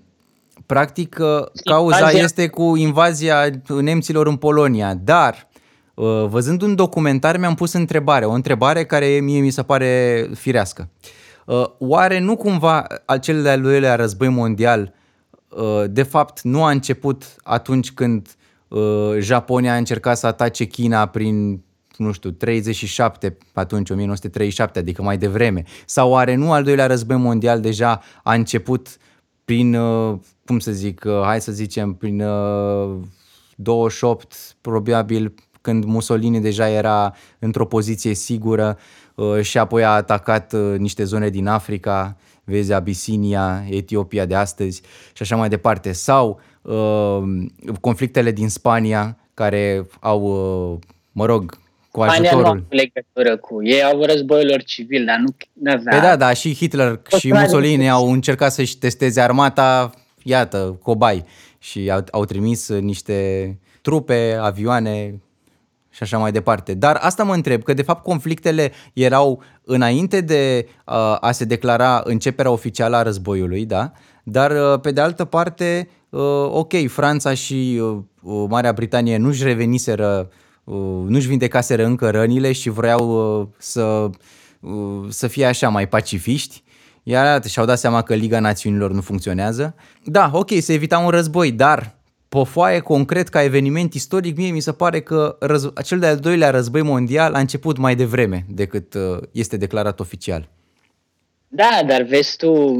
practic, 0.65 1.17
uh, 1.19 1.45
cauza 1.63 2.09
este 2.09 2.47
cu 2.47 2.75
invazia 2.75 3.49
nemților 3.81 4.27
în 4.27 4.35
Polonia, 4.35 4.93
dar 4.93 5.47
Uh, 5.95 6.25
văzând 6.27 6.61
un 6.61 6.75
documentar 6.75 7.37
mi-am 7.37 7.55
pus 7.55 7.73
întrebare, 7.73 8.25
o 8.25 8.31
întrebare 8.31 8.85
care 8.85 9.05
mie 9.05 9.39
mi 9.39 9.49
se 9.49 9.63
pare 9.63 10.29
firească. 10.33 10.89
Uh, 11.45 11.65
oare 11.79 12.19
nu 12.19 12.35
cumva 12.35 12.87
acel 13.05 13.41
de-al 13.41 13.61
doilea 13.61 13.95
război 13.95 14.27
mondial 14.27 14.93
uh, 15.49 15.83
de 15.89 16.03
fapt 16.03 16.41
nu 16.41 16.63
a 16.63 16.69
început 16.69 17.35
atunci 17.43 17.91
când 17.91 18.27
Japonia 19.19 19.73
a 19.73 19.77
încercat 19.77 20.17
să 20.17 20.27
atace 20.27 20.65
China 20.65 21.05
prin 21.05 21.63
nu 21.97 22.11
știu, 22.11 22.31
37, 22.31 23.37
atunci 23.53 23.89
1937, 23.89 24.79
adică 24.79 25.01
mai 25.01 25.17
devreme, 25.17 25.63
sau 25.85 26.09
oare 26.09 26.35
nu 26.35 26.51
al 26.51 26.63
doilea 26.63 26.87
război 26.87 27.17
mondial 27.17 27.59
deja 27.59 28.01
a 28.23 28.33
început 28.33 28.97
prin, 29.45 29.77
cum 30.45 30.59
să 30.59 30.71
zic, 30.71 31.05
hai 31.23 31.41
să 31.41 31.51
zicem, 31.51 31.93
prin 31.93 32.23
28, 33.55 34.55
probabil 34.61 35.33
când 35.63 35.83
Mussolini 35.83 36.39
deja 36.39 36.69
era 36.69 37.13
într-o 37.39 37.65
poziție 37.65 38.13
sigură 38.13 38.77
uh, 39.15 39.41
și 39.41 39.57
apoi 39.57 39.83
a 39.83 39.89
atacat 39.89 40.53
uh, 40.53 40.75
niște 40.77 41.03
zone 41.03 41.29
din 41.29 41.47
Africa, 41.47 42.17
vezi 42.43 42.73
Abisinia, 42.73 43.65
Etiopia 43.69 44.25
de 44.25 44.35
astăzi 44.35 44.81
și 45.13 45.21
așa 45.21 45.35
mai 45.35 45.49
departe. 45.49 45.91
Sau 45.91 46.39
uh, 46.61 47.21
conflictele 47.81 48.31
din 48.31 48.49
Spania 48.49 49.17
care 49.33 49.87
au, 49.99 50.21
mă 51.11 51.25
rog, 51.25 51.57
cu 51.93 52.01
ajutorul. 52.01 52.41
nu 52.41 52.47
au 52.47 52.63
legătură 52.69 53.37
cu 53.37 53.63
ei, 53.63 53.83
au 53.83 54.03
războiul 54.03 54.61
civil, 54.65 55.05
dar 55.05 55.17
nu 55.17 55.71
avea... 55.71 55.99
Păi 55.99 56.09
da, 56.09 56.15
da, 56.15 56.33
și 56.33 56.55
Hitler 56.55 57.01
și 57.17 57.33
Mussolini 57.33 57.89
au 57.89 58.11
încercat 58.11 58.51
să-și 58.51 58.77
testeze 58.77 59.21
armata, 59.21 59.91
iată, 60.23 60.79
cobai, 60.81 61.25
și 61.59 61.91
au, 61.91 62.03
au 62.11 62.25
trimis 62.25 62.69
niște 62.69 63.57
trupe, 63.81 64.37
avioane 64.41 65.21
și 65.89 66.03
așa 66.03 66.17
mai 66.17 66.31
departe. 66.31 66.73
Dar 66.73 66.97
asta 67.01 67.23
mă 67.23 67.33
întreb, 67.33 67.63
că 67.63 67.73
de 67.73 67.81
fapt 67.81 68.03
conflictele 68.03 68.71
erau 68.93 69.43
înainte 69.63 70.21
de 70.21 70.67
uh, 70.85 71.17
a 71.19 71.31
se 71.31 71.45
declara 71.45 72.01
începerea 72.05 72.51
oficială 72.51 72.95
a 72.95 73.03
războiului, 73.03 73.65
da? 73.65 73.91
Dar 74.23 74.51
uh, 74.51 74.79
pe 74.79 74.91
de 74.91 75.01
altă 75.01 75.25
parte, 75.25 75.89
uh, 76.09 76.21
ok, 76.49 76.73
Franța 76.87 77.33
și 77.33 77.79
uh, 77.81 77.97
uh 78.21 78.45
Marea 78.49 78.73
Britanie 78.73 79.17
nu-și 79.17 79.43
reveniseră, 79.43 80.29
uh, 80.29 80.41
nu-și 81.07 81.27
vindecaseră 81.27 81.85
încă 81.85 82.09
rănile 82.09 82.51
și 82.51 82.69
vreau 82.69 83.39
uh, 83.41 83.47
să, 83.57 84.09
uh, 84.59 85.05
să 85.09 85.27
fie 85.27 85.45
așa 85.45 85.69
mai 85.69 85.87
pacifiști. 85.87 86.63
Iar 87.03 87.45
și-au 87.45 87.65
dat 87.65 87.79
seama 87.79 88.01
că 88.01 88.13
Liga 88.13 88.39
Națiunilor 88.39 88.91
nu 88.91 89.01
funcționează. 89.01 89.75
Da, 90.03 90.31
ok, 90.33 90.49
se 90.59 90.73
evita 90.73 90.97
un 90.97 91.09
război, 91.09 91.51
dar 91.51 91.95
pe 92.29 92.43
foaie 92.43 92.79
concret 92.79 93.27
ca 93.27 93.43
eveniment 93.43 93.93
istoric, 93.93 94.37
mie 94.37 94.51
mi 94.51 94.59
se 94.59 94.71
pare 94.71 95.01
că 95.01 95.37
răz- 95.41 95.83
cel 95.83 95.99
de-al 95.99 96.17
doilea 96.17 96.49
război 96.49 96.81
mondial 96.81 97.33
a 97.33 97.39
început 97.39 97.77
mai 97.77 97.95
devreme 97.95 98.45
decât 98.49 98.93
uh, 98.93 99.17
este 99.31 99.57
declarat 99.57 99.99
oficial. 99.99 100.49
Da, 101.47 101.83
dar 101.87 102.01
vezi 102.01 102.37
tu, 102.37 102.73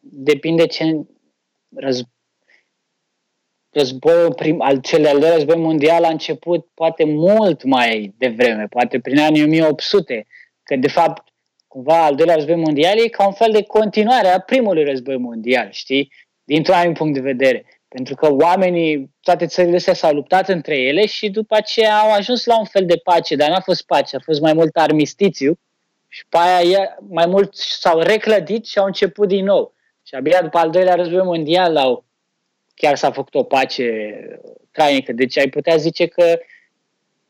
depinde 0.00 0.66
ce 0.66 1.06
răz... 1.74 2.00
războiul 3.76 4.34
prim, 4.34 4.60
al 4.60 4.80
cel 4.80 5.02
de-al 5.02 5.18
doilea 5.18 5.34
război 5.34 5.56
mondial 5.56 6.04
a 6.04 6.08
început 6.08 6.66
poate 6.74 7.04
mult 7.04 7.64
mai 7.64 8.14
devreme, 8.18 8.66
poate 8.70 9.00
prin 9.00 9.18
anii 9.18 9.42
1800, 9.42 10.26
că 10.62 10.76
de 10.76 10.88
fapt 10.88 11.28
cumva 11.66 12.04
al 12.04 12.14
doilea 12.14 12.34
război 12.34 12.56
mondial 12.56 12.98
e 12.98 13.08
ca 13.08 13.26
un 13.26 13.32
fel 13.32 13.52
de 13.52 13.62
continuare 13.62 14.28
a 14.28 14.40
primului 14.40 14.84
război 14.84 15.16
mondial, 15.16 15.68
știi? 15.70 16.12
Dintr-un 16.44 16.74
anumit 16.74 16.96
punct 16.96 17.14
de 17.14 17.20
vedere. 17.20 17.64
Pentru 17.88 18.14
că 18.14 18.32
oamenii, 18.32 19.10
toate 19.20 19.46
țările 19.46 19.76
astea 19.76 19.94
s-au 19.94 20.12
luptat 20.12 20.48
între 20.48 20.76
ele 20.78 21.06
și 21.06 21.30
după 21.30 21.54
aceea 21.54 21.98
au 21.98 22.12
ajuns 22.12 22.44
la 22.44 22.58
un 22.58 22.64
fel 22.64 22.86
de 22.86 22.96
pace, 23.04 23.36
dar 23.36 23.50
n-a 23.50 23.60
fost 23.60 23.86
pace, 23.86 24.16
a 24.16 24.20
fost 24.24 24.40
mai 24.40 24.52
mult 24.52 24.76
armistițiu 24.76 25.58
și 26.08 26.26
pe 26.28 26.38
aia 26.38 26.96
mai 27.08 27.26
mult 27.26 27.54
s-au 27.54 27.98
reclădit 28.00 28.66
și 28.66 28.78
au 28.78 28.86
început 28.86 29.28
din 29.28 29.44
nou. 29.44 29.74
Și 30.02 30.14
abia 30.14 30.42
după 30.42 30.58
al 30.58 30.70
doilea 30.70 30.94
război 30.94 31.22
mondial 31.22 31.76
au, 31.76 32.05
chiar 32.76 32.96
s-a 32.96 33.10
făcut 33.10 33.34
o 33.34 33.42
pace 33.42 34.14
trainică. 34.70 35.12
Deci 35.12 35.38
ai 35.38 35.48
putea 35.48 35.76
zice 35.76 36.06
că 36.06 36.38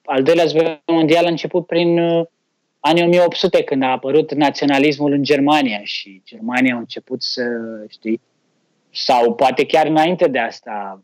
al 0.04 0.22
doilea 0.22 0.42
război 0.42 0.82
mondial 0.86 1.24
a 1.24 1.28
început 1.28 1.66
prin 1.66 1.98
uh, 1.98 2.26
anii 2.80 3.02
1800, 3.02 3.62
când 3.62 3.82
a 3.82 3.90
apărut 3.90 4.34
naționalismul 4.34 5.12
în 5.12 5.22
Germania 5.22 5.80
și 5.82 6.22
Germania 6.24 6.74
a 6.74 6.78
început 6.78 7.22
să, 7.22 7.42
știi, 7.88 8.20
sau 8.90 9.34
poate 9.34 9.66
chiar 9.66 9.86
înainte 9.86 10.28
de 10.28 10.38
asta, 10.38 11.02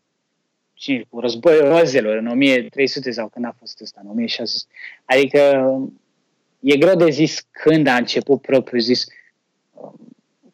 și 0.82 1.06
cu 1.10 1.20
războiul 1.20 1.68
rozelor 1.68 2.16
în 2.16 2.26
1300 2.26 3.10
sau 3.10 3.28
când 3.28 3.44
a 3.44 3.54
fost 3.58 3.80
ăsta, 3.80 4.00
în 4.04 4.10
1600. 4.10 4.72
Adică 5.04 5.40
e 6.60 6.76
greu 6.76 6.96
de 6.96 7.10
zis 7.10 7.46
când 7.50 7.86
a 7.86 7.96
început 7.96 8.40
propriu 8.40 8.78
zis. 8.78 9.06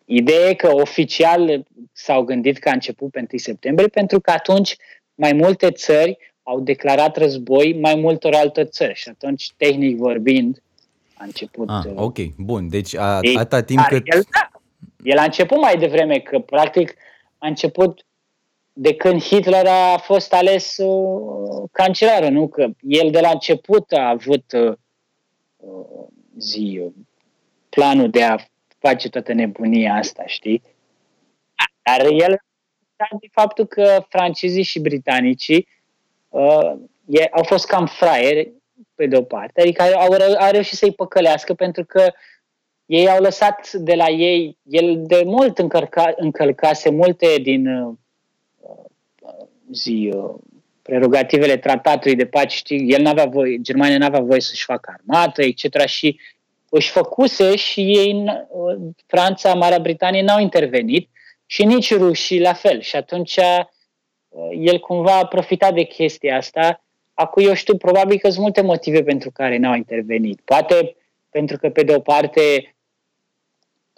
Ideea 0.05 0.49
e 0.49 0.55
că 0.55 0.75
oficial 0.75 1.67
s-au 1.99 2.23
gândit 2.23 2.59
că 2.59 2.69
a 2.69 2.73
început 2.73 3.11
pe 3.11 3.19
1 3.19 3.27
septembrie 3.39 3.89
pentru 3.89 4.21
că 4.21 4.31
atunci 4.31 4.77
mai 5.15 5.33
multe 5.33 5.71
țări 5.71 6.19
au 6.43 6.61
declarat 6.61 7.17
război 7.17 7.79
mai 7.81 7.95
multor 7.95 8.35
alte 8.35 8.65
țări 8.65 8.95
și 8.95 9.09
atunci, 9.09 9.53
tehnic 9.57 9.97
vorbind, 9.97 10.63
a 11.15 11.25
început... 11.25 11.69
Ah, 11.69 11.85
uh, 11.85 11.93
ok, 11.95 12.19
bun. 12.37 12.69
Deci 12.69 12.97
a, 12.97 13.21
atâta 13.35 13.63
timp 13.63 13.81
cât... 13.81 14.03
El, 14.15 14.25
da, 14.31 14.51
el 15.03 15.19
a 15.19 15.23
început 15.23 15.61
mai 15.61 15.77
devreme, 15.77 16.19
că 16.19 16.39
practic 16.39 16.95
a 17.39 17.47
început 17.47 18.07
de 18.73 18.95
când 18.95 19.23
Hitler 19.23 19.67
a 19.67 19.99
fost 19.99 20.33
ales 20.33 20.77
uh, 20.77 21.69
cancelarul, 21.73 22.31
nu? 22.31 22.49
Că 22.49 22.69
el 22.81 23.11
de 23.11 23.21
la 23.21 23.31
început 23.31 23.93
a 23.93 24.09
avut 24.09 24.53
uh, 24.53 24.73
uh 25.57 26.07
zi, 26.39 26.81
uh, 26.85 26.93
planul 27.69 28.11
de 28.11 28.23
a 28.23 28.37
face 28.79 29.09
toată 29.09 29.33
nebunia 29.33 29.95
asta, 29.95 30.23
știi? 30.27 30.63
Dar 31.89 32.07
el 32.07 32.41
de 33.21 33.29
faptul 33.31 33.67
că 33.67 34.05
francezii 34.09 34.63
și 34.63 34.81
britanicii 34.81 35.69
uh, 36.29 36.73
e, 37.07 37.29
au 37.31 37.43
fost 37.43 37.67
cam 37.67 37.87
fraieri, 37.87 38.53
pe 38.95 39.07
de-o 39.07 39.23
parte, 39.23 39.61
adică 39.61 39.83
au, 39.83 40.13
au 40.39 40.51
reușit 40.51 40.79
să-i 40.79 40.93
păcălească 40.93 41.55
pentru 41.55 41.85
că 41.85 42.13
ei 42.87 43.09
au 43.09 43.23
lăsat 43.23 43.73
de 43.73 43.95
la 43.95 44.09
ei, 44.09 44.59
el 44.63 45.03
de 45.07 45.23
mult 45.25 45.59
încărca, 45.59 46.13
încălcase 46.17 46.91
multe 46.91 47.37
din 47.43 47.67
uh, 47.67 47.95
zi, 49.73 50.13
uh, 50.15 50.35
prerogativele 50.83 51.57
tratatului 51.57 52.17
de 52.17 52.27
pace, 52.27 52.57
știi, 52.57 52.93
el 52.93 53.03
n-avea 53.03 53.25
voie, 53.25 53.59
Germania 53.61 53.99
n-avea 53.99 54.21
voie 54.21 54.41
să-și 54.41 54.65
facă 54.65 54.99
armată, 54.99 55.43
etc. 55.43 55.87
și 55.87 56.21
își 56.69 56.91
făcuse 56.91 57.57
și 57.57 57.81
ei, 57.81 58.25
uh, 58.49 58.77
Franța, 59.07 59.55
Marea 59.55 59.79
Britanie 59.79 60.23
n-au 60.23 60.41
intervenit 60.41 61.09
și 61.51 61.65
nici 61.65 61.95
rușii 61.95 62.41
la 62.41 62.53
fel. 62.53 62.81
Și 62.81 62.97
atunci 62.97 63.37
uh, 63.37 64.49
el 64.61 64.79
cumva 64.79 65.19
a 65.19 65.27
profitat 65.27 65.75
de 65.75 65.83
chestia 65.83 66.37
asta. 66.37 66.83
Acum 67.15 67.47
eu 67.47 67.55
știu, 67.55 67.77
probabil 67.77 68.19
că 68.19 68.29
sunt 68.29 68.43
multe 68.43 68.61
motive 68.61 69.03
pentru 69.03 69.31
care 69.31 69.57
n-au 69.57 69.75
intervenit. 69.75 70.41
Poate 70.45 70.97
pentru 71.31 71.57
că, 71.57 71.69
pe 71.69 71.83
de 71.83 71.95
o 71.95 72.01
parte, 72.01 72.75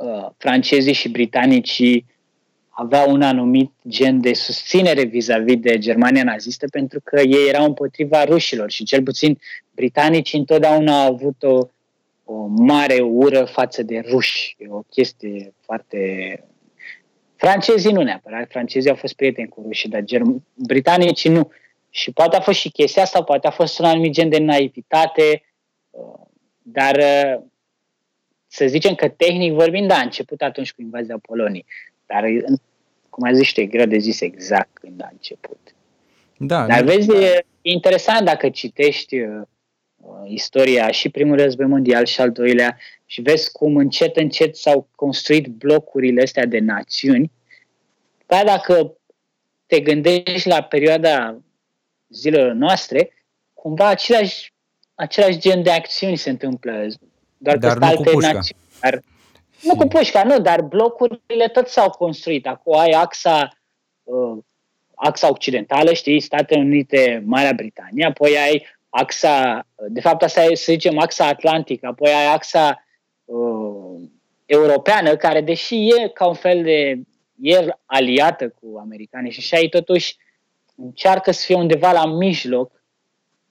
Uh, 0.00 0.28
francezii 0.36 0.92
și 0.92 1.08
britanicii 1.08 2.06
aveau 2.68 3.10
un 3.10 3.22
anumit 3.22 3.70
gen 3.88 4.20
de 4.20 4.32
susținere 4.32 5.02
vis-a-vis 5.02 5.56
de 5.56 5.78
Germania 5.78 6.24
nazistă 6.24 6.66
pentru 6.68 7.00
că 7.04 7.20
ei 7.20 7.48
erau 7.48 7.64
împotriva 7.64 8.24
rușilor 8.24 8.70
și 8.70 8.84
cel 8.84 9.02
puțin 9.02 9.38
britanicii 9.74 10.38
întotdeauna 10.38 11.02
au 11.02 11.12
avut 11.12 11.42
o, 11.42 11.68
o 12.24 12.46
mare 12.46 13.00
ură 13.00 13.44
față 13.44 13.82
de 13.82 14.02
ruși. 14.10 14.56
E 14.58 14.66
o 14.68 14.82
chestie 14.82 15.54
foarte... 15.60 16.44
Francezii 17.40 17.92
nu 17.92 18.02
neapărat, 18.02 18.50
francezii 18.50 18.90
au 18.90 18.96
fost 18.96 19.14
prieteni 19.14 19.48
cu 19.48 19.62
rușii, 19.66 19.88
dar 19.88 20.02
germ... 20.02 20.44
britanicii 20.54 21.30
nu. 21.30 21.50
Și 21.90 22.12
poate 22.12 22.36
a 22.36 22.40
fost 22.40 22.58
și 22.58 22.70
chestia 22.70 23.02
asta, 23.02 23.22
poate 23.22 23.46
a 23.46 23.50
fost 23.50 23.78
un 23.78 23.84
anumit 23.84 24.12
gen 24.12 24.28
de 24.28 24.38
naivitate, 24.38 25.42
uh, 25.90 26.26
dar 26.62 26.96
uh, 26.96 27.42
să 28.46 28.66
zicem 28.66 28.94
că 28.94 29.08
tehnic 29.08 29.52
vorbind, 29.52 29.88
da, 29.88 29.94
a 29.94 30.02
început 30.02 30.42
atunci 30.42 30.72
cu 30.72 30.82
invazia 30.82 31.18
Poloniei. 31.18 31.64
Dar, 32.06 32.24
cum 33.08 33.24
ai 33.24 33.34
zis, 33.34 33.56
e 33.56 33.64
greu 33.64 33.86
de 33.86 33.98
zis 33.98 34.20
exact 34.20 34.78
când 34.78 35.02
a 35.02 35.08
început. 35.12 35.74
Da, 36.36 36.66
Dar 36.66 36.82
vezi, 36.82 37.10
e 37.12 37.44
interesant 37.62 38.24
dacă 38.24 38.48
citești 38.48 39.20
uh, 39.20 39.42
istoria 40.24 40.90
și 40.90 41.08
primul 41.08 41.36
război 41.36 41.66
mondial 41.66 42.04
și 42.04 42.20
al 42.20 42.30
doilea 42.30 42.78
și 43.06 43.20
vezi 43.20 43.52
cum 43.52 43.76
încet, 43.76 44.16
încet 44.16 44.56
s-au 44.56 44.88
construit 44.94 45.46
blocurile 45.46 46.22
astea 46.22 46.46
de 46.46 46.58
națiuni. 46.58 47.30
Dar 48.26 48.44
dacă 48.44 48.96
te 49.66 49.80
gândești 49.80 50.48
la 50.48 50.62
perioada 50.62 51.38
zilelor 52.08 52.52
noastre, 52.52 53.12
cumva 53.54 53.86
același, 53.86 54.52
același 54.94 55.38
gen 55.38 55.62
de 55.62 55.70
acțiuni 55.70 56.16
se 56.16 56.30
întâmplă 56.30 56.86
doar 57.38 57.56
dar 57.56 57.78
că 57.78 57.84
nu 57.84 57.94
cu 57.94 58.02
pușca. 58.02 58.32
Națiuni, 58.32 58.60
dar, 58.80 59.00
nu 59.62 59.76
cu 59.76 59.86
pușca, 59.86 60.22
nu, 60.22 60.40
dar 60.40 60.62
blocurile 60.62 61.48
tot 61.52 61.68
s-au 61.68 61.90
construit. 61.90 62.46
Acum 62.46 62.78
ai 62.78 62.90
axa, 62.90 63.48
uh, 64.02 64.38
axa 64.94 65.30
occidentală, 65.30 65.92
știi, 65.92 66.20
Statele 66.20 66.60
Unite, 66.60 67.22
Marea 67.26 67.52
Britanie, 67.52 68.04
apoi 68.04 68.38
ai 68.38 68.66
axa, 68.90 69.66
de 69.88 70.00
fapt 70.00 70.22
asta 70.22 70.44
e, 70.44 70.54
să 70.54 70.72
zicem, 70.72 70.98
axa 70.98 71.26
atlantică, 71.26 71.86
apoi 71.86 72.10
ai 72.10 72.26
axa 72.26 72.84
uh, 73.24 74.08
europeană, 74.46 75.16
care 75.16 75.40
deși 75.40 75.88
e 75.88 76.08
ca 76.08 76.26
un 76.26 76.34
fel 76.34 76.62
de, 76.62 77.00
e 77.40 77.66
aliată 77.84 78.48
cu 78.48 78.78
americanii 78.78 79.30
și 79.30 79.38
așa, 79.38 79.62
ei 79.62 79.68
totuși 79.68 80.16
încearcă 80.76 81.30
să 81.30 81.44
fie 81.44 81.54
undeva 81.54 81.92
la 81.92 82.06
mijloc 82.06 82.82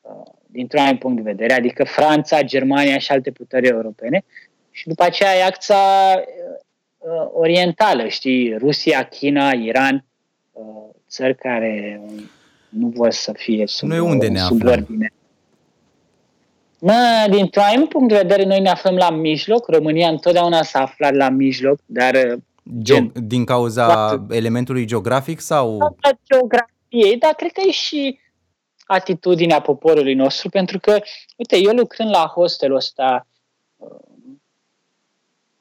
uh, 0.01 0.33
dintr-un 0.45 0.81
anumit 0.81 0.99
punct 0.99 1.23
de 1.23 1.31
vedere, 1.31 1.53
adică 1.53 1.83
Franța, 1.83 2.41
Germania 2.41 2.97
și 2.97 3.11
alte 3.11 3.31
puteri 3.31 3.67
europene. 3.67 4.25
Și 4.71 4.87
după 4.87 5.03
aceea 5.03 5.35
e 5.35 5.43
axa 5.43 6.13
uh, 6.17 7.29
orientală, 7.33 8.07
știi, 8.07 8.57
Rusia, 8.57 9.03
China, 9.03 9.51
Iran, 9.51 10.05
uh, 10.51 10.63
țări 11.09 11.35
care 11.35 12.01
nu 12.69 12.87
vor 12.87 13.11
să 13.11 13.33
fie 13.33 13.67
sub, 13.67 13.87
noi 13.87 13.99
unde 13.99 14.27
ne 14.27 14.39
sub 14.39 14.65
ordine. 14.65 15.11
Mă, 16.79 17.27
dintr-un 17.29 17.63
anumit 17.63 17.89
punct 17.89 18.09
de 18.09 18.15
vedere, 18.15 18.43
noi 18.43 18.59
ne 18.59 18.69
aflăm 18.69 18.95
la 18.95 19.09
mijloc. 19.09 19.67
România 19.67 20.09
întotdeauna 20.09 20.63
s-a 20.63 20.81
aflat 20.81 21.13
la 21.13 21.29
mijloc, 21.29 21.79
dar... 21.85 22.15
Uh, 22.15 22.39
gen, 22.81 23.11
din 23.15 23.45
cauza 23.45 24.25
elementului 24.29 24.85
geografic 24.85 25.39
sau... 25.39 25.97
Geografiei, 26.33 27.17
dar 27.17 27.33
cred 27.33 27.51
că 27.51 27.61
e 27.65 27.71
și 27.71 28.19
atitudinea 28.85 29.61
poporului 29.61 30.13
nostru, 30.13 30.49
pentru 30.49 30.79
că, 30.79 30.99
uite, 31.35 31.57
eu 31.57 31.71
lucrând 31.71 32.09
la 32.09 32.31
hostelul 32.35 32.75
ăsta, 32.75 33.27
uh, 33.77 33.89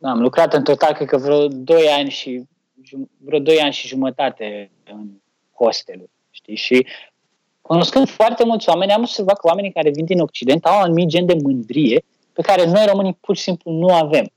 am 0.01 0.21
lucrat 0.21 0.55
în 0.55 0.65
total, 0.65 0.95
cred 0.95 1.09
că 1.09 1.17
vreo 1.17 1.49
2 1.49 1.87
ani 1.87 2.11
și 2.11 2.43
vreo 3.17 3.39
2 3.39 3.61
ani 3.61 3.73
și 3.73 3.87
jumătate 3.87 4.71
în 4.85 5.09
hostelul, 5.55 6.11
știi? 6.31 6.57
Și 6.57 6.87
cunoscând 7.69 8.09
foarte 8.09 8.45
mulți 8.45 8.69
oameni, 8.69 8.93
am 8.93 9.01
observat 9.01 9.39
că 9.39 9.47
oamenii 9.47 9.73
care 9.73 9.91
vin 9.91 10.05
din 10.05 10.21
Occident 10.21 10.65
au 10.65 10.77
un 10.77 10.83
anumit 10.83 11.09
gen 11.09 11.27
de 11.27 11.37
mândrie 11.43 12.05
pe 12.33 12.43
care 12.43 12.65
noi 12.65 12.85
românii 12.87 13.19
pur 13.21 13.37
și 13.37 13.43
simplu 13.43 13.71
nu 13.71 13.95
avem. 13.95 14.31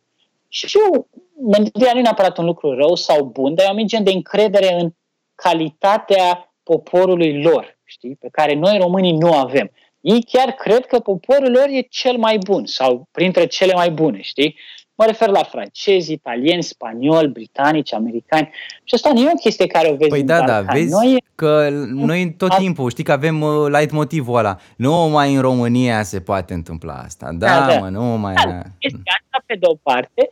Și 0.47 0.77
eu, 0.77 1.07
mândria 1.33 1.93
nu 1.93 1.99
e 1.99 2.01
neapărat 2.01 2.37
un 2.37 2.45
lucru 2.45 2.75
rău 2.75 2.95
sau 2.95 3.23
bun, 3.23 3.55
dar 3.55 3.65
e 3.65 3.81
un 3.81 3.87
gen 3.87 4.03
de 4.03 4.11
încredere 4.11 4.73
în 4.73 4.93
calitatea 5.35 6.53
poporului 6.63 7.41
lor, 7.41 7.77
știi, 7.83 8.15
pe 8.15 8.27
care 8.31 8.53
noi 8.53 8.77
românii 8.77 9.17
nu 9.17 9.33
avem. 9.33 9.71
Ei 10.01 10.23
chiar 10.23 10.51
cred 10.51 10.85
că 10.85 10.99
poporul 10.99 11.51
lor 11.51 11.67
e 11.69 11.81
cel 11.81 12.17
mai 12.17 12.37
bun 12.37 12.65
sau 12.65 13.07
printre 13.11 13.45
cele 13.45 13.73
mai 13.73 13.91
bune, 13.91 14.21
știi? 14.21 14.55
Mă 15.01 15.07
refer 15.07 15.29
la 15.29 15.43
francezi, 15.43 16.11
italieni, 16.11 16.63
spanioli, 16.63 17.27
britanici, 17.27 17.93
americani. 17.93 18.49
Și 18.83 18.93
asta 18.93 19.13
nu 19.13 19.19
e 19.19 19.31
o 19.33 19.39
chestie 19.39 19.67
care 19.67 19.89
o 19.89 19.95
vezi 19.95 20.09
Păi 20.09 20.19
în 20.19 20.25
da, 20.25 20.37
da, 20.37 20.45
Balcani. 20.45 20.79
vezi 20.79 20.91
Noi, 20.91 21.23
că 21.35 21.69
noi 21.91 22.33
tot 22.37 22.55
timpul, 22.55 22.89
știi 22.89 23.03
că 23.03 23.11
avem 23.11 23.41
uh, 23.41 23.67
light 23.67 23.91
motivul 23.91 24.37
ăla. 24.37 24.57
Nu 24.75 24.93
mai 24.93 25.33
în 25.33 25.41
România 25.41 26.03
se 26.03 26.21
poate 26.21 26.53
întâmpla 26.53 26.93
asta. 26.93 27.31
Da, 27.33 27.59
Da, 27.59 27.73
da. 27.73 27.79
mă, 27.79 27.89
nu 27.89 28.03
mai... 28.03 28.33
da, 28.33 28.61
este 28.79 29.01
asta 29.05 29.43
pe 29.45 29.55
de 29.55 29.65
o 29.65 29.75
parte. 29.75 30.29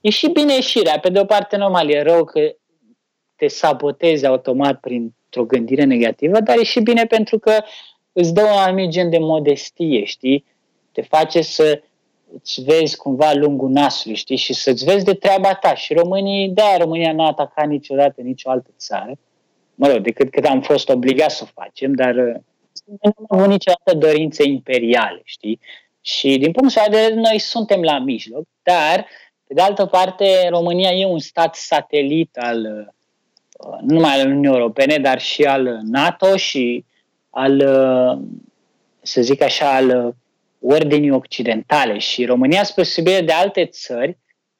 E 0.00 0.10
și 0.10 0.28
bine 0.28 0.54
ieșirea. 0.54 0.98
Pe 0.98 1.08
de 1.08 1.20
o 1.20 1.24
parte, 1.24 1.56
normal, 1.56 1.90
e 1.90 2.02
rău 2.02 2.24
că 2.24 2.40
te 3.36 3.46
sabotezi 3.46 4.26
automat 4.26 4.80
printr-o 4.80 5.44
gândire 5.46 5.84
negativă, 5.84 6.40
dar 6.40 6.56
e 6.58 6.62
și 6.62 6.80
bine 6.80 7.04
pentru 7.04 7.38
că 7.38 7.52
îți 8.12 8.34
dă 8.34 8.42
un 8.42 8.58
anumit 8.58 8.90
gen 8.90 9.10
de 9.10 9.18
modestie, 9.18 10.04
știi? 10.04 10.44
Te 10.92 11.02
face 11.02 11.42
să 11.42 11.82
îți 12.34 12.62
vezi 12.62 12.96
cumva 12.96 13.32
lungul 13.32 13.70
nasului, 13.70 14.16
știi? 14.16 14.36
Și 14.36 14.52
să-ți 14.52 14.84
vezi 14.84 15.04
de 15.04 15.14
treaba 15.14 15.54
ta. 15.54 15.74
Și 15.74 15.94
românii, 15.94 16.48
da, 16.48 16.76
România 16.78 17.12
nu 17.12 17.22
a 17.22 17.26
atacat 17.26 17.66
niciodată 17.66 18.20
nicio 18.20 18.50
altă 18.50 18.70
țară. 18.78 19.12
Mă 19.74 19.88
rog, 19.88 19.98
decât 19.98 20.30
cât 20.30 20.44
am 20.44 20.60
fost 20.60 20.88
obligați 20.88 21.36
să 21.36 21.44
o 21.46 21.60
facem, 21.60 21.94
dar 21.94 22.14
uh, 22.14 22.34
nu 22.84 23.12
am 23.28 23.38
avut 23.38 23.48
niciodată 23.48 23.94
dorințe 23.94 24.44
imperiale, 24.44 25.20
știi? 25.24 25.60
Și 26.00 26.38
din 26.38 26.52
punctul 26.52 26.82
de 26.84 26.96
vedere, 26.96 27.14
noi 27.14 27.38
suntem 27.38 27.82
la 27.82 27.98
mijloc, 27.98 28.44
dar, 28.62 29.06
pe 29.46 29.54
de 29.54 29.60
altă 29.60 29.86
parte, 29.86 30.48
România 30.48 30.90
e 30.90 31.06
un 31.06 31.18
stat 31.18 31.54
satelit 31.54 32.36
al, 32.36 32.58
uh, 32.58 33.78
nu 33.80 33.94
numai 33.94 34.20
al 34.20 34.26
Uniunii 34.26 34.48
Europene, 34.48 34.98
dar 34.98 35.20
și 35.20 35.42
al 35.42 35.80
NATO 35.82 36.36
și 36.36 36.84
al, 37.30 37.58
uh, 37.58 38.18
să 39.02 39.20
zic 39.20 39.42
așa, 39.42 39.74
al 39.74 40.06
uh, 40.06 40.14
ordinii 40.60 41.10
occidentale. 41.10 41.98
Și 41.98 42.24
România, 42.24 42.64
spre 42.64 42.82
deosebire 42.82 43.20
de 43.20 43.32
alte 43.32 43.66
țări, 43.66 44.18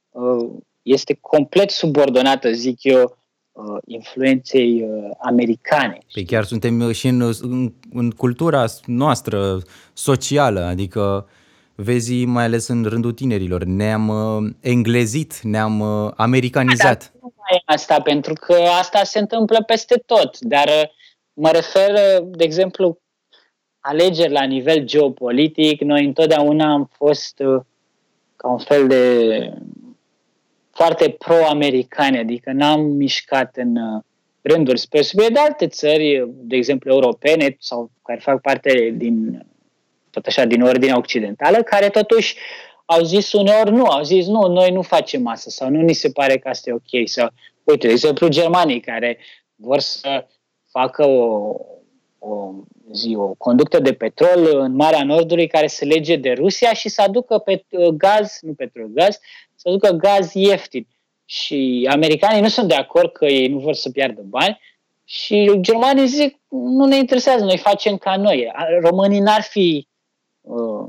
uh, 0.09 0.51
este 0.83 1.19
complet 1.20 1.70
subordonată, 1.70 2.53
zic 2.53 2.83
eu, 2.83 3.19
uh, 3.53 3.79
influenței 3.85 4.83
uh, 4.83 5.11
americane. 5.19 5.99
Păi 6.12 6.25
chiar 6.25 6.45
suntem 6.45 6.81
uh, 6.81 6.95
și 6.95 7.07
în, 7.09 7.33
în, 7.41 7.73
în 7.93 8.11
cultura 8.11 8.65
noastră 8.85 9.59
socială, 9.93 10.61
adică 10.61 11.29
vezi 11.75 12.25
mai 12.25 12.45
ales 12.45 12.69
în 12.69 12.85
rândul 12.85 13.12
tinerilor, 13.12 13.65
ne-am 13.65 14.09
uh, 14.09 14.51
englezit, 14.61 15.41
ne-am 15.43 15.81
uh, 15.81 16.12
americanizat. 16.16 17.12
Da, 17.12 17.19
nu 17.20 17.33
mai 17.37 17.57
e 17.59 17.62
asta, 17.65 18.01
pentru 18.01 18.33
că 18.33 18.55
asta 18.81 19.05
se 19.05 19.19
întâmplă 19.19 19.62
peste 19.66 20.03
tot. 20.07 20.39
Dar 20.41 20.66
uh, 20.66 20.89
mă 21.33 21.51
refer, 21.51 21.91
uh, 21.91 22.29
de 22.31 22.45
exemplu, 22.45 23.01
alegeri 23.89 24.32
la 24.32 24.44
nivel 24.44 24.85
geopolitic. 24.85 25.81
Noi 25.81 26.05
întotdeauna 26.05 26.73
am 26.73 26.90
fost 26.93 27.39
uh, 27.39 27.60
ca 28.36 28.48
un 28.48 28.59
fel 28.59 28.86
de 28.86 29.52
foarte 30.70 31.10
pro-americani, 31.10 32.19
adică 32.19 32.52
n-am 32.52 32.81
mișcat 32.81 33.56
în 33.56 33.77
uh, 33.77 34.02
rânduri 34.43 34.78
spre 34.78 34.98
deosebire 34.98 35.32
de 35.32 35.39
alte 35.39 35.66
țări, 35.66 36.24
de 36.28 36.56
exemplu 36.56 36.93
europene 36.93 37.56
sau 37.60 37.90
care 38.02 38.20
fac 38.23 38.40
parte 38.40 38.94
din 38.97 39.47
tot 40.10 40.27
așa 40.27 40.44
din 40.44 40.62
ordinea 40.62 40.97
occidentală, 40.97 41.62
care 41.62 41.89
totuși 41.89 42.36
au 42.85 43.02
zis 43.02 43.32
uneori 43.32 43.70
nu, 43.70 43.85
au 43.85 44.02
zis 44.02 44.27
nu, 44.27 44.47
noi 44.47 44.70
nu 44.70 44.82
facem 44.82 45.27
asta 45.27 45.51
sau 45.51 45.70
nu 45.70 45.81
ni 45.81 45.93
se 45.93 46.10
pare 46.10 46.39
că 46.39 46.48
asta 46.48 46.70
e 46.70 46.73
ok. 46.73 47.09
Sau, 47.09 47.28
uite, 47.65 47.86
de 47.86 47.93
exemplu, 47.93 48.28
germanii 48.28 48.81
care 48.81 49.19
vor 49.55 49.78
să 49.78 50.27
facă 50.70 51.06
o, 51.06 51.55
o, 52.28 52.52
zi, 52.92 53.14
o 53.16 53.34
conductă 53.34 53.78
de 53.78 53.92
petrol 53.92 54.48
în 54.52 54.74
Marea 54.74 55.05
Nordului 55.05 55.46
care 55.46 55.66
se 55.66 55.84
lege 55.84 56.16
de 56.16 56.32
Rusia 56.32 56.72
și 56.72 56.88
să 56.88 57.02
aducă 57.02 57.38
pet, 57.38 57.64
gaz, 57.96 58.38
nu 58.40 58.52
petrol, 58.52 58.86
gaz, 58.86 59.18
să 59.55 59.68
aducă 59.68 59.90
gaz 59.90 60.32
ieftin. 60.32 60.86
Și 61.24 61.88
americanii 61.90 62.42
nu 62.42 62.48
sunt 62.48 62.68
de 62.68 62.74
acord 62.74 63.12
că 63.12 63.24
ei 63.24 63.48
nu 63.48 63.59
vor 63.59 63.74
să 63.74 63.90
piardă 63.90 64.20
bani 64.24 64.60
și 65.05 65.59
germanii 65.60 66.06
zic 66.06 66.38
nu 66.48 66.84
ne 66.84 66.96
interesează, 66.96 67.44
noi 67.44 67.59
facem 67.59 67.96
ca 67.96 68.16
noi. 68.16 68.52
Românii 68.80 69.20
n-ar 69.20 69.42
fi 69.42 69.88
uh, 70.40 70.88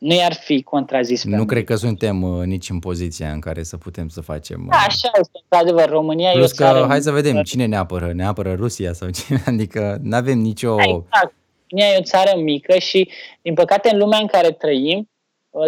nu 0.00 0.14
i-ar 0.14 0.32
fi 0.32 0.62
contrazis 0.62 1.22
pe 1.22 1.28
Nu 1.28 1.34
America. 1.34 1.54
cred 1.54 1.66
că 1.66 1.74
suntem 1.74 2.22
uh, 2.22 2.44
nici 2.44 2.70
în 2.70 2.78
poziția 2.78 3.32
în 3.32 3.40
care 3.40 3.62
să 3.62 3.76
putem 3.76 4.08
să 4.08 4.20
facem... 4.20 4.66
Da, 4.70 4.76
așa 4.76 5.10
este, 5.20 5.38
într-adevăr, 5.50 5.88
România 5.88 6.30
Plus 6.30 6.50
e 6.50 6.52
o 6.52 6.56
că, 6.56 6.72
țară... 6.72 6.86
hai 6.88 7.00
să 7.00 7.10
vedem, 7.10 7.42
cine 7.42 7.66
ne 7.66 7.76
apără? 7.76 8.12
Ne 8.12 8.26
apără 8.26 8.52
Rusia 8.52 8.92
sau 8.92 9.10
cine? 9.10 9.42
Adică 9.52 9.98
nu 10.02 10.16
avem 10.16 10.38
nicio... 10.38 10.74
Da, 10.74 10.82
exact. 10.82 11.34
România 11.68 11.94
e 11.94 11.98
o 11.98 12.02
țară 12.02 12.40
mică 12.40 12.78
și, 12.78 13.08
din 13.42 13.54
păcate, 13.54 13.90
în 13.92 13.98
lumea 13.98 14.18
în 14.18 14.26
care 14.26 14.50
trăim, 14.50 15.08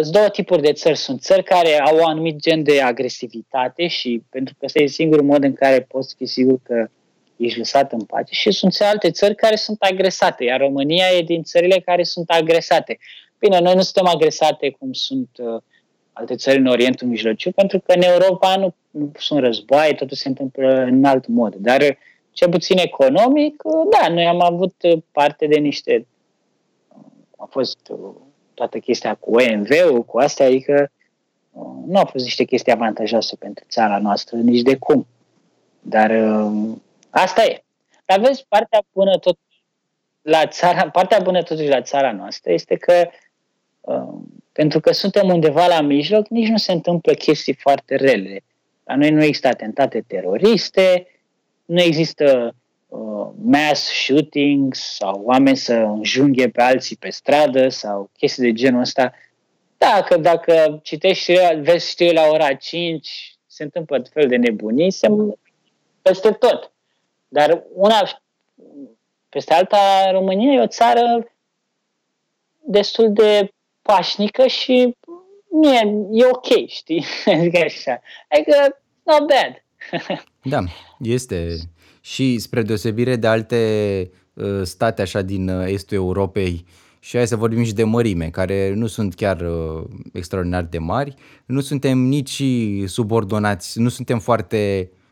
sunt 0.01 0.13
două 0.13 0.29
tipuri 0.29 0.61
de 0.61 0.71
țări. 0.71 0.97
Sunt 0.97 1.21
țări 1.21 1.43
care 1.43 1.79
au 1.79 1.95
un 1.95 2.09
anumit 2.09 2.35
gen 2.39 2.63
de 2.63 2.81
agresivitate 2.81 3.87
și 3.87 4.23
pentru 4.29 4.53
că 4.59 4.65
ăsta 4.65 4.79
e 4.81 4.85
singurul 4.85 5.25
mod 5.25 5.43
în 5.43 5.53
care 5.53 5.81
poți 5.81 6.15
fi 6.15 6.25
sigur 6.25 6.59
că 6.63 6.87
ești 7.37 7.57
lăsat 7.57 7.91
în 7.91 8.01
pace 8.01 8.33
și 8.33 8.51
sunt 8.51 8.75
alte 8.79 9.11
țări 9.11 9.35
care 9.35 9.55
sunt 9.55 9.77
agresate, 9.81 10.43
iar 10.43 10.59
România 10.59 11.05
e 11.17 11.21
din 11.21 11.43
țările 11.43 11.79
care 11.79 12.03
sunt 12.03 12.29
agresate. 12.29 12.97
Bine, 13.43 13.59
noi 13.59 13.75
nu 13.75 13.81
suntem 13.81 14.07
agresate 14.07 14.69
cum 14.69 14.93
sunt 14.93 15.29
uh, 15.37 15.61
alte 16.13 16.35
țări 16.35 16.57
în 16.57 16.65
Orientul 16.65 17.07
Mijlociu, 17.07 17.51
pentru 17.51 17.79
că 17.79 17.93
în 17.93 18.01
Europa 18.01 18.55
nu, 18.55 18.75
nu 18.91 19.11
sunt 19.17 19.39
războaie, 19.39 19.93
totul 19.93 20.17
se 20.17 20.27
întâmplă 20.27 20.73
în 20.73 21.05
alt 21.05 21.27
mod. 21.27 21.55
Dar, 21.55 21.81
uh, 21.81 21.95
cel 22.31 22.49
puțin 22.49 22.77
economic, 22.77 23.63
uh, 23.63 23.87
da, 23.89 24.09
noi 24.09 24.25
am 24.25 24.41
avut 24.41 24.73
uh, 24.81 25.01
parte 25.11 25.47
de 25.47 25.55
niște... 25.55 26.07
Uh, 26.87 27.03
a 27.37 27.47
fost 27.49 27.77
uh, 27.89 28.15
toată 28.53 28.79
chestia 28.79 29.15
cu 29.15 29.35
OMV-ul, 29.35 30.03
cu 30.03 30.17
astea, 30.17 30.45
adică 30.45 30.91
uh, 31.51 31.73
nu 31.87 31.97
au 31.97 32.05
fost 32.05 32.23
niște 32.23 32.43
chestii 32.43 32.71
avantajoase 32.71 33.35
pentru 33.35 33.65
țara 33.69 33.97
noastră, 33.97 34.37
nici 34.37 34.61
de 34.61 34.77
cum. 34.77 35.07
Dar 35.81 36.09
uh, 36.09 36.71
asta 37.09 37.43
e. 37.43 37.63
Dar 38.05 38.19
vezi, 38.19 38.45
partea 38.47 38.83
bună 38.93 39.17
tot 39.17 39.37
la 40.21 40.47
țara, 40.47 40.89
partea 40.89 41.19
bună 41.19 41.43
totuși 41.43 41.67
la 41.67 41.81
țara 41.81 42.11
noastră 42.11 42.51
este 42.51 42.75
că 42.75 42.93
uh, 43.07 43.11
pentru 44.51 44.79
că 44.79 44.91
suntem 44.91 45.29
undeva 45.29 45.67
la 45.67 45.81
mijloc, 45.81 46.27
nici 46.27 46.47
nu 46.47 46.57
se 46.57 46.71
întâmplă 46.71 47.13
chestii 47.13 47.53
foarte 47.53 47.95
rele. 47.95 48.43
La 48.83 48.95
noi 48.95 49.09
nu 49.09 49.23
există 49.23 49.47
atentate 49.47 50.03
teroriste, 50.07 51.07
nu 51.65 51.81
există 51.81 52.55
uh, 52.87 53.27
mass 53.43 54.03
shootings 54.05 54.95
sau 54.95 55.21
oameni 55.25 55.57
să 55.57 55.73
înjunghe 55.73 56.49
pe 56.49 56.61
alții 56.61 56.95
pe 56.95 57.09
stradă 57.09 57.69
sau 57.69 58.09
chestii 58.17 58.43
de 58.43 58.53
genul 58.53 58.81
ăsta. 58.81 59.13
Dacă, 59.77 60.17
dacă 60.17 60.79
citești, 60.83 61.33
vezi 61.61 61.89
știri 61.89 62.13
la 62.13 62.27
ora 62.27 62.53
5, 62.53 63.37
se 63.47 63.63
întâmplă 63.63 63.97
tot 63.97 64.11
fel 64.11 64.27
de 64.27 64.35
nebunii, 64.35 64.91
se 64.91 65.07
peste 66.01 66.31
tot. 66.31 66.71
Dar 67.27 67.63
una 67.73 68.21
peste 69.29 69.53
alta, 69.53 70.11
România 70.11 70.53
e 70.53 70.59
o 70.59 70.67
țară 70.67 71.27
destul 72.65 73.13
de 73.13 73.53
pașnică 73.83 74.47
și 74.47 74.95
nu 75.51 75.73
e, 75.73 76.07
e 76.11 76.25
ok, 76.31 76.67
știi? 76.67 77.05
Adică 77.37 77.59
așa. 77.65 78.01
Adică, 78.29 78.81
not 79.03 79.27
bad. 79.27 79.63
Da, 80.45 80.59
este. 80.99 81.55
Și 82.01 82.39
spre 82.39 82.61
deosebire 82.61 83.15
de 83.15 83.27
alte 83.27 84.11
uh, 84.33 84.61
state 84.63 85.01
așa 85.01 85.21
din 85.21 85.49
uh, 85.49 85.67
estul 85.67 85.97
Europei, 85.97 86.65
și 86.99 87.17
hai 87.17 87.27
să 87.27 87.35
vorbim 87.35 87.63
și 87.63 87.73
de 87.73 87.83
mărime, 87.83 88.29
care 88.29 88.73
nu 88.73 88.87
sunt 88.87 89.15
chiar 89.15 89.41
uh, 89.41 89.83
extraordinar 90.13 90.63
de 90.63 90.77
mari, 90.77 91.13
nu 91.45 91.61
suntem 91.61 91.97
nici 91.97 92.43
subordonați, 92.85 93.79
nu 93.79 93.89
suntem 93.89 94.19
foarte 94.19 94.89
uh, 94.91 95.02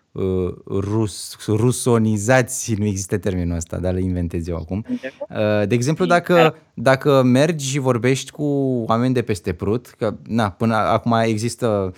rus, 0.65 1.37
rusonizați, 1.47 2.73
nu 2.73 2.85
există 2.85 3.17
termenul 3.17 3.55
ăsta, 3.55 3.77
dar 3.77 3.93
îl 3.93 3.99
inventez 3.99 4.47
eu 4.47 4.55
acum. 4.55 4.85
Uh, 4.89 5.67
de 5.67 5.75
exemplu, 5.75 6.05
dacă, 6.05 6.55
dacă 6.73 7.21
mergi 7.23 7.69
și 7.69 7.79
vorbești 7.79 8.31
cu 8.31 8.43
oameni 8.87 9.13
de 9.13 9.21
peste 9.21 9.53
Prut, 9.53 9.87
că 9.97 10.15
na, 10.27 10.49
până 10.49 10.75
acum 10.75 11.13
există 11.13 11.93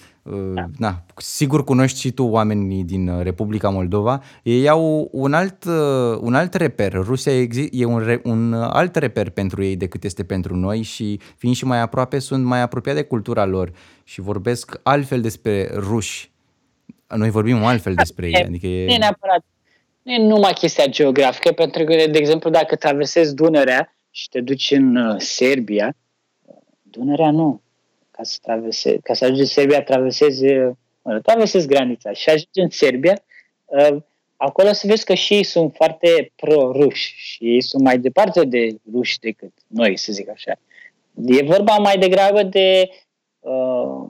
da. 0.53 0.65
na, 0.77 1.03
sigur 1.17 1.63
cunoști 1.63 1.99
și 1.99 2.11
tu 2.11 2.23
oamenii 2.23 2.83
din 2.83 3.21
Republica 3.21 3.69
Moldova, 3.69 4.21
ei 4.43 4.69
au 4.69 5.09
un 5.11 5.33
alt, 5.33 5.65
un 6.19 6.33
alt 6.33 6.53
reper. 6.53 6.93
Rusia 6.93 7.31
e 7.71 7.85
un, 7.85 7.99
re, 7.99 8.21
un 8.23 8.53
alt 8.53 8.95
reper 8.95 9.29
pentru 9.29 9.63
ei 9.63 9.75
decât 9.75 10.03
este 10.03 10.23
pentru 10.23 10.55
noi 10.55 10.81
și 10.81 11.19
fiind 11.37 11.55
și 11.55 11.65
mai 11.65 11.81
aproape, 11.81 12.19
sunt 12.19 12.45
mai 12.45 12.61
apropiate 12.61 12.99
de 12.99 13.05
cultura 13.05 13.45
lor 13.45 13.71
și 14.03 14.21
vorbesc 14.21 14.79
altfel 14.83 15.21
despre 15.21 15.71
ruși. 15.75 16.32
Noi 17.15 17.29
vorbim 17.29 17.63
altfel 17.63 17.93
despre 17.93 18.27
ei. 18.33 18.43
Adică 18.43 18.67
e... 18.67 18.85
Nu 18.85 18.91
e 18.91 18.97
neapărat. 18.97 19.43
Nu 20.01 20.11
e 20.11 20.17
numai 20.17 20.53
chestia 20.53 20.85
geografică, 20.85 21.51
pentru 21.51 21.83
că, 21.83 21.95
de 21.95 22.17
exemplu, 22.17 22.49
dacă 22.49 22.75
traversezi 22.75 23.35
Dunărea 23.35 23.95
și 24.11 24.29
te 24.29 24.41
duci 24.41 24.71
în 24.71 24.95
uh, 24.95 25.15
Serbia, 25.17 25.95
Dunărea 26.81 27.31
nu 27.31 27.61
ca 28.11 28.23
să, 28.23 28.37
traverse, 28.41 28.97
ca 29.03 29.13
să 29.13 29.23
ajungi 29.23 29.41
în 29.41 29.47
Serbia, 29.47 29.83
traversezi, 29.83 30.43
mă, 31.01 31.19
traversezi 31.19 31.67
granița 31.67 32.11
și 32.11 32.29
ajungi 32.29 32.59
în 32.59 32.69
Serbia, 32.69 33.23
uh, 33.65 33.97
acolo 34.37 34.73
să 34.73 34.87
vezi 34.87 35.05
că 35.05 35.13
și 35.13 35.33
ei 35.33 35.43
sunt 35.43 35.73
foarte 35.75 36.31
pro-ruși 36.35 37.13
și 37.17 37.43
ei 37.43 37.61
sunt 37.61 37.83
mai 37.83 37.99
departe 37.99 38.45
de 38.45 38.77
ruși 38.93 39.19
decât 39.19 39.51
noi, 39.67 39.97
să 39.97 40.11
zic 40.11 40.29
așa. 40.29 40.59
E 41.25 41.43
vorba 41.43 41.77
mai 41.77 41.97
degrabă 41.97 42.43
de, 42.43 42.89
uh, 43.39 44.09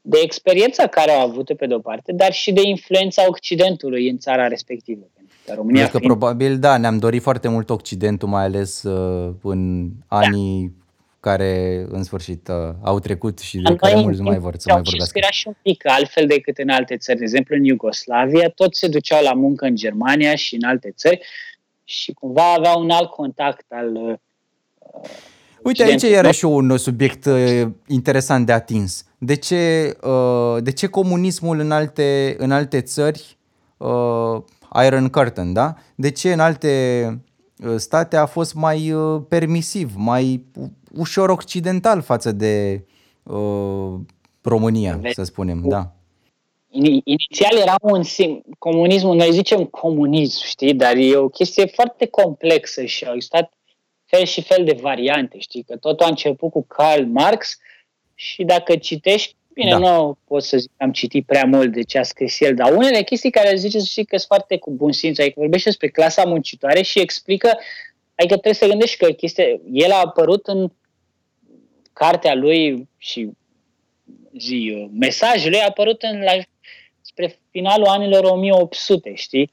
de 0.00 0.18
experiența 0.22 0.86
care 0.86 1.10
au 1.10 1.28
avut 1.28 1.56
pe 1.56 1.66
de-o 1.66 1.78
parte, 1.78 2.12
dar 2.12 2.32
și 2.32 2.52
de 2.52 2.60
influența 2.64 3.24
Occidentului 3.28 4.08
în 4.08 4.18
țara 4.18 4.48
respectivă. 4.48 5.06
România 5.54 5.88
că 5.88 5.98
fiind... 5.98 6.04
probabil, 6.04 6.58
da, 6.58 6.76
ne-am 6.76 6.98
dorit 6.98 7.22
foarte 7.22 7.48
mult 7.48 7.70
Occidentul, 7.70 8.28
mai 8.28 8.44
ales 8.44 8.82
uh, 8.82 9.34
în 9.42 9.88
da. 9.88 10.16
anii 10.16 10.78
care 11.20 11.84
în 11.90 12.02
sfârșit 12.02 12.48
uh, 12.48 12.74
au 12.82 12.98
trecut 12.98 13.38
și 13.38 13.58
de 13.58 13.74
care 13.74 14.00
mulți 14.00 14.20
nu 14.20 14.24
mai 14.24 14.38
vor 14.38 14.54
să 14.56 14.72
mai 14.72 14.82
vorbească. 14.82 15.18
Era 15.18 15.30
și 15.30 15.46
un 15.46 15.54
pic 15.62 15.88
altfel 15.88 16.26
decât 16.26 16.58
în 16.58 16.68
alte 16.68 16.96
țări. 16.96 17.18
De 17.18 17.24
exemplu, 17.24 17.56
în 17.56 17.64
Iugoslavia, 17.64 18.48
toți 18.48 18.78
se 18.78 18.88
duceau 18.88 19.22
la 19.22 19.32
muncă 19.32 19.64
în 19.64 19.76
Germania 19.76 20.34
și 20.34 20.54
în 20.54 20.62
alte 20.64 20.92
țări 20.96 21.20
și 21.84 22.12
cumva 22.12 22.52
aveau 22.52 22.82
un 22.82 22.90
alt 22.90 23.10
contact 23.10 23.66
al 23.68 23.96
uh, 23.96 24.14
Uite, 25.62 25.82
aici 25.82 26.02
e 26.02 26.10
iarăși 26.10 26.44
un 26.44 26.76
subiect 26.76 27.24
uh, 27.24 27.62
interesant 27.86 28.46
de 28.46 28.52
atins. 28.52 29.04
De 29.18 29.34
ce, 29.34 29.96
uh, 30.02 30.62
de 30.62 30.72
ce 30.72 30.86
comunismul 30.86 31.58
în 31.58 31.70
alte, 31.70 32.36
în 32.38 32.50
alte 32.50 32.80
țări, 32.80 33.38
uh, 33.76 34.42
Iron 34.86 35.08
Curtain, 35.08 35.52
da? 35.52 35.74
De 35.94 36.10
ce 36.10 36.32
în 36.32 36.40
alte 36.40 37.22
uh, 37.66 37.74
state 37.76 38.16
a 38.16 38.26
fost 38.26 38.54
mai 38.54 38.92
uh, 38.92 39.22
permisiv, 39.28 39.92
mai 39.96 40.44
ușor 40.98 41.28
occidental 41.28 42.02
față 42.02 42.32
de 42.32 42.84
uh, 43.22 43.94
România, 44.42 44.98
Vezi? 45.02 45.14
să 45.14 45.22
spunem, 45.22 45.62
da. 45.64 45.94
Inițial 47.04 47.56
era 47.60 47.74
un 47.82 48.02
sim, 48.02 48.42
comunismul, 48.58 49.16
noi 49.16 49.32
zicem 49.32 49.64
comunism, 49.64 50.44
știi, 50.44 50.74
dar 50.74 50.96
e 50.96 51.16
o 51.16 51.28
chestie 51.28 51.66
foarte 51.66 52.06
complexă 52.06 52.84
și 52.84 53.04
au 53.04 53.14
existat 53.14 53.52
fel 54.10 54.24
și 54.24 54.42
fel 54.42 54.64
de 54.64 54.78
variante, 54.80 55.38
știi, 55.38 55.62
că 55.62 55.76
totul 55.76 56.06
a 56.06 56.08
început 56.08 56.50
cu 56.50 56.62
Karl 56.62 57.02
Marx 57.02 57.58
și 58.14 58.44
dacă 58.44 58.76
citești, 58.76 59.36
bine, 59.52 59.70
da. 59.70 59.78
nu 59.78 60.18
pot 60.24 60.42
să 60.42 60.56
zic 60.56 60.70
că 60.76 60.84
am 60.84 60.92
citit 60.92 61.26
prea 61.26 61.44
mult 61.44 61.72
de 61.72 61.82
ce 61.82 61.98
a 61.98 62.02
scris 62.02 62.40
el, 62.40 62.54
dar 62.54 62.72
unele 62.72 63.02
chestii 63.02 63.30
care 63.30 63.56
zice 63.56 63.78
să 63.78 63.84
știi 63.84 64.04
că 64.04 64.16
sunt 64.16 64.26
foarte 64.26 64.58
cu 64.58 64.70
bun 64.70 64.92
simț, 64.92 65.18
adică 65.18 65.40
vorbește 65.40 65.68
despre 65.68 65.88
clasa 65.88 66.24
muncitoare 66.24 66.82
și 66.82 67.00
explică, 67.00 67.48
adică 68.14 68.32
trebuie 68.32 68.54
să 68.54 68.66
gândești 68.66 68.96
că 68.96 69.12
chestia, 69.12 69.44
el 69.72 69.90
a 69.90 70.00
apărut 70.04 70.46
în 70.46 70.70
cartea 71.92 72.34
lui 72.34 72.88
și 72.98 73.30
zi, 74.38 74.88
mesajul 74.92 75.50
lui 75.50 75.60
a 75.60 75.66
apărut 75.68 76.02
în, 76.02 76.20
la, 76.20 76.32
spre 77.00 77.38
finalul 77.50 77.86
anilor 77.86 78.24
1800, 78.24 79.14
știi? 79.14 79.50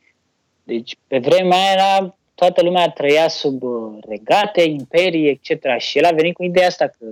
Deci, 0.64 0.96
pe 1.08 1.18
vremea 1.18 1.58
aia 1.58 1.72
era, 1.72 2.18
toată 2.38 2.62
lumea 2.64 2.90
trăia 2.90 3.28
sub 3.28 3.64
uh, 3.64 3.98
regate, 4.08 4.62
imperii, 4.62 5.30
etc. 5.30 5.66
Și 5.78 5.98
el 5.98 6.06
a 6.06 6.12
venit 6.12 6.34
cu 6.34 6.44
ideea 6.44 6.68
asta 6.68 6.88
că 6.88 7.06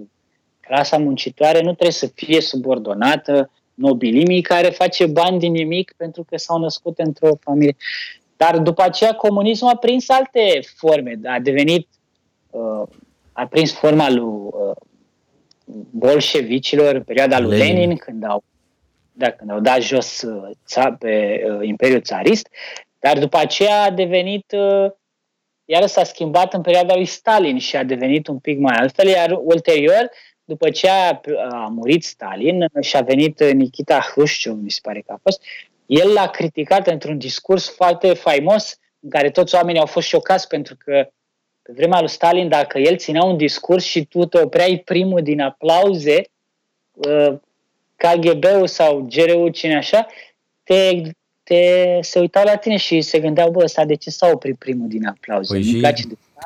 clasa 0.59 0.97
muncitoare 0.97 1.57
nu 1.57 1.71
trebuie 1.71 1.91
să 1.91 2.11
fie 2.15 2.41
subordonată 2.41 3.51
nobilimii 3.73 4.41
care 4.41 4.69
face 4.69 5.05
bani 5.05 5.39
din 5.39 5.51
nimic 5.51 5.93
pentru 5.97 6.23
că 6.23 6.37
s-au 6.37 6.59
născut 6.59 6.99
într-o 6.99 7.35
familie. 7.39 7.75
Dar 8.37 8.57
după 8.57 8.81
aceea 8.81 9.13
comunismul 9.13 9.71
a 9.71 9.77
prins 9.77 10.09
alte 10.09 10.59
forme, 10.75 11.19
a 11.25 11.39
devenit, 11.39 11.87
uh, 12.49 12.87
a 13.31 13.47
prins 13.47 13.71
forma 13.71 14.09
lui 14.09 14.23
uh, 14.23 14.75
bolșevicilor 15.89 16.95
în 16.95 17.03
perioada 17.03 17.39
lui 17.39 17.57
Lenin, 17.57 17.75
Lenin 17.75 17.97
când 17.97 18.25
au 18.25 18.43
da, 19.17 19.31
când 19.31 19.51
au 19.51 19.59
dat 19.59 19.81
jos 19.81 20.21
uh, 20.21 20.49
ța, 20.65 20.91
pe 20.99 21.43
uh, 21.49 21.67
Imperiul 21.67 22.01
Țarist, 22.01 22.47
dar 22.99 23.19
după 23.19 23.37
aceea 23.37 23.83
a 23.83 23.91
devenit, 23.91 24.51
uh, 24.51 24.91
iar 25.65 25.85
s-a 25.85 26.03
schimbat 26.03 26.53
în 26.53 26.61
perioada 26.61 26.95
lui 26.95 27.05
Stalin 27.05 27.57
și 27.57 27.75
a 27.75 27.83
devenit 27.83 28.27
un 28.27 28.39
pic 28.39 28.59
mai 28.59 28.75
altfel, 28.75 29.07
iar 29.07 29.39
ulterior, 29.43 30.09
după 30.43 30.69
ce 30.69 30.89
a, 30.89 31.21
a 31.49 31.67
murit 31.71 32.03
Stalin 32.03 32.67
și 32.81 32.95
a 32.95 33.01
venit 33.01 33.43
Nikita 33.43 33.99
Hrușciov, 33.99 34.57
mi 34.61 34.71
se 34.71 34.79
pare 34.81 35.01
că 35.01 35.11
a 35.11 35.19
fost, 35.21 35.41
el 35.85 36.13
l-a 36.13 36.29
criticat 36.29 36.87
într-un 36.87 37.17
discurs 37.17 37.69
foarte 37.69 38.13
faimos, 38.13 38.79
în 38.99 39.09
care 39.09 39.29
toți 39.29 39.55
oamenii 39.55 39.79
au 39.79 39.85
fost 39.85 40.07
șocați 40.07 40.47
pentru 40.47 40.75
că 40.77 41.09
pe 41.61 41.71
vremea 41.75 41.99
lui 41.99 42.09
Stalin, 42.09 42.49
dacă 42.49 42.79
el 42.79 42.97
ținea 42.97 43.23
un 43.23 43.37
discurs 43.37 43.83
și 43.83 44.05
tu 44.05 44.25
te 44.25 44.41
opreai 44.41 44.81
primul 44.85 45.21
din 45.21 45.41
aplauze, 45.41 46.21
uh, 46.91 47.33
KGB-ul 47.95 48.67
sau 48.67 49.07
GRU, 49.09 49.49
cine 49.49 49.75
așa, 49.75 50.07
te, 50.63 51.01
te, 51.45 51.97
se 52.01 52.19
uitau 52.19 52.43
la 52.43 52.55
tine 52.55 52.77
și 52.77 53.01
se 53.01 53.19
gândeau, 53.19 53.51
bă, 53.51 53.63
ăsta 53.63 53.85
de 53.85 53.95
ce 53.95 54.09
s-a 54.09 54.29
oprit 54.33 54.57
primul 54.57 54.87
din 54.87 55.07
aplauze? 55.07 55.53
Păi 55.53 55.63
și 55.63 55.79
de 55.79 55.93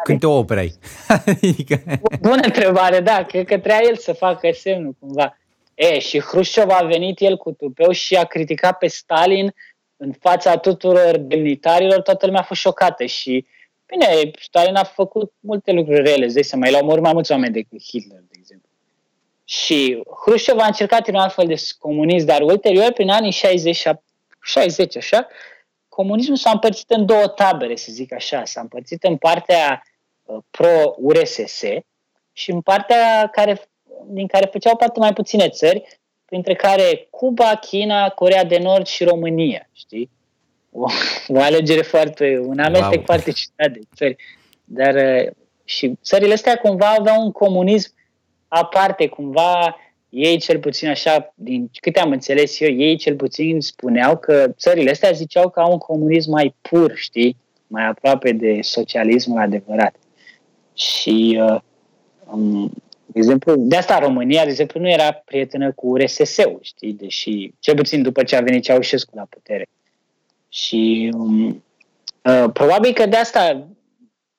când 0.04 0.20
te 0.20 0.26
opreai? 0.26 0.74
Adică- 1.26 1.84
Bună 2.22 2.42
întrebare, 2.44 3.00
da, 3.00 3.24
cred 3.24 3.46
că 3.46 3.58
trebuia 3.58 3.82
el 3.90 3.96
să 3.98 4.14
facă 4.14 4.50
semnul 4.54 4.96
cumva. 5.00 5.38
E, 5.76 6.00
și 6.00 6.20
Hrușciov 6.20 6.70
a 6.70 6.84
venit 6.84 7.20
el 7.20 7.38
cu 7.38 7.52
tupeu 7.52 7.92
și 7.92 8.16
a 8.16 8.24
criticat 8.24 8.78
pe 8.78 8.88
Stalin 8.88 9.54
în 9.98 10.12
fața 10.20 10.58
tuturor 10.58 11.18
demnitarilor, 11.18 12.02
toată 12.02 12.26
lumea 12.26 12.42
a 12.42 12.44
fost 12.44 12.60
șocată 12.62 13.06
și 13.06 13.46
uh, 13.46 13.58
Bine, 13.90 14.32
Stalin 14.40 14.76
a 14.76 14.84
făcut 14.84 15.34
multe 15.40 15.72
lucruri 15.72 16.02
rele, 16.02 16.26
îți 16.26 16.34
dai 16.34 16.44
seama, 16.44 16.68
el 16.68 16.76
a 16.76 16.80
omorât 16.82 17.04
mai 17.04 17.14
mulți 17.14 17.32
oameni 17.32 17.54
decât 17.54 17.82
Hitler, 17.84 18.20
de 18.20 18.36
exemplu. 18.40 18.70
Și 19.44 20.04
Hrușciov 20.26 20.60
a 20.60 20.66
încercat 20.66 21.08
în 21.08 21.16
alt 21.16 21.34
fel 21.34 21.48
de 21.48 21.62
comunism, 21.80 22.26
dar 22.26 22.42
ulterior, 22.42 22.92
prin 22.92 23.10
anii 23.10 23.32
60, 23.32 23.88
60 24.50 24.96
așa, 24.96 25.28
comunismul 25.88 26.38
s-a 26.38 26.50
împărțit 26.50 26.90
în 26.90 27.06
două 27.06 27.28
tabere, 27.28 27.76
să 27.76 27.92
zic 27.92 28.14
așa. 28.14 28.46
S-a 28.46 28.62
împărțit 28.62 29.04
în 29.04 29.18
partea 29.18 29.84
uh, 30.24 30.38
pro-URSS 30.52 31.62
și 32.32 32.52
în 32.52 32.62
partea 32.62 33.30
care, 33.32 33.62
din 34.06 34.28
care 34.28 34.50
făceau 34.52 34.76
parte 34.76 35.00
mai 35.00 35.14
puține 35.14 35.50
țări, 35.50 36.00
printre 36.26 36.56
care 36.56 37.08
Cuba, 37.10 37.56
China, 37.56 38.10
Corea 38.10 38.44
de 38.44 38.58
Nord 38.58 38.86
și 38.86 39.04
România, 39.04 39.70
știi? 39.74 40.10
o, 40.72 40.86
o 41.38 41.42
alegere 41.42 41.82
foarte, 41.82 42.40
un 42.46 42.60
amestec 42.60 42.94
wow. 42.94 43.04
foarte 43.06 43.32
ciudat 43.32 43.72
de 43.72 43.80
țări. 43.96 44.16
Dar 44.64 44.96
uh, 44.96 45.32
și 45.64 45.94
țările 46.04 46.34
astea 46.34 46.56
cumva 46.56 46.90
aveau 46.90 47.22
un 47.22 47.32
comunism 47.32 47.94
aparte, 48.48 49.08
cumva 49.08 49.78
ei 50.10 50.38
cel 50.38 50.60
puțin 50.60 50.88
așa, 50.88 51.34
din 51.36 51.70
câte 51.82 52.00
am 52.00 52.12
înțeles 52.12 52.60
eu, 52.60 52.70
ei 52.70 52.98
cel 52.98 53.16
puțin 53.16 53.62
spuneau 53.62 54.18
că 54.18 54.52
țările 54.58 54.90
astea 54.90 55.12
ziceau 55.12 55.50
că 55.50 55.60
au 55.60 55.72
un 55.72 55.78
comunism 55.78 56.32
mai 56.32 56.56
pur, 56.62 56.92
știi, 56.96 57.38
mai 57.68 57.88
aproape 57.88 58.32
de 58.32 58.60
socialismul 58.62 59.40
adevărat. 59.40 59.96
Și, 60.74 61.40
uh, 61.42 61.60
um, 62.32 62.72
de 63.06 63.20
exemplu, 63.20 63.56
de 63.58 63.76
asta 63.76 64.00
România, 64.00 64.44
de 64.44 64.50
exemplu, 64.50 64.80
nu 64.80 64.90
era 64.90 65.12
prietenă 65.12 65.72
cu 65.72 65.96
RSS-ul, 65.96 66.60
știi, 66.62 66.94
deși, 66.94 67.54
cel 67.60 67.76
puțin 67.76 68.02
după 68.02 68.24
ce 68.24 68.36
a 68.36 68.42
venit 68.42 68.64
Ceaușescu 68.64 69.16
la 69.16 69.28
putere. 69.30 69.68
Și 70.50 71.12
um, 71.14 71.64
uh, 72.24 72.46
probabil 72.54 72.94
că 72.94 73.06
de 73.06 73.16
asta, 73.16 73.68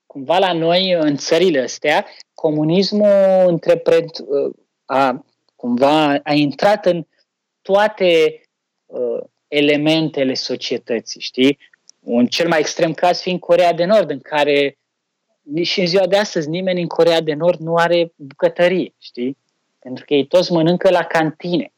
cumva 0.06 0.38
la 0.38 0.52
noi, 0.52 0.96
în 1.00 1.16
țările 1.16 1.60
astea, 1.60 2.06
comunismul 2.34 3.44
întrepred, 3.46 4.04
uh, 4.04 4.54
a, 4.84 5.24
cumva 5.60 6.20
a 6.22 6.32
intrat 6.32 6.86
în 6.86 7.06
toate 7.62 8.40
uh, 8.86 9.20
elementele 9.48 10.34
societății, 10.34 11.20
știi? 11.20 11.58
Un 12.00 12.26
cel 12.26 12.48
mai 12.48 12.58
extrem 12.58 12.92
caz 12.92 13.20
fiind 13.20 13.40
Corea 13.40 13.72
de 13.72 13.84
Nord, 13.84 14.10
în 14.10 14.20
care 14.20 14.78
nici 15.42 15.76
în 15.76 15.86
ziua 15.86 16.06
de 16.06 16.16
astăzi 16.16 16.48
nimeni 16.48 16.80
în 16.80 16.86
Corea 16.86 17.20
de 17.20 17.34
Nord 17.34 17.60
nu 17.60 17.74
are 17.74 18.12
bucătărie, 18.16 18.94
știi? 18.98 19.36
Pentru 19.78 20.04
că 20.04 20.14
ei 20.14 20.26
toți 20.26 20.52
mănâncă 20.52 20.90
la 20.90 21.04
cantine. 21.04 21.72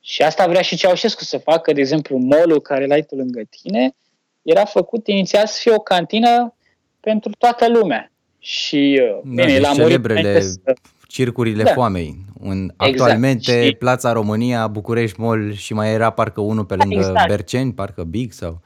Și 0.00 0.22
asta 0.22 0.46
vrea 0.46 0.62
și 0.62 0.76
Ceaușescu 0.76 1.24
să 1.24 1.38
facă, 1.38 1.72
de 1.72 1.80
exemplu, 1.80 2.16
molul 2.16 2.60
care 2.60 2.86
l-ai 2.86 3.02
tu 3.02 3.14
lângă 3.14 3.42
tine, 3.62 3.94
era 4.42 4.64
făcut 4.64 5.06
inițial 5.06 5.46
să 5.46 5.58
fie 5.60 5.72
o 5.74 5.80
cantină 5.80 6.54
pentru 7.00 7.30
toată 7.38 7.68
lumea. 7.68 8.12
Și, 8.38 9.00
uh, 9.02 9.20
Da, 9.22 9.28
bine, 9.28 9.44
deci 9.44 9.60
la 9.60 9.68
murit 9.68 9.86
celebrele 9.86 10.20
înainte 10.20 10.40
să- 10.40 10.74
circurile 11.12 11.62
Da. 11.62 11.72
foamei. 11.72 12.16
Un, 12.40 12.62
Exact. 12.62 12.74
actualmente, 12.90 13.64
Și- 13.66 13.74
Plața 13.74 14.12
România, 14.12 14.66
București 14.66 15.20
Mall 15.20 15.52
și 15.52 15.74
mai 15.74 15.92
era 15.92 16.10
parcă 16.10 16.40
unul 16.40 16.64
pe 16.64 16.74
lângă 16.74 16.94
exact. 16.94 17.28
Berceni, 17.28 17.72
parcă 17.72 18.02
Big 18.04 18.32
sau... 18.32 18.60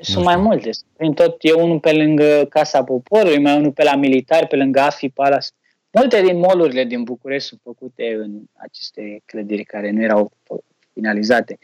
Sunt 0.00 0.24
mai 0.24 0.36
multe. 0.36 0.70
Prin 0.96 1.12
tot, 1.12 1.36
e 1.40 1.52
unul 1.52 1.80
pe 1.80 1.92
lângă 1.92 2.46
Casa 2.48 2.84
Poporului, 2.84 3.38
mai 3.40 3.56
unul 3.56 3.72
pe 3.72 3.82
la 3.82 3.96
Militari, 3.96 4.46
pe 4.46 4.56
lângă 4.56 4.80
AFI 4.80 5.08
Palace. 5.08 5.48
Multe 5.92 6.22
din 6.22 6.38
molurile 6.38 6.84
din 6.84 7.02
București 7.02 7.48
sunt 7.48 7.60
făcute 7.64 8.14
în 8.22 8.40
aceste 8.52 9.22
clădiri 9.24 9.64
care 9.64 9.90
nu 9.90 10.02
erau 10.02 10.32
fă- 10.42 10.64
finalizate. 10.92 11.58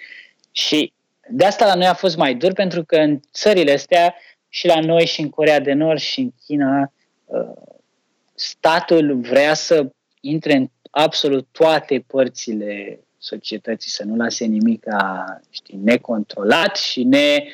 Și 0.52 0.92
de 1.30 1.44
asta 1.44 1.66
la 1.66 1.74
noi 1.74 1.86
a 1.86 1.94
fost 1.94 2.16
mai 2.16 2.34
dur, 2.34 2.52
pentru 2.52 2.84
că 2.84 2.96
în 2.96 3.20
țările 3.32 3.72
astea, 3.72 4.14
și 4.48 4.66
la 4.66 4.80
noi, 4.80 5.06
și 5.06 5.20
în 5.20 5.28
Corea 5.28 5.60
de 5.60 5.72
Nord, 5.72 5.98
și 5.98 6.20
în 6.20 6.30
China, 6.46 6.92
uh, 7.24 7.40
statul 8.40 9.20
vrea 9.20 9.54
să 9.54 9.90
intre 10.20 10.52
în 10.56 10.68
absolut 10.90 11.46
toate 11.50 12.04
părțile 12.06 13.00
societății, 13.18 13.90
să 13.90 14.04
nu 14.04 14.16
lase 14.16 14.44
nimic 14.44 14.84
știi, 15.50 15.78
necontrolat 15.82 16.76
și 16.76 17.04
ne 17.04 17.44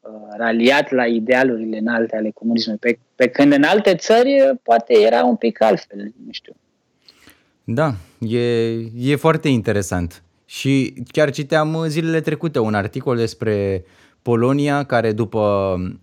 uh, 0.00 0.10
raliat 0.36 0.90
la 0.90 1.06
idealurile 1.06 1.78
înalte 1.78 2.16
ale 2.16 2.30
comunismului. 2.30 2.80
Pe, 2.80 2.98
pe 3.14 3.28
când 3.28 3.52
în 3.52 3.62
alte 3.62 3.94
țări 3.94 4.40
uh, 4.40 4.58
poate 4.62 4.94
era 5.00 5.24
un 5.24 5.36
pic 5.36 5.60
altfel, 5.60 6.12
nu 6.26 6.32
știu. 6.32 6.54
Da, 7.64 7.94
e, 8.18 8.72
e 8.96 9.16
foarte 9.16 9.48
interesant. 9.48 10.22
Și 10.46 10.94
chiar 11.12 11.30
citeam 11.30 11.74
uh, 11.74 11.84
zilele 11.86 12.20
trecute 12.20 12.58
un 12.58 12.74
articol 12.74 13.16
despre 13.16 13.84
Polonia, 14.24 14.84
care 14.84 15.12
după 15.12 15.40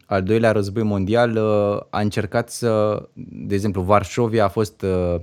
al 0.06 0.24
doilea 0.24 0.52
război 0.52 0.84
mondial 0.84 1.36
uh, 1.36 1.80
a 1.90 2.00
încercat 2.00 2.50
să, 2.50 3.02
de 3.32 3.54
exemplu, 3.56 3.82
Varșovia 3.82 4.44
a 4.44 4.48
fost 4.48 4.82
uh, 4.82 5.20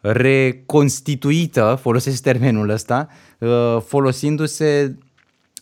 reconstituită, 0.00 1.78
folosesc 1.80 2.22
termenul 2.22 2.68
ăsta, 2.68 3.08
uh, 3.38 3.76
folosindu-se 3.86 4.98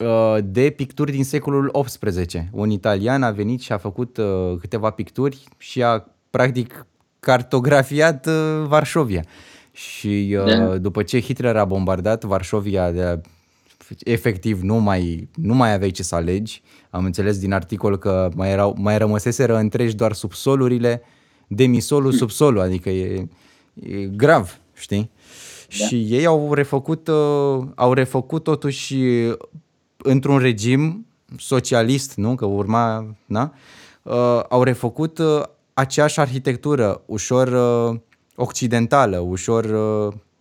uh, 0.01 0.37
de 0.45 0.70
picturi 0.70 1.12
din 1.12 1.25
secolul 1.25 1.70
XVIII. 1.85 2.49
Un 2.53 2.70
italian 2.70 3.23
a 3.23 3.31
venit 3.31 3.61
și 3.61 3.73
a 3.73 3.79
făcut 3.79 4.16
uh, 4.16 4.57
câteva 4.61 4.91
picturi 4.91 5.45
și 5.57 5.83
a 5.83 6.07
practic 6.31 6.87
cartografiat 7.20 8.27
uh, 8.27 8.65
Varșovia. 8.66 9.25
Și 9.73 10.37
uh, 10.39 10.45
Da. 10.45 10.77
după 10.79 11.03
ce 11.03 11.20
Hitler 11.20 11.57
a 11.57 11.65
bombardat 11.65 12.25
Varșovia, 12.25 12.91
de, 12.91 13.20
efectiv 13.98 14.60
nu 14.60 14.74
mai, 14.74 15.28
nu 15.35 15.55
mai 15.55 15.73
aveai 15.73 15.90
ce 15.90 16.02
să 16.02 16.15
alegi. 16.15 16.62
Am 16.90 17.05
înțeles 17.05 17.39
din 17.39 17.52
articol 17.52 17.98
că 17.98 18.28
mai, 18.35 18.51
erau, 18.51 18.77
mai 18.78 18.98
rămăseseră 18.98 19.56
întregi 19.56 19.94
doar 19.94 20.12
subsolurile, 20.12 21.02
demisolul, 21.47 22.12
subsolul, 22.12 22.60
adică 22.60 22.90
e, 22.90 23.28
e 23.74 24.05
grav, 24.05 24.60
știi? 24.74 25.10
Da. 25.78 25.86
Și 25.86 26.06
ei 26.09 26.27
au 26.27 26.55
refăcut, 26.55 27.09
uh, 27.09 27.65
au 27.74 27.93
refăcut 27.93 28.43
totuși 28.43 28.94
uh, 28.94 29.36
într-un 29.97 30.39
regim 30.39 31.06
socialist, 31.36 32.15
nu? 32.16 32.35
Că 32.35 32.44
urma, 32.44 33.15
na? 33.24 33.52
Uh, 34.02 34.40
au 34.48 34.62
refăcut 34.62 35.19
uh, 35.19 35.43
aceeași 35.74 36.20
arhitectură, 36.20 37.02
ușor 37.06 37.48
uh, 37.48 38.01
occidentală, 38.35 39.19
ușor 39.19 39.65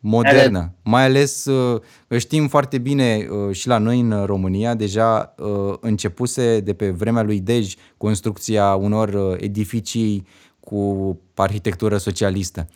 uh, 0.01 0.11
modernă. 0.11 0.73
Mai 0.83 1.03
ales 1.03 1.45
uh, 1.45 1.81
știm 2.17 2.47
foarte 2.47 2.77
bine 2.77 3.27
uh, 3.29 3.55
și 3.55 3.67
la 3.67 3.77
noi 3.77 3.99
în 3.99 4.23
România 4.25 4.73
deja 4.73 5.33
uh, 5.37 5.73
începuse 5.79 6.59
de 6.59 6.73
pe 6.73 6.89
vremea 6.89 7.23
lui 7.23 7.39
Dej 7.39 7.73
construcția 7.97 8.75
unor 8.75 9.09
uh, 9.09 9.35
edificii 9.39 10.25
cu 10.59 11.19
arhitectură 11.35 11.97
socialistă. 11.97 12.67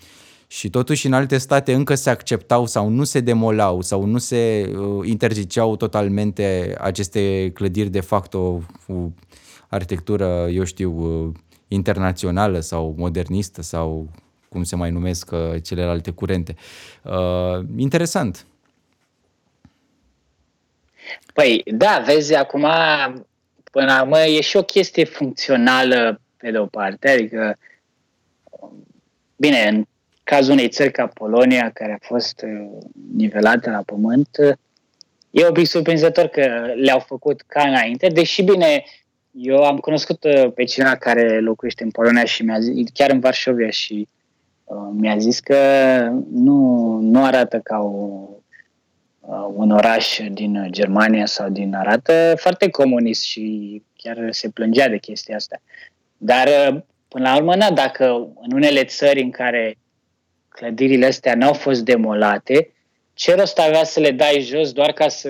Și 0.48 0.70
totuși 0.70 1.06
în 1.06 1.14
alte 1.14 1.38
state 1.38 1.74
încă 1.74 1.96
se 1.96 2.10
acceptau 2.10 2.66
sau 2.66 2.90
nu 2.90 3.04
se 3.04 3.20
demolau 3.20 3.82
sau 3.82 4.06
nu 4.06 4.18
se 4.18 4.72
uh, 4.76 5.08
interziceau 5.08 5.76
totalmente 5.76 6.76
aceste 6.80 7.52
clădiri 7.54 7.90
de 7.90 8.00
facto 8.00 8.62
cu 8.88 9.14
arhitectură, 9.70 10.48
eu 10.52 10.64
știu, 10.64 10.92
uh, 10.92 11.34
internațională 11.68 12.60
sau 12.60 12.96
modernistă 12.98 13.62
sau 13.62 14.10
cum 14.52 14.64
se 14.64 14.76
mai 14.76 14.92
numesc 14.92 15.32
uh, 15.32 15.64
celelalte 15.64 16.12
curente. 16.12 16.56
Uh, 17.04 17.66
interesant. 17.78 18.46
Păi, 21.34 21.62
da, 21.66 22.04
vezi, 22.06 22.36
acum, 22.36 22.68
până 23.72 23.86
la 23.86 24.02
urmă, 24.02 24.20
e 24.20 24.42
și 24.42 24.58
o 24.58 24.64
chestie 24.64 25.04
funcțională 25.04 26.22
pe 26.38 26.52
de 26.52 26.58
o 26.58 26.66
parte, 26.66 27.10
adică, 27.10 27.58
bine, 29.36 29.68
în 29.68 29.86
cazul 30.24 30.54
unei 30.54 30.70
țări 30.70 30.92
ca 30.92 31.08
Polonia, 31.08 31.72
care 31.74 31.92
a 32.02 32.06
fost 32.08 32.42
uh, 32.46 32.84
nivelată 33.16 33.70
la 33.70 33.82
pământ, 33.86 34.30
uh, 34.40 34.54
e 35.30 35.48
un 35.48 35.54
pic 35.54 35.68
surprinzător 35.68 36.28
că 36.28 36.74
le-au 36.76 37.00
făcut 37.00 37.42
ca 37.42 37.68
înainte, 37.68 38.08
deși, 38.08 38.42
bine, 38.42 38.84
eu 39.32 39.64
am 39.64 39.78
cunoscut 39.78 40.24
uh, 40.24 40.52
pe 40.54 40.64
cineva 40.64 40.96
care 40.96 41.40
locuiește 41.40 41.84
în 41.84 41.92
Polonia 41.92 42.26
și 42.26 42.44
mi-a 42.44 42.60
zis, 42.60 42.90
chiar 42.94 43.10
în 43.10 43.20
Varșovia 43.20 43.70
și 43.70 43.94
uh, 43.94 44.20
mi-a 44.94 45.18
zis 45.18 45.40
că 45.40 45.56
nu, 46.32 46.98
nu 47.02 47.24
arată 47.24 47.60
ca 47.64 47.78
o, 47.78 48.28
uh, 49.20 49.48
un 49.54 49.72
oraș 49.72 50.20
din 50.32 50.68
Germania 50.70 51.26
sau 51.26 51.50
din 51.50 51.76
arată 51.76 52.34
foarte 52.38 52.70
comunist 52.70 53.24
și 53.24 53.82
chiar 53.96 54.18
se 54.30 54.50
plângea 54.50 54.88
de 54.88 54.98
chestia 54.98 55.36
asta. 55.36 55.62
Dar 56.18 56.48
uh, 56.48 56.80
până 57.08 57.30
la 57.30 57.36
urmă, 57.36 57.56
na, 57.56 57.72
dacă 57.72 58.06
în 58.42 58.52
unele 58.54 58.84
țări 58.84 59.22
în 59.22 59.32
care 59.32 59.78
clădirile 60.50 61.06
astea 61.06 61.36
n-au 61.36 61.54
fost 61.54 61.82
demolate, 61.82 62.72
ce 63.14 63.36
rost 63.36 63.60
avea 63.60 63.84
să 63.84 64.00
le 64.00 64.12
dai 64.12 64.42
jos 64.42 64.72
doar 64.72 64.92
ca 64.92 65.08
să... 65.08 65.30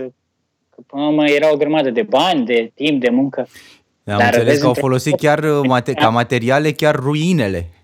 Că 0.70 0.82
până 0.88 1.02
la 1.02 1.08
urmă 1.08 1.30
era 1.30 1.52
o 1.52 1.58
grămadă 1.58 1.90
de 1.90 2.04
bani, 2.04 2.46
de 2.46 2.72
timp, 2.76 3.02
de 3.02 3.10
muncă. 3.10 3.40
Am 3.40 4.18
Dar 4.18 4.26
înțeles 4.26 4.44
vezi, 4.46 4.58
că 4.60 4.64
au 4.64 4.70
între- 4.70 4.82
folosit 4.82 5.16
chiar 5.16 5.44
uh, 5.44 5.60
mate- 5.68 5.94
ca 5.94 6.10
materiale 6.10 6.72
chiar 6.72 6.96
ruinele 6.96 7.58
Ru- 7.60 7.81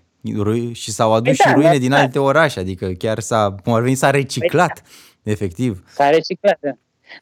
și 0.72 0.90
s-au 0.90 1.12
adus 1.12 1.24
Păi 1.24 1.34
și 1.34 1.44
da, 1.44 1.52
ruine 1.52 1.72
da, 1.72 1.78
din 1.78 1.90
da. 1.90 1.98
alte 1.98 2.18
orașe, 2.18 2.60
adică 2.60 2.86
chiar 2.86 3.18
s-a, 3.18 3.54
cum 3.64 3.72
ar 3.72 3.82
veni, 3.82 3.94
s-a 3.94 4.10
reciclat, 4.10 4.82
efectiv. 5.22 5.84
S-a 5.94 6.10
reciclat. 6.10 6.58
da. 6.60 6.70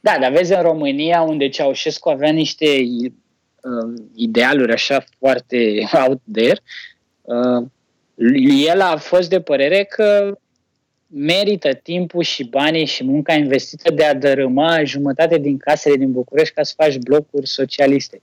Da, 0.01 0.17
dar 0.21 0.33
vezi 0.33 0.53
în 0.53 0.63
România, 0.63 1.21
unde 1.21 1.49
Ceaușescu 1.49 2.09
avea 2.09 2.31
niște 2.31 2.67
uh, 2.67 4.03
idealuri 4.15 4.73
așa 4.73 5.05
foarte 5.19 5.57
out 6.07 6.21
there, 6.33 6.61
uh, 7.23 7.67
el 8.67 8.81
a 8.81 8.97
fost 8.97 9.29
de 9.29 9.41
părere 9.41 9.85
că 9.85 10.39
merită 11.07 11.73
timpul 11.73 12.23
și 12.23 12.45
banii 12.45 12.85
și 12.85 13.05
munca 13.05 13.35
investită 13.35 13.93
de 13.93 14.05
a 14.05 14.15
dărâma 14.15 14.85
jumătate 14.85 15.39
din 15.39 15.57
casele 15.57 15.97
din 15.97 16.13
București 16.13 16.55
ca 16.55 16.63
să 16.63 16.73
faci 16.77 16.97
blocuri 16.97 17.47
socialiste. 17.47 18.21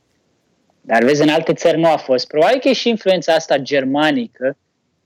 Dar 0.82 1.04
vezi, 1.04 1.22
în 1.22 1.30
alte 1.30 1.54
țări 1.54 1.80
nu 1.80 1.88
a 1.88 1.98
fost. 1.98 2.28
Probabil 2.28 2.60
că 2.60 2.68
e 2.68 2.74
și 2.74 2.90
influența 2.90 3.34
asta 3.34 3.58
germanică, 3.58 4.58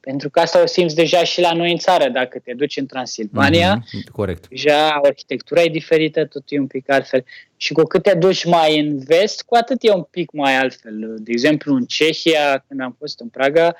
pentru 0.07 0.29
că 0.29 0.39
asta 0.39 0.61
o 0.61 0.65
simți 0.65 0.95
deja 0.95 1.23
și 1.23 1.41
la 1.41 1.53
noi 1.53 1.71
în 1.71 1.77
țară. 1.77 2.09
Dacă 2.09 2.39
te 2.39 2.53
duci 2.53 2.77
în 2.77 2.85
Transilvania, 2.85 3.73
Mhm, 3.93 4.11
Corect. 4.11 4.47
deja 4.47 4.89
arhitectura 4.89 5.61
e 5.61 5.67
diferită, 5.67 6.25
tot 6.25 6.43
e 6.47 6.59
un 6.59 6.67
pic 6.67 6.89
altfel. 6.91 7.23
Și 7.57 7.73
cu 7.73 7.83
cât 7.83 8.03
te 8.03 8.13
duci 8.13 8.45
mai 8.45 8.79
în 8.79 8.99
vest, 8.99 9.41
cu 9.41 9.55
atât 9.55 9.77
e 9.83 9.91
un 9.91 10.03
pic 10.03 10.31
mai 10.31 10.55
altfel. 10.57 11.15
De 11.19 11.31
exemplu, 11.31 11.73
în 11.75 11.85
Cehia, 11.85 12.63
când 12.67 12.81
am 12.81 12.95
fost 12.99 13.19
în 13.19 13.27
Praga, 13.27 13.75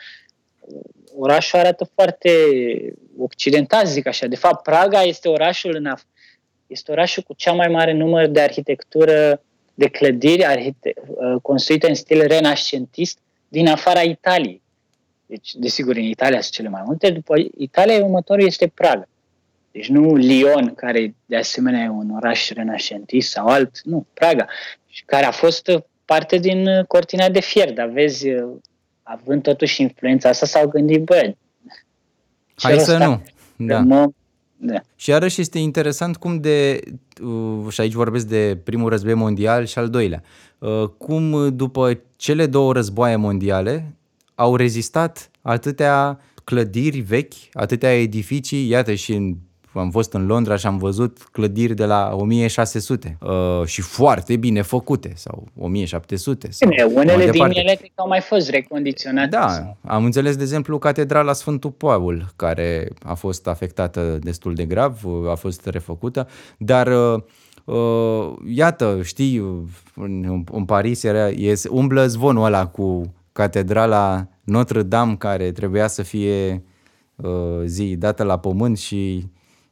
orașul 1.16 1.60
arată 1.60 1.90
foarte 1.94 2.32
occidental, 3.18 3.86
zic 3.86 4.08
așa. 4.08 4.26
De 4.28 4.36
fapt, 4.36 4.64
Praga 4.64 5.02
este 5.02 5.28
orașul 5.30 5.76
în 5.76 5.94
af- 5.98 6.08
este 6.68 6.92
orașul 6.92 7.24
cu 7.24 7.34
cea 7.34 7.52
mai 7.54 7.68
mare 7.68 7.94
număr 7.94 8.26
de 8.28 8.42
arhitectură, 8.42 9.42
de 9.74 9.88
clădiri 9.88 10.46
arhite- 10.46 10.94
uh, 11.08 11.36
construite 11.42 11.88
în 11.88 11.94
stil 11.96 12.28
renascentist 12.28 13.18
din 13.48 13.68
afara 13.68 14.02
Italiei. 14.02 14.62
Deci, 15.28 15.54
desigur, 15.54 15.96
în 15.96 16.04
Italia 16.04 16.42
sunt 16.42 16.54
cele 16.54 16.70
mai 16.70 16.82
multe. 16.86 17.10
După 17.10 17.34
Italia, 17.58 18.04
următorul 18.04 18.46
este 18.46 18.68
Praga. 18.68 19.08
Deci 19.72 19.90
nu 19.90 20.16
Lyon, 20.16 20.74
care 20.74 21.16
de 21.26 21.38
asemenea 21.38 21.84
e 21.84 21.90
un 21.90 22.10
oraș 22.16 22.50
renascentist 22.50 23.30
sau 23.32 23.48
alt, 23.48 23.82
nu, 23.84 24.06
Praga, 24.14 24.48
și 24.88 25.04
care 25.06 25.26
a 25.26 25.32
fost 25.32 25.68
uh, 25.68 25.82
parte 26.06 26.38
din 26.38 26.68
uh, 26.68 26.86
cortina 26.86 27.30
de 27.30 27.40
fier, 27.40 27.74
dar 27.74 27.88
vezi, 27.88 28.30
uh, 28.30 28.56
având 29.04 29.42
totuși 29.42 29.82
influența 29.82 30.30
asta, 30.30 30.46
s-au 30.46 30.68
gândit, 30.68 31.04
bă, 31.04 31.34
ce 32.56 32.68
Hai 32.68 32.74
rost 32.74 32.86
să 32.86 32.94
are 32.94 33.06
nu. 33.06 33.22
Da. 33.56 33.80
mă- 33.80 34.12
da. 34.58 34.82
Și 34.96 35.10
iarăși 35.10 35.42
este 35.42 35.60
interesant 35.60 36.18
cum 36.18 36.40
de, 36.40 36.80
uh, 37.22 37.70
și 37.70 37.82
aici 37.82 37.94
vorbesc 37.94 38.28
de 38.28 38.58
primul 38.64 38.90
război 38.90 39.14
mondial 39.14 39.66
și 39.66 39.80
al 39.80 39.90
doilea, 39.90 40.24
uh, 40.58 40.84
cum 40.98 41.32
uh, 41.32 41.54
după 41.54 42.00
cele 42.16 42.46
două 42.46 42.74
războaie 42.74 43.16
mondiale 43.16 43.97
au 44.40 44.56
rezistat 44.56 45.32
atâtea 45.42 46.20
clădiri 46.44 47.00
vechi, 47.00 47.34
atâtea 47.54 48.00
edificii, 48.02 48.70
iată 48.70 48.94
și 48.94 49.14
în 49.14 49.36
am 49.80 49.90
fost 49.90 50.14
în 50.14 50.26
Londra 50.26 50.56
și 50.56 50.66
am 50.66 50.78
văzut 50.78 51.18
clădiri 51.32 51.76
de 51.76 51.86
la 51.86 52.16
1600 52.16 53.18
uh, 53.22 53.66
și 53.66 53.82
foarte 53.82 54.36
bine 54.36 54.62
făcute 54.62 55.12
sau 55.16 55.48
1700. 55.60 56.52
Sau 56.52 56.70
bine, 56.70 56.84
unele 56.84 57.30
din 57.30 57.44
ele 57.44 57.76
cred 57.76 57.92
că 57.96 58.02
au 58.02 58.08
mai 58.08 58.22
fost 58.22 58.50
recondiționate. 58.50 59.28
Da, 59.30 59.50
sau... 59.50 59.78
am 59.82 60.06
înțeles 60.06 60.36
de 60.36 60.44
exemplu 60.44 60.78
catedrala 60.78 61.34
Sfântul 61.34 61.72
Paul 61.72 62.26
care 62.36 62.88
a 63.04 63.14
fost 63.14 63.48
afectată 63.48 64.20
destul 64.22 64.54
de 64.54 64.66
grav, 64.66 65.02
a 65.30 65.36
fost 65.36 65.66
refăcută, 65.66 66.28
dar 66.58 66.88
uh, 66.88 67.22
uh, 67.66 68.34
iată, 68.48 69.00
știi, 69.04 69.38
în, 69.96 70.44
în 70.52 70.66
Paris 70.66 71.04
era, 71.04 71.30
e, 71.30 71.54
umblă 71.70 72.08
zvonul 72.08 72.46
ăla 72.46 72.68
cu 72.68 73.14
catedrala 73.38 74.28
Notre-Dame 74.44 75.16
care 75.16 75.52
trebuia 75.52 75.88
să 75.88 76.04
fie 76.04 76.64
uh, 77.16 77.62
zi 77.66 77.96
dată 77.96 78.24
la 78.24 78.40
pământ 78.40 78.78
și 78.78 79.26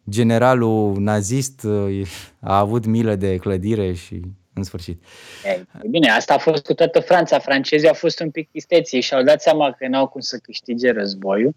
generalul 0.10 0.96
nazist 0.98 1.64
uh, 1.64 2.08
a 2.40 2.58
avut 2.58 2.86
milă 2.86 3.16
de 3.16 3.36
clădire 3.36 3.94
și 3.94 4.22
în 4.54 4.64
sfârșit. 4.64 5.04
E, 5.46 5.66
bine, 5.90 6.10
asta 6.10 6.34
a 6.34 6.38
fost 6.38 6.66
cu 6.66 6.74
toată 6.74 7.00
Franța. 7.00 7.40
Francezii 7.40 7.88
au 7.88 7.94
fost 7.94 8.20
un 8.20 8.30
pic 8.30 8.50
isteții 8.52 9.02
și 9.02 9.14
au 9.14 9.24
dat 9.24 9.42
seama 9.42 9.72
că 9.72 9.88
n-au 9.88 10.08
cum 10.08 10.22
să 10.22 10.38
câștige 10.38 10.92
războiul 10.92 11.56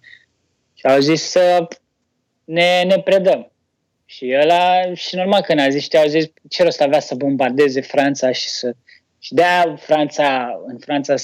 și 0.74 0.86
au 0.86 0.98
zis 0.98 1.22
să 1.22 1.66
ne, 2.44 2.82
ne 2.86 2.98
predăm. 3.00 3.50
Și 4.04 4.36
ăla, 4.42 4.94
și 4.94 5.16
normal 5.16 5.42
că 5.42 5.54
naziștii 5.54 5.98
au 5.98 6.06
zis 6.06 6.24
ce 6.48 6.62
rost 6.62 6.80
avea 6.80 7.00
să 7.00 7.14
bombardeze 7.14 7.80
Franța 7.80 8.32
și 8.32 8.48
să... 8.48 8.74
Și 9.18 9.34
de-aia 9.34 9.76
Franța, 9.76 10.60
în 10.66 10.78
Franța... 10.78 11.14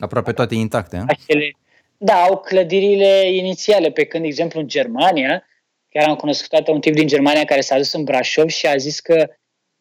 Aproape 0.00 0.32
toate 0.32 0.54
intacte, 0.54 1.04
acele, 1.06 1.56
Da, 1.98 2.14
au 2.14 2.38
clădirile 2.38 3.32
inițiale, 3.32 3.90
pe 3.90 4.04
când, 4.04 4.22
de 4.22 4.28
exemplu, 4.28 4.60
în 4.60 4.68
Germania, 4.68 5.44
chiar 5.88 6.08
am 6.08 6.14
cunoscut 6.14 6.68
un 6.68 6.80
tip 6.80 6.94
din 6.94 7.06
Germania 7.06 7.44
care 7.44 7.60
s-a 7.60 7.76
dus 7.76 7.92
în 7.92 8.04
Brașov 8.04 8.48
și 8.48 8.66
a 8.66 8.76
zis 8.76 9.00
că 9.00 9.30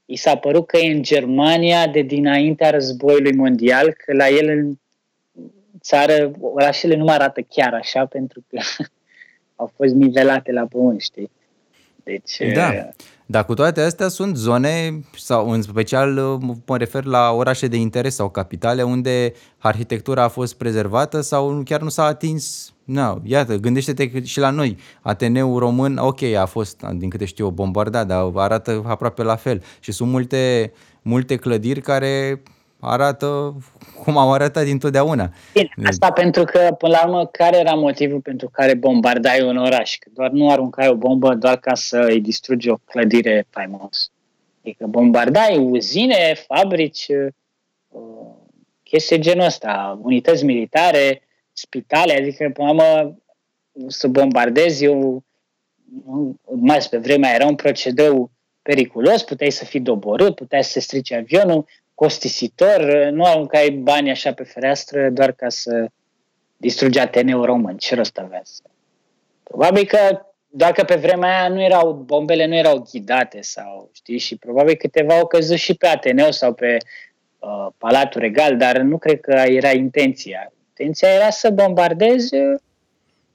i 0.05 0.15
s-a 0.15 0.37
părut 0.37 0.67
că 0.67 0.77
e 0.77 0.91
în 0.91 1.03
Germania 1.03 1.87
de 1.87 2.01
dinaintea 2.01 2.69
războiului 2.69 3.35
mondial, 3.35 3.93
că 3.93 4.13
la 4.13 4.27
el 4.27 4.47
în 4.47 4.79
țară 5.81 6.31
orașele 6.39 6.95
nu 6.95 7.03
mai 7.03 7.13
arată 7.13 7.41
chiar 7.41 7.73
așa, 7.73 8.05
pentru 8.05 8.43
că 8.49 8.59
au 9.55 9.71
fost 9.75 9.93
nivelate 9.93 10.51
la 10.51 10.65
pământ, 10.65 11.01
știi? 11.01 11.31
Deci, 12.03 12.37
da. 12.53 12.89
Dar 13.31 13.45
cu 13.45 13.53
toate 13.53 13.81
astea 13.81 14.07
sunt 14.07 14.35
zone, 14.35 14.99
sau 15.17 15.49
în 15.49 15.61
special 15.61 16.09
mă 16.65 16.77
refer 16.77 17.03
la 17.03 17.31
orașe 17.31 17.67
de 17.67 17.77
interes 17.77 18.15
sau 18.15 18.29
capitale, 18.29 18.83
unde 18.83 19.33
arhitectura 19.57 20.23
a 20.23 20.27
fost 20.27 20.53
prezervată 20.53 21.21
sau 21.21 21.61
chiar 21.65 21.81
nu 21.81 21.89
s-a 21.89 22.03
atins. 22.03 22.73
No, 22.83 23.15
iată, 23.23 23.55
gândește-te 23.55 24.23
și 24.23 24.39
la 24.39 24.49
noi. 24.49 24.77
Ateneul 25.01 25.59
român, 25.59 25.97
ok, 25.97 26.21
a 26.21 26.45
fost, 26.45 26.85
din 26.93 27.09
câte 27.09 27.25
știu, 27.25 27.49
bombardat, 27.49 28.07
dar 28.07 28.31
arată 28.35 28.83
aproape 28.85 29.23
la 29.23 29.35
fel. 29.35 29.63
Și 29.79 29.91
sunt 29.91 30.09
multe, 30.09 30.73
multe 31.01 31.35
clădiri 31.35 31.81
care 31.81 32.41
arată 32.79 33.55
cum 34.03 34.17
au 34.17 34.33
arătat 34.33 34.63
dintotdeauna. 34.63 35.33
Bine, 35.53 35.87
asta 35.87 36.11
pentru 36.11 36.43
că, 36.43 36.75
până 36.77 36.91
la 36.91 37.07
urmă, 37.07 37.25
care 37.25 37.57
era 37.57 37.73
motivul 37.73 38.19
pentru 38.19 38.49
care 38.51 38.73
bombardai 38.73 39.41
un 39.41 39.57
oraș? 39.57 39.97
Că 39.97 40.09
doar 40.13 40.29
nu 40.29 40.51
aruncai 40.51 40.87
o 40.87 40.95
bombă 40.95 41.35
doar 41.35 41.57
ca 41.57 41.75
să 41.75 42.05
îi 42.09 42.21
distrugi 42.21 42.69
o 42.69 42.75
clădire 42.85 43.47
faimos. 43.49 44.11
Adică 44.61 44.85
bombardai 44.87 45.57
uzine, 45.57 46.35
fabrici, 46.47 47.07
uh, 47.87 48.01
chestii 48.83 49.19
genul 49.19 49.45
ăsta, 49.45 49.99
unități 50.01 50.45
militare, 50.45 51.21
spitale, 51.53 52.13
adică, 52.13 52.49
până 52.53 52.71
la 52.71 52.73
urmă, 52.73 53.17
să 53.87 54.07
bombardezi 54.07 54.83
eu, 54.83 55.23
mai 56.43 56.87
pe 56.89 56.97
vremea 56.97 57.33
era 57.33 57.45
un 57.45 57.55
procedeu 57.55 58.31
periculos, 58.61 59.23
puteai 59.23 59.51
să 59.51 59.65
fii 59.65 59.79
doborât, 59.79 60.35
puteai 60.35 60.63
să 60.63 60.71
se 60.71 60.79
strice 60.79 61.15
avionul, 61.15 61.65
costisitor, 61.99 63.09
nu 63.11 63.23
aruncai 63.23 63.69
bani 63.69 64.09
așa 64.09 64.33
pe 64.33 64.43
fereastră 64.43 65.09
doar 65.09 65.31
ca 65.31 65.49
să 65.49 65.87
distrugi 66.57 66.99
Ateneu 66.99 67.43
român. 67.43 67.77
Ce 67.77 67.95
rost 67.95 68.17
avea 68.17 68.41
Probabil 69.43 69.85
că 69.85 70.21
dacă 70.49 70.83
pe 70.83 70.95
vremea 70.95 71.39
aia 71.39 71.49
nu 71.49 71.61
erau, 71.61 71.93
bombele 71.93 72.45
nu 72.45 72.55
erau 72.55 72.87
ghidate 72.91 73.41
sau, 73.41 73.89
știi, 73.93 74.17
și 74.17 74.35
probabil 74.35 74.75
câteva 74.75 75.17
au 75.17 75.27
căzut 75.27 75.57
și 75.57 75.73
pe 75.73 75.87
Ateneu 75.87 76.31
sau 76.31 76.53
pe 76.53 76.77
uh, 77.39 77.67
Palatul 77.77 78.21
Regal, 78.21 78.57
dar 78.57 78.77
nu 78.77 78.97
cred 78.97 79.19
că 79.19 79.31
era 79.31 79.71
intenția. 79.71 80.51
Intenția 80.67 81.09
era 81.09 81.29
să 81.29 81.49
bombardezi 81.49 82.29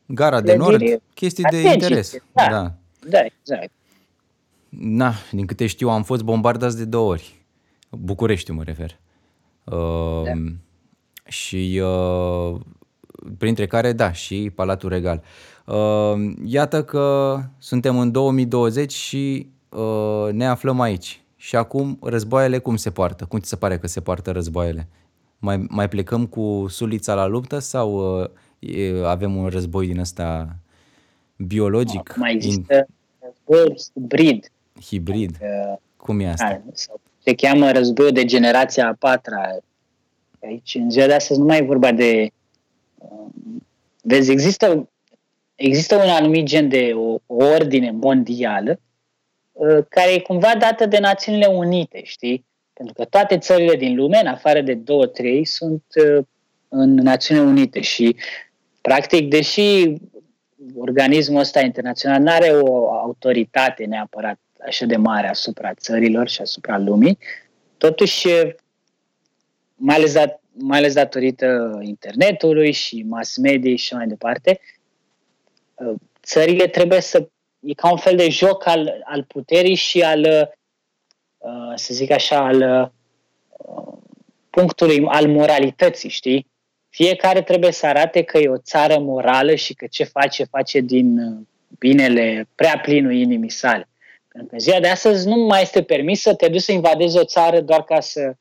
Gara 0.06 0.40
de 0.40 0.54
Nord, 0.54 0.82
chestii 1.14 1.44
de 1.44 1.60
interes. 1.60 2.16
Da, 2.32 2.48
da. 2.50 2.72
da, 3.08 3.24
exact. 3.24 3.70
Na, 4.68 5.12
din 5.30 5.46
câte 5.46 5.66
știu, 5.66 5.88
am 5.88 6.02
fost 6.02 6.22
bombardați 6.22 6.76
de 6.76 6.84
două 6.84 7.10
ori. 7.10 7.43
București 7.98 8.50
mă 8.50 8.62
refer. 8.62 8.98
Uh, 9.64 10.22
da. 10.24 10.32
Și 11.24 11.82
uh, 11.82 12.60
printre 13.38 13.66
care, 13.66 13.92
da, 13.92 14.12
și 14.12 14.52
Palatul 14.54 14.88
Regal. 14.88 15.22
Uh, 15.66 16.32
iată 16.44 16.84
că 16.84 17.38
suntem 17.58 17.98
în 17.98 18.12
2020 18.12 18.92
și 18.92 19.50
uh, 19.68 20.32
ne 20.32 20.46
aflăm 20.46 20.80
aici. 20.80 21.22
Și 21.36 21.56
acum 21.56 21.98
războaiele 22.02 22.58
cum 22.58 22.76
se 22.76 22.90
poartă? 22.90 23.24
Cum 23.24 23.38
ți 23.38 23.48
se 23.48 23.56
pare 23.56 23.78
că 23.78 23.86
se 23.86 24.00
poartă 24.00 24.30
războaiele? 24.30 24.88
Mai, 25.38 25.66
mai 25.68 25.88
plecăm 25.88 26.26
cu 26.26 26.66
sulița 26.68 27.14
la 27.14 27.26
luptă 27.26 27.58
sau 27.58 28.20
uh, 28.20 28.28
e, 28.58 29.06
avem 29.06 29.36
un 29.36 29.46
război 29.46 29.86
din 29.86 29.98
ăsta 29.98 30.56
biologic? 31.36 32.16
Mai 32.16 32.32
există 32.34 32.74
in... 32.74 32.84
război 33.18 33.74
hibrid. 33.92 34.52
Hibrid. 34.82 35.28
Adică, 35.28 35.80
cum 35.96 36.20
e 36.20 36.28
asta? 36.28 36.62
sau 36.72 37.00
se 37.24 37.34
cheamă 37.34 37.72
războiul 37.72 38.12
de 38.12 38.24
generația 38.24 38.88
a 38.88 38.96
patra. 38.98 39.58
Aici, 40.42 40.74
în 40.74 40.90
ziua 40.90 41.06
de 41.06 41.14
astăzi, 41.14 41.38
nu 41.38 41.44
mai 41.46 41.58
e 41.58 41.62
vorba 41.64 41.92
de... 41.92 42.30
Um, 42.98 43.66
vezi, 44.02 44.30
există, 44.30 44.88
există 45.54 45.96
un 45.96 46.08
anumit 46.08 46.44
gen 46.44 46.68
de 46.68 46.92
o, 46.94 47.18
o 47.26 47.44
ordine 47.44 47.90
mondială 47.90 48.80
uh, 49.52 49.78
care 49.88 50.12
e 50.12 50.18
cumva 50.18 50.54
dată 50.58 50.86
de 50.86 50.98
Națiunile 50.98 51.46
Unite, 51.46 52.00
știi? 52.02 52.44
Pentru 52.72 52.94
că 52.94 53.04
toate 53.04 53.38
țările 53.38 53.76
din 53.76 53.94
lume, 53.94 54.18
în 54.18 54.26
afară 54.26 54.60
de 54.60 54.74
două, 54.74 55.06
trei, 55.06 55.44
sunt 55.44 55.84
uh, 56.16 56.24
în 56.68 56.94
Națiunile 56.94 57.46
Unite 57.46 57.80
și, 57.80 58.16
practic, 58.80 59.28
deși 59.28 59.94
organismul 60.76 61.40
ăsta 61.40 61.60
internațional 61.60 62.20
nu 62.20 62.30
are 62.30 62.50
o 62.50 62.90
autoritate 62.90 63.84
neapărat 63.84 64.38
așa 64.66 64.86
de 64.86 64.96
mare 64.96 65.28
asupra 65.28 65.74
țărilor 65.74 66.28
și 66.28 66.40
asupra 66.40 66.78
lumii, 66.78 67.18
totuși, 67.76 68.28
mai 69.74 69.96
ales, 69.96 70.12
dat, 70.12 70.40
mai 70.52 70.78
ales 70.78 70.94
datorită 70.94 71.78
internetului 71.82 72.72
și 72.72 73.02
mass 73.02 73.36
media 73.36 73.76
și 73.76 73.94
mai 73.94 74.06
departe, 74.06 74.60
țările 76.22 76.66
trebuie 76.66 77.00
să. 77.00 77.28
e 77.60 77.74
ca 77.74 77.90
un 77.90 77.96
fel 77.96 78.16
de 78.16 78.28
joc 78.28 78.66
al, 78.66 79.02
al 79.04 79.24
puterii 79.24 79.74
și 79.74 80.02
al, 80.02 80.52
să 81.74 81.94
zic 81.94 82.10
așa, 82.10 82.44
al 82.44 82.92
punctului, 84.50 85.04
al 85.06 85.28
moralității, 85.28 86.08
știi? 86.08 86.46
Fiecare 86.88 87.42
trebuie 87.42 87.72
să 87.72 87.86
arate 87.86 88.22
că 88.22 88.38
e 88.38 88.48
o 88.48 88.58
țară 88.58 88.98
morală 88.98 89.54
și 89.54 89.74
că 89.74 89.86
ce 89.86 90.04
face, 90.04 90.44
face 90.44 90.80
din 90.80 91.18
binele 91.78 92.48
prea 92.54 92.78
plinul 92.78 93.12
inimii 93.12 93.50
sale. 93.50 93.88
Pentru 94.34 94.52
că 94.52 94.58
ziua 94.58 94.80
de 94.80 94.88
astăzi 94.88 95.28
nu 95.28 95.36
mai 95.36 95.62
este 95.62 95.82
permis 95.82 96.20
să 96.20 96.34
te 96.34 96.48
duci 96.48 96.60
să 96.60 96.72
invadezi 96.72 97.18
o 97.18 97.24
țară 97.24 97.60
doar 97.60 97.84
ca 97.84 98.00
să... 98.00 98.34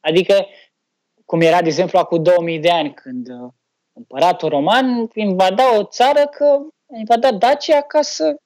Adică, 0.00 0.46
cum 1.24 1.40
era, 1.40 1.62
de 1.62 1.68
exemplu, 1.68 1.98
acum 1.98 2.22
2000 2.22 2.58
de 2.58 2.70
ani, 2.70 2.94
când 2.94 3.28
uh, 3.28 3.52
împăratul 3.92 4.48
roman 4.48 5.10
invada 5.14 5.78
o 5.78 5.84
țară 5.84 6.26
că 6.26 6.58
invada 6.96 7.32
Dacia 7.32 7.80
ca 7.80 8.02
să 8.02 8.36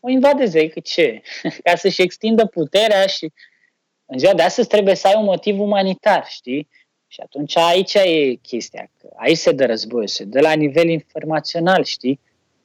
o 0.00 0.08
invadeze. 0.08 0.58
Adică 0.58 0.80
ce? 0.80 1.22
ca 1.64 1.76
să-și 1.76 2.02
extindă 2.02 2.46
puterea 2.46 3.06
și... 3.06 3.32
În 4.06 4.18
ziua 4.18 4.34
de 4.34 4.42
astăzi 4.42 4.68
trebuie 4.68 4.94
să 4.94 5.06
ai 5.06 5.14
un 5.16 5.24
motiv 5.24 5.60
umanitar, 5.60 6.26
știi? 6.28 6.68
Și 7.06 7.20
atunci 7.20 7.56
aici 7.56 7.94
e 7.94 8.34
chestia. 8.34 8.90
Că 8.98 9.08
aici 9.16 9.36
se 9.36 9.52
dă 9.52 9.66
război, 9.66 10.08
se 10.08 10.24
dă 10.24 10.40
la 10.40 10.52
nivel 10.52 10.88
informațional, 10.88 11.84
știi? 11.84 12.20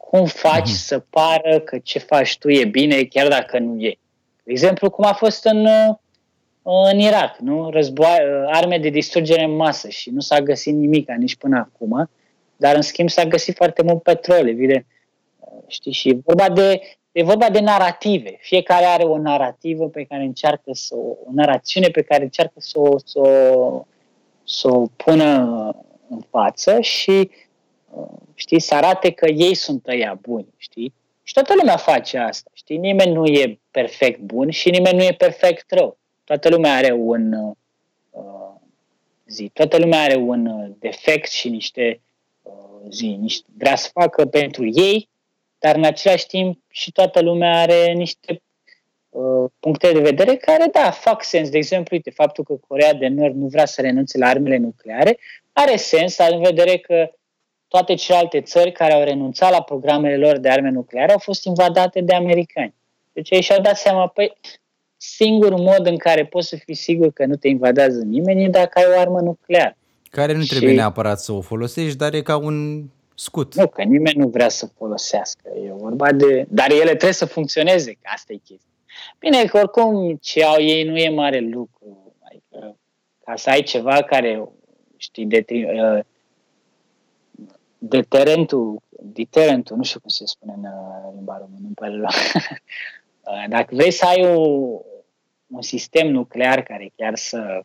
Cum 0.10 0.26
faci 0.26 0.70
mm-hmm. 0.70 0.86
să 0.86 1.00
pară 1.00 1.60
că 1.60 1.78
ce 1.78 2.00
faci 2.00 2.38
tu 2.38 2.50
e 2.50 2.66
bine, 2.66 3.04
chiar 3.04 3.28
dacă 3.28 3.60
nu 3.60 3.82
e? 3.82 3.98
De 4.44 4.52
exemplu, 4.52 4.90
cum 4.90 5.06
a 5.06 5.14
fost 5.14 5.44
în, 5.46 5.68
în 6.92 7.00
Irak, 7.00 7.38
nu? 7.38 7.70
Război, 7.70 8.18
arme 8.46 8.78
de 8.78 8.90
distrugere 8.90 9.44
în 9.44 9.56
masă 9.56 9.90
și 9.90 10.10
nu 10.10 10.20
s-a 10.20 10.42
găsit 10.42 10.74
nimic 10.74 11.10
nici 11.10 11.36
până 11.36 11.58
acum, 11.58 12.10
dar 12.58 12.76
în 12.76 12.82
schimb 12.82 13.10
s-a 13.10 13.26
găsit 13.26 13.56
foarte 13.56 13.84
mult 13.84 14.04
petrol, 14.04 14.48
evident. 14.48 14.86
Știi, 15.68 15.92
și 15.92 16.10
e 16.10 16.22
vorba 16.26 16.50
de, 16.50 16.82
e 17.12 17.24
vorba 17.24 17.50
de 17.50 17.60
narrative. 17.60 18.38
Fiecare 18.40 18.86
are 18.86 19.04
o 19.04 19.18
narrativă 19.18 19.88
pe 19.88 20.04
care 20.04 20.24
încearcă 20.24 20.70
să 20.74 20.96
o, 20.96 21.08
o 21.08 21.32
narațiune 21.32 21.88
pe 21.88 22.02
care 22.02 22.24
încearcă 22.24 22.56
să 22.58 22.80
o, 22.80 22.98
să 22.98 23.20
o, 23.20 23.86
să 24.44 24.68
o 24.72 24.86
pună 24.96 25.36
în 26.10 26.20
față 26.30 26.82
și 26.82 27.30
știi, 28.34 28.60
să 28.60 28.76
arate 28.76 29.12
că 29.12 29.28
ei 29.28 29.54
sunt 29.54 29.88
ăia 29.88 30.20
buni, 30.22 30.48
știi? 30.58 30.94
Și 31.24 31.34
toată 31.34 31.54
lumea 31.56 31.78
face 31.78 32.18
asta, 32.18 32.50
știi? 32.54 32.78
Nimeni 32.78 33.12
nu 33.12 33.26
e 33.26 33.60
perfect 33.72 34.20
bun 34.20 34.50
și 34.50 34.70
nimeni 34.70 34.98
nu 34.98 35.04
e 35.04 35.14
perfect 35.18 35.72
rău. 35.72 35.98
Toată 36.24 36.50
lumea 36.50 36.76
are 36.76 36.92
un 36.92 37.34
uh, 37.34 37.56
zi, 39.28 39.50
toată 39.54 39.78
lumea 39.78 40.02
are 40.02 40.16
un 40.16 40.46
uh, 40.46 40.72
defect 40.80 41.32
și 41.32 41.50
niște 41.50 42.02
uh, 42.42 42.90
zi, 42.90 43.08
niște 43.08 43.48
vrea 43.58 43.76
să 43.76 43.90
facă 43.94 44.26
pentru 44.26 44.66
ei, 44.66 45.10
dar 45.60 45.76
în 45.76 45.84
același 45.84 46.28
timp 46.28 46.60
și 46.68 46.92
toată 46.92 47.22
lumea 47.22 47.62
are 47.62 47.92
niște 47.92 48.42
uh, 49.10 49.52
puncte 49.60 49.92
de 49.92 50.00
vedere 50.00 50.36
care, 50.36 50.66
da, 50.72 50.92
fac 50.92 51.24
sens. 51.24 51.50
De 51.50 51.58
exemplu, 51.58 51.96
uite, 51.96 52.10
faptul 52.10 52.44
că 52.44 52.54
Corea 52.68 52.94
de 52.94 53.08
Nord 53.08 53.36
nu 53.36 53.48
vrea 53.48 53.66
să 53.66 53.82
renunțe 53.82 54.18
la 54.18 54.28
armele 54.28 54.58
nucleare 54.58 55.20
are 55.54 55.76
sens, 55.76 56.18
în 56.18 56.42
vedere 56.42 56.78
că 56.78 57.12
toate 57.70 57.94
celelalte 57.94 58.42
țări 58.42 58.72
care 58.72 58.94
au 58.94 59.04
renunțat 59.04 59.52
la 59.52 59.62
programele 59.62 60.18
lor 60.18 60.38
de 60.38 60.50
arme 60.50 60.70
nucleare 60.70 61.12
au 61.12 61.18
fost 61.18 61.46
invadate 61.46 62.02
de 62.02 62.14
americani. 62.14 62.74
Deci 63.14 63.30
ei 63.30 63.42
și-au 63.42 63.62
dat 63.62 63.78
seama, 63.78 64.08
păi, 64.08 64.38
singurul 64.98 65.60
mod 65.60 65.88
în 65.88 65.98
care 65.98 66.26
poți 66.26 66.48
să 66.48 66.56
fii 66.56 66.76
sigur 66.76 67.12
că 67.12 67.26
nu 67.26 67.36
te 67.36 67.48
invadează 67.48 68.02
nimeni 68.02 68.44
e 68.44 68.48
dacă 68.48 68.80
ai 68.80 68.86
o 68.96 69.00
armă 69.00 69.20
nucleară. 69.20 69.78
Care 70.10 70.34
nu 70.34 70.44
trebuie 70.44 70.70
și... 70.70 70.76
neapărat 70.76 71.20
să 71.20 71.32
o 71.32 71.42
folosești, 71.42 71.98
dar 71.98 72.14
e 72.14 72.22
ca 72.22 72.38
un 72.38 72.84
scut. 73.16 73.56
Nu, 73.56 73.68
că 73.68 73.82
nimeni 73.82 74.20
nu 74.20 74.28
vrea 74.28 74.50
să 74.50 74.70
folosească. 74.78 75.50
E 75.66 75.74
vorba 75.74 76.12
de... 76.12 76.46
Dar 76.50 76.72
ele 76.72 76.84
trebuie 76.84 77.12
să 77.12 77.26
funcționeze, 77.26 77.92
că 77.92 78.10
asta 78.14 78.34
e 78.34 78.36
chestia. 78.36 78.70
Bine, 79.20 79.46
că 79.46 79.58
oricum 79.58 80.18
ce 80.22 80.44
au 80.44 80.62
ei 80.62 80.84
nu 80.84 80.98
e 80.98 81.10
mare 81.10 81.40
lucru. 81.40 82.14
Adică, 82.20 82.78
ca 83.26 83.36
să 83.36 83.50
ai 83.50 83.64
ceva 83.64 84.02
care, 84.02 84.50
știi, 84.98 85.26
de, 85.26 85.46
uh, 85.50 86.00
deterentul, 87.80 88.82
deterentul, 88.90 89.78
nu 89.78 89.84
știu 89.84 90.00
cum 90.00 90.10
se 90.10 90.26
spune 90.26 90.54
în 90.58 90.64
uh, 90.64 91.14
limba 91.16 91.38
română, 91.38 91.66
în 91.68 91.74
pare 91.74 92.02
uh, 92.02 93.46
Dacă 93.56 93.76
vrei 93.76 93.92
să 93.92 94.06
ai 94.06 94.36
o, 94.36 94.42
un 95.48 95.62
sistem 95.62 96.12
nuclear 96.12 96.62
care 96.64 96.92
chiar 96.96 97.16
să 97.16 97.62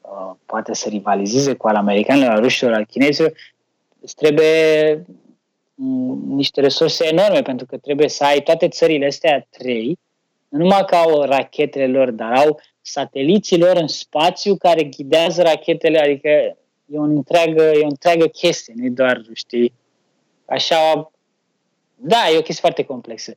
uh, 0.00 0.34
poate 0.46 0.74
să 0.74 0.88
rivalizeze 0.88 1.54
cu 1.54 1.68
al 1.68 1.74
americanilor, 1.74 2.30
al 2.30 2.40
rușilor, 2.40 2.72
al 2.72 2.84
chinezilor, 2.84 3.32
îți 4.00 4.14
trebuie 4.14 5.04
mm, 5.74 6.34
niște 6.34 6.60
resurse 6.60 7.06
enorme, 7.06 7.42
pentru 7.42 7.66
că 7.66 7.76
trebuie 7.76 8.08
să 8.08 8.24
ai 8.24 8.42
toate 8.42 8.68
țările 8.68 9.06
astea 9.06 9.46
trei, 9.50 9.98
nu 10.48 10.58
numai 10.58 10.84
că 10.84 10.94
au 10.94 11.22
rachetele 11.22 11.86
lor, 11.86 12.10
dar 12.10 12.32
au 12.32 12.60
sateliții 12.80 13.58
lor 13.58 13.76
în 13.76 13.86
spațiu 13.86 14.56
care 14.56 14.82
ghidează 14.84 15.42
rachetele, 15.42 15.98
adică 15.98 16.56
e 16.86 16.98
o 16.98 17.02
întreagă, 17.02 17.62
e 17.62 17.82
o 17.82 17.86
întreagă 17.86 18.26
chestie, 18.26 18.74
nu 18.76 18.88
doar, 18.88 19.22
știi, 19.32 19.72
așa, 20.44 21.10
da, 21.94 22.28
e 22.28 22.38
o 22.38 22.42
chestie 22.42 22.60
foarte 22.60 22.84
complexă. 22.84 23.36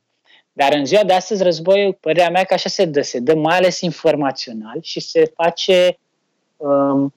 Dar 0.52 0.72
în 0.72 0.84
ziua 0.84 1.04
de 1.04 1.12
astăzi 1.12 1.42
războiul, 1.42 1.96
părerea 2.00 2.30
mea 2.30 2.44
că 2.44 2.54
așa 2.54 2.68
se 2.68 2.84
dă, 2.84 3.02
se 3.02 3.18
dă 3.18 3.34
mai 3.34 3.56
ales 3.56 3.80
informațional 3.80 4.78
și 4.80 5.00
se 5.00 5.32
face 5.34 5.98
um, 6.56 7.14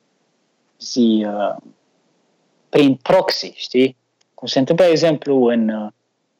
zi, 0.80 1.26
uh, 1.27 1.55
prin 2.69 2.95
proxy, 2.95 3.53
știi? 3.55 3.97
Cum 4.34 4.47
se 4.47 4.60
întâmplă, 4.60 4.85
de 4.85 4.91
exemplu, 4.91 5.43
în, 5.43 5.69
uh, 5.69 5.91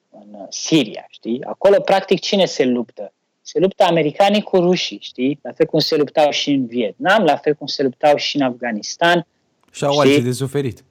în 0.10 0.46
Siria, 0.50 1.06
știi? 1.10 1.44
Acolo, 1.44 1.80
practic, 1.82 2.20
cine 2.20 2.46
se 2.46 2.66
luptă? 2.66 3.14
Se 3.42 3.60
luptă 3.60 3.84
americanii 3.84 4.42
cu 4.42 4.58
rușii, 4.58 5.00
știi? 5.02 5.40
La 5.42 5.52
fel 5.52 5.66
cum 5.66 5.80
se 5.80 5.96
luptau 5.96 6.30
și 6.30 6.52
în 6.52 6.66
Vietnam, 6.66 7.24
la 7.24 7.38
fel 7.38 7.54
cum 7.54 7.68
se 7.68 7.84
luptau 7.84 8.16
și 8.16 8.36
în 8.36 8.42
Afganistan. 8.42 9.28
Și 9.74 9.84
au 9.84 9.92
știi? 9.92 10.04
alții 10.04 10.24
de 10.24 10.32
suferit. 10.32 10.84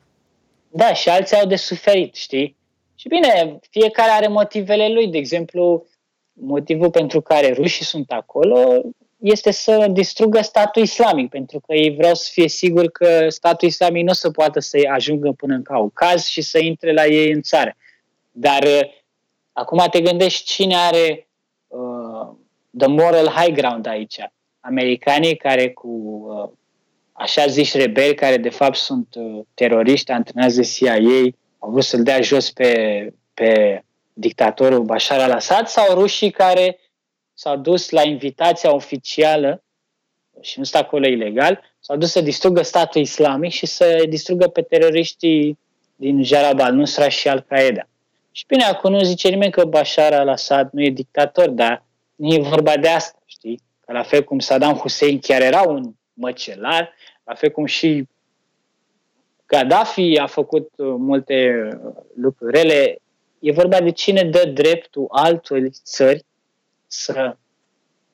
Da, 0.68 0.94
și 0.94 1.08
alții 1.08 1.36
au 1.36 1.46
de 1.46 1.56
suferit, 1.56 2.14
știi? 2.14 2.56
Și 2.94 3.08
bine, 3.08 3.58
fiecare 3.70 4.10
are 4.10 4.28
motivele 4.28 4.92
lui. 4.92 5.08
De 5.08 5.18
exemplu, 5.18 5.86
motivul 6.32 6.90
pentru 6.90 7.20
care 7.20 7.52
rușii 7.52 7.84
sunt 7.84 8.10
acolo 8.10 8.82
este 9.22 9.50
să 9.50 9.86
distrugă 9.90 10.42
statul 10.42 10.82
islamic, 10.82 11.30
pentru 11.30 11.60
că 11.60 11.74
ei 11.74 11.94
vreau 11.94 12.14
să 12.14 12.28
fie 12.32 12.48
sigur 12.48 12.90
că 12.90 13.28
statul 13.28 13.68
islamic 13.68 14.04
nu 14.04 14.10
o 14.10 14.14
să 14.14 14.30
poată 14.30 14.60
să 14.60 14.78
ajungă 14.90 15.32
până 15.32 15.54
în 15.54 15.62
Caucaz 15.62 16.24
și 16.24 16.40
să 16.40 16.58
intre 16.58 16.92
la 16.92 17.06
ei 17.06 17.32
în 17.32 17.42
țară. 17.42 17.76
Dar 18.30 18.62
uh, 18.62 18.80
acum 19.52 19.86
te 19.90 20.00
gândești 20.00 20.44
cine 20.44 20.76
are 20.76 21.28
uh, 21.66 22.28
the 22.78 22.86
moral 22.86 23.28
high 23.28 23.54
ground 23.54 23.86
aici. 23.86 24.18
Americanii 24.60 25.36
care 25.36 25.70
cu 25.70 25.88
uh, 25.88 26.50
așa 27.22 27.46
ziși 27.46 27.76
rebeli, 27.76 28.14
care 28.14 28.36
de 28.36 28.48
fapt 28.48 28.76
sunt 28.76 29.14
uh, 29.14 29.40
teroriști, 29.54 30.10
antrenați 30.10 30.56
de 30.56 30.62
CIA, 30.62 30.96
au 31.58 31.70
vrut 31.70 31.84
să-l 31.84 32.02
dea 32.02 32.20
jos 32.20 32.50
pe, 32.50 33.12
pe 33.34 33.82
dictatorul 34.12 34.82
Bashar 34.82 35.20
al-Assad 35.20 35.66
sau 35.66 35.94
rușii 35.94 36.30
care 36.30 36.78
s-au 37.34 37.56
dus 37.56 37.90
la 37.90 38.02
invitația 38.02 38.74
oficială 38.74 39.62
și 40.40 40.58
nu 40.58 40.64
stă 40.64 40.78
acolo 40.78 41.06
ilegal, 41.06 41.60
s-au 41.80 41.96
dus 41.96 42.10
să 42.10 42.20
distrugă 42.20 42.62
statul 42.62 43.00
islamic 43.00 43.52
și 43.52 43.66
să 43.66 44.04
distrugă 44.08 44.48
pe 44.48 44.62
teroriștii 44.62 45.58
din 45.96 46.22
Jarab 46.22 46.60
al-Nusra 46.60 47.08
și 47.08 47.28
Al-Qaeda. 47.28 47.88
Și 48.32 48.44
bine, 48.46 48.64
acum 48.64 48.92
nu 48.92 49.02
zice 49.02 49.28
nimeni 49.28 49.52
că 49.52 49.64
Bashar 49.64 50.12
al-Assad 50.12 50.68
nu 50.72 50.82
e 50.82 50.90
dictator, 50.90 51.48
dar 51.48 51.84
nu 52.14 52.34
e 52.34 52.38
vorba 52.40 52.76
de 52.76 52.88
asta, 52.88 53.18
știi? 53.26 53.60
Că 53.80 53.92
la 53.92 54.02
fel 54.02 54.24
cum 54.24 54.38
Saddam 54.38 54.76
Hussein 54.76 55.18
chiar 55.18 55.40
era 55.40 55.62
un 55.62 55.92
măcelar, 56.12 56.94
la 57.24 57.34
fel 57.34 57.50
cum 57.50 57.64
și 57.64 58.08
Gaddafi 59.46 60.18
a 60.18 60.26
făcut 60.26 60.68
uh, 60.76 60.94
multe 60.98 61.68
uh, 61.84 61.92
lucruri 62.14 62.52
rele, 62.52 62.96
e 63.38 63.52
vorba 63.52 63.80
de 63.80 63.90
cine 63.90 64.24
dă 64.24 64.50
dreptul 64.54 65.06
altor 65.10 65.60
țări 65.70 66.24
să 66.86 67.36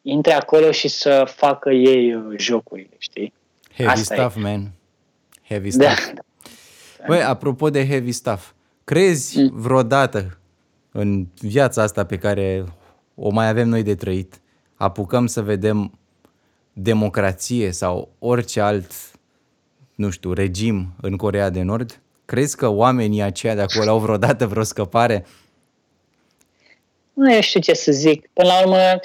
intre 0.03 0.33
acolo 0.33 0.71
și 0.71 0.89
să 0.89 1.33
facă 1.37 1.71
ei 1.71 2.15
uh, 2.15 2.35
jocurile, 2.37 2.97
știi? 2.99 3.33
Heavy 3.75 3.93
Asta 3.93 4.15
stuff, 4.15 4.37
e. 4.37 4.41
man. 4.41 4.71
Heavy 5.49 5.77
da. 5.77 5.91
stuff. 5.91 6.13
Da. 6.15 6.23
Băi, 7.07 7.23
apropo 7.23 7.71
de 7.71 7.87
heavy 7.87 8.13
stuff, 8.13 8.53
crezi 8.85 9.41
mm. 9.41 9.51
vreodată 9.53 10.39
în 10.93 11.27
viața 11.41 11.83
asta 11.83 12.05
pe 12.05 12.19
care 12.19 12.65
o 13.15 13.31
mai 13.31 13.49
avem 13.49 13.69
noi 13.69 13.83
de 13.83 13.95
trăit, 13.95 14.41
apucăm 14.75 15.27
să 15.27 15.43
vedem 15.43 15.98
democrație 16.83 17.71
sau 17.71 18.09
orice 18.19 18.61
alt, 18.61 18.93
nu 19.95 20.11
știu, 20.11 20.33
regim 20.33 20.95
în 21.01 21.17
Corea 21.17 21.51
de 21.51 21.63
Nord? 21.63 22.01
Crezi 22.25 22.57
că 22.57 22.69
oamenii 22.69 23.23
aceia 23.23 23.55
de 23.55 23.61
acolo 23.61 23.91
au 23.91 23.99
vreodată 23.99 24.47
vreo 24.47 24.63
scăpare? 24.63 25.27
Nu 27.13 27.41
știu 27.41 27.61
ce 27.61 27.75
să 27.75 27.93
zic. 27.93 28.29
Până 28.33 28.49
la 28.49 28.61
urmă, 28.61 29.01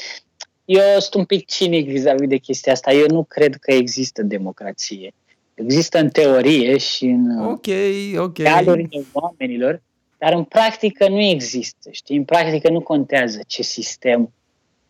eu 0.65 0.99
sunt 0.99 1.13
un 1.13 1.25
pic 1.25 1.45
cinic 1.45 1.87
vis-a-vis 1.87 2.27
de 2.27 2.37
chestia 2.37 2.71
asta. 2.71 2.91
Eu 2.91 3.05
nu 3.07 3.23
cred 3.23 3.55
că 3.55 3.71
există 3.71 4.21
democrație. 4.21 5.13
Există 5.53 5.99
în 5.99 6.09
teorie 6.09 6.77
și 6.77 7.05
în 7.05 7.39
okay, 7.39 8.15
okay. 8.17 8.45
realurile 8.45 9.05
oamenilor, 9.11 9.81
dar 10.17 10.33
în 10.33 10.43
practică 10.43 11.09
nu 11.09 11.21
există. 11.21 11.89
Știi? 11.91 12.17
În 12.17 12.23
practică 12.23 12.69
nu 12.69 12.81
contează 12.81 13.39
ce 13.47 13.61
sistem 13.61 14.33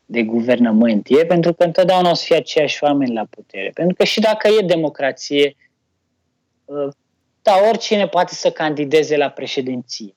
de 0.05 0.23
guvernământ 0.23 1.07
e, 1.09 1.25
pentru 1.25 1.53
că 1.53 1.63
întotdeauna 1.63 2.09
o 2.09 2.13
să 2.13 2.23
fie 2.25 2.35
aceiași 2.35 2.84
oameni 2.84 3.13
la 3.13 3.25
putere. 3.30 3.71
Pentru 3.73 3.95
că 3.95 4.03
și 4.03 4.19
dacă 4.19 4.47
e 4.47 4.65
democrație, 4.65 5.55
ă, 6.69 6.89
da, 7.41 7.53
oricine 7.69 8.07
poate 8.07 8.34
să 8.34 8.51
candideze 8.51 9.17
la 9.17 9.30
președinție. 9.30 10.15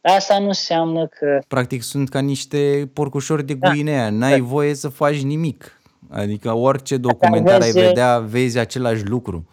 Dar 0.00 0.16
asta 0.16 0.38
nu 0.38 0.46
înseamnă 0.46 1.06
că... 1.06 1.38
Practic 1.48 1.82
sunt 1.82 2.08
ca 2.08 2.20
niște 2.20 2.90
porcușori 2.92 3.44
de 3.44 3.54
da. 3.54 3.70
Guinea, 3.70 4.02
da, 4.02 4.10
n-ai 4.10 4.38
da. 4.38 4.44
voie 4.44 4.74
să 4.74 4.88
faci 4.88 5.22
nimic. 5.22 5.80
Adică 6.10 6.52
orice 6.52 6.96
documentar 6.96 7.60
ai 7.60 7.70
vedea, 7.70 8.18
vezi 8.18 8.58
același 8.58 9.04
lucru. 9.04 9.48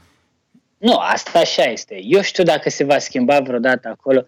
Nu, 0.77 0.97
asta 0.97 1.39
așa 1.39 1.63
este. 1.63 1.99
Eu 2.03 2.21
știu 2.21 2.43
dacă 2.43 2.69
se 2.69 2.83
va 2.83 2.97
schimba 2.97 3.39
vreodată 3.39 3.87
acolo. 3.87 4.25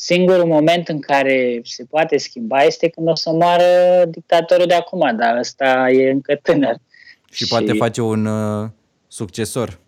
Singurul 0.00 0.44
moment 0.44 0.88
în 0.88 1.00
care 1.00 1.60
se 1.64 1.84
poate 1.84 2.16
schimba 2.16 2.62
este 2.62 2.88
când 2.88 3.08
o 3.08 3.14
să 3.14 3.30
moară 3.30 4.04
dictatorul 4.04 4.66
de 4.66 4.74
acum, 4.74 5.16
dar 5.16 5.36
ăsta 5.36 5.90
e 5.90 6.10
încă 6.10 6.38
tânăr. 6.42 6.76
Și, 7.30 7.44
și... 7.44 7.50
poate 7.50 7.72
face 7.72 8.02
un 8.02 8.26
uh, 8.26 8.68
succesor. 9.08 9.78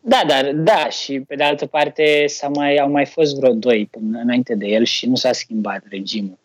Da, 0.00 0.22
dar 0.26 0.52
da, 0.52 0.88
și 0.88 1.20
pe 1.20 1.34
de 1.34 1.42
altă 1.42 1.66
parte 1.66 2.24
s-a 2.26 2.48
mai, 2.48 2.76
au 2.76 2.90
mai 2.90 3.06
fost 3.06 3.36
vreo 3.36 3.52
doi 3.52 3.88
până 3.90 4.18
înainte 4.18 4.54
de 4.54 4.66
el 4.66 4.84
și 4.84 5.06
nu 5.06 5.14
s-a 5.14 5.32
schimbat 5.32 5.82
regimul. 5.88 6.38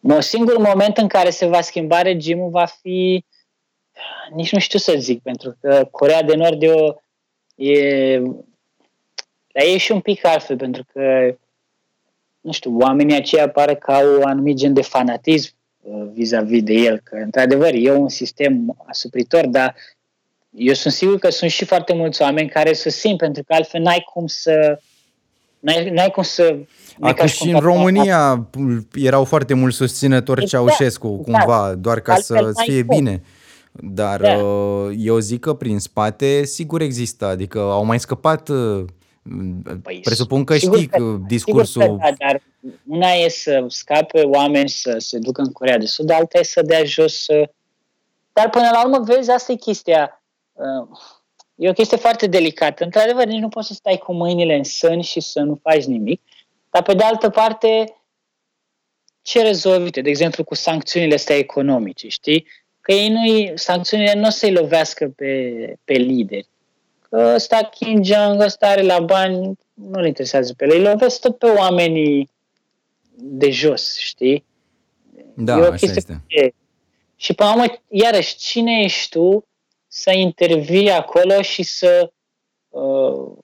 Un 0.00 0.20
singur 0.20 0.58
moment 0.58 0.96
în 0.96 1.08
care 1.08 1.30
se 1.30 1.46
va 1.46 1.60
schimba 1.60 2.02
regimul 2.02 2.50
va 2.50 2.64
fi, 2.64 3.24
nici 4.34 4.52
nu 4.52 4.58
știu 4.58 4.78
să 4.78 4.94
zic, 4.98 5.22
pentru 5.22 5.56
că 5.60 5.88
Corea 5.90 6.22
de 6.22 6.34
Nord 6.34 6.62
e, 6.62 6.70
o, 6.72 6.94
e 7.54 8.18
la 9.52 9.62
ei 9.62 9.74
e 9.74 9.78
și 9.78 9.92
un 9.92 10.00
pic 10.00 10.24
altfel, 10.24 10.56
pentru 10.56 10.84
că 10.92 11.34
nu 12.48 12.54
știu, 12.54 12.76
oamenii 12.76 13.16
aceia 13.16 13.48
pare 13.48 13.74
că 13.74 13.92
au 13.92 14.16
un 14.16 14.22
anumit 14.22 14.56
gen 14.56 14.72
de 14.72 14.82
fanatism 14.82 15.52
uh, 15.80 16.06
vis-a-vis 16.12 16.62
de 16.62 16.72
el, 16.72 17.00
că 17.04 17.16
într-adevăr 17.22 17.70
e 17.74 17.92
un 17.92 18.08
sistem 18.08 18.76
asupritor, 18.86 19.46
dar 19.46 19.74
eu 20.50 20.74
sunt 20.74 20.94
sigur 20.94 21.18
că 21.18 21.30
sunt 21.30 21.50
și 21.50 21.64
foarte 21.64 21.94
mulți 21.94 22.22
oameni 22.22 22.48
care 22.48 22.72
susțin, 22.72 23.16
pentru 23.16 23.42
că 23.46 23.54
altfel 23.54 23.80
n-ai 23.80 24.04
cum 24.12 24.26
să 24.26 24.78
N-ai, 25.60 25.90
n-ai 25.90 26.10
cum 26.10 26.22
să... 26.22 26.56
Acum 27.00 27.26
și 27.26 27.50
în 27.50 27.58
România 27.58 28.48
erau 28.94 29.24
foarte 29.24 29.54
mulți 29.54 29.76
susținători 29.76 30.42
exact, 30.42 30.64
Ceaușescu, 30.64 31.18
exact. 31.20 31.44
cumva, 31.44 31.74
doar 31.74 32.00
ca 32.00 32.12
Altfel 32.12 32.52
să 32.52 32.62
fie 32.64 32.84
cum. 32.84 32.96
bine. 32.96 33.22
Dar 33.72 34.20
da. 34.20 34.36
Uh, 34.36 34.94
eu 34.98 35.18
zic 35.18 35.40
că 35.40 35.54
prin 35.54 35.78
spate 35.78 36.44
sigur 36.44 36.80
există, 36.80 37.26
adică 37.26 37.58
au 37.58 37.84
mai 37.84 38.00
scăpat 38.00 38.48
uh, 38.48 38.84
Păi, 39.82 40.00
Presupun 40.00 40.44
că 40.44 40.56
știi 40.56 40.86
că, 40.86 41.16
discursul... 41.26 41.82
Sigur 41.82 41.98
că 41.98 42.02
da, 42.02 42.14
dar 42.18 42.42
una 42.86 43.10
e 43.10 43.28
să 43.28 43.64
scape 43.68 44.20
oameni 44.22 44.68
să 44.68 44.94
se 44.98 45.18
ducă 45.18 45.40
în 45.40 45.52
Corea 45.52 45.78
de 45.78 45.86
Sud, 45.86 46.10
alta 46.10 46.38
e 46.38 46.42
să 46.42 46.62
dea 46.62 46.84
jos... 46.84 47.26
Dar 48.32 48.50
până 48.50 48.68
la 48.72 48.84
urmă, 48.84 49.04
vezi, 49.04 49.30
asta 49.30 49.52
e 49.52 49.56
chestia. 49.56 50.22
Uh, 50.52 50.98
e 51.54 51.68
o 51.68 51.72
chestie 51.72 51.96
foarte 51.96 52.26
delicată. 52.26 52.84
Într-adevăr, 52.84 53.24
nici 53.24 53.40
nu 53.40 53.48
poți 53.48 53.66
să 53.66 53.74
stai 53.74 53.98
cu 53.98 54.12
mâinile 54.12 54.56
în 54.56 54.64
sân 54.64 55.00
și 55.00 55.20
să 55.20 55.40
nu 55.40 55.58
faci 55.62 55.84
nimic. 55.84 56.22
Dar 56.70 56.82
pe 56.82 56.94
de 56.94 57.02
altă 57.02 57.30
parte, 57.30 57.96
ce 59.22 59.42
rezolvi 59.42 59.90
De 59.90 60.02
exemplu, 60.04 60.44
cu 60.44 60.54
sancțiunile 60.54 61.14
astea 61.14 61.36
economice, 61.36 62.08
știi? 62.08 62.46
Că 62.80 62.92
ei 62.92 63.08
nu 63.08 63.56
sancțiunile 63.56 64.14
nu 64.14 64.26
o 64.26 64.30
să-i 64.30 64.52
lovească 64.52 65.12
pe, 65.16 65.52
pe 65.84 65.92
lideri 65.92 66.48
că 66.57 66.57
ăsta 67.12 67.62
Kim 67.62 68.02
Jong, 68.02 68.40
ăsta 68.40 68.66
are 68.66 68.82
la 68.82 69.00
bani, 69.00 69.58
nu-l 69.74 70.06
interesează 70.06 70.54
pe 70.56 70.64
el, 70.64 70.70
îi 70.70 70.82
lovesc 70.82 71.20
tot 71.20 71.38
pe 71.38 71.46
oamenii 71.46 72.30
de 73.14 73.50
jos, 73.50 73.96
știi? 73.98 74.44
Da, 75.34 75.56
e 75.56 75.60
o 75.60 75.72
așa 75.72 75.86
este. 75.86 76.22
Pe... 76.26 76.54
Și 77.16 77.34
pe 77.34 77.44
urmă, 77.44 77.64
iarăși, 77.88 78.36
cine 78.36 78.80
ești 78.82 79.08
tu 79.08 79.46
să 79.88 80.10
intervii 80.10 80.90
acolo 80.90 81.42
și 81.42 81.62
să 81.62 82.12
uh, 82.68 83.36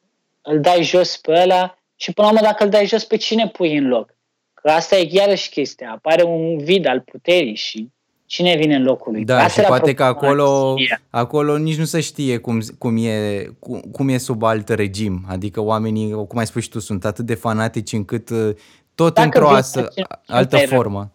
îl 0.42 0.60
dai 0.60 0.82
jos 0.82 1.16
pe 1.16 1.32
ăla 1.32 1.78
și 1.96 2.12
până 2.12 2.26
la 2.26 2.32
urmă 2.32 2.46
dacă 2.46 2.64
îl 2.64 2.70
dai 2.70 2.86
jos 2.86 3.04
pe 3.04 3.16
cine 3.16 3.48
pui 3.48 3.76
în 3.76 3.88
loc? 3.88 4.14
Că 4.54 4.70
asta 4.70 4.96
e 4.96 5.08
iarăși 5.10 5.50
chestia. 5.50 5.90
Apare 5.90 6.22
un 6.22 6.58
vid 6.58 6.86
al 6.86 7.00
puterii 7.00 7.54
și 7.54 7.90
Cine 8.34 8.56
vine 8.56 8.74
în 8.74 8.82
locul 8.82 9.12
lui? 9.12 9.24
Da, 9.24 9.42
Asta 9.42 9.62
și 9.62 9.68
poate 9.68 9.94
că 9.94 10.04
acolo, 10.04 10.74
acolo 11.10 11.56
nici 11.56 11.78
nu 11.78 11.84
se 11.84 12.00
știe 12.00 12.36
cum, 12.36 12.60
cum, 12.78 12.96
e, 12.96 13.44
cum, 13.58 13.80
cum 13.80 14.08
e 14.08 14.18
sub 14.18 14.42
alt 14.42 14.68
regim. 14.68 15.24
Adică 15.28 15.60
oamenii, 15.60 16.10
cum 16.10 16.38
ai 16.38 16.46
spus 16.46 16.62
și 16.62 16.68
tu, 16.68 16.78
sunt 16.78 17.04
atât 17.04 17.24
de 17.24 17.34
fanatici 17.34 17.92
încât 17.92 18.30
uh, 18.30 18.50
tot 18.94 19.14
Dacă 19.14 19.26
într-o 19.26 19.48
asă, 19.48 19.88
altă 20.26 20.56
formă. 20.56 21.12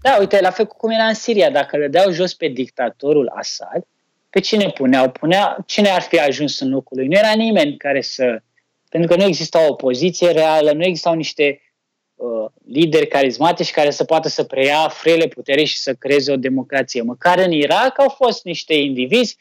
Da, 0.00 0.16
uite, 0.18 0.40
la 0.40 0.50
fel 0.50 0.66
cum 0.66 0.90
era 0.90 1.04
în 1.04 1.14
Siria. 1.14 1.50
Dacă 1.50 1.76
le 1.76 1.88
deau 1.88 2.10
jos 2.10 2.34
pe 2.34 2.48
dictatorul 2.48 3.32
Assad, 3.34 3.86
pe 4.30 4.40
cine 4.40 4.68
puneau? 4.68 5.10
Punea, 5.10 5.56
cine 5.66 5.88
ar 5.88 6.02
fi 6.02 6.18
ajuns 6.18 6.60
în 6.60 6.70
locul 6.70 6.96
lui? 6.96 7.06
Nu 7.06 7.16
era 7.16 7.32
nimeni 7.36 7.76
care 7.76 8.00
să... 8.00 8.42
Pentru 8.88 9.08
că 9.08 9.16
nu 9.16 9.28
exista 9.28 9.66
o 9.66 9.70
opoziție 9.70 10.30
reală, 10.30 10.72
nu 10.72 10.84
existau 10.84 11.14
niște 11.14 11.60
Uh, 11.60 11.65
lideri 12.68 13.06
carismatici 13.08 13.70
care 13.70 13.90
să 13.90 14.04
poată 14.04 14.28
să 14.28 14.44
preia 14.44 14.88
frele 14.88 15.26
putere 15.26 15.64
și 15.64 15.78
să 15.78 15.94
creeze 15.94 16.32
o 16.32 16.36
democrație. 16.36 17.02
Măcar 17.02 17.38
în 17.38 17.52
Irak 17.52 18.00
au 18.00 18.08
fost 18.08 18.44
niște 18.44 18.74
indivizi 18.74 19.36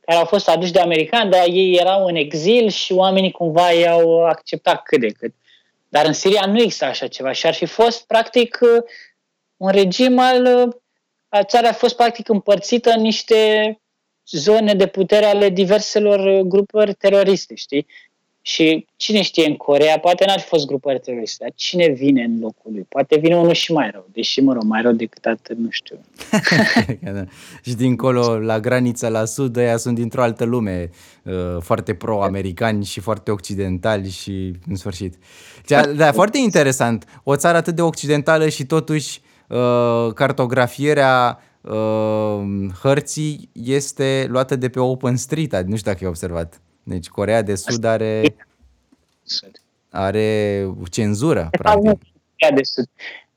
care 0.00 0.18
au 0.18 0.24
fost 0.24 0.48
aduși 0.48 0.72
de 0.72 0.80
americani, 0.80 1.30
dar 1.30 1.46
ei 1.46 1.76
erau 1.76 2.06
în 2.06 2.14
exil 2.14 2.68
și 2.68 2.92
oamenii 2.92 3.30
cumva 3.30 3.70
i-au 3.70 4.24
acceptat 4.24 4.82
cât 4.82 5.00
de 5.00 5.10
cât. 5.10 5.34
Dar 5.88 6.06
în 6.06 6.12
Siria 6.12 6.46
nu 6.46 6.60
există 6.60 6.84
așa 6.84 7.06
ceva 7.06 7.32
și 7.32 7.46
ar 7.46 7.54
fi 7.54 7.66
fost 7.66 8.06
practic 8.06 8.58
uh, 8.62 8.82
un 9.56 9.70
regim 9.70 10.18
al... 10.18 10.44
Uh, 10.44 11.40
țara 11.44 11.68
a 11.68 11.72
fost 11.72 11.96
practic 11.96 12.28
împărțită 12.28 12.90
în 12.90 13.00
niște 13.00 13.80
zone 14.30 14.74
de 14.74 14.86
putere 14.86 15.24
ale 15.24 15.48
diverselor 15.48 16.40
grupări 16.40 16.94
teroriste, 16.94 17.54
știi? 17.54 17.86
Și 18.48 18.86
cine 18.96 19.22
știe, 19.22 19.46
în 19.46 19.56
Corea 19.56 19.98
poate 19.98 20.24
n-ar 20.26 20.40
fi 20.40 20.46
fost 20.46 20.66
grupări 20.66 20.98
teroriste, 20.98 21.44
dar 21.44 21.52
cine 21.54 21.88
vine 21.88 22.22
în 22.22 22.38
locul 22.40 22.72
lui? 22.72 22.86
Poate 22.88 23.18
vine 23.18 23.36
unul 23.36 23.52
și 23.52 23.72
mai 23.72 23.90
rău, 23.92 24.06
deși, 24.12 24.40
mă 24.40 24.52
rog, 24.52 24.62
mai 24.62 24.82
rău 24.82 24.92
decât 24.92 25.24
atât, 25.24 25.56
nu 25.56 25.68
știu. 25.70 26.00
da. 27.12 27.24
Și 27.66 27.74
dincolo, 27.74 28.38
la 28.38 28.60
granița 28.60 29.08
la 29.08 29.24
sud, 29.24 29.56
ăia 29.56 29.76
sunt 29.76 29.94
dintr-o 29.94 30.22
altă 30.22 30.44
lume, 30.44 30.90
uh, 31.22 31.34
foarte 31.60 31.94
pro-americani 31.94 32.84
și 32.84 33.00
foarte 33.00 33.30
occidentali 33.30 34.10
și, 34.10 34.52
în 34.68 34.76
sfârșit. 34.76 35.14
Da, 35.66 35.86
da, 35.86 36.12
foarte 36.20 36.38
interesant. 36.38 37.04
O 37.22 37.36
țară 37.36 37.56
atât 37.56 37.74
de 37.74 37.82
occidentală 37.82 38.48
și 38.48 38.64
totuși 38.66 39.20
uh, 39.48 40.12
cartografierea 40.14 41.38
uh, 41.60 42.40
hărții 42.82 43.50
este 43.52 44.26
luată 44.28 44.56
de 44.56 44.68
pe 44.68 44.80
Open 44.80 45.16
Street, 45.16 45.52
nu 45.52 45.76
știu 45.76 45.90
dacă 45.90 46.04
ai 46.04 46.10
observat. 46.10 46.60
Deci 46.88 47.08
Corea 47.08 47.42
de 47.42 47.54
Sud 47.54 47.84
are, 47.84 48.22
are 49.90 50.68
cenzură, 50.90 51.48
practic. 51.50 52.00
Corea 52.38 52.56
de 52.56 52.62
Sud. 52.62 52.88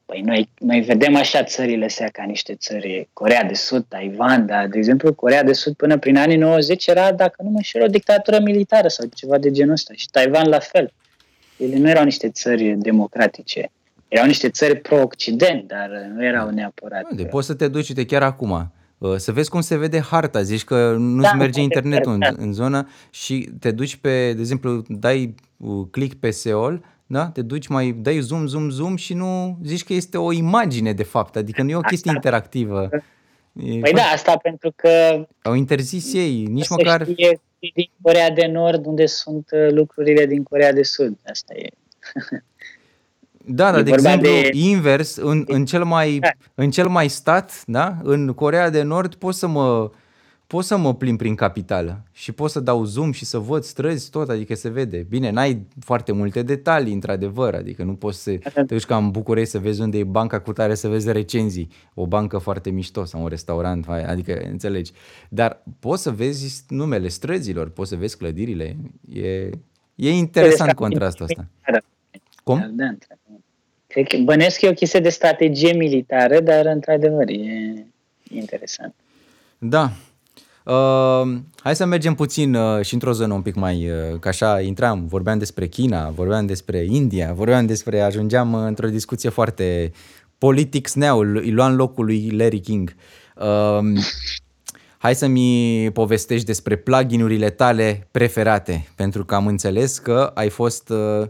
Păi 0.06 0.22
noi, 0.22 0.50
noi 0.60 0.82
vedem 0.82 1.16
așa 1.16 1.44
țările 1.44 1.86
astea 1.86 2.08
ca 2.08 2.24
niște 2.24 2.56
țări, 2.56 3.10
Corea 3.14 3.44
de 3.44 3.54
Sud, 3.54 3.86
Taiwan, 3.88 4.46
dar, 4.46 4.68
de 4.68 4.78
exemplu, 4.78 5.14
Corea 5.14 5.44
de 5.44 5.54
Sud 5.54 5.74
până 5.74 5.98
prin 5.98 6.18
anii 6.18 6.38
90 6.38 6.88
era, 6.88 7.12
dacă 7.12 7.44
nu 7.44 7.50
mă 7.50 7.60
știu, 7.62 7.84
o 7.84 7.88
dictatură 7.88 8.40
militară 8.40 8.88
sau 8.88 9.06
ceva 9.14 9.38
de 9.38 9.52
genul 9.52 9.74
ăsta. 9.74 9.94
Și 9.96 10.10
Taiwan 10.10 10.50
la 10.50 10.60
fel. 10.60 10.94
Ele 11.58 11.78
nu 11.78 11.90
erau 11.90 12.04
niște 12.04 12.30
țări 12.30 12.76
democratice. 12.78 13.72
Erau 14.08 14.26
niște 14.26 14.50
țări 14.50 14.76
pro-Occident, 14.76 15.68
dar 15.68 15.90
nu 16.16 16.26
erau 16.26 16.50
neapărat. 16.50 17.14
De 17.14 17.26
poți 17.26 17.48
să 17.48 17.54
te 17.54 17.68
duci, 17.68 17.90
uite, 17.90 18.06
chiar 18.06 18.24
acum, 18.24 18.52
Uh, 18.52 18.81
să 19.18 19.32
vezi 19.32 19.50
cum 19.50 19.62
se 19.62 19.78
vede 19.78 20.00
harta, 20.00 20.42
zici 20.42 20.64
că 20.64 20.96
nu-ți 20.98 21.30
da, 21.32 21.34
merge 21.34 21.62
internetul 21.62 22.12
în, 22.12 22.22
în 22.38 22.54
zonă 22.54 22.88
și 23.10 23.50
te 23.60 23.72
duci 23.72 23.96
pe, 23.96 24.34
de 24.34 24.40
exemplu, 24.40 24.84
dai 24.88 25.36
uh, 25.58 25.88
click 25.92 26.20
pe 26.20 26.32
Seol, 26.32 26.84
da? 27.08 27.30
te 27.30 27.42
duci, 27.42 27.68
mai 27.68 27.92
dai 27.92 28.20
zoom, 28.20 28.48
zoom, 28.48 28.70
zoom 28.70 28.96
și 28.96 29.14
nu 29.14 29.58
zici 29.64 29.84
că 29.84 29.94
este 29.94 30.18
o 30.18 30.32
imagine 30.32 30.94
de 30.94 31.04
fapt, 31.04 31.36
adică 31.36 31.64
nu 31.64 31.70
e 31.70 31.76
o 31.76 31.80
chestie 31.80 32.12
asta. 32.12 32.28
interactivă. 32.28 32.90
E 33.54 33.80
păi 33.80 33.94
da, 33.94 34.02
asta 34.02 34.38
pentru 34.38 34.74
că... 34.76 35.26
Au 35.42 35.54
interzis 35.54 36.14
ei, 36.14 36.44
nici 36.44 36.70
măcar... 36.70 37.06
Știe 37.06 37.40
din 37.74 37.90
Corea 38.02 38.30
de 38.30 38.46
Nord 38.46 38.86
unde 38.86 39.06
sunt 39.06 39.50
uh, 39.52 39.72
lucrurile 39.72 40.26
din 40.26 40.44
Corea 40.44 40.74
de 40.74 40.84
Sud, 40.84 41.18
asta 41.24 41.54
e. 41.54 41.68
Da, 43.46 43.72
dar 43.72 43.82
de 43.82 43.92
exemplu, 43.92 44.30
de... 44.30 44.50
invers, 44.54 45.16
în, 45.16 45.44
în, 45.48 45.66
cel 45.66 45.84
mai, 45.84 46.18
da. 46.20 46.30
în 46.56 46.72
cel 46.72 46.88
mai 46.88 47.08
stat, 47.08 47.64
da? 47.66 47.98
în 48.04 48.34
Corea 48.34 48.70
de 48.70 48.82
Nord, 48.82 49.16
pot 49.16 49.34
să 49.34 49.48
mă 49.48 49.92
pot 50.52 50.66
să 50.66 50.78
mă 50.78 50.96
plimb 50.96 51.18
prin 51.18 51.36
capitală 51.36 52.04
și 52.12 52.32
pot 52.32 52.50
să 52.50 52.60
dau 52.60 52.84
zoom 52.84 53.12
și 53.12 53.26
să 53.26 53.38
văd 53.38 53.64
străzi 53.64 54.10
tot, 54.10 54.30
adică 54.30 54.56
se 54.56 54.70
vede. 54.70 55.06
Bine, 55.10 55.30
n-ai 55.30 55.68
foarte 55.80 56.12
multe 56.12 56.42
detalii, 56.42 56.94
într-adevăr, 56.94 57.54
adică 57.54 57.84
nu 57.84 57.94
poți 57.94 58.24
să 58.24 58.32
te 58.54 58.62
duci 58.62 58.86
ca 58.86 58.98
în 58.98 59.12
București 59.12 59.50
să 59.50 59.60
vezi 59.60 59.82
unde 59.82 59.98
e 59.98 60.04
banca 60.04 60.40
cu 60.40 60.54
tare, 60.54 60.76
să 60.76 60.88
vezi 60.88 61.12
recenzii, 61.12 61.70
o 61.94 62.08
bancă 62.08 62.38
foarte 62.38 62.70
mișto 62.70 63.06
sau 63.06 63.22
un 63.22 63.28
restaurant, 63.28 63.88
adică 63.88 64.42
înțelegi. 64.50 64.92
Dar 65.30 65.64
poți 65.80 66.02
să 66.02 66.12
vezi 66.12 66.64
numele 66.68 67.08
străzilor, 67.08 67.70
poți 67.70 67.90
să 67.90 67.96
vezi 67.96 68.18
clădirile, 68.18 68.78
e, 69.14 69.50
e 69.96 70.10
interesant 70.10 70.74
contrastul 70.74 71.26
ăsta. 71.26 71.48
Cum? 72.44 72.72
Da, 72.76 72.96
Cred 73.92 74.08
că 74.08 74.18
bănesc 74.18 74.60
că 74.60 74.66
e 74.66 74.70
o 74.70 74.74
chestie 74.74 75.00
de 75.00 75.10
strategie 75.10 75.74
militară, 75.74 76.40
dar 76.40 76.66
într-adevăr 76.66 77.30
e 77.30 77.86
interesant. 78.34 78.94
Da. 79.58 79.92
Uh, 80.66 81.38
hai 81.64 81.76
să 81.76 81.86
mergem 81.86 82.14
puțin 82.14 82.54
uh, 82.54 82.86
și 82.86 82.94
într-o 82.94 83.12
zonă 83.12 83.34
un 83.34 83.42
pic 83.42 83.56
mai, 83.56 83.90
uh, 83.90 84.20
ca 84.20 84.30
așa 84.30 84.62
intram, 84.62 85.08
vorbeam 85.08 85.38
despre 85.38 85.68
China, 85.68 86.10
vorbeam 86.10 86.46
despre 86.46 86.86
India, 86.90 87.34
vorbeam 87.34 87.66
despre, 87.66 88.02
ajungeam 88.02 88.54
uh, 88.54 88.62
într-o 88.66 88.88
discuție 88.88 89.30
foarte 89.30 89.92
politics 90.38 90.94
now, 90.94 91.20
îi 91.20 91.52
luam 91.52 91.76
locul 91.76 92.06
lui 92.06 92.30
Larry 92.30 92.60
King. 92.60 92.96
Uh, 93.36 94.02
hai 94.98 95.16
să-mi 95.16 95.90
povestești 95.94 96.46
despre 96.46 96.76
pluginurile 96.76 97.50
tale 97.50 98.08
preferate, 98.12 98.88
pentru 98.96 99.26
că 99.26 99.36
am 99.36 99.48
înțeles 99.48 99.98
că 99.98 100.32
ai 100.34 100.50
fost 100.50 100.90
uh, 100.90 100.98
Uh, 101.22 101.28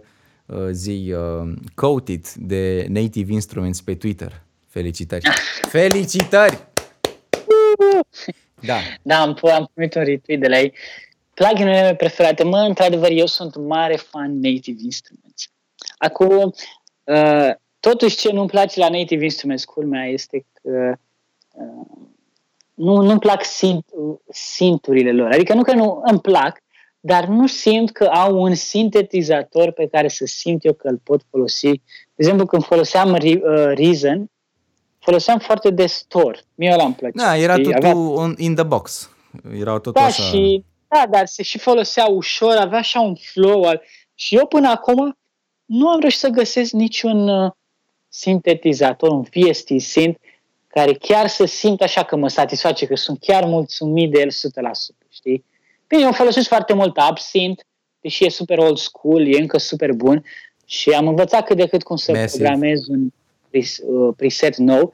zi 0.71 1.13
uh, 1.13 1.53
quoted 1.75 2.27
de 2.35 2.85
Native 2.89 3.33
Instruments 3.33 3.81
pe 3.81 3.95
Twitter. 3.95 4.41
Felicitări! 4.67 5.29
Felicitări! 5.77 6.67
Da. 8.59 8.77
Da, 9.01 9.21
am, 9.21 9.37
am 9.41 9.69
primit 9.73 9.95
un 9.95 10.03
retweet 10.03 10.39
de 10.39 10.47
la 10.47 10.59
ei. 10.59 10.73
Pluginurile 11.33 11.81
mele 11.81 11.95
preferate. 11.95 12.43
Mă, 12.43 12.57
într-adevăr, 12.57 13.09
eu 13.11 13.25
sunt 13.25 13.55
mare 13.55 13.95
fan 13.95 14.39
Native 14.39 14.79
Instruments. 14.83 15.51
Acum, 15.97 16.53
uh, 17.03 17.49
totuși 17.79 18.17
ce 18.17 18.31
nu-mi 18.31 18.49
place 18.49 18.79
la 18.79 18.89
Native 18.89 19.23
Instruments, 19.23 19.65
culmea, 19.65 20.05
este 20.05 20.45
că 20.61 20.93
uh, 21.51 21.85
nu, 22.73 23.01
nu-mi 23.01 23.19
plac 23.19 23.43
sint, 23.43 23.85
sinturile 24.29 25.11
lor. 25.11 25.31
Adică 25.31 25.53
nu 25.53 25.61
că 25.63 25.73
nu 25.73 26.01
îmi 26.03 26.19
plac, 26.19 26.63
dar 27.03 27.25
nu 27.25 27.47
simt 27.47 27.91
că 27.91 28.03
au 28.03 28.41
un 28.41 28.55
sintetizator 28.55 29.71
pe 29.71 29.87
care 29.87 30.07
să 30.07 30.25
simt 30.25 30.65
eu 30.65 30.73
că 30.73 30.87
îl 30.87 30.99
pot 31.03 31.21
folosi. 31.29 31.71
De 31.71 31.81
exemplu, 32.15 32.45
când 32.45 32.63
foloseam 32.63 33.11
uh, 33.11 33.41
Reason, 33.75 34.29
foloseam 34.99 35.39
foarte 35.39 35.69
de 35.69 35.85
store. 35.85 36.39
Mie 36.55 36.73
ăla 36.73 36.83
îmi 36.83 36.93
plăcea. 36.93 37.23
Da, 37.23 37.37
era 37.37 37.55
totul 37.55 37.73
avea... 37.73 38.33
in 38.37 38.55
the 38.55 38.63
box. 38.63 39.09
Erau 39.59 39.79
tot 39.79 39.93
da, 39.93 40.01
așa... 40.01 40.23
Și, 40.23 40.63
da, 40.87 41.05
dar 41.09 41.25
se 41.25 41.43
și 41.43 41.57
folosea 41.57 42.05
ușor, 42.05 42.55
avea 42.55 42.77
așa 42.77 42.99
un 42.99 43.15
flow. 43.15 43.63
Al... 43.63 43.81
Și 44.15 44.35
eu 44.35 44.47
până 44.47 44.69
acum 44.69 45.17
nu 45.65 45.89
am 45.89 45.99
reușit 45.99 46.19
să 46.19 46.27
găsesc 46.27 46.71
niciun 46.71 47.27
uh, 47.27 47.51
sintetizator, 48.07 49.09
un 49.09 49.21
VST 49.21 49.67
synth, 49.77 50.19
care 50.67 50.93
chiar 50.93 51.27
să 51.27 51.45
simt 51.45 51.81
așa 51.81 52.03
că 52.03 52.15
mă 52.15 52.27
satisface, 52.27 52.85
că 52.85 52.95
sunt 52.95 53.19
chiar 53.19 53.45
mulțumit 53.45 54.11
de 54.11 54.19
el 54.19 54.29
100%, 54.29 54.31
știi? 55.09 55.45
Bine, 55.91 56.03
eu 56.03 56.11
folosesc 56.11 56.47
foarte 56.47 56.73
mult 56.73 56.97
Absint, 56.97 57.65
deși 57.99 58.25
e 58.25 58.29
super 58.29 58.57
old 58.57 58.77
school, 58.77 59.33
e 59.33 59.39
încă 59.39 59.57
super 59.57 59.91
bun 59.91 60.23
și 60.65 60.89
am 60.89 61.07
învățat 61.07 61.45
cât 61.45 61.57
de 61.57 61.67
cât 61.67 61.83
cum 61.83 61.95
să 61.95 62.11
Massive. 62.11 62.43
programez 62.43 62.87
un 62.87 63.09
uh, 63.51 64.13
preset 64.15 64.57
nou. 64.57 64.93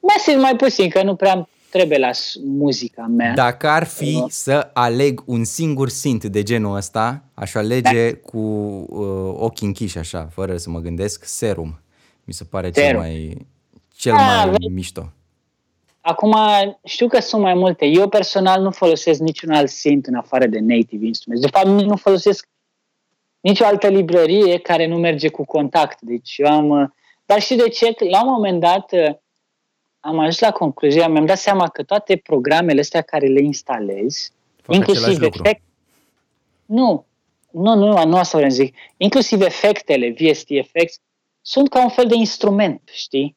Massive 0.00 0.36
mai 0.40 0.56
puțin, 0.56 0.88
că 0.88 1.02
nu 1.02 1.14
prea 1.14 1.48
trebuie 1.70 1.98
la 1.98 2.10
muzica 2.44 3.06
mea. 3.06 3.34
Dacă 3.34 3.68
ar 3.68 3.84
fi 3.84 4.20
uh. 4.22 4.24
să 4.28 4.70
aleg 4.72 5.22
un 5.26 5.44
singur 5.44 5.88
synth 5.88 6.26
de 6.26 6.42
genul 6.42 6.76
ăsta, 6.76 7.24
aș 7.34 7.54
alege 7.54 8.10
da. 8.10 8.18
cu 8.18 8.38
uh, 8.38 9.34
ochii 9.36 9.66
închiși 9.66 9.98
așa, 9.98 10.28
fără 10.32 10.56
să 10.56 10.70
mă 10.70 10.78
gândesc, 10.78 11.24
Serum. 11.24 11.80
Mi 12.24 12.34
se 12.34 12.44
pare 12.44 12.70
Serum. 12.72 12.90
cel 12.90 12.98
mai, 12.98 13.46
cel 13.94 14.12
da, 14.12 14.44
mai 14.44 14.68
mișto. 14.70 15.12
Acum, 16.00 16.36
știu 16.84 17.06
că 17.06 17.20
sunt 17.20 17.42
mai 17.42 17.54
multe. 17.54 17.86
Eu 17.86 18.08
personal 18.08 18.62
nu 18.62 18.70
folosesc 18.70 19.20
niciun 19.20 19.50
alt 19.50 19.68
synth 19.68 20.08
în 20.08 20.14
afară 20.14 20.46
de 20.46 20.58
native 20.58 21.06
instruments. 21.06 21.44
De 21.44 21.50
fapt, 21.50 21.66
nu 21.66 21.96
folosesc 21.96 22.48
nicio 23.40 23.64
altă 23.64 23.88
librărie 23.88 24.58
care 24.58 24.86
nu 24.86 24.96
merge 24.96 25.28
cu 25.28 25.44
contact. 25.44 26.00
Deci 26.00 26.34
eu 26.36 26.46
am... 26.46 26.68
Uh, 26.68 26.88
dar 27.26 27.40
știu 27.40 27.56
de 27.56 27.68
ce? 27.68 27.94
La 28.10 28.22
un 28.22 28.30
moment 28.30 28.60
dat 28.60 28.92
uh, 28.92 29.14
am 30.00 30.18
ajuns 30.18 30.38
la 30.38 30.50
concluzia, 30.50 31.08
mi-am 31.08 31.26
dat 31.26 31.38
seama 31.38 31.68
că 31.68 31.82
toate 31.82 32.16
programele 32.16 32.80
astea 32.80 33.02
care 33.02 33.26
le 33.26 33.40
instalezi, 33.40 34.32
Fac 34.62 34.74
inclusiv 34.74 35.22
efect... 35.22 35.62
Nu, 36.64 37.06
nu, 37.50 37.74
nu, 37.74 38.04
nu 38.04 38.16
asta 38.16 38.36
vreau 38.36 38.52
să 38.52 38.62
zic. 38.62 38.76
Inclusiv 38.96 39.40
efectele, 39.40 40.14
VST 40.18 40.50
Effects, 40.50 41.00
sunt 41.40 41.68
ca 41.68 41.82
un 41.82 41.88
fel 41.88 42.06
de 42.06 42.14
instrument, 42.14 42.80
știi? 42.92 43.36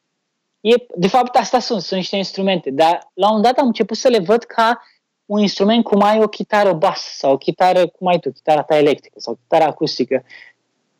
E, 0.62 0.86
de 0.96 1.08
fapt, 1.08 1.36
asta 1.36 1.58
sunt, 1.58 1.80
sunt 1.80 1.98
niște 1.98 2.16
instrumente, 2.16 2.70
dar 2.70 3.10
la 3.14 3.32
un 3.32 3.42
dat 3.42 3.58
am 3.58 3.66
început 3.66 3.96
să 3.96 4.08
le 4.08 4.18
văd 4.18 4.42
ca 4.42 4.82
un 5.26 5.40
instrument 5.40 5.84
cum 5.84 6.02
ai 6.02 6.18
o 6.22 6.28
chitară 6.28 6.72
bas 6.72 7.16
sau 7.16 7.32
o 7.32 7.36
chitară, 7.36 7.86
cum 7.86 8.06
ai 8.06 8.18
tu, 8.18 8.30
chitara 8.30 8.62
ta 8.62 8.76
electrică 8.76 9.14
sau 9.18 9.34
chitara 9.34 9.64
acustică. 9.64 10.24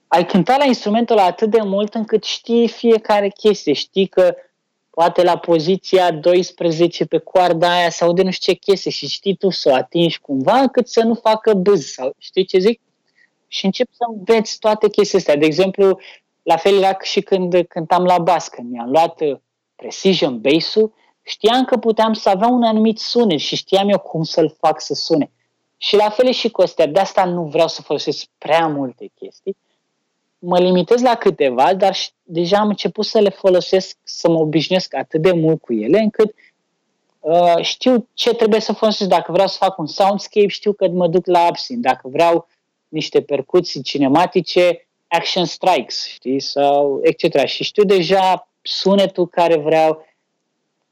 Ai 0.07 0.27
cântat 0.27 0.59
la 0.59 0.65
instrumentul 0.65 1.17
ăla 1.17 1.27
atât 1.27 1.51
de 1.51 1.61
mult 1.63 1.95
încât 1.95 2.25
știi 2.25 2.69
fiecare 2.69 3.29
chestie, 3.29 3.73
știi 3.73 4.07
că 4.07 4.35
poate 4.91 5.23
la 5.23 5.39
poziția 5.39 6.11
12 6.11 7.05
pe 7.05 7.19
coarda 7.19 7.73
aia 7.73 7.91
sau 7.91 8.13
de 8.13 8.23
nu 8.23 8.31
știu 8.31 8.53
ce 8.53 8.59
chestie 8.59 8.91
și 8.91 9.09
știi 9.09 9.37
tu 9.37 9.51
să 9.51 9.69
o 9.71 9.75
atingi 9.75 10.21
cumva 10.21 10.69
cât 10.69 10.89
să 10.89 11.03
nu 11.03 11.15
facă 11.15 11.55
bâz 11.55 11.85
sau 11.85 12.15
știi 12.19 12.45
ce 12.45 12.59
zic? 12.59 12.81
Și 13.49 13.65
încep 13.65 13.89
să 13.93 14.05
înveți 14.09 14.59
toate 14.59 14.89
chestiile 14.89 15.19
astea. 15.19 15.37
De 15.37 15.47
exemplu, 15.47 15.99
la 16.43 16.57
fel 16.57 16.77
era 16.77 16.97
și 17.03 17.21
când 17.21 17.65
cântam 17.69 18.05
la 18.05 18.19
bas, 18.19 18.49
când 18.49 18.71
mi-am 18.71 18.91
luat 18.91 19.21
precision 19.83 20.41
bass-ul, 20.41 20.93
știam 21.23 21.65
că 21.65 21.77
puteam 21.77 22.13
să 22.13 22.29
avea 22.29 22.49
un 22.49 22.63
anumit 22.63 22.99
sunet 22.99 23.39
și 23.39 23.57
știam 23.57 23.89
eu 23.89 23.99
cum 23.99 24.23
să-l 24.23 24.55
fac 24.59 24.81
să 24.81 24.95
sune. 24.95 25.31
Și 25.77 25.97
la 25.97 26.11
fel 26.11 26.31
și 26.31 26.51
cu 26.51 26.63
astea, 26.63 26.87
de 26.87 27.01
asta 27.01 27.25
nu 27.25 27.43
vreau 27.43 27.69
să 27.69 27.83
folosesc 27.83 28.27
prea 28.39 28.67
multe 28.67 29.11
chestii. 29.15 29.57
Mă 30.39 30.59
limitez 30.59 31.03
la 31.03 31.15
câteva, 31.15 31.75
dar 31.75 31.97
deja 32.23 32.59
am 32.59 32.69
început 32.69 33.05
să 33.05 33.19
le 33.19 33.29
folosesc, 33.29 33.97
să 34.03 34.29
mă 34.29 34.39
obișnuiesc 34.39 34.95
atât 34.95 35.23
de 35.23 35.33
mult 35.33 35.61
cu 35.61 35.73
ele, 35.73 35.99
încât 35.99 36.35
uh, 37.21 37.57
știu 37.61 38.09
ce 38.15 38.35
trebuie 38.35 38.61
să 38.61 38.73
folosesc. 38.73 39.09
Dacă 39.09 39.33
vreau 39.33 39.49
să 39.49 39.57
fac 39.57 39.79
un 39.79 39.87
soundscape, 39.87 40.47
știu 40.47 40.73
că 40.73 40.89
mă 40.89 41.09
duc 41.09 41.27
la 41.27 41.39
Absint. 41.39 41.83
Dacă 41.83 42.09
vreau 42.09 42.49
niște 42.89 43.23
percuții 43.23 43.83
cinematice, 43.83 44.89
Action 45.09 45.45
Strikes, 45.45 46.07
știi, 46.07 46.41
sau 46.41 47.01
etc. 47.03 47.47
Și 47.47 47.65
știu 47.65 47.85
deja 47.85 48.52
sunetul 48.63 49.27
care 49.27 49.57
vreau 49.57 50.07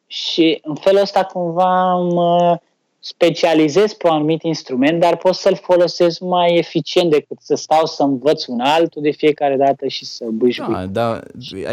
și 0.07 0.59
în 0.63 0.75
felul 0.75 1.01
ăsta 1.01 1.25
cumva 1.25 1.95
mă 1.95 2.61
specializez 3.01 3.93
pe 3.93 4.07
un 4.07 4.15
anumit 4.15 4.43
instrument, 4.43 5.01
dar 5.01 5.17
pot 5.17 5.35
să-l 5.35 5.57
folosesc 5.63 6.21
mai 6.21 6.57
eficient 6.57 7.11
decât 7.11 7.39
să 7.41 7.55
stau 7.55 7.87
să 7.87 8.03
învăț 8.03 8.47
un 8.47 8.61
altul 8.61 9.03
de 9.03 9.11
fiecare 9.11 9.57
dată 9.57 9.87
și 9.87 10.05
să 10.05 10.25
bâșbui. 10.33 10.75
Da, 10.75 10.87
da, 10.87 11.21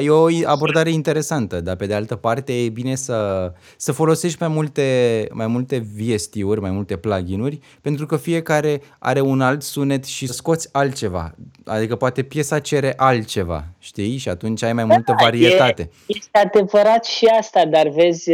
e 0.02 0.10
o 0.10 0.28
abordare 0.46 0.90
interesantă, 0.92 1.62
dar 1.62 1.76
pe 1.76 1.86
de 1.86 1.94
altă 1.94 2.16
parte 2.16 2.64
e 2.64 2.70
bine 2.70 2.96
să, 2.96 3.52
să 3.78 3.92
folosești 3.92 4.38
mai 4.40 4.50
multe, 4.50 5.28
mai 5.32 5.48
multe 5.48 5.86
VST-uri, 5.98 6.62
mai 6.62 6.72
multe 6.72 6.98
plugin-uri, 6.98 7.60
pentru 7.82 8.06
că 8.06 8.18
fiecare 8.18 8.82
are 9.00 9.22
un 9.22 9.42
alt 9.42 9.62
sunet 9.62 10.06
și 10.06 10.28
scoți 10.28 10.70
altceva. 10.72 11.36
Adică 11.66 11.96
poate 11.96 12.24
piesa 12.24 12.60
cere 12.60 12.94
altceva, 12.98 13.66
știi? 13.80 14.18
Și 14.18 14.30
atunci 14.30 14.64
ai 14.64 14.74
mai 14.74 14.86
multă 14.86 15.16
da, 15.18 15.24
varietate. 15.24 15.82
E, 15.82 15.90
este 16.08 16.38
adevărat 16.38 17.06
și 17.06 17.26
asta, 17.26 17.66
dar 17.66 17.88
vezi 17.88 18.32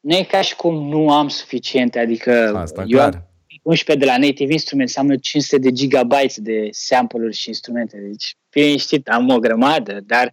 nu 0.00 0.16
e 0.16 0.22
ca 0.22 0.40
și 0.40 0.56
cum 0.56 0.88
nu 0.88 1.12
am 1.12 1.28
suficiente, 1.28 1.98
adică 1.98 2.52
Asta, 2.56 2.84
eu 2.86 2.98
clar. 2.98 3.14
am 3.14 3.28
11 3.62 4.06
de 4.06 4.10
la 4.10 4.18
Native 4.18 4.52
Instruments, 4.52 4.94
înseamnă 4.94 5.20
500 5.20 5.58
de 5.58 5.72
gigabytes 5.72 6.38
de 6.38 6.68
sample-uri 6.70 7.34
și 7.34 7.48
instrumente, 7.48 7.98
deci 7.98 8.36
fie 8.48 8.76
știt, 8.76 9.08
am 9.08 9.28
o 9.28 9.38
grămadă, 9.38 10.00
dar 10.06 10.32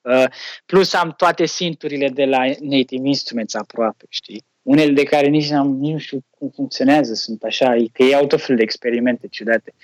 uh, 0.00 0.24
plus 0.66 0.92
am 0.92 1.14
toate 1.16 1.46
sinturile 1.46 2.08
de 2.08 2.24
la 2.24 2.44
Native 2.60 3.08
Instruments 3.08 3.54
aproape, 3.54 4.04
știi? 4.08 4.44
Unele 4.62 4.92
de 4.92 5.02
care 5.02 5.26
nici, 5.26 5.50
n-am, 5.50 5.76
nici 5.78 5.92
nu 5.92 5.98
știu 5.98 6.24
cum 6.30 6.50
funcționează, 6.54 7.14
sunt 7.14 7.42
așa, 7.42 7.76
că 7.92 8.04
au 8.14 8.26
tot 8.26 8.40
felul 8.40 8.56
de 8.56 8.62
experimente 8.62 9.26
ciudate. 9.30 9.74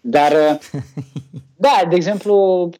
Dar, 0.00 0.32
uh, 0.32 0.80
da, 1.66 1.86
de 1.88 1.94
exemplu, 1.94 2.70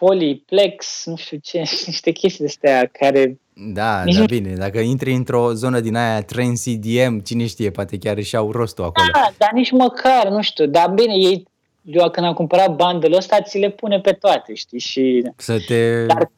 Polyplex, 0.00 1.02
nu 1.04 1.16
știu 1.16 1.38
ce, 1.42 1.58
niște 1.86 2.10
chestii 2.10 2.44
de 2.44 2.50
astea 2.50 2.86
care 2.86 3.38
da, 3.52 4.02
Nici 4.02 4.16
da, 4.16 4.24
bine, 4.24 4.54
dacă 4.54 4.78
intri 4.78 5.12
într-o 5.12 5.52
zonă 5.52 5.80
din 5.80 5.96
aia 5.96 6.22
Trend 6.22 6.56
CDM, 6.58 7.18
cine 7.18 7.46
știe, 7.46 7.70
poate 7.70 7.98
chiar 7.98 8.16
își 8.16 8.36
au 8.36 8.52
rostul 8.52 8.84
acolo. 8.84 9.08
Da, 9.12 9.30
dar 9.38 9.50
nici 9.52 9.70
măcar, 9.70 10.28
nu 10.28 10.42
știu, 10.42 10.66
dar 10.66 10.90
bine, 10.90 11.14
ei, 11.14 11.46
eu 11.82 12.10
când 12.10 12.26
am 12.26 12.32
cumpărat 12.32 12.74
bandele 12.74 13.16
ăsta, 13.16 13.40
ți 13.40 13.58
le 13.58 13.70
pune 13.70 14.00
pe 14.00 14.12
toate, 14.12 14.54
știi, 14.54 14.78
și... 14.78 15.30
Să 15.36 15.58
te 15.66 16.06
dar, 16.06 16.30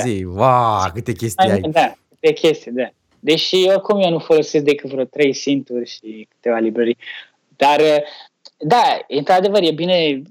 zi, 0.00 0.22
da. 0.22 0.44
wow, 0.44 0.90
câte 0.94 1.12
chestii 1.12 1.50
ai. 1.50 1.60
Da, 1.60 1.92
câte 2.20 2.32
chestii, 2.32 2.72
da. 2.72 2.88
Deși 3.20 3.56
oricum 3.66 4.00
eu 4.00 4.10
nu 4.10 4.18
folosesc 4.18 4.64
decât 4.64 4.90
vreo 4.90 5.04
trei 5.04 5.32
sinturi 5.32 5.88
și 5.88 6.28
câteva 6.30 6.58
librării. 6.58 6.96
Dar, 7.56 7.80
da, 8.56 8.98
într-adevăr, 9.08 9.62
e 9.62 9.70
bine 9.70 10.22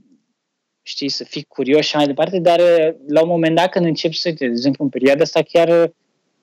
știi, 0.88 1.10
să 1.10 1.24
fii 1.24 1.44
curios 1.44 1.86
și 1.86 1.96
mai 1.96 2.06
departe, 2.06 2.40
dar 2.40 2.60
uh, 2.60 2.94
la 3.08 3.22
un 3.22 3.28
moment 3.28 3.56
dat 3.56 3.70
când 3.70 3.86
încep 3.86 4.14
să, 4.14 4.32
de 4.32 4.46
exemplu, 4.46 4.84
în 4.84 4.90
perioada 4.90 5.22
asta 5.22 5.42
chiar 5.42 5.92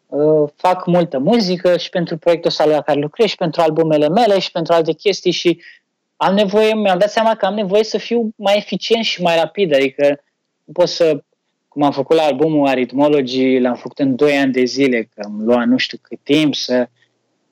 uh, 0.06 0.50
fac 0.56 0.86
multă 0.86 1.18
muzică 1.18 1.76
și 1.76 1.88
pentru 1.88 2.18
proiectul 2.18 2.50
ăsta 2.50 2.64
la 2.64 2.80
care 2.80 3.00
lucrez 3.00 3.28
și 3.28 3.36
pentru 3.36 3.60
albumele 3.60 4.08
mele 4.08 4.38
și 4.38 4.50
pentru 4.50 4.72
alte 4.72 4.92
chestii 4.92 5.30
și 5.30 5.62
am 6.16 6.34
nevoie, 6.34 6.74
mi-am 6.74 6.98
dat 6.98 7.10
seama 7.10 7.34
că 7.34 7.46
am 7.46 7.54
nevoie 7.54 7.84
să 7.84 7.98
fiu 7.98 8.28
mai 8.36 8.56
eficient 8.56 9.04
și 9.04 9.22
mai 9.22 9.36
rapid, 9.36 9.74
adică 9.74 10.24
nu 10.64 10.72
pot 10.72 10.88
să, 10.88 11.22
cum 11.68 11.82
am 11.82 11.92
făcut 11.92 12.16
la 12.16 12.22
albumul 12.22 12.66
Arithmology, 12.66 13.58
l-am 13.58 13.74
făcut 13.74 13.98
în 13.98 14.16
2 14.16 14.36
ani 14.36 14.52
de 14.52 14.64
zile, 14.64 15.02
că 15.02 15.26
îmi 15.26 15.44
lua 15.44 15.64
nu 15.64 15.76
știu 15.76 15.98
cât 16.02 16.18
timp 16.22 16.54
să... 16.54 16.88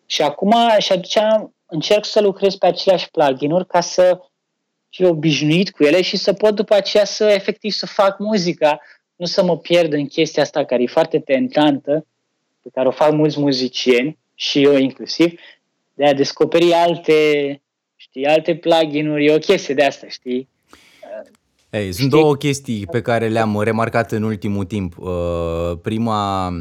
Și 0.06 0.22
acum, 0.22 0.54
și 0.78 0.92
atunci 0.92 1.18
încerc 1.66 2.04
să 2.04 2.20
lucrez 2.20 2.54
pe 2.54 2.66
aceleași 2.66 3.10
plugin-uri 3.10 3.66
ca 3.66 3.80
să 3.80 4.20
fi 4.92 5.04
obișnuit 5.04 5.70
cu 5.70 5.84
ele 5.84 6.02
și 6.02 6.16
să 6.16 6.32
pot 6.32 6.54
după 6.54 6.74
aceea 6.74 7.04
să 7.04 7.24
efectiv 7.24 7.72
să 7.72 7.86
fac 7.86 8.18
muzica, 8.18 8.80
nu 9.16 9.26
să 9.26 9.44
mă 9.44 9.58
pierd 9.58 9.92
în 9.92 10.06
chestia 10.06 10.42
asta 10.42 10.64
care 10.64 10.82
e 10.82 10.86
foarte 10.86 11.18
tentantă, 11.18 12.06
pe 12.62 12.68
care 12.72 12.88
o 12.88 12.90
fac 12.90 13.12
mulți 13.12 13.40
muzicieni 13.40 14.18
și 14.34 14.62
eu 14.62 14.76
inclusiv, 14.76 15.40
de 15.94 16.06
a 16.06 16.14
descoperi 16.14 16.72
alte, 16.72 17.60
știi, 17.96 18.26
alte 18.26 18.54
plugin-uri, 18.54 19.26
e 19.26 19.34
o 19.34 19.38
chestie 19.38 19.74
de 19.74 19.84
asta, 19.84 20.06
știi? 20.08 20.48
Hey, 21.70 21.82
sunt 21.82 21.94
știi? 21.94 22.08
două 22.08 22.36
chestii 22.36 22.86
pe 22.86 23.02
care 23.02 23.28
le-am 23.28 23.60
remarcat 23.60 24.12
în 24.12 24.22
ultimul 24.22 24.64
timp. 24.64 24.98
Uh, 24.98 25.72
prima, 25.82 26.52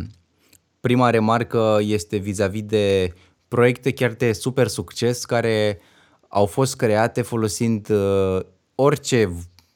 prima 0.79 1.09
remarcă 1.09 1.79
este 1.81 2.17
vis-a-vis 2.17 2.63
de 2.63 3.13
proiecte 3.47 3.93
chiar 3.93 4.11
de 4.11 4.31
super 4.31 4.67
succes 4.67 5.25
care 5.25 5.79
au 6.33 6.45
fost 6.45 6.75
create 6.75 7.21
folosind 7.21 7.89
uh, 7.89 8.39
orice, 8.75 9.33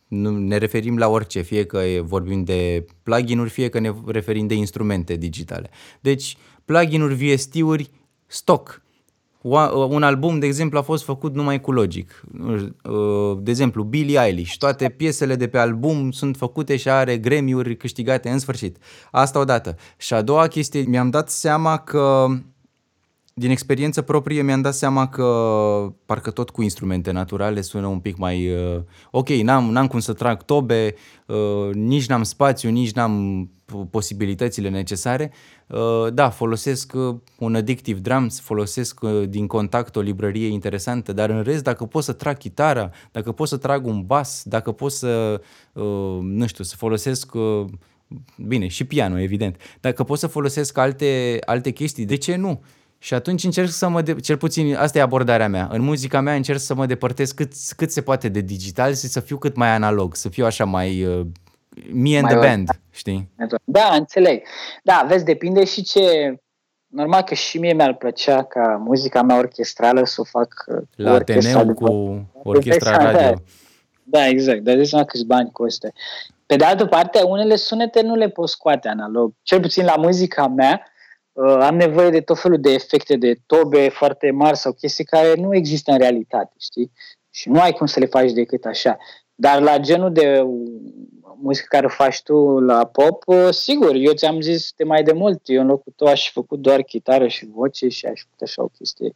ne 0.07 0.57
referim 0.57 0.97
la 0.97 1.07
orice, 1.07 1.41
fie 1.41 1.65
că 1.65 1.81
vorbim 2.01 2.43
de 2.43 2.85
plugin-uri, 3.03 3.49
fie 3.49 3.69
că 3.69 3.79
ne 3.79 3.93
referim 4.05 4.47
de 4.47 4.53
instrumente 4.53 5.15
digitale. 5.15 5.69
Deci, 6.01 6.37
plugin-uri, 6.65 7.13
VST-uri, 7.13 7.89
stock. 8.25 8.83
Un 9.87 10.03
album, 10.03 10.39
de 10.39 10.45
exemplu, 10.45 10.77
a 10.77 10.81
fost 10.81 11.03
făcut 11.03 11.33
numai 11.33 11.61
cu 11.61 11.71
Logic. 11.71 12.23
Uh, 12.83 13.37
de 13.41 13.51
exemplu, 13.51 13.83
Billie 13.83 14.19
Eilish. 14.25 14.55
Toate 14.57 14.89
piesele 14.89 15.35
de 15.35 15.47
pe 15.47 15.57
album 15.57 16.11
sunt 16.11 16.37
făcute 16.37 16.75
și 16.75 16.89
are 16.89 17.17
Grammy-uri 17.17 17.77
câștigate 17.77 18.29
în 18.29 18.39
sfârșit. 18.39 18.77
Asta 19.11 19.39
odată. 19.39 19.75
Și 19.97 20.13
a 20.13 20.21
doua 20.21 20.47
chestie, 20.47 20.81
mi-am 20.81 21.09
dat 21.09 21.29
seama 21.29 21.77
că 21.77 22.27
din 23.37 23.49
experiență 23.49 24.01
proprie 24.01 24.41
mi-am 24.41 24.61
dat 24.61 24.73
seama 24.73 25.07
că 25.07 25.25
parcă 26.05 26.31
tot 26.31 26.49
cu 26.49 26.61
instrumente 26.61 27.11
naturale 27.11 27.61
sună 27.61 27.87
un 27.87 27.99
pic 27.99 28.17
mai... 28.17 28.49
Uh, 28.49 28.81
ok, 29.11 29.29
n-am, 29.29 29.71
n-am 29.71 29.87
cum 29.87 29.99
să 29.99 30.13
trag 30.13 30.43
tobe, 30.43 30.95
uh, 31.25 31.73
nici 31.73 32.05
n-am 32.05 32.23
spațiu, 32.23 32.69
nici 32.69 32.91
n-am 32.91 33.49
posibilitățile 33.89 34.69
necesare. 34.69 35.31
Uh, 35.67 36.13
da, 36.13 36.29
folosesc 36.29 36.93
uh, 36.95 37.15
un 37.37 37.55
addictive 37.55 37.99
drums, 37.99 38.39
folosesc 38.39 39.01
uh, 39.01 39.23
din 39.29 39.47
contact 39.47 39.95
o 39.95 40.01
librărie 40.01 40.47
interesantă, 40.47 41.13
dar 41.13 41.29
în 41.29 41.41
rest, 41.41 41.63
dacă 41.63 41.85
pot 41.85 42.03
să 42.03 42.13
trag 42.13 42.37
chitara, 42.37 42.89
dacă 43.11 43.31
pot 43.31 43.47
să 43.47 43.57
trag 43.57 43.85
un 43.85 44.05
bas, 44.05 44.43
dacă 44.45 44.71
pot 44.71 44.91
să, 44.91 45.41
uh, 45.73 46.19
nu 46.21 46.47
știu, 46.47 46.63
să 46.63 46.75
folosesc... 46.75 47.33
Uh, 47.33 47.65
bine, 48.37 48.67
și 48.67 48.83
piano, 48.83 49.19
evident. 49.19 49.57
Dacă 49.79 50.03
pot 50.03 50.19
să 50.19 50.27
folosesc 50.27 50.77
alte, 50.77 51.39
alte 51.45 51.71
chestii, 51.71 52.05
de 52.05 52.15
ce 52.15 52.35
nu? 52.35 52.61
Și 52.97 53.13
atunci 53.13 53.43
încerc 53.43 53.69
să 53.69 53.87
mă, 53.87 54.01
de- 54.01 54.15
cel 54.15 54.37
puțin 54.37 54.75
asta 54.75 54.97
e 54.97 55.01
abordarea 55.01 55.47
mea. 55.47 55.67
În 55.71 55.81
muzica 55.81 56.21
mea 56.21 56.33
încerc 56.33 56.59
să 56.59 56.75
mă 56.75 56.85
depărtez 56.85 57.31
cât, 57.31 57.51
cât 57.75 57.91
se 57.91 58.01
poate 58.01 58.29
de 58.29 58.39
digital 58.39 58.89
și 58.89 58.95
să 59.07 59.19
fiu 59.19 59.37
cât 59.37 59.55
mai 59.55 59.69
analog, 59.69 60.15
să 60.15 60.29
fiu 60.29 60.45
așa 60.45 60.65
mai 60.65 61.05
uh, 61.05 61.25
me 61.93 62.15
and 62.17 62.21
Mai 62.21 62.31
the 62.31 62.35
or- 62.35 62.45
band, 62.45 62.69
știi? 62.91 63.29
Da, 63.63 63.89
înțeleg. 63.97 64.43
Da, 64.83 65.05
vezi, 65.07 65.25
depinde 65.25 65.65
și 65.65 65.83
ce... 65.83 66.35
Normal 66.87 67.21
că 67.21 67.33
și 67.33 67.57
mie 67.57 67.73
mi-ar 67.73 67.93
plăcea 67.93 68.43
ca 68.43 68.81
muzica 68.85 69.21
mea 69.21 69.37
orchestrală 69.37 70.05
să 70.05 70.21
o 70.21 70.23
fac 70.23 70.65
uh, 70.67 70.75
cu 70.75 70.83
La 70.95 71.13
orchestra 71.13 71.59
Ateneu 71.59 71.73
de 71.73 71.73
cu 71.73 72.25
orchestra 72.43 72.97
Da, 72.97 73.11
radio. 73.11 73.41
Da, 74.03 74.27
exact. 74.27 74.59
Dar 74.59 74.75
de 74.75 74.83
seama 74.83 75.05
câți 75.05 75.25
bani 75.25 75.49
costă. 75.51 75.91
Pe 76.45 76.55
de 76.55 76.63
altă 76.63 76.85
parte, 76.85 77.21
unele 77.23 77.55
sunete 77.55 78.01
nu 78.01 78.15
le 78.15 78.29
pot 78.29 78.49
scoate 78.49 78.87
analog. 78.87 79.33
Cel 79.41 79.59
puțin 79.59 79.85
la 79.85 79.95
muzica 79.97 80.47
mea, 80.47 80.81
uh, 80.83 80.93
am 81.43 81.75
nevoie 81.75 82.09
de 82.09 82.21
tot 82.21 82.39
felul 82.39 82.59
de 82.59 82.71
efecte, 82.71 83.15
de 83.15 83.35
tobe 83.45 83.89
foarte 83.89 84.31
mari 84.31 84.57
sau 84.57 84.71
chestii 84.71 85.03
care 85.03 85.33
nu 85.35 85.55
există 85.55 85.91
în 85.91 85.97
realitate, 85.97 86.53
știi? 86.59 86.91
Și 87.29 87.49
nu 87.49 87.59
ai 87.59 87.71
cum 87.71 87.85
să 87.85 87.99
le 87.99 88.05
faci 88.05 88.31
decât 88.31 88.65
așa. 88.65 88.97
Dar 89.35 89.61
la 89.61 89.77
genul 89.77 90.11
de 90.11 90.39
uh, 90.39 90.65
muzică 91.41 91.65
care 91.69 91.85
o 91.85 91.89
faci 91.89 92.21
tu 92.21 92.59
la 92.59 92.85
pop, 92.85 93.23
uh, 93.27 93.49
sigur, 93.49 93.95
eu 93.95 94.13
ți-am 94.13 94.41
zis 94.41 94.71
de 94.75 94.83
mai 94.83 95.03
de 95.03 95.11
mult, 95.11 95.41
eu 95.45 95.61
în 95.61 95.67
locul 95.67 95.93
tău 95.95 96.07
aș 96.07 96.25
fi 96.25 96.31
făcut 96.31 96.59
doar 96.59 96.81
chitară 96.81 97.27
și 97.27 97.45
voce 97.45 97.87
și 97.87 98.05
aș 98.05 98.21
făcut 98.21 98.41
așa 98.41 98.63
o 98.63 98.67
chestie. 98.67 99.15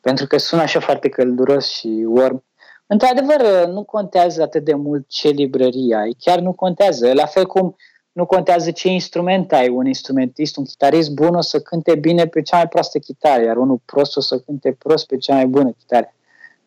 Pentru 0.00 0.26
că 0.26 0.38
sună 0.38 0.62
așa 0.62 0.80
foarte 0.80 1.08
călduros 1.08 1.70
și 1.70 2.04
warm. 2.06 2.44
Într-adevăr, 2.86 3.66
nu 3.66 3.84
contează 3.84 4.42
atât 4.42 4.64
de 4.64 4.74
mult 4.74 5.08
ce 5.08 5.28
librărie 5.28 5.96
ai, 5.96 6.16
chiar 6.18 6.38
nu 6.38 6.52
contează. 6.52 7.12
La 7.12 7.26
fel 7.26 7.46
cum 7.46 7.76
nu 8.18 8.26
contează 8.26 8.70
ce 8.70 8.88
instrument 8.88 9.52
ai. 9.52 9.68
Un 9.68 9.86
instrumentist, 9.86 10.56
un 10.56 10.64
chitarist 10.64 11.10
bun 11.10 11.34
o 11.34 11.40
să 11.40 11.60
cânte 11.60 11.94
bine 11.94 12.26
pe 12.26 12.42
cea 12.42 12.56
mai 12.56 12.68
proastă 12.68 12.98
chitară, 12.98 13.42
iar 13.42 13.56
unul 13.56 13.80
prost 13.84 14.16
o 14.16 14.20
să 14.20 14.38
cânte 14.38 14.76
prost 14.78 15.06
pe 15.06 15.16
cea 15.16 15.34
mai 15.34 15.46
bună 15.46 15.70
chitară. 15.70 16.14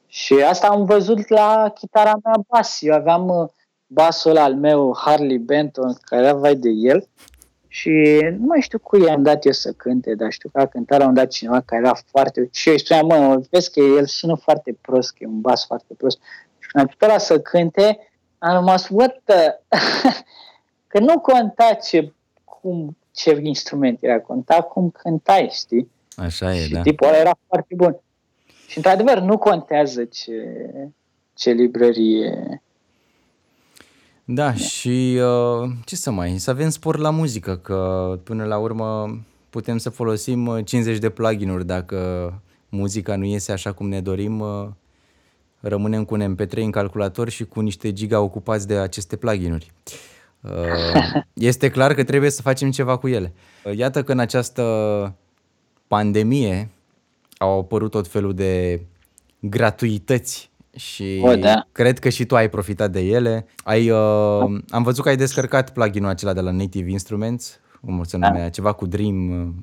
Și 0.07 0.33
asta 0.33 0.67
am 0.67 0.85
văzut 0.85 1.27
la 1.27 1.71
chitara 1.75 2.13
mea 2.23 2.33
bas. 2.47 2.77
Eu 2.81 2.93
aveam 2.93 3.27
uh, 3.27 3.49
basul 3.87 4.37
al 4.37 4.55
meu, 4.55 4.97
Harley 4.97 5.37
Benton, 5.37 5.97
care 6.01 6.23
era 6.23 6.33
vai 6.33 6.55
de 6.55 6.69
el, 6.69 7.07
și 7.67 8.19
nu 8.37 8.45
mai 8.45 8.61
știu 8.61 8.79
cui 8.79 9.03
i-am 9.03 9.23
dat 9.23 9.45
eu 9.45 9.51
să 9.51 9.71
cânte, 9.71 10.15
dar 10.15 10.31
știu 10.31 10.49
că 10.53 10.59
a 10.59 10.65
cântat 10.65 10.99
la 10.99 11.07
un 11.07 11.13
dat 11.13 11.27
cineva 11.27 11.61
care 11.61 11.81
era 11.81 11.97
foarte... 12.11 12.49
Și 12.51 12.67
eu 12.67 12.73
îi 12.73 12.79
spuneam, 12.79 13.05
mă, 13.05 13.41
vezi 13.49 13.71
că 13.71 13.79
el 13.79 14.05
sună 14.05 14.35
foarte 14.35 14.77
prost, 14.81 15.11
că 15.11 15.17
e 15.19 15.27
un 15.27 15.41
bas 15.41 15.65
foarte 15.65 15.93
prost. 15.97 16.19
Și 16.59 16.69
când 16.69 16.83
am 16.83 16.89
putut 16.89 17.09
ăla 17.09 17.17
să 17.17 17.39
cânte, 17.39 17.99
am 18.37 18.53
rămas, 18.53 18.87
what 18.89 19.21
the... 19.25 19.59
că 20.91 20.99
nu 20.99 21.19
conta 21.19 21.73
ce, 21.73 22.13
cum, 22.43 22.97
ce 23.11 23.39
instrument 23.41 24.03
era, 24.03 24.19
conta 24.19 24.61
cum 24.61 24.89
cântai, 24.89 25.49
știi? 25.51 25.91
Așa 26.15 26.55
e, 26.55 26.63
și 26.63 26.71
da. 26.71 26.81
tipul 26.81 27.07
ăla 27.07 27.17
era 27.17 27.37
foarte 27.47 27.75
bun. 27.75 27.99
Și 28.67 28.77
într-adevăr 28.77 29.19
nu 29.19 29.37
contează 29.37 30.03
ce, 30.03 30.33
ce 31.33 31.51
librărie. 31.51 32.61
Da, 34.23 34.53
și 34.53 35.19
uh, 35.19 35.69
ce 35.85 35.95
să 35.95 36.11
mai, 36.11 36.37
să 36.37 36.49
avem 36.49 36.69
spor 36.69 36.97
la 36.97 37.09
muzică, 37.09 37.57
că 37.57 38.19
până 38.23 38.45
la 38.45 38.57
urmă 38.57 39.19
putem 39.49 39.77
să 39.77 39.89
folosim 39.89 40.45
uh, 40.45 40.65
50 40.65 40.97
de 40.97 41.09
plugin-uri 41.09 41.65
dacă 41.65 42.33
muzica 42.69 43.15
nu 43.15 43.25
iese 43.25 43.51
așa 43.51 43.71
cum 43.71 43.87
ne 43.89 44.01
dorim, 44.01 44.39
uh, 44.39 44.67
rămânem 45.59 46.05
cu 46.05 46.13
un 46.13 46.35
MP3 46.35 46.57
în 46.57 46.71
calculator 46.71 47.29
și 47.29 47.45
cu 47.45 47.59
niște 47.59 47.93
giga 47.93 48.19
ocupați 48.19 48.67
de 48.67 48.77
aceste 48.77 49.15
plugin-uri. 49.15 49.71
Uh, 49.85 50.10
Este 51.33 51.69
clar 51.69 51.93
că 51.93 52.03
trebuie 52.03 52.29
să 52.29 52.41
facem 52.41 52.71
ceva 52.71 52.97
cu 52.97 53.07
ele. 53.07 53.33
Uh, 53.63 53.77
Iată 53.77 54.03
că 54.03 54.11
în 54.11 54.19
această 54.19 54.63
pandemie 55.87 56.69
au 57.37 57.59
apărut 57.59 57.91
tot 57.91 58.07
felul 58.07 58.33
de 58.33 58.81
gratuități 59.39 60.49
și 60.75 61.19
O, 61.23 61.35
da. 61.35 61.67
cred 61.71 61.99
că 61.99 62.09
și 62.09 62.25
tu 62.25 62.35
ai 62.35 62.49
profitat 62.49 62.91
de 62.91 62.99
ele. 62.99 63.45
Ai, 63.63 63.89
uh, 63.89 64.59
am 64.69 64.83
văzut 64.83 65.03
că 65.03 65.09
ai 65.09 65.15
descărcat 65.17 65.73
plugin-ul 65.73 66.09
acela 66.09 66.33
de 66.33 66.41
la 66.41 66.51
Native 66.51 66.89
Instruments, 66.91 67.59
cum 67.81 68.03
se 68.03 68.17
numea, 68.17 68.49
ceva 68.49 68.71
cu 68.73 68.85
Dream, 68.85 69.29
uh, 69.41 69.53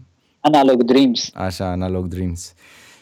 Analog 0.40 0.82
Dreams. 0.82 1.30
așa, 1.34 1.70
Analog 1.70 2.06
Dreams. 2.06 2.52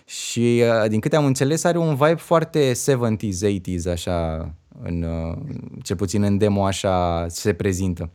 Și 0.04 0.62
uh, 0.82 0.88
din 0.88 1.00
câte 1.00 1.16
am 1.16 1.24
înțeles 1.24 1.64
are 1.64 1.78
un 1.78 1.94
vibe 1.94 2.14
foarte 2.14 2.72
70s, 2.72 3.58
80s, 3.60 3.92
așa, 3.92 4.48
în, 4.82 5.02
uh, 5.02 5.36
cel 5.82 5.96
puțin 5.96 6.22
în 6.22 6.38
demo 6.38 6.64
așa 6.64 7.26
se 7.28 7.54
prezintă. 7.54 8.10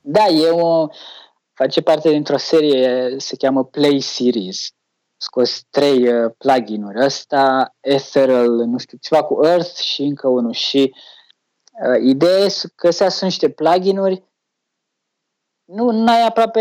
Da, 0.00 0.26
e 0.26 0.50
o, 0.50 0.86
face 1.52 1.82
parte 1.82 2.10
dintr-o 2.10 2.36
serie, 2.36 3.14
se 3.16 3.36
cheamă 3.36 3.64
Play 3.64 4.00
Series. 4.00 4.70
Scos 5.16 5.62
trei 5.70 6.08
uh, 6.08 6.32
plugin-uri. 6.38 7.04
Ăsta, 7.04 7.74
Ethereal, 7.80 8.48
nu 8.48 8.78
știu, 8.78 8.98
ceva 9.00 9.24
cu 9.24 9.44
Earth 9.44 9.76
și 9.76 10.02
încă 10.02 10.28
unul. 10.28 10.52
Și 10.52 10.94
uh, 11.86 12.02
ideea 12.02 12.44
e 12.44 12.48
că 12.74 12.86
astea 12.86 13.08
sunt 13.08 13.30
niște 13.30 13.50
plugin-uri 13.50 14.26
nu 15.68 16.12
ai 16.12 16.26
aproape 16.26 16.60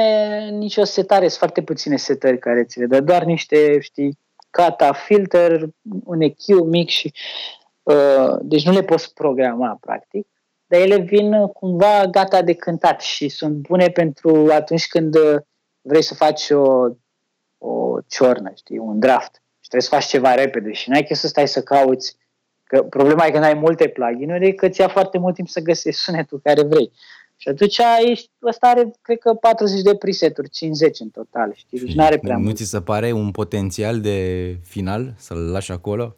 nicio 0.52 0.84
setare, 0.84 1.27
sunt 1.27 1.38
foarte 1.38 1.61
puține 1.61 1.98
setări 1.98 2.39
care 2.39 2.64
ți 2.64 2.80
le 2.80 2.85
dă, 2.85 3.02
doar 3.02 3.23
niște, 3.23 3.80
știi, 3.80 4.19
cata, 4.49 4.94
filter, 4.94 5.69
un 6.03 6.22
EQ 6.22 6.65
mic 6.65 6.89
și 6.89 7.14
uh, 7.14 7.57
deci 8.42 8.66
nu 8.66 8.72
le 8.72 8.84
poți 8.84 9.14
programa 9.14 9.78
practic, 9.82 10.28
dar 10.68 10.80
ele 10.80 10.98
vin 10.98 11.34
uh, 11.34 11.50
cumva 11.50 12.06
gata 12.06 12.42
de 12.42 12.54
cântat 12.54 13.02
și 13.02 13.30
sunt 13.30 13.54
bune 13.54 13.90
pentru 13.90 14.48
atunci 14.52 14.88
când 14.88 15.16
uh, 15.16 15.36
vrei 15.82 16.02
să 16.02 16.14
faci 16.14 16.50
o, 16.50 16.88
o 17.58 17.98
ciornă, 18.08 18.52
știi, 18.56 18.78
un 18.78 19.00
draft 19.00 19.42
și 19.60 19.70
trebuie 19.70 19.90
să 19.90 19.96
faci 19.96 20.06
ceva 20.06 20.34
repede 20.34 20.72
și 20.72 20.90
n-ai 20.90 21.04
chef 21.04 21.18
să 21.18 21.28
stai 21.28 21.48
să 21.48 21.62
cauți 21.62 22.16
că 22.64 22.84
problema 22.84 23.26
e 23.26 23.32
că 23.32 23.40
n-ai 23.40 23.54
multe 23.54 23.88
plugin-uri, 23.88 24.48
e 24.48 24.52
că 24.52 24.70
ți 24.70 24.80
ia 24.80 24.88
foarte 24.88 25.18
mult 25.18 25.36
timp 25.36 25.48
să 25.48 25.60
găsești 25.60 26.02
sunetul 26.02 26.40
care 26.44 26.64
vrei. 26.64 26.92
Și 27.36 27.48
atunci 27.48 27.80
ești, 28.10 28.30
ăsta 28.44 28.68
are, 28.68 28.92
cred 29.02 29.18
că, 29.18 29.34
40 29.34 29.82
de 29.82 29.96
preseturi, 29.96 30.50
50 30.50 31.00
în 31.00 31.10
total, 31.10 31.54
știi? 31.56 31.80
Deci 31.80 31.94
n-are 31.94 32.18
prea 32.18 32.38
nu 32.38 32.44
mult. 32.44 32.56
ți 32.56 32.64
se 32.64 32.82
pare 32.82 33.12
un 33.12 33.32
potențial 33.32 34.00
de 34.00 34.58
final 34.64 35.14
să-l 35.18 35.52
lași 35.52 35.72
acolo? 35.72 36.16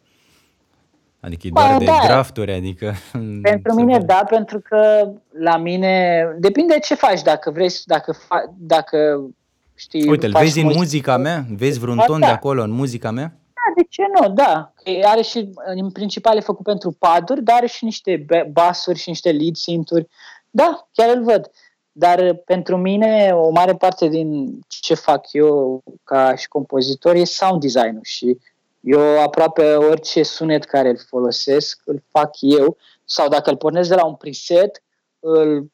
Adică 1.20 1.46
e 1.46 1.50
Ba, 1.52 1.60
doar 1.66 1.78
de 1.78 1.84
da. 1.84 1.98
drafturi, 2.04 2.52
adică... 2.52 2.94
Pentru 3.42 3.72
se 3.74 3.80
mine, 3.80 3.92
pare. 3.92 4.04
da, 4.04 4.22
pentru 4.28 4.60
că 4.60 5.10
la 5.38 5.56
mine, 5.56 6.24
depinde 6.38 6.78
ce 6.78 6.94
faci, 6.94 7.22
dacă 7.22 7.50
vrei, 7.50 7.68
dacă, 7.84 8.12
fa, 8.12 8.54
dacă 8.58 9.26
știi, 9.74 10.08
Uite, 10.08 10.26
îl 10.26 10.32
faci 10.32 10.42
vezi 10.42 10.58
în 10.58 10.64
muzică- 10.64 10.80
muzica 10.82 11.16
mea? 11.16 11.44
Vezi 11.56 11.78
vreun 11.78 11.96
Ba, 11.96 12.04
ton 12.04 12.20
de 12.20 12.26
da. 12.26 12.32
acolo 12.32 12.62
în 12.62 12.70
muzica 12.70 13.10
mea? 13.10 13.32
Da, 13.54 13.74
de 13.82 13.86
ce 13.90 14.02
nu? 14.20 14.28
Da. 14.34 14.72
Că 14.84 14.90
Are 15.06 15.22
și, 15.22 15.50
în 15.76 15.90
principal 15.90 16.36
e 16.36 16.40
făcut 16.40 16.64
pentru 16.64 16.90
paduri, 16.98 17.42
dar 17.44 17.56
are 17.56 17.66
și 17.66 17.84
niște 17.84 18.22
be- 18.26 18.48
basuri 18.52 18.98
și 18.98 19.08
niște 19.08 19.30
lead 19.32 19.54
synth-uri. 19.56 20.08
Da, 20.50 20.88
chiar 20.92 21.16
îl 21.16 21.22
văd. 21.24 21.50
Dar 21.92 22.18
uh, 22.18 22.38
pentru 22.44 22.76
mine, 22.76 23.30
o 23.34 23.50
mare 23.50 23.74
parte 23.74 24.08
din 24.08 24.58
ce 24.68 24.94
fac 24.94 25.32
eu 25.32 25.82
ca 26.04 26.34
și 26.36 26.48
compozitor 26.48 27.14
e 27.14 27.24
sound 27.24 27.60
design-ul 27.60 28.00
și 28.02 28.38
eu 28.80 29.20
aproape 29.20 29.74
orice 29.74 30.22
sunet 30.22 30.64
care 30.64 30.88
îl 30.88 30.98
folosesc, 31.08 31.80
îl 31.84 32.02
fac 32.10 32.30
eu 32.40 32.76
sau 33.04 33.28
dacă 33.28 33.50
îl 33.50 33.56
pornesc 33.56 33.88
de 33.88 33.94
la 33.94 34.04
un 34.04 34.14
preset, 34.14 34.82
îl, 35.18 35.70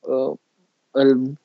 uh, 0.00 0.32
îl 0.90 1.38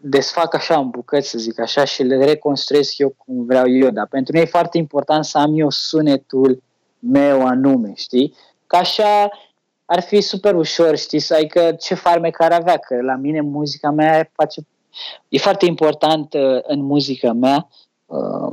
desfac 0.00 0.54
așa 0.54 0.78
în 0.78 0.90
bucăți, 0.90 1.28
să 1.28 1.38
zic 1.38 1.60
așa, 1.60 1.84
și 1.84 2.02
le 2.02 2.24
reconstruiesc 2.24 2.98
eu 2.98 3.14
cum 3.18 3.44
vreau 3.44 3.68
eu. 3.68 3.90
Dar 3.90 4.06
pentru 4.06 4.32
mine 4.32 4.44
e 4.44 4.50
foarte 4.50 4.78
important 4.78 5.24
să 5.24 5.38
am 5.38 5.58
eu 5.58 5.70
sunetul 5.70 6.62
meu 6.98 7.46
anume, 7.46 7.92
știi? 7.94 8.34
Că 8.66 8.76
așa 8.76 9.30
ar 9.84 10.00
fi 10.00 10.20
super 10.20 10.54
ușor, 10.54 10.96
știi, 10.96 11.18
să 11.18 11.34
ai 11.34 11.46
că 11.46 11.72
ce 11.72 11.94
farmec 11.94 12.40
ar 12.40 12.52
avea, 12.52 12.76
că 12.76 13.02
la 13.02 13.16
mine 13.16 13.40
muzica 13.40 13.90
mea 13.90 14.30
face... 14.32 14.66
E 15.28 15.38
foarte 15.38 15.66
important 15.66 16.34
uh, 16.34 16.58
în 16.62 16.82
muzica 16.82 17.32
mea 17.32 17.68
uh, 18.06 18.52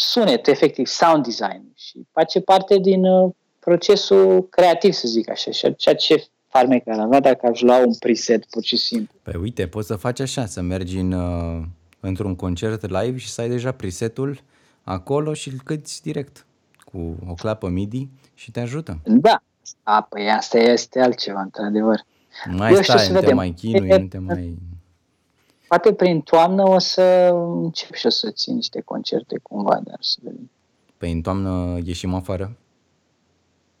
sunet, 0.00 0.46
efectiv, 0.46 0.86
sound 0.86 1.24
design 1.24 1.72
și 1.74 2.06
face 2.12 2.40
parte 2.40 2.78
din 2.78 3.04
uh, 3.04 3.32
procesul 3.58 4.48
creativ, 4.48 4.92
să 4.92 5.08
zic 5.08 5.30
așa, 5.30 5.50
și 5.50 5.74
ceea 5.74 5.94
ce 5.94 6.24
farmec 6.46 6.88
ar 6.88 6.98
avea 6.98 7.20
dacă 7.20 7.46
aș 7.46 7.60
lua 7.60 7.78
un 7.78 7.94
preset 7.94 8.44
pur 8.44 8.62
și 8.62 8.76
simplu. 8.76 9.18
Păi 9.22 9.40
uite, 9.40 9.66
poți 9.66 9.86
să 9.86 9.96
faci 9.96 10.20
așa, 10.20 10.46
să 10.46 10.60
mergi 10.60 10.98
în 10.98 11.12
uh, 11.12 11.64
într-un 12.00 12.36
concert 12.36 12.88
live 12.88 13.18
și 13.18 13.28
să 13.28 13.40
ai 13.40 13.48
deja 13.48 13.72
presetul 13.72 14.40
acolo 14.82 15.34
și 15.34 15.48
îl 15.48 15.60
cânti 15.64 16.00
direct 16.02 16.46
cu 16.84 17.16
o 17.28 17.34
clapă 17.34 17.68
MIDI 17.68 18.08
și 18.34 18.50
te 18.50 18.60
ajută. 18.60 18.98
Da, 19.04 19.42
a, 19.82 20.02
păi 20.02 20.30
asta 20.30 20.58
este 20.58 21.00
altceva, 21.00 21.40
într-adevăr. 21.40 22.00
Mai 22.50 22.72
Eu 22.72 22.82
știu 22.82 22.92
stai, 22.92 23.04
să 23.04 23.12
nu 23.12 23.14
te 23.14 23.20
vedem. 23.20 23.36
mai 23.36 23.50
chinui, 23.50 23.88
nu 23.88 24.06
te 24.06 24.18
mai... 24.18 24.58
Poate 25.68 25.92
prin 25.92 26.20
toamnă 26.20 26.68
o 26.68 26.78
să 26.78 27.30
încep 27.62 27.94
și 27.94 28.06
o 28.06 28.10
să 28.10 28.30
țin 28.30 28.54
niște 28.54 28.80
concerte 28.80 29.38
cumva, 29.42 29.80
dar 29.84 29.96
să 30.00 30.16
vedem. 30.22 30.50
Păi 30.96 31.12
în 31.12 31.20
toamnă 31.20 31.78
ieșim 31.84 32.14
afară? 32.14 32.56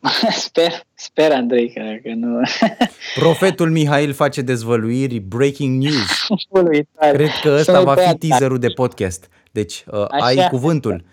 sper, 0.46 0.72
sper, 0.94 1.32
Andrei, 1.32 1.72
că 1.72 1.80
dacă 1.80 2.14
nu... 2.14 2.40
Profetul 3.24 3.70
Mihail 3.70 4.12
face 4.12 4.40
dezvăluiri, 4.42 5.18
breaking 5.18 5.82
news. 5.82 6.26
Uluitor. 6.48 7.10
Cred 7.12 7.30
că 7.42 7.48
Să 7.48 7.58
ăsta 7.58 7.78
ne 7.78 7.84
va 7.84 7.94
fi 7.94 8.00
bea- 8.08 8.18
teaserul 8.18 8.58
de 8.58 8.68
podcast. 8.68 9.28
Deci, 9.50 9.84
uh, 9.90 10.04
Așa. 10.08 10.24
ai 10.24 10.48
cuvântul. 10.50 11.04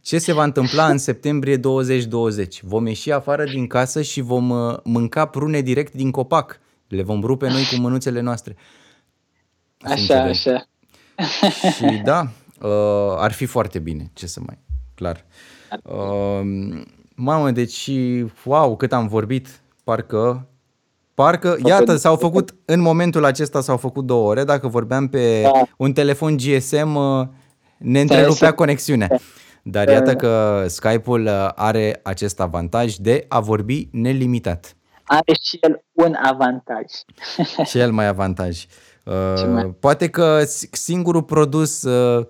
Ce 0.00 0.18
se 0.18 0.32
va 0.32 0.44
întâmpla 0.44 0.86
în 0.86 0.98
septembrie 0.98 1.56
2020? 1.56 2.62
Vom 2.62 2.86
ieși 2.86 3.10
afară 3.12 3.44
din 3.44 3.66
casă 3.66 4.02
și 4.02 4.20
vom 4.20 4.50
uh, 4.50 4.76
mânca 4.84 5.26
prune 5.26 5.60
direct 5.60 5.92
din 5.92 6.10
copac. 6.10 6.60
Le 6.88 7.02
vom 7.02 7.20
rupe 7.20 7.48
noi 7.48 7.64
cu 7.70 7.80
mânuțele 7.80 8.20
noastre. 8.20 8.56
Așa, 9.84 9.94
Sincer. 9.96 10.18
așa. 10.28 10.66
Și 11.76 12.00
da, 12.04 12.20
uh, 12.60 13.14
ar 13.16 13.32
fi 13.32 13.44
foarte 13.46 13.78
bine, 13.78 14.10
ce 14.12 14.26
să 14.26 14.40
mai, 14.46 14.58
clar. 14.94 15.24
Uh, 15.82 16.40
mamă, 17.14 17.50
deci, 17.50 17.90
wow, 18.44 18.76
cât 18.76 18.92
am 18.92 19.06
vorbit, 19.06 19.60
parcă, 19.84 20.46
parcă, 21.14 21.56
iată, 21.64 21.96
s-au 21.96 22.16
făcut, 22.16 22.54
în 22.64 22.80
momentul 22.80 23.24
acesta 23.24 23.60
s-au 23.60 23.76
făcut 23.76 24.04
două 24.06 24.28
ore, 24.28 24.44
dacă 24.44 24.68
vorbeam 24.68 25.08
pe 25.08 25.40
Da. 25.42 25.50
un 25.76 25.92
telefon 25.92 26.36
GSM, 26.36 26.94
uh, 26.94 27.26
ne 27.78 28.00
întrerupea 28.00 28.48
să- 28.48 28.52
conexiunea. 28.54 29.08
Dar 29.62 29.88
iată 29.88 30.16
că 30.16 30.64
Skype-ul 30.68 31.24
uh, 31.24 31.48
are 31.54 32.00
acest 32.02 32.40
avantaj 32.40 32.94
de 32.94 33.24
a 33.28 33.40
vorbi 33.40 33.88
nelimitat. 33.92 34.76
Are 35.04 35.32
și 35.42 35.58
el 35.60 35.84
un 35.92 36.14
avantaj. 36.22 36.84
Cel 37.66 37.92
mai 37.92 38.06
avantaj. 38.06 38.64
Ce 39.04 39.10
Uh, 39.44 39.48
mai- 39.52 39.74
poate 39.80 40.08
că 40.08 40.44
s- 40.44 40.66
singurul 40.70 41.22
produs 41.22 41.82
uh, 41.82 42.26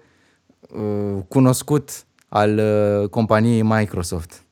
uh, 0.74 1.23
cunoscut 1.28 2.05
al 2.28 2.59
uh, 2.59 3.09
companiei 3.09 3.62
Microsoft. 3.62 4.44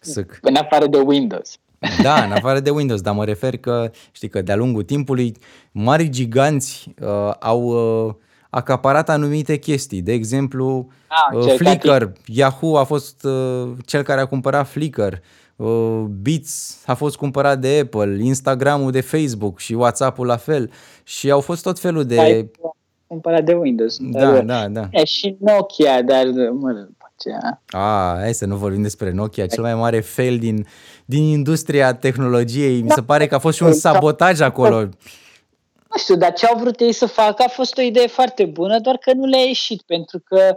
Sâc. 0.00 0.38
În 0.42 0.54
afară 0.56 0.86
de 0.86 0.98
Windows. 0.98 1.56
Da, 2.02 2.24
în 2.24 2.32
afară 2.38 2.60
de 2.60 2.70
Windows, 2.70 3.00
dar 3.00 3.14
mă 3.14 3.24
refer 3.24 3.56
că, 3.56 3.90
știi 4.12 4.28
că 4.28 4.42
de-a 4.42 4.56
lungul 4.56 4.82
timpului, 4.82 5.36
mari 5.72 6.08
giganți 6.08 6.94
uh, 7.00 7.30
au 7.40 7.62
uh, 8.06 8.14
acaparat 8.50 9.08
anumite 9.08 9.56
chestii. 9.56 10.02
De 10.02 10.12
exemplu, 10.12 10.88
Ah, 11.06 11.36
uh, 11.36 11.40
încercat 11.42 11.80
Flickr, 11.80 12.06
Yahoo 12.26 12.78
a 12.78 12.84
fost 12.84 13.24
uh, 13.24 13.68
cel 13.86 14.02
care 14.02 14.20
a 14.20 14.24
cumpărat 14.26 14.68
Flickr, 14.68 15.12
uh, 15.12 15.18
Beats 16.22 16.82
a 16.86 16.94
fost 16.94 17.16
cumpărat 17.16 17.58
de 17.58 17.78
Apple, 17.82 18.16
Instagramul 18.20 18.90
de 18.90 19.00
Facebook 19.00 19.58
și 19.58 19.72
WhatsApp-ul 19.74 20.26
la 20.26 20.36
fel. 20.36 20.70
Și 21.02 21.30
au 21.30 21.40
fost 21.40 21.62
tot 21.62 21.78
felul 21.78 22.04
de... 22.04 22.20
Ai 22.20 22.50
cumpărat 23.06 23.44
de 23.44 23.52
Windows. 23.52 23.96
Da, 23.98 24.04
într-adevăr. 24.06 24.44
da, 24.44 24.68
da. 24.68 24.88
E 24.90 25.04
și 25.04 25.36
Nokia, 25.40 26.02
dar 26.02 26.24
mă, 26.60 26.72
după 26.72 27.12
aceea. 27.16 27.62
A, 27.66 28.16
hai 28.18 28.34
să 28.34 28.46
nu 28.46 28.56
vorbim 28.56 28.82
despre 28.82 29.10
Nokia, 29.10 29.46
cel 29.46 29.62
mai 29.62 29.74
mare 29.74 30.00
fail 30.00 30.38
din, 30.38 30.66
din 31.04 31.22
industria 31.22 31.94
tehnologiei. 31.94 32.80
Mi 32.80 32.90
se 32.90 33.02
pare 33.02 33.26
că 33.26 33.34
a 33.34 33.38
fost 33.38 33.56
și 33.56 33.62
un 33.62 33.72
sabotaj 33.72 34.40
acolo. 34.40 34.80
Nu 34.80 36.00
știu, 36.00 36.16
dar 36.16 36.32
ce 36.32 36.46
au 36.46 36.58
vrut 36.58 36.80
ei 36.80 36.92
să 36.92 37.06
facă 37.06 37.42
a 37.46 37.48
fost 37.48 37.78
o 37.78 37.82
idee 37.82 38.06
foarte 38.06 38.44
bună, 38.44 38.78
doar 38.78 38.96
că 38.96 39.12
nu 39.12 39.26
le-a 39.26 39.44
ieșit, 39.44 39.82
pentru 39.82 40.18
că 40.24 40.56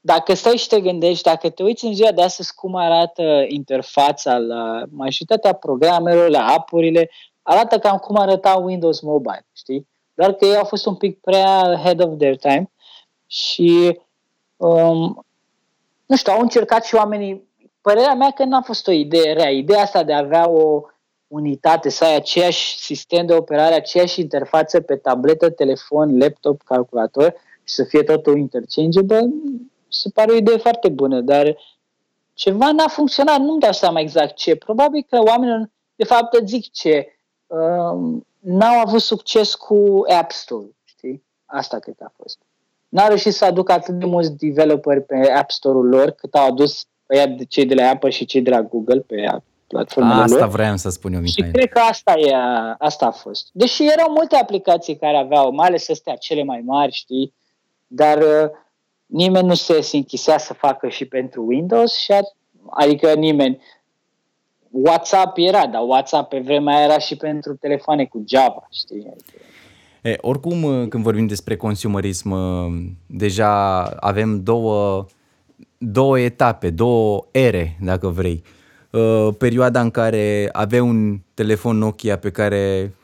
dacă 0.00 0.34
stai 0.34 0.56
și 0.56 0.68
te 0.68 0.80
gândești, 0.80 1.22
dacă 1.22 1.50
te 1.50 1.62
uiți 1.62 1.84
în 1.84 1.94
ziua 1.94 2.12
de 2.12 2.22
astăzi 2.22 2.54
cum 2.54 2.74
arată 2.74 3.44
interfața 3.48 4.38
la 4.38 4.82
majoritatea 4.90 5.52
programelor, 5.52 6.28
la 6.28 6.46
app-urile, 6.46 7.10
arată 7.42 7.78
cam 7.78 7.96
cum 7.96 8.16
arăta 8.16 8.54
Windows 8.54 9.00
Mobile, 9.00 9.46
știi? 9.52 9.88
Doar 10.14 10.32
că 10.32 10.44
ei 10.44 10.56
au 10.56 10.64
fost 10.64 10.86
un 10.86 10.94
pic 10.94 11.20
prea 11.20 11.58
ahead 11.58 12.02
of 12.02 12.16
their 12.18 12.36
time 12.36 12.70
și 13.26 14.00
um, 14.56 15.24
nu 16.06 16.16
știu, 16.16 16.32
au 16.32 16.40
încercat 16.40 16.84
și 16.84 16.94
oamenii, 16.94 17.48
părerea 17.80 18.14
mea 18.14 18.30
că 18.30 18.44
n-a 18.44 18.60
fost 18.60 18.86
o 18.86 18.90
idee 18.90 19.32
rea, 19.32 19.50
ideea 19.50 19.82
asta 19.82 20.02
de 20.02 20.12
a 20.12 20.18
avea 20.18 20.48
o 20.48 20.82
unitate, 21.26 21.88
să 21.88 22.04
ai 22.04 22.14
aceeași 22.14 22.78
sistem 22.78 23.26
de 23.26 23.34
operare, 23.34 23.74
aceeași 23.74 24.20
interfață 24.20 24.80
pe 24.80 24.96
tabletă, 24.96 25.50
telefon, 25.50 26.18
laptop, 26.18 26.62
calculator 26.62 27.34
și 27.64 27.74
să 27.74 27.84
fie 27.84 28.02
totul 28.02 28.38
interchangeable, 28.38 29.20
mi 29.20 29.69
se 29.90 30.10
pare 30.14 30.32
o 30.32 30.36
idee 30.36 30.56
foarte 30.56 30.88
bună, 30.88 31.20
dar 31.20 31.56
ceva 32.34 32.72
n-a 32.72 32.88
funcționat, 32.88 33.38
nu-mi 33.40 33.60
dau 33.60 33.72
seama 33.72 34.00
exact 34.00 34.34
ce. 34.36 34.54
Probabil 34.56 35.06
că 35.10 35.18
oamenii, 35.26 35.72
de 35.96 36.04
fapt, 36.04 36.34
îți 36.34 36.46
zic 36.50 36.70
ce, 36.72 37.06
um, 37.46 38.26
n-au 38.38 38.78
avut 38.80 39.00
succes 39.00 39.54
cu 39.54 40.02
App 40.18 40.30
Store, 40.30 40.66
știi? 40.84 41.22
Asta 41.44 41.78
cred 41.78 41.94
că 41.98 42.04
a 42.06 42.12
fost. 42.16 42.38
N-au 42.88 43.06
reușit 43.06 43.32
să 43.32 43.44
aducă 43.44 43.72
atât 43.72 43.94
de 43.98 44.04
mulți 44.06 44.36
developeri 44.36 45.02
pe 45.02 45.30
App 45.30 45.50
Store-ul 45.50 45.88
lor, 45.88 46.10
cât 46.10 46.34
au 46.34 46.46
adus 46.46 46.84
ăia 47.14 47.26
de 47.26 47.44
cei 47.44 47.66
de 47.66 47.74
la 47.74 47.88
Apple 47.88 48.10
și 48.10 48.24
cei 48.24 48.40
de 48.42 48.50
la 48.50 48.62
Google 48.62 49.00
pe 49.00 49.26
platformele 49.66 50.22
Asta 50.22 50.36
lor. 50.38 50.48
vreau 50.48 50.76
să 50.76 50.88
spun 50.90 51.12
eu, 51.12 51.24
Și 51.24 51.34
Mihail. 51.36 51.52
cred 51.54 51.68
că 51.68 51.78
asta, 51.78 52.18
e, 52.18 52.34
asta 52.78 53.06
a 53.06 53.10
fost. 53.10 53.48
Deși 53.52 53.84
erau 53.92 54.10
multe 54.10 54.36
aplicații 54.36 54.96
care 54.96 55.16
aveau, 55.16 55.52
mai 55.52 55.66
ales 55.66 55.88
astea 55.88 56.16
cele 56.16 56.42
mai 56.44 56.62
mari, 56.64 56.92
știi, 56.92 57.34
dar 57.86 58.18
uh, 58.18 58.50
nimeni 59.10 59.46
nu 59.46 59.54
se 59.54 59.86
închisea 59.92 60.38
să 60.38 60.54
facă 60.54 60.88
și 60.88 61.04
pentru 61.04 61.46
Windows, 61.46 61.96
și 61.96 62.12
a, 62.12 62.20
adică 62.70 63.14
nimeni. 63.14 63.62
WhatsApp 64.70 65.36
era, 65.38 65.66
dar 65.66 65.82
WhatsApp 65.86 66.28
pe 66.28 66.38
vremea 66.38 66.76
aia 66.76 66.84
era 66.84 66.98
și 66.98 67.16
pentru 67.16 67.56
telefoane 67.56 68.04
cu 68.04 68.24
Java, 68.26 68.68
știi? 68.70 69.06
Adică, 69.10 69.32
E, 70.02 70.16
oricum, 70.20 70.62
uh, 70.62 70.88
când 70.88 71.02
vorbim 71.02 71.26
despre 71.26 71.56
consumerism, 71.56 72.30
uh, 72.30 72.82
deja 73.06 73.82
avem 73.82 74.42
două, 74.42 75.06
două 75.78 76.18
etape, 76.18 76.70
două 76.70 77.26
ere, 77.30 77.76
dacă 77.80 78.08
vrei. 78.08 78.42
Uh, 78.90 79.28
Perioada 79.38 79.80
în 79.80 79.90
care 79.90 80.48
aveai 80.52 80.80
un 80.80 81.20
telefon 81.34 81.78
Nokia 81.78 82.18
pe 82.18 82.30
care 82.30 82.94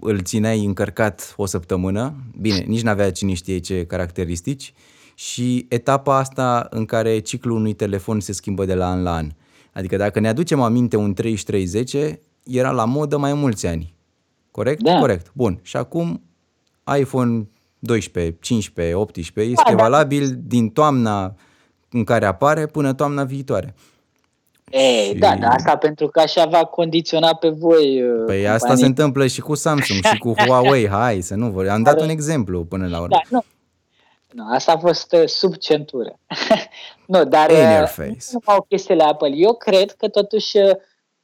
îl 0.00 0.22
țineai 0.22 0.64
încărcat 0.64 1.34
o 1.36 1.46
săptămână, 1.46 2.14
bine, 2.40 2.64
nici 2.66 2.82
n-avea 2.82 3.12
cine 3.12 3.34
știe 3.34 3.58
ce 3.58 3.86
caracteristici, 3.86 4.74
și 5.14 5.66
etapa 5.68 6.16
asta 6.18 6.66
în 6.70 6.84
care 6.84 7.18
ciclul 7.18 7.56
unui 7.56 7.72
telefon 7.72 8.20
se 8.20 8.32
schimbă 8.32 8.64
de 8.64 8.74
la 8.74 8.90
an 8.90 9.02
la 9.02 9.14
an. 9.14 9.28
Adică 9.72 9.96
dacă 9.96 10.20
ne 10.20 10.28
aducem 10.28 10.60
aminte, 10.60 10.96
un 10.96 11.14
3310 11.14 12.20
era 12.44 12.70
la 12.70 12.84
modă 12.84 13.16
mai 13.16 13.34
mulți 13.34 13.66
ani. 13.66 13.94
Corect? 14.50 14.82
Da. 14.82 14.98
Corect. 14.98 15.30
Bun. 15.34 15.58
Și 15.62 15.76
acum 15.76 16.22
iPhone 16.98 17.48
12, 17.78 18.36
15, 18.40 18.94
18 18.94 19.52
este 19.52 19.62
Da, 19.70 19.74
da. 19.76 19.82
valabil 19.82 20.38
din 20.42 20.68
toamna 20.68 21.34
în 21.90 22.04
care 22.04 22.26
apare 22.26 22.66
până 22.66 22.92
toamna 22.92 23.24
viitoare. 23.24 23.74
Ei, 24.70 25.06
Și- 25.12 25.14
da, 25.18 25.36
dar 25.40 25.50
asta 25.56 25.76
pentru 25.76 26.06
că 26.08 26.20
așa 26.20 26.46
va 26.46 26.64
condiționa 26.64 27.34
pe 27.34 27.48
voi. 27.48 28.02
uh, 28.02 28.22
Păi 28.26 28.40
asta 28.46 28.56
companii. 28.58 28.80
se 28.82 28.86
întâmplă 28.88 29.26
și 29.26 29.40
cu 29.40 29.54
Samsung 29.54 30.04
și 30.04 30.18
cu 30.18 30.32
Huawei. 30.46 30.88
Hai 30.88 31.20
să 31.20 31.34
nu 31.34 31.50
vorbim. 31.50 31.72
Am 31.72 31.82
dat 31.82 32.00
un 32.00 32.08
exemplu 32.08 32.64
până 32.64 32.88
la 32.88 32.96
urmă. 33.00 33.08
Da, 33.10 33.20
nu. 33.28 33.44
Nu, 34.34 34.44
asta 34.48 34.72
a 34.72 34.78
fost 34.78 35.12
uh, 35.12 35.28
sub 35.28 35.54
centură. 35.56 36.18
nu, 37.06 37.24
dar 37.24 37.50
In 37.50 37.56
uh, 37.56 37.74
your 37.74 37.86
face. 37.86 38.10
nu 38.10 38.40
numai 38.46 38.56
o 38.58 38.62
chestie 38.62 38.94
la 38.94 39.06
Apple. 39.06 39.32
Eu 39.34 39.54
cred 39.54 39.90
că 39.92 40.08
totuși 40.08 40.56
uh, 40.56 40.70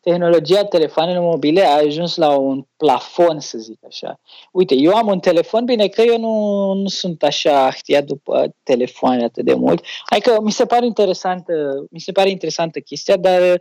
tehnologia 0.01 0.65
telefoanelor 0.65 1.23
mobile 1.23 1.63
a 1.63 1.77
ajuns 1.77 2.17
la 2.17 2.37
un 2.37 2.67
plafon, 2.77 3.41
să 3.41 3.59
zic 3.59 3.79
așa. 3.87 4.21
Uite, 4.53 4.75
eu 4.75 4.95
am 4.95 5.07
un 5.07 5.21
telefon, 5.21 5.65
bine 5.65 5.89
că 5.89 6.03
eu 6.03 6.19
nu, 6.19 6.73
nu 6.73 6.89
sunt 6.89 7.23
așa 7.23 7.67
ahtiat 7.67 8.05
după 8.05 8.55
telefoane 8.63 9.25
atât 9.25 9.45
de 9.45 9.55
mult. 9.55 9.85
Adică 10.05 10.41
mi 10.43 10.53
se 10.53 10.65
pare 10.65 10.87
interesantă, 10.87 11.87
mi 11.91 12.01
se 12.01 12.13
pare 12.13 12.31
interesantă 12.31 12.81
chestia, 12.81 13.17
dar 13.17 13.41
uh, 13.41 13.61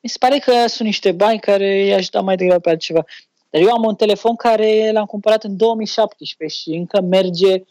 mi 0.00 0.08
se 0.08 0.16
pare 0.18 0.38
că 0.38 0.66
sunt 0.66 0.88
niște 0.88 1.12
bani 1.12 1.38
care 1.38 1.84
i-aș 1.84 2.08
da 2.08 2.20
mai 2.20 2.36
degrabă 2.36 2.60
pe 2.60 2.70
altceva. 2.70 3.04
Dar 3.50 3.62
eu 3.62 3.70
am 3.70 3.84
un 3.84 3.94
telefon 3.94 4.36
care 4.36 4.90
l-am 4.92 5.04
cumpărat 5.04 5.44
în 5.44 5.56
2017 5.56 6.58
și 6.58 6.68
încă 6.68 7.00
merge 7.00 7.62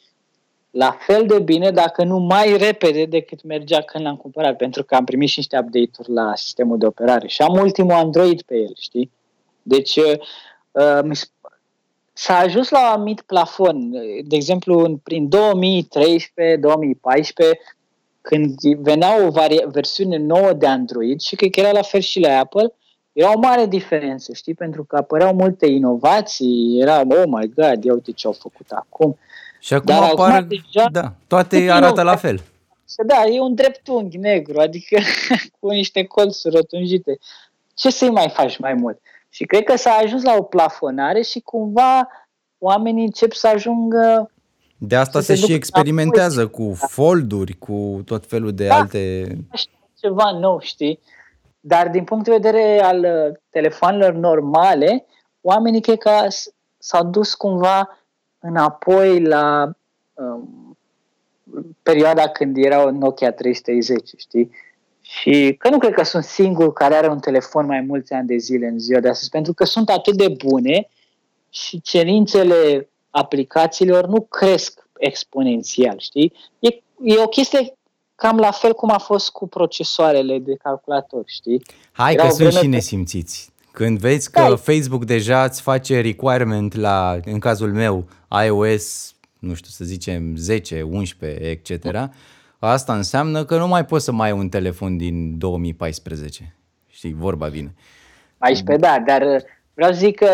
la 0.77 0.97
fel 0.99 1.25
de 1.25 1.39
bine, 1.39 1.71
dacă 1.71 2.03
nu 2.03 2.17
mai 2.17 2.57
repede 2.57 3.05
decât 3.05 3.43
mergea 3.43 3.81
când 3.81 4.03
l-am 4.05 4.15
cumpărat, 4.15 4.55
pentru 4.57 4.83
că 4.83 4.95
am 4.95 5.03
primit 5.03 5.29
și 5.29 5.37
niște 5.37 5.57
update-uri 5.57 6.11
la 6.11 6.35
sistemul 6.35 6.77
de 6.77 6.85
operare 6.85 7.27
și 7.27 7.41
am 7.41 7.53
ultimul 7.53 7.91
Android 7.93 8.41
pe 8.41 8.55
el, 8.55 8.73
știi? 8.79 9.11
Deci 9.61 9.95
uh, 9.95 10.99
mi 11.03 11.15
s- 11.15 11.31
s-a 12.13 12.37
ajuns 12.37 12.69
la 12.69 12.79
un 12.79 12.85
anumit 12.93 13.21
plafon. 13.21 13.91
De 14.23 14.35
exemplu, 14.35 14.79
în, 14.79 14.97
prin 14.97 15.29
2013-2014, 15.29 15.37
când 18.21 18.55
venea 18.77 19.25
o 19.25 19.29
vari- 19.31 19.65
versiune 19.71 20.17
nouă 20.17 20.53
de 20.53 20.67
Android 20.67 21.19
și 21.21 21.35
cred 21.35 21.49
că 21.51 21.59
era 21.59 21.71
la 21.71 21.81
fel 21.81 21.99
și 22.01 22.19
la 22.19 22.37
Apple, 22.39 22.73
era 23.13 23.31
o 23.35 23.39
mare 23.39 23.65
diferență, 23.65 24.33
știi? 24.33 24.53
Pentru 24.53 24.83
că 24.83 24.95
apăreau 24.95 25.33
multe 25.33 25.65
inovații, 25.65 26.79
era, 26.81 26.99
oh 26.99 27.23
my 27.25 27.51
god, 27.55 27.83
ia 27.83 27.93
uite 27.93 28.11
ce 28.11 28.27
au 28.27 28.33
făcut 28.33 28.65
acum. 28.69 29.17
Și 29.59 29.73
acum 29.73 29.85
Dar 29.85 30.03
apar, 30.03 30.31
acum 30.33 30.47
deja- 30.47 30.89
da, 30.91 31.13
toate 31.27 31.71
arată 31.71 32.01
la 32.01 32.15
fel. 32.15 32.41
Să 32.85 33.03
da, 33.05 33.23
e 33.25 33.39
un 33.39 33.55
dreptunghi 33.55 34.17
negru, 34.17 34.59
adică 34.59 34.97
cu 35.59 35.69
niște 35.69 36.03
colțuri 36.03 36.55
rotunjite. 36.55 37.17
Ce 37.73 37.89
să-i 37.89 38.09
mai 38.09 38.29
faci 38.29 38.57
mai 38.57 38.73
mult? 38.73 38.99
Și 39.29 39.43
cred 39.45 39.63
că 39.63 39.75
s-a 39.77 39.91
ajuns 40.03 40.23
la 40.23 40.35
o 40.37 40.41
plafonare 40.41 41.21
și 41.21 41.39
cumva 41.39 42.07
oamenii 42.57 43.03
încep 43.03 43.31
să 43.33 43.47
ajungă 43.47 44.31
De 44.77 44.95
asta 44.95 45.19
Să 45.19 45.25
se 45.25 45.31
se 45.31 45.35
și 45.35 45.41
ducă 45.41 45.53
experimentează 45.53 46.47
cu 46.47 46.73
folduri, 46.75 47.53
cu 47.53 48.01
tot 48.05 48.25
felul 48.27 48.53
de 48.53 48.67
Da. 48.67 48.75
alte... 48.75 49.27
ceva 49.99 50.31
nou, 50.31 50.59
știi? 50.61 50.99
Dar 51.59 51.87
din 51.89 52.03
punct 52.03 52.25
de 52.25 52.31
vedere 52.31 52.81
al 52.83 52.99
uh, 52.99 53.37
telefoanelor 53.49 54.13
normale, 54.13 55.05
oamenii 55.41 55.81
cred 55.81 55.97
că 55.97 56.11
s- 56.27 56.49
s-au 56.77 57.03
dus 57.03 57.33
cumva 57.33 57.96
înapoi 58.47 59.21
la 59.21 59.71
um, 60.13 60.77
perioada 61.83 62.27
când 62.27 62.57
erau 62.57 62.91
Nokia 62.91 63.31
330, 63.31 64.09
știi? 64.17 64.51
Și 65.01 65.55
că 65.59 65.69
nu 65.69 65.77
cred 65.77 65.93
că 65.93 66.03
sunt 66.03 66.23
singurul 66.23 66.73
care 66.73 66.95
are 66.95 67.07
un 67.09 67.19
telefon 67.19 67.65
mai 67.65 67.81
mulți 67.81 68.13
ani 68.13 68.27
de 68.27 68.37
zile 68.37 68.67
în 68.67 68.79
ziua 68.79 68.99
de 68.99 69.09
astăzi, 69.09 69.29
pentru 69.29 69.53
că 69.53 69.63
sunt 69.65 69.89
atât 69.89 70.15
de 70.17 70.35
bune 70.45 70.89
și 71.49 71.81
cerințele 71.81 72.89
aplicațiilor 73.09 74.07
nu 74.07 74.21
cresc 74.21 74.87
exponențial, 74.97 75.99
știi? 75.99 76.33
E, 76.59 76.67
e 77.03 77.21
o 77.23 77.27
chestie 77.27 77.73
cam 78.15 78.37
la 78.37 78.51
fel 78.51 78.73
cum 78.73 78.91
a 78.91 78.97
fost 78.97 79.29
cu 79.29 79.47
procesoarele 79.47 80.39
de 80.39 80.55
calculator, 80.55 81.23
știi? 81.25 81.61
Hai 81.91 82.13
Era 82.13 82.21
că 82.21 82.27
o 82.27 82.31
sunt 82.31 82.47
vreme 82.47 82.61
și 82.61 82.69
că- 82.69 82.75
nesimțiți. 82.75 83.53
Când 83.77 83.99
vezi 83.99 84.31
că 84.31 84.39
Da. 84.39 84.55
Facebook 84.55 85.05
deja 85.05 85.43
îți 85.43 85.61
face 85.61 86.01
requirement 86.01 86.75
la, 86.75 87.19
în 87.25 87.39
cazul 87.39 87.73
meu, 87.73 88.07
iOS, 88.45 89.15
nu 89.39 89.53
știu, 89.53 89.69
să 89.69 89.83
zicem 89.83 90.35
10, 90.35 90.81
11, 90.81 91.49
etc., 91.49 91.95
asta 92.59 92.95
înseamnă 92.95 93.45
că 93.45 93.57
nu 93.57 93.67
mai 93.67 93.85
poți 93.85 94.03
să 94.03 94.11
mai 94.11 94.27
ai 94.29 94.37
un 94.37 94.49
telefon 94.49 94.97
din 94.97 95.37
2014. 95.37 96.55
Știi, 96.87 97.13
vorba 97.13 97.47
vine. 97.47 97.73
14, 98.37 98.85
da, 98.85 98.99
dar 99.05 99.21
uh, 99.21 99.41
vreau 99.73 99.91
să 99.91 99.97
zic 99.97 100.15
că, 100.15 100.33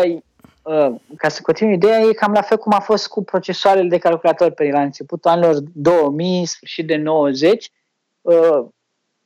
uh, 0.62 0.94
ca 1.16 1.28
să 1.28 1.42
continui 1.42 1.74
ideea, 1.74 2.00
e 2.00 2.12
cam 2.12 2.32
la 2.32 2.42
fel 2.42 2.56
cum 2.56 2.72
a 2.72 2.80
fost 2.80 3.08
cu 3.08 3.24
procesoarele 3.24 3.88
de 3.88 3.98
calculator 3.98 4.50
pe 4.50 4.70
la 4.72 4.82
începutul 4.82 5.30
anilor 5.30 5.54
2000, 5.72 6.46
sfârșit 6.46 6.86
de 6.86 6.96
90, 6.96 7.70
uh, 8.20 8.64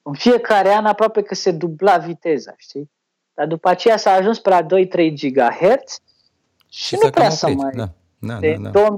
în 0.02 0.12
fiecare 0.12 0.74
an 0.74 0.84
aproape 0.84 1.22
că 1.22 1.34
se 1.34 1.50
dubla 1.50 1.96
viteza, 1.96 2.54
știi? 2.56 2.90
Dar 3.38 3.46
după 3.46 3.68
aceea 3.68 3.96
s-a 3.96 4.10
ajuns 4.10 4.38
pe 4.38 4.48
la 4.48 4.62
2-3 4.62 4.66
GHz 5.14 6.00
și, 6.68 6.94
nu 6.94 7.00
s-a 7.00 7.10
prea 7.10 7.26
cam 7.26 7.30
să 7.30 7.46
oprit. 7.46 7.62
mai... 7.62 7.72
Da, 7.74 7.88
da, 8.18 8.38
de 8.38 8.56
da, 8.60 8.70
da. 8.70 8.96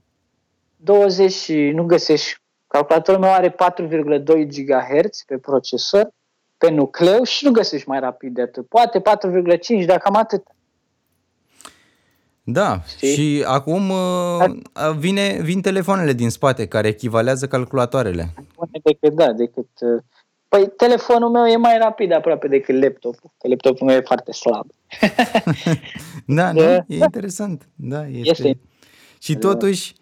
2020 0.77 1.33
și 1.33 1.55
nu 1.55 1.85
găsești. 1.85 2.41
Calculatorul 2.67 3.21
meu 3.21 3.33
are 3.33 3.51
4,2 3.51 3.55
GHz 4.47 5.23
pe 5.27 5.39
procesor, 5.39 6.11
pe 6.59 6.71
nucleu 6.71 7.23
și 7.23 7.45
nu 7.45 7.51
găsești 7.51 7.89
mai 7.89 8.01
rapid 8.01 8.35
de 8.35 8.43
atât. 8.43 8.67
Poate 8.67 9.03
4,5, 9.81 9.87
dar 9.87 9.99
cam 9.99 10.17
atât. 10.17 10.43
Da, 12.43 12.83
Știi? 12.87 13.15
și 13.15 13.45
acum 13.47 13.91
uh, 13.91 14.51
vine, 14.99 15.39
vin 15.43 15.61
telefoanele 15.61 16.13
din 16.13 16.31
spate 16.31 16.67
care 16.67 16.89
echivalează 16.89 17.47
calculatoarele. 17.47 18.35
Bune 18.57 18.81
decât, 18.83 19.13
da, 19.13 19.33
decât... 19.33 19.69
uh, 19.81 20.03
Păi 20.51 20.73
telefonul 20.77 21.31
meu 21.31 21.47
e 21.47 21.57
mai 21.57 21.79
rapid 21.79 22.13
aproape 22.13 22.49
decât 22.49 22.83
laptopul, 22.83 23.31
că 23.39 23.49
laptopul 23.49 23.87
meu 23.87 23.97
e 23.97 24.01
foarte 24.01 24.33
slab. 24.33 24.67
Da, 26.27 26.53
nu? 26.53 26.61
Da. 26.61 26.75
E 26.87 26.95
interesant. 26.95 27.69
Da, 27.75 28.07
este. 28.07 28.29
Este. 28.31 28.59
Și 29.19 29.37
totuși 29.37 29.95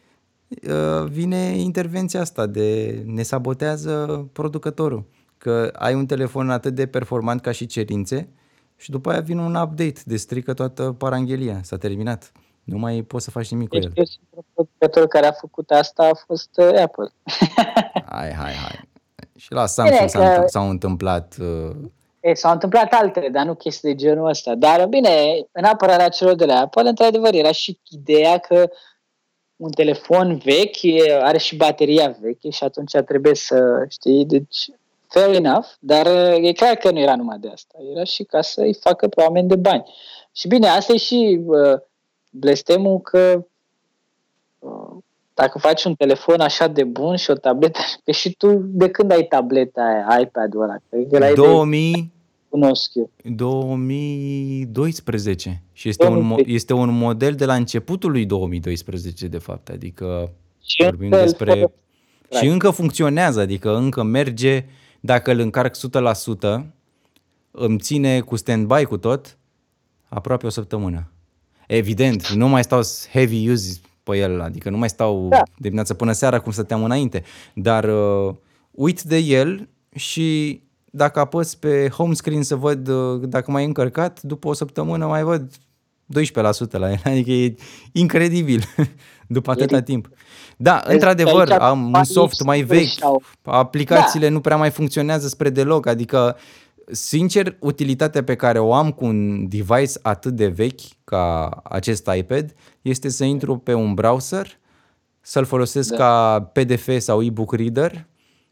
uh, 0.48 1.08
vine 1.10 1.36
intervenția 1.36 2.20
asta 2.20 2.46
de 2.46 2.98
ne 3.06 3.22
sabotează 3.22 4.28
producătorul. 4.32 5.04
Că 5.38 5.70
ai 5.72 5.94
un 5.94 6.06
telefon 6.06 6.50
atât 6.50 6.74
de 6.74 6.86
performant 6.86 7.40
ca 7.40 7.50
și 7.50 7.66
cerințe 7.66 8.28
și 8.76 8.90
după 8.90 9.10
aia 9.10 9.20
vine 9.20 9.40
un 9.40 9.54
update 9.54 10.00
de 10.04 10.16
strică 10.16 10.54
toată 10.54 10.94
paranghelia. 10.98 11.60
S-a 11.62 11.76
terminat. 11.76 12.32
Nu 12.64 12.78
mai 12.78 13.02
poți 13.02 13.24
să 13.24 13.30
faci 13.30 13.50
nimic 13.50 13.68
cu 13.68 13.74
Deci 13.74 13.84
el. 13.84 13.92
eu 13.94 14.04
singurul 14.04 14.44
producător 14.54 15.06
care 15.06 15.26
a 15.26 15.32
făcut 15.32 15.70
asta 15.70 16.02
a 16.02 16.14
fost 16.26 16.50
uh, 16.56 16.80
Apple. 16.82 17.10
Hai, 18.04 18.32
hai, 18.32 18.52
hai. 18.52 18.87
Și 19.38 19.52
la 19.52 19.66
Samsung 19.66 20.08
s-a, 20.08 20.18
că- 20.18 20.24
întâmpl- 20.24 20.48
s-au 20.48 20.68
întâmplat 20.68 21.34
uh, 21.40 21.76
E, 22.20 22.34
s-au 22.34 22.52
întâmplat 22.52 22.92
altele, 22.92 23.28
dar 23.28 23.44
nu 23.46 23.54
chestii 23.54 23.88
de 23.88 23.94
genul 23.94 24.28
ăsta. 24.28 24.54
Dar 24.54 24.86
bine, 24.86 25.10
în 25.52 25.64
apărarea 25.64 26.08
celor 26.08 26.34
de 26.34 26.44
la 26.44 26.60
Apple, 26.60 26.88
într-adevăr, 26.88 27.34
era 27.34 27.52
și 27.52 27.78
ideea 27.90 28.38
că 28.38 28.70
un 29.56 29.70
telefon 29.70 30.36
vechi 30.36 30.82
e- 30.82 31.18
are 31.22 31.38
și 31.38 31.56
bateria 31.56 32.16
veche 32.20 32.50
și 32.50 32.64
atunci 32.64 32.90
trebuie 33.06 33.34
să 33.34 33.84
știi, 33.88 34.24
deci 34.24 34.66
fair 35.08 35.34
enough, 35.34 35.66
dar 35.80 36.06
uh, 36.06 36.48
e 36.48 36.52
clar 36.52 36.74
că 36.74 36.90
nu 36.90 36.98
era 36.98 37.16
numai 37.16 37.38
de 37.38 37.48
asta. 37.48 37.74
Era 37.94 38.04
și 38.04 38.22
ca 38.24 38.42
să-i 38.42 38.74
facă 38.74 39.08
pe 39.08 39.20
oameni 39.22 39.48
de 39.48 39.56
bani. 39.56 39.84
Și 40.32 40.48
bine, 40.48 40.68
asta 40.68 40.92
e 40.92 40.96
și 40.96 41.40
uh, 41.46 41.78
blestemul 42.30 43.00
că 43.00 43.46
uh, 44.58 44.96
dacă 45.38 45.58
faci 45.58 45.84
un 45.84 45.94
telefon 45.94 46.40
așa 46.40 46.66
de 46.66 46.84
bun 46.84 47.16
și 47.16 47.30
o 47.30 47.34
tabletă, 47.34 47.78
că 48.04 48.10
și 48.10 48.32
tu 48.32 48.60
de 48.64 48.88
când 48.88 49.12
ai 49.12 49.22
tableta 49.22 49.82
aia, 49.82 50.20
iPad-ul 50.20 50.62
ăla? 50.62 50.76
Cred 50.90 51.06
că 51.10 51.18
l-ai 51.18 51.28
de 51.28 51.34
2000, 51.34 52.12
cunosc 52.48 52.94
eu. 52.94 53.10
2012 53.22 55.62
și 55.72 55.88
este 55.88 56.06
un, 56.06 56.10
mo- 56.10 56.14
2012. 56.18 56.54
este 56.54 56.72
un 56.72 56.98
model 56.98 57.34
de 57.34 57.44
la 57.44 57.54
începutul 57.54 58.10
lui 58.10 58.26
2012 58.26 59.26
de 59.26 59.38
fapt, 59.38 59.68
adică 59.68 60.32
Și 60.64 60.82
vorbim 60.82 61.04
încă 61.04 61.18
îl 61.18 61.22
despre 61.24 61.50
folosim. 61.50 61.72
și 62.30 62.46
încă 62.46 62.70
funcționează, 62.70 63.40
adică 63.40 63.76
încă 63.76 64.02
merge, 64.02 64.64
dacă 65.00 65.30
îl 65.30 65.38
încarc 65.38 65.76
100%, 65.76 65.80
îmi 67.50 67.78
ține 67.78 68.20
cu 68.20 68.36
stand-by 68.36 68.84
cu 68.88 68.96
tot 68.96 69.38
aproape 70.08 70.46
o 70.46 70.48
săptămână. 70.48 71.10
Evident, 71.66 72.28
nu 72.28 72.48
mai 72.48 72.62
stau 72.62 72.80
heavy 73.12 73.50
use 73.50 73.80
pe 74.10 74.16
el, 74.16 74.40
adică 74.40 74.70
nu 74.70 74.76
mai 74.78 74.88
stau 74.88 75.26
Da. 75.28 75.36
de 75.36 75.52
dimineață 75.56 75.94
până 75.94 76.12
seara 76.12 76.38
cum 76.38 76.52
stăteam 76.52 76.84
înainte, 76.84 77.22
dar 77.54 77.84
uh, 77.84 78.34
uit 78.70 79.02
de 79.02 79.16
el 79.16 79.68
și 79.94 80.60
dacă 80.90 81.20
apăs 81.20 81.54
pe 81.54 81.88
home 81.88 82.14
screen 82.14 82.42
să 82.42 82.56
văd 82.56 82.88
uh, 82.88 83.20
dacă 83.28 83.50
mai 83.50 83.62
e 83.62 83.66
încărcat, 83.66 84.22
după 84.22 84.48
o 84.48 84.52
săptămână 84.52 85.06
mai 85.06 85.22
văd 85.22 85.50
12% 85.50 86.70
la 86.70 86.90
el, 86.90 87.00
adică 87.12 87.30
e 87.30 87.54
incredibil. 87.92 88.62
După 89.30 89.50
atâta 89.50 89.80
timp. 89.80 90.08
Da, 90.56 90.80
Vezi, 90.82 90.92
într-adevăr, 90.94 91.50
aici 91.50 91.60
am 91.60 91.84
un 91.84 91.90
banii 91.90 92.10
soft 92.10 92.44
mai 92.44 92.56
singuri 92.56 92.78
vechi, 92.78 92.88
și-au- 92.88 93.22
aplicațiile 93.42 94.28
nu 94.28 94.40
prea 94.40 94.56
mai 94.56 94.70
funcționează 94.70 95.28
spre 95.28 95.50
deloc, 95.50 95.86
adică 95.86 96.36
sincer, 96.90 97.56
utilitatea 97.60 98.24
pe 98.24 98.34
care 98.34 98.58
o 98.58 98.74
am 98.74 98.90
cu 98.92 99.04
un 99.04 99.48
device 99.48 99.92
atât 100.02 100.32
de 100.34 100.46
vechi 100.46 100.80
ca 101.04 101.48
acest 101.64 102.10
iPad 102.16 102.54
este 102.82 103.08
să 103.08 103.24
intru 103.24 103.56
pe 103.58 103.72
un 103.74 103.94
browser, 103.94 104.58
să-l 105.20 105.44
folosesc 105.44 105.90
Da. 105.90 105.96
ca 105.96 106.40
PDF 106.52 106.88
sau 106.98 107.22
e-book 107.22 107.52
reader 107.54 108.06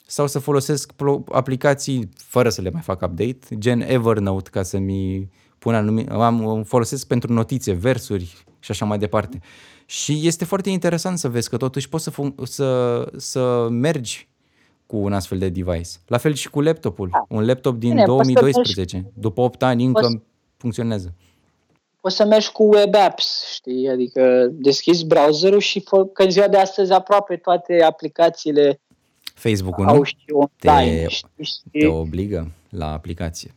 sau 0.06 0.26
să 0.26 0.38
folosesc 0.38 0.92
pro- 0.92 1.24
aplicații 1.32 2.08
fără 2.16 2.48
să 2.48 2.60
le 2.60 2.70
mai 2.70 2.82
fac 2.82 3.02
update, 3.02 3.38
gen 3.58 3.80
Evernote 3.80 4.50
ca 4.50 4.62
să-mi 4.62 5.28
pun 5.58 5.74
anumite, 5.74 6.12
am, 6.12 6.62
folosesc 6.66 7.06
pentru 7.06 7.32
notițe, 7.32 7.72
versuri 7.72 8.44
și 8.58 8.70
așa 8.70 8.84
mai 8.84 8.98
departe. 8.98 9.40
Și 9.86 10.20
este 10.26 10.44
foarte 10.44 10.70
interesant 10.70 11.18
să 11.18 11.28
vezi 11.28 11.48
că 11.48 11.56
totuși 11.56 11.88
poți 11.88 12.04
să, 12.04 12.10
fun- 12.10 12.34
să, 12.42 13.02
să 13.16 13.68
mergi 13.70 14.28
cu 14.86 14.96
un 14.96 15.12
astfel 15.12 15.38
de 15.38 15.48
device. 15.48 15.88
La 16.06 16.16
fel 16.18 16.34
și 16.34 16.50
cu 16.50 16.60
laptopul. 16.60 17.10
Un 17.28 17.44
laptop 17.46 17.76
din 17.78 17.88
Bine, 17.90 18.04
poți 18.04 18.26
să 18.26 18.32
2012. 18.32 19.10
După 19.14 19.40
8 19.40 19.62
ani 19.62 19.84
încă 19.84 20.00
poți- 20.00 20.18
funcționează. 20.56 21.14
Poți 22.00 22.16
să 22.16 22.24
mergi 22.24 22.52
cu 22.52 22.62
web 22.74 22.94
apps, 22.94 23.44
știi? 23.54 23.88
Adică 23.88 24.48
deschizi 24.52 25.06
browserul 25.06 25.60
și 25.60 25.80
fă, 25.80 26.04
că 26.06 26.22
în 26.22 26.30
ziua 26.30 26.48
de 26.48 26.56
astăzi 26.56 26.92
aproape 26.92 27.36
toate 27.36 27.82
aplicațiile 27.82 28.80
Facebook-ul, 29.34 29.86
au 29.86 29.96
nu? 29.96 30.02
și 30.02 30.16
online, 30.32 31.02
Te- 31.02 31.08
știi? 31.08 31.28
Te 31.72 31.78
Și 31.78 31.86
obligă 31.86 32.50
la 32.68 32.92
aplicație. 32.92 33.54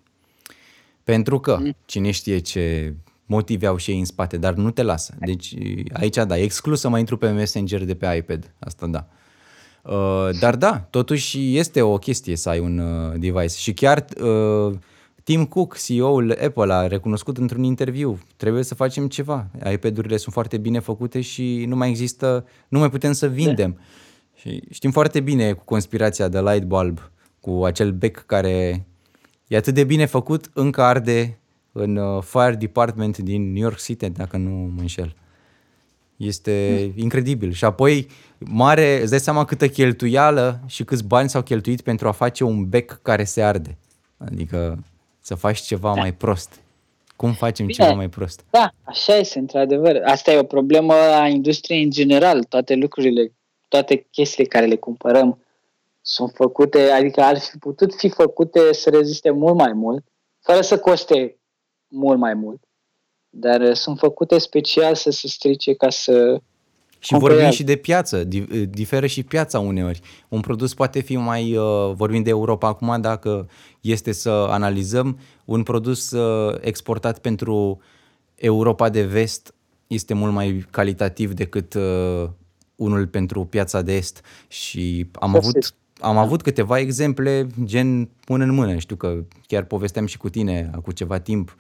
Pentru 1.04 1.40
că 1.40 1.58
Mm. 1.60 1.76
cine 1.86 2.12
știe 2.12 2.40
ce 2.40 2.94
motive 3.26 3.66
au 3.68 3.78
și 3.78 3.92
ei 3.92 4.00
în 4.00 4.06
spate, 4.06 4.38
dar 4.38 4.54
nu 4.54 4.72
te 4.72 4.82
lasă. 4.82 5.14
Deci 5.20 5.54
aici 5.94 6.16
da, 6.16 6.38
e 6.38 6.42
exclus 6.44 6.80
să 6.80 6.90
mai 6.90 7.00
intru 7.00 7.18
pe 7.18 7.30
Messenger 7.30 7.84
de 7.86 7.96
pe 7.96 8.16
iPad. 8.18 8.54
Asta 8.60 8.88
da. 8.88 9.08
Uh, 9.84 10.30
dar 10.40 10.56
da, 10.56 10.88
totuși 10.90 11.58
este 11.58 11.82
o 11.82 11.98
chestie 11.98 12.36
să 12.36 12.50
ai 12.50 12.60
un 12.60 12.78
uh, 12.78 13.20
device. 13.20 13.58
Și 13.58 13.74
chiar 13.74 14.06
uh, 14.22 14.74
Tim 15.24 15.46
Cook, 15.46 15.78
CEO-ul 15.78 16.38
Apple, 16.46 16.74
a 16.74 16.88
recunoscut 16.88 17.38
într-un 17.38 17.64
interviu, 17.64 18.20
trebuie 18.38 18.64
să 18.64 18.76
facem 18.76 19.08
ceva. 19.08 19.48
iPad-urile 19.72 20.18
sunt 20.18 20.34
foarte 20.34 20.58
bine 20.58 20.80
făcute 20.80 21.22
și 21.22 21.66
nu 21.68 21.76
mai 21.76 21.90
există, 21.90 22.46
nu 22.68 22.80
mai 22.80 22.90
putem 22.90 23.12
să 23.12 23.28
vindem. 23.28 23.80
Și 24.36 24.62
știm 24.72 24.92
foarte 24.92 25.20
bine 25.20 25.54
cu 25.54 25.64
conspirația 25.64 26.28
de 26.28 26.42
light 26.42 26.64
bulb, 26.64 27.12
cu 27.40 27.64
acel 27.66 27.92
bec 27.92 28.24
care 28.26 28.86
e 29.48 29.58
atât 29.58 29.74
de 29.74 29.84
bine 29.84 30.06
făcut, 30.06 30.50
încă 30.54 30.82
arde 30.82 31.40
în 31.72 31.96
uh, 31.96 32.24
fire 32.24 32.56
department 32.60 33.18
din 33.18 33.52
New 33.52 33.62
York 33.62 33.78
City, 33.78 34.10
dacă 34.10 34.38
nu 34.38 34.50
mă 34.50 34.82
înșel. 34.82 35.16
Este 36.20 36.84
mm. 36.96 37.02
incredibil. 37.02 37.52
Și 37.52 37.66
apoi, 37.66 38.08
mare, 38.38 39.02
îți 39.02 39.10
dai 39.10 39.20
seama 39.20 39.46
câtă 39.46 39.68
cheltuială 39.68 40.60
și 40.66 40.84
câți 40.84 41.04
bani 41.04 41.30
s-au 41.30 41.41
cheltuit 41.41 41.82
pentru 41.82 42.08
a 42.08 42.12
face 42.12 42.44
un 42.44 42.70
bec 42.70 43.00
care 43.02 43.24
se 43.24 43.41
arde. 43.41 43.78
Adică 44.18 44.84
să 45.22 45.36
faci 45.36 45.60
ceva 45.60 45.94
da. 45.94 46.00
mai 46.00 46.14
prost. 46.14 46.60
Cum 47.16 47.34
facem 47.34 47.66
Bine, 47.66 47.84
ceva 47.84 47.96
mai 47.96 48.10
prost? 48.10 48.46
Da, 48.50 48.72
așa 48.84 49.16
este, 49.16 49.40
într-adevăr. 49.40 50.02
Asta 50.06 50.32
e 50.32 50.38
o 50.40 50.44
problemă 50.44 50.94
a 50.94 51.28
industriei 51.28 51.84
în 51.84 51.90
general. 51.90 52.44
Toate 52.44 52.76
lucrurile, 52.76 53.34
toate 53.68 54.08
chestiile 54.12 54.50
care 54.50 54.66
le 54.66 54.76
cumpărăm 54.76 55.44
sunt 56.02 56.32
făcute, 56.34 56.90
adică 56.90 57.22
ar 57.22 57.40
fi 57.40 57.58
putut 57.58 57.94
fi 57.94 58.10
făcute 58.10 58.74
să 58.74 58.90
reziste 58.90 59.30
mult 59.30 59.56
mai 59.56 59.74
mult, 59.74 60.06
fără 60.40 60.62
să 60.62 60.80
coste 60.80 61.38
mult 61.88 62.20
mai 62.20 62.34
mult. 62.34 62.64
Dar 63.30 63.62
uh, 63.62 63.74
sunt 63.74 63.98
făcute 63.98 64.38
special 64.38 64.96
să 64.96 65.10
se 65.12 65.28
strice 65.28 65.74
ca 65.74 65.90
să 65.90 66.42
și 67.02 67.14
vorbim 67.18 67.50
și 67.50 67.64
de 67.64 67.76
piață, 67.76 68.24
diferă 68.70 69.06
și 69.06 69.24
piața 69.24 69.60
uneori. 69.60 70.00
Un 70.30 70.40
produs 70.40 70.74
poate 70.74 71.00
fi 71.00 71.16
mai, 71.16 71.56
uh, 71.56 71.92
vorbim 71.94 72.24
de 72.24 72.30
Europa 72.30 72.68
acum, 72.68 73.02
dacă 73.02 73.50
este 73.82 74.12
să 74.12 74.30
analizăm, 74.30 75.20
un 75.46 75.64
produs 75.64 76.12
uh, 76.12 76.58
exportat 76.62 77.20
pentru 77.20 77.82
Europa 78.36 78.90
de 78.90 79.04
vest 79.04 79.54
este 79.88 80.14
mult 80.14 80.34
mai 80.34 80.66
calitativ 80.70 81.34
decât 81.34 81.78
unul 82.76 83.08
pentru 83.08 83.46
piața 83.46 83.82
de 83.82 83.96
est 83.96 84.22
și 84.48 85.10
am 85.12 85.36
avut 85.36 85.74
am 86.00 86.18
avut 86.18 86.42
câteva 86.42 86.80
exemple 86.80 87.48
gen 87.64 88.10
mână 88.28 88.44
în 88.44 88.54
mână. 88.54 88.78
Știu 88.78 88.96
că 88.96 89.24
chiar 89.48 89.64
povesteam 89.64 90.06
și 90.06 90.18
cu 90.18 90.30
tine 90.30 90.70
acum 90.74 90.94
ceva 90.94 91.20
timp. 91.20 91.56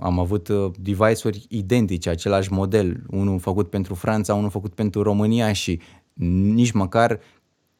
Am 0.00 0.18
avut 0.18 0.48
uh, 0.48 0.70
device-uri 0.78 1.46
identice, 1.48 2.10
același 2.10 2.52
model, 2.52 2.96
unul 3.10 3.38
făcut 3.38 3.70
pentru 3.70 3.94
Franța, 3.94 4.34
unul 4.34 4.50
făcut 4.50 4.74
pentru 4.74 5.02
România 5.02 5.52
și 5.52 5.80
nici 6.54 6.70
măcar 6.70 7.20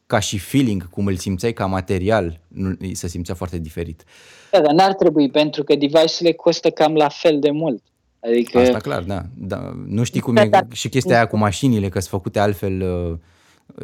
ca 0.06 0.18
și 0.18 0.38
feeling, 0.38 0.88
cum 0.88 1.06
îl 1.06 1.16
simțeai 1.16 1.52
ca 1.52 1.66
material, 1.66 2.40
nu, 2.48 2.76
se 2.92 3.08
simțea 3.08 3.34
foarte 3.34 3.58
diferit. 3.58 4.04
Da, 4.50 4.60
dar 4.60 4.74
n-ar 4.74 4.94
trebui, 4.94 5.30
pentru 5.30 5.64
că 5.64 5.74
device-urile 5.74 6.32
costă 6.32 6.70
cam 6.70 6.94
la 6.94 7.08
fel 7.08 7.38
de 7.38 7.50
mult. 7.50 7.82
Adică... 8.20 8.58
Asta 8.58 8.78
clar, 8.78 9.02
da. 9.02 9.22
da. 9.34 9.72
Nu 9.86 10.04
știi 10.04 10.20
cum 10.20 10.36
e 10.36 10.48
da, 10.48 10.60
și 10.72 10.88
chestia 10.88 11.16
aia 11.16 11.26
cu 11.26 11.36
mașinile, 11.36 11.88
că 11.88 11.98
sunt 11.98 12.10
făcute 12.10 12.38
altfel 12.38 12.82
uh, 12.82 13.18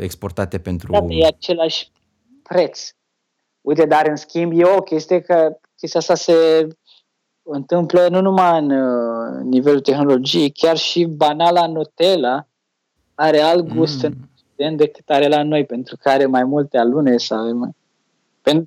exportate 0.03 0.59
pentru... 0.59 0.93
Da, 0.93 1.05
e 1.09 1.27
același 1.27 1.91
preț. 2.43 2.91
Uite, 3.61 3.87
dar 3.87 4.07
în 4.07 4.17
schimb 4.17 4.53
e 4.55 4.65
o 4.65 4.81
chestie 4.81 5.21
că 5.21 5.57
chestia 5.77 6.01
asta 6.01 6.15
se 6.15 6.33
întâmplă 7.43 8.09
nu 8.09 8.21
numai 8.21 8.59
în 8.59 8.71
uh, 8.71 9.43
nivelul 9.43 9.81
tehnologiei, 9.81 10.51
chiar 10.51 10.77
și 10.77 11.05
banala 11.05 11.67
Nutella 11.67 12.47
are 13.15 13.41
alt 13.41 13.75
gust 13.75 14.03
mm. 14.03 14.31
în 14.57 14.77
decât 14.77 15.09
are 15.09 15.29
la 15.29 15.43
noi, 15.43 15.65
pentru 15.65 15.97
că 15.97 16.09
are 16.09 16.27
mai 16.27 16.45
multe 16.45 16.79
alune 16.79 17.17
sau 17.17 17.75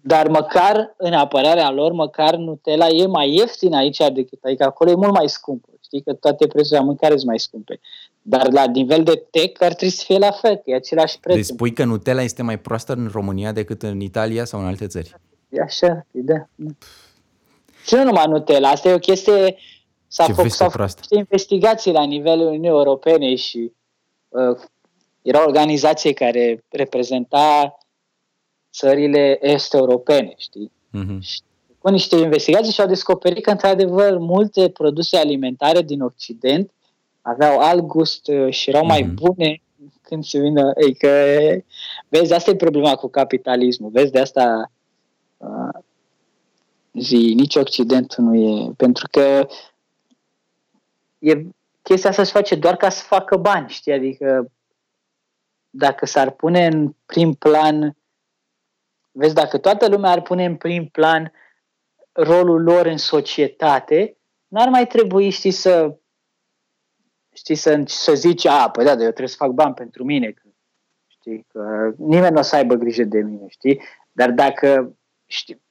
dar 0.01 0.27
măcar 0.27 0.93
în 0.97 1.13
apărarea 1.13 1.71
lor, 1.71 1.91
măcar 1.91 2.35
Nutella 2.35 2.87
e 2.87 3.05
mai 3.05 3.33
ieftin 3.33 3.73
aici 3.73 3.97
decât 3.97 4.43
adică 4.43 4.63
acolo 4.63 4.91
e 4.91 4.95
mult 4.95 5.13
mai 5.13 5.29
scump. 5.29 5.65
Știi 5.83 6.01
că 6.01 6.13
toate 6.13 6.47
prețurile 6.47 6.79
la 6.79 6.85
mâncare 6.85 7.13
sunt 7.13 7.25
mai 7.25 7.39
scumpe. 7.39 7.79
Dar 8.21 8.51
la 8.51 8.65
nivel 8.65 9.03
de 9.03 9.27
tech 9.31 9.61
ar 9.61 9.73
trebui 9.73 9.95
să 9.95 10.03
fie 10.05 10.17
la 10.17 10.31
fel, 10.31 10.55
că 10.55 10.61
e 10.65 10.75
același 10.75 11.19
preț. 11.19 11.35
Deci 11.35 11.45
spui 11.45 11.73
că 11.73 11.83
Nutella 11.83 12.21
este 12.21 12.43
mai 12.43 12.59
proastă 12.59 12.93
în 12.93 13.09
România 13.11 13.51
decât 13.51 13.83
în 13.83 13.99
Italia 13.99 14.45
sau 14.45 14.59
în 14.59 14.65
alte 14.65 14.87
țări? 14.87 15.15
E 15.49 15.61
așa, 15.61 16.05
e 16.11 16.19
da. 16.21 16.47
Și 17.85 17.95
nu 17.95 18.03
numai 18.03 18.25
Nutella, 18.27 18.69
asta 18.69 18.89
e 18.89 18.93
o 18.93 18.99
chestie... 18.99 19.55
S-a 20.07 20.23
făcut 20.23 20.51
s-au 20.51 20.69
făcut 20.69 21.05
investigații 21.09 21.91
la 21.91 22.03
nivelul 22.03 22.45
Uniunii 22.45 22.69
Europene 22.69 23.35
și 23.35 23.71
uh, 24.29 24.57
era 25.21 25.39
o 25.39 25.45
organizație 25.45 26.13
care 26.13 26.63
reprezenta 26.69 27.77
țările 28.71 29.37
est-europene, 29.41 30.33
știi? 30.37 30.71
Mm-hmm. 30.71 31.19
Și 31.19 31.39
cu 31.79 31.89
niște 31.89 32.15
investigații 32.15 32.73
și 32.73 32.81
au 32.81 32.87
descoperit 32.87 33.43
că, 33.43 33.51
într-adevăr, 33.51 34.17
multe 34.17 34.69
produse 34.69 35.17
alimentare 35.17 35.81
din 35.81 36.01
Occident 36.01 36.71
aveau 37.21 37.59
alt 37.59 37.81
gust 37.81 38.27
uh, 38.27 38.53
și 38.53 38.69
erau 38.69 38.83
mm-hmm. 38.83 38.87
mai 38.87 39.01
mhm. 39.01 39.13
bune 39.13 39.61
când 40.01 40.23
se 40.23 40.39
vină. 40.39 40.71
Ei, 40.75 40.95
că, 40.95 41.09
vezi, 42.07 42.33
asta 42.33 42.51
e 42.51 42.55
problema 42.55 42.95
cu 42.95 43.07
capitalismul. 43.07 43.89
Vezi, 43.89 44.11
de 44.11 44.19
asta 44.19 44.71
uh, 45.37 45.83
zi, 46.99 47.33
nici 47.35 47.55
Occidentul 47.55 48.23
nu 48.23 48.35
e. 48.35 48.73
Pentru 48.77 49.07
că 49.11 49.47
e, 51.19 51.45
chestia 51.81 52.09
asta 52.09 52.23
se 52.23 52.31
face 52.31 52.55
doar 52.55 52.75
ca 52.75 52.89
să 52.89 53.03
facă 53.03 53.37
bani, 53.37 53.69
știi? 53.69 53.93
Adică 53.93 54.51
dacă 55.69 56.05
s-ar 56.05 56.31
pune 56.31 56.65
în 56.65 56.95
prim 57.05 57.33
plan, 57.33 57.97
vezi, 59.11 59.33
dacă 59.33 59.57
toată 59.57 59.87
lumea 59.87 60.11
ar 60.11 60.21
pune 60.21 60.45
în 60.45 60.55
prim 60.55 60.87
plan 60.87 61.31
rolul 62.11 62.61
lor 62.61 62.85
în 62.85 62.97
societate, 62.97 64.17
n-ar 64.47 64.69
mai 64.69 64.87
trebui, 64.87 65.29
știi, 65.29 65.51
să 65.51 65.97
știi, 67.35 67.55
să, 67.55 67.83
să 67.85 68.13
zici, 68.13 68.45
a, 68.45 68.69
păi 68.69 68.83
da, 68.83 68.89
dar 68.89 69.03
eu 69.03 69.07
trebuie 69.07 69.27
să 69.27 69.35
fac 69.35 69.51
bani 69.51 69.73
pentru 69.73 70.03
mine, 70.03 70.31
că, 70.31 70.41
știi, 71.07 71.45
că 71.51 71.93
nimeni 71.97 72.33
nu 72.33 72.39
o 72.39 72.41
să 72.41 72.55
aibă 72.55 72.75
grijă 72.75 73.03
de 73.03 73.19
mine, 73.19 73.47
știi? 73.47 73.81
Dar 74.11 74.31
dacă, 74.31 74.97
știi, 75.25 75.64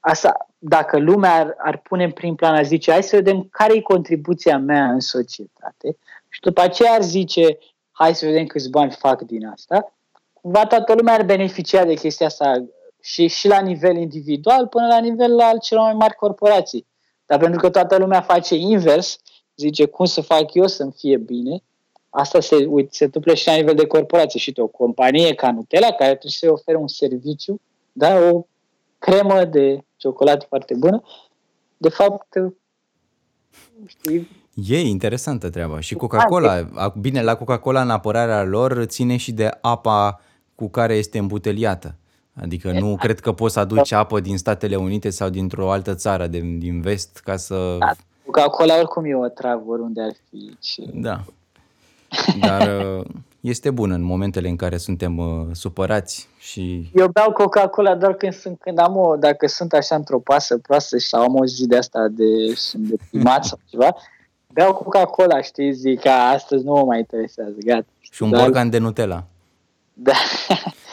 asta, 0.00 0.48
dacă 0.58 0.98
lumea 0.98 1.34
ar, 1.34 1.54
ar 1.58 1.78
pune 1.78 2.04
în 2.04 2.10
prim 2.10 2.34
plan, 2.34 2.54
ar 2.54 2.64
zice, 2.64 2.90
hai 2.90 3.02
să 3.02 3.16
vedem 3.16 3.48
care 3.50 3.74
e 3.74 3.80
contribuția 3.80 4.58
mea 4.58 4.90
în 4.90 5.00
societate 5.00 5.96
și 6.28 6.40
după 6.40 6.60
aceea 6.60 6.92
ar 6.92 7.02
zice, 7.02 7.58
hai 7.90 8.14
să 8.14 8.26
vedem 8.26 8.46
câți 8.46 8.70
bani 8.70 8.90
fac 8.90 9.22
din 9.22 9.46
asta, 9.46 9.94
cumva 10.32 10.66
toată 10.66 10.94
lumea 10.94 11.14
ar 11.14 11.24
beneficia 11.24 11.84
de 11.84 11.94
chestia 11.94 12.26
asta 12.26 12.64
și, 13.00 13.26
și 13.26 13.48
la 13.48 13.60
nivel 13.60 13.96
individual 13.96 14.66
până 14.66 14.86
la 14.86 14.98
nivel 14.98 15.40
al 15.40 15.58
celor 15.58 15.84
mai 15.84 15.94
mari 15.94 16.14
corporații. 16.14 16.86
Dar 17.26 17.38
pentru 17.38 17.60
că 17.60 17.70
toată 17.70 17.96
lumea 17.96 18.20
face 18.20 18.54
invers, 18.54 19.18
zice 19.56 19.86
cum 19.86 20.04
să 20.04 20.20
fac 20.20 20.54
eu 20.54 20.66
să-mi 20.66 20.92
fie 20.92 21.16
bine, 21.16 21.62
asta 22.10 22.40
se, 22.40 22.56
uite, 22.68 22.88
se 22.92 23.04
întâmplă 23.04 23.34
și 23.34 23.46
la 23.46 23.54
nivel 23.54 23.74
de 23.74 23.86
corporație. 23.86 24.40
Și 24.40 24.52
o 24.56 24.66
companie 24.66 25.34
ca 25.34 25.52
Nutella, 25.52 25.86
care 25.86 26.10
trebuie 26.10 26.32
să 26.32 26.50
ofere 26.50 26.76
un 26.76 26.88
serviciu, 26.88 27.60
da, 27.92 28.18
o 28.30 28.46
cremă 28.98 29.44
de 29.44 29.84
ciocolată 30.00 30.46
foarte 30.48 30.74
bună, 30.74 31.02
de 31.76 31.88
fapt, 31.88 32.32
știi, 33.86 34.28
E 34.54 34.80
interesantă 34.80 35.50
treaba. 35.50 35.80
Și 35.80 35.94
Coca-Cola, 35.94 36.66
bine, 37.00 37.22
la 37.22 37.36
Coca-Cola 37.36 37.82
în 37.82 37.90
apărarea 37.90 38.44
lor 38.44 38.84
ține 38.84 39.16
și 39.16 39.32
de 39.32 39.50
apa 39.60 40.20
cu 40.54 40.68
care 40.68 40.94
este 40.94 41.18
îmbuteliată. 41.18 41.94
Adică 42.40 42.72
nu 42.72 42.96
cred 42.96 43.20
că 43.20 43.32
poți 43.32 43.54
să 43.54 43.60
aduci 43.60 43.92
apă 43.92 44.20
din 44.20 44.38
Statele 44.38 44.76
Unite 44.76 45.10
sau 45.10 45.28
dintr-o 45.28 45.70
altă 45.70 45.94
țară 45.94 46.26
de, 46.26 46.38
din 46.38 46.80
vest 46.80 47.20
ca 47.24 47.36
să... 47.36 47.76
Da, 47.78 47.92
Coca-Cola 48.24 48.76
oricum 48.76 49.04
e 49.04 49.14
o 49.14 49.28
travă 49.28 49.62
oriunde 49.66 50.02
ar 50.02 50.12
fi. 50.28 50.56
Și... 50.62 50.90
Da. 50.94 51.24
Dar 52.40 52.96
uh, 52.98 53.04
este 53.40 53.70
bun 53.70 53.90
în 53.90 54.02
momentele 54.02 54.48
în 54.48 54.56
care 54.56 54.76
suntem 54.76 55.18
uh, 55.18 55.46
supărați 55.52 56.28
și... 56.38 56.90
Eu 56.94 57.08
beau 57.08 57.32
Coca-Cola 57.32 57.94
doar 57.94 58.14
când, 58.14 58.32
sunt, 58.32 58.58
când 58.60 58.78
am 58.78 58.96
o, 58.96 59.16
dacă 59.16 59.46
sunt 59.46 59.72
așa 59.72 59.94
într-o 59.94 60.18
pasă 60.18 60.58
proastă 60.58 60.98
și 60.98 61.14
am 61.14 61.34
o 61.34 61.46
zi 61.46 61.66
de 61.66 61.76
asta 61.76 62.08
de, 62.08 62.54
sunt 62.54 62.88
de 62.88 62.94
primat 63.10 63.44
sau 63.44 63.58
ceva, 63.64 63.96
beau 64.52 64.74
Coca-Cola, 64.74 65.42
știi, 65.42 65.72
zic 65.72 66.00
că 66.00 66.08
astăzi 66.08 66.64
nu 66.64 66.72
mă 66.72 66.84
mai 66.84 66.98
interesează, 66.98 67.54
gata. 67.64 67.86
Și 68.00 68.22
un 68.22 68.30
borcan 68.30 68.70
de 68.70 68.78
Nutella. 68.78 69.24
Da. 69.92 70.12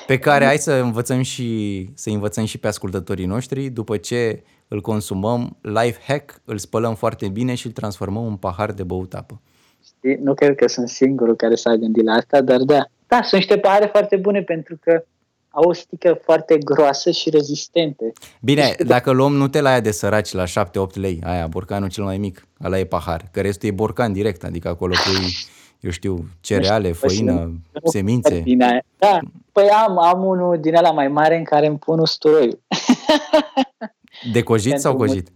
Pe 0.07 0.19
care 0.19 0.45
hai 0.45 0.57
să 0.57 0.73
învățăm 0.73 1.21
și 1.21 1.89
să 1.93 2.09
învățăm 2.09 2.45
și 2.45 2.57
pe 2.57 2.67
ascultătorii 2.67 3.25
noștri, 3.25 3.69
după 3.69 3.97
ce 3.97 4.43
îl 4.67 4.81
consumăm, 4.81 5.57
life 5.61 5.99
hack, 6.07 6.41
îl 6.45 6.57
spălăm 6.57 6.95
foarte 6.95 7.27
bine 7.27 7.55
și 7.55 7.65
îl 7.65 7.71
transformăm 7.71 8.25
în 8.25 8.35
pahar 8.35 8.71
de 8.71 8.83
băut 8.83 9.13
apă. 9.13 9.41
Știi? 9.97 10.15
Nu 10.15 10.33
cred 10.33 10.55
că 10.55 10.67
sunt 10.67 10.89
singurul 10.89 11.35
care 11.35 11.55
s-a 11.55 11.75
gândit 11.75 12.03
la 12.03 12.13
asta, 12.13 12.41
dar 12.41 12.59
da. 12.59 12.85
Da, 13.07 13.21
sunt 13.21 13.41
niște 13.41 13.57
pahare 13.57 13.85
foarte 13.85 14.15
bune 14.15 14.41
pentru 14.41 14.77
că 14.81 15.03
au 15.49 15.63
o 15.69 15.73
stică 15.73 16.19
foarte 16.23 16.57
groasă 16.57 17.11
și 17.11 17.29
rezistente. 17.29 18.11
Bine, 18.41 18.73
deci, 18.77 18.87
dacă 18.87 19.11
luăm 19.11 19.33
Nutella 19.33 19.69
aia 19.69 19.79
de 19.79 19.91
săraci 19.91 20.31
la 20.31 20.43
7-8 20.43 20.47
lei, 20.93 21.21
aia, 21.23 21.47
borcanul 21.47 21.89
cel 21.89 22.03
mai 22.03 22.17
mic, 22.17 22.47
ăla 22.63 22.79
e 22.79 22.85
pahar, 22.85 23.21
că 23.31 23.41
restul 23.41 23.69
e 23.69 23.71
borcan 23.71 24.13
direct, 24.13 24.43
adică 24.43 24.67
acolo 24.67 24.93
pui, 25.05 25.33
eu 25.79 25.91
știu, 25.91 26.25
cereale, 26.41 26.91
făină, 26.91 27.51
semințe. 27.83 28.43
Da, 28.97 29.19
păi 29.51 29.69
am, 29.69 29.97
am 29.99 30.23
unul 30.25 30.59
din 30.59 30.75
ăla 30.75 30.91
mai 30.91 31.07
mare 31.07 31.37
în 31.37 31.43
care 31.43 31.67
îmi 31.67 31.77
pun 31.77 31.99
usturoiul. 31.99 32.59
De 34.33 34.43
cojit 34.43 34.79
sau 34.79 34.95
cojit? 34.95 35.27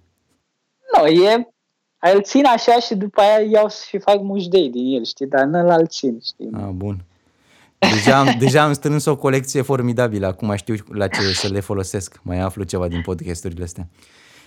Nu, 0.98 1.06
e 1.06 1.48
îl 2.02 2.22
țin 2.22 2.45
așa 2.45 2.80
și 2.80 2.95
după 2.95 3.22
aia 3.22 3.49
iau 3.49 3.68
și 3.88 3.98
fac 3.98 4.22
mușdei 4.22 4.69
din 4.69 4.95
el, 4.95 5.06
știi, 5.06 5.28
dar 5.28 5.44
nu 5.44 5.78
l 5.78 5.88
țin, 5.88 6.19
știi. 6.23 6.49
Ah, 6.53 6.69
bun. 6.73 7.03
Deja 7.78 8.19
am, 8.19 8.36
deja 8.40 8.64
am 8.64 8.73
strâns 8.73 9.06
o 9.06 9.15
colecție 9.15 9.61
formidabilă, 9.61 10.28
acum 10.28 10.56
știu 10.56 10.76
la 10.91 11.07
ce 11.07 11.22
să 11.22 11.48
le 11.48 11.60
folosesc. 11.60 12.19
Mai 12.23 12.40
aflu 12.40 12.64
ceva 12.64 12.88
din 12.88 13.02
podcasturile 13.02 13.64
astea. 13.64 13.88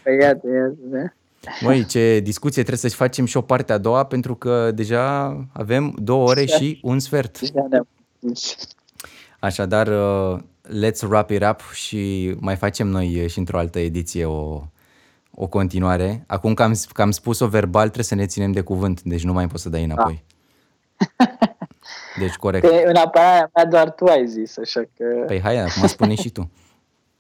Păi 0.03 0.17
iată, 0.21 0.49
iată, 0.49 0.77
da. 0.79 1.13
Măi, 1.61 1.85
ce 1.85 2.21
discuție, 2.21 2.63
trebuie 2.63 2.91
să 2.91 2.97
facem 2.97 3.25
și 3.25 3.37
o 3.37 3.41
parte 3.41 3.73
a 3.73 3.79
doua, 3.79 4.05
pentru 4.05 4.35
că 4.35 4.71
deja 4.71 5.37
avem 5.53 5.97
două 6.03 6.29
ore 6.29 6.45
și 6.45 6.81
un 6.83 6.99
sfert. 6.99 7.39
Așadar, 9.39 9.87
uh, 9.87 10.41
let's 10.67 11.01
wrap 11.09 11.31
it 11.31 11.45
up 11.51 11.61
și 11.73 12.35
mai 12.39 12.57
facem 12.57 12.87
noi 12.87 13.29
și 13.29 13.39
într-o 13.39 13.59
altă 13.59 13.79
ediție 13.79 14.25
o, 14.25 14.63
o 15.35 15.47
continuare. 15.47 16.25
Acum 16.27 16.55
că 16.55 16.63
am, 16.63 16.75
că 16.93 17.03
am 17.03 17.11
spus-o 17.11 17.47
verbal, 17.47 17.83
trebuie 17.83 18.05
să 18.05 18.15
ne 18.15 18.27
ținem 18.27 18.53
de 18.53 18.61
cuvânt, 18.61 19.03
deci 19.03 19.25
nu 19.25 19.33
mai 19.33 19.47
poți 19.47 19.63
să 19.63 19.69
dai 19.69 19.85
înapoi. 19.85 20.25
Da. 21.17 21.27
Deci, 22.19 22.35
corect. 22.35 22.69
Pe, 22.69 22.83
în 22.87 22.97
apărarea 22.97 23.51
mea 23.55 23.67
doar 23.67 23.91
tu 23.91 24.05
ai 24.05 24.27
zis, 24.27 24.59
așa 24.59 24.81
că... 24.97 25.05
Păi 25.27 25.41
hai, 25.41 25.59
acum 25.59 25.87
spune 25.87 26.15
și 26.15 26.31
tu. 26.31 26.51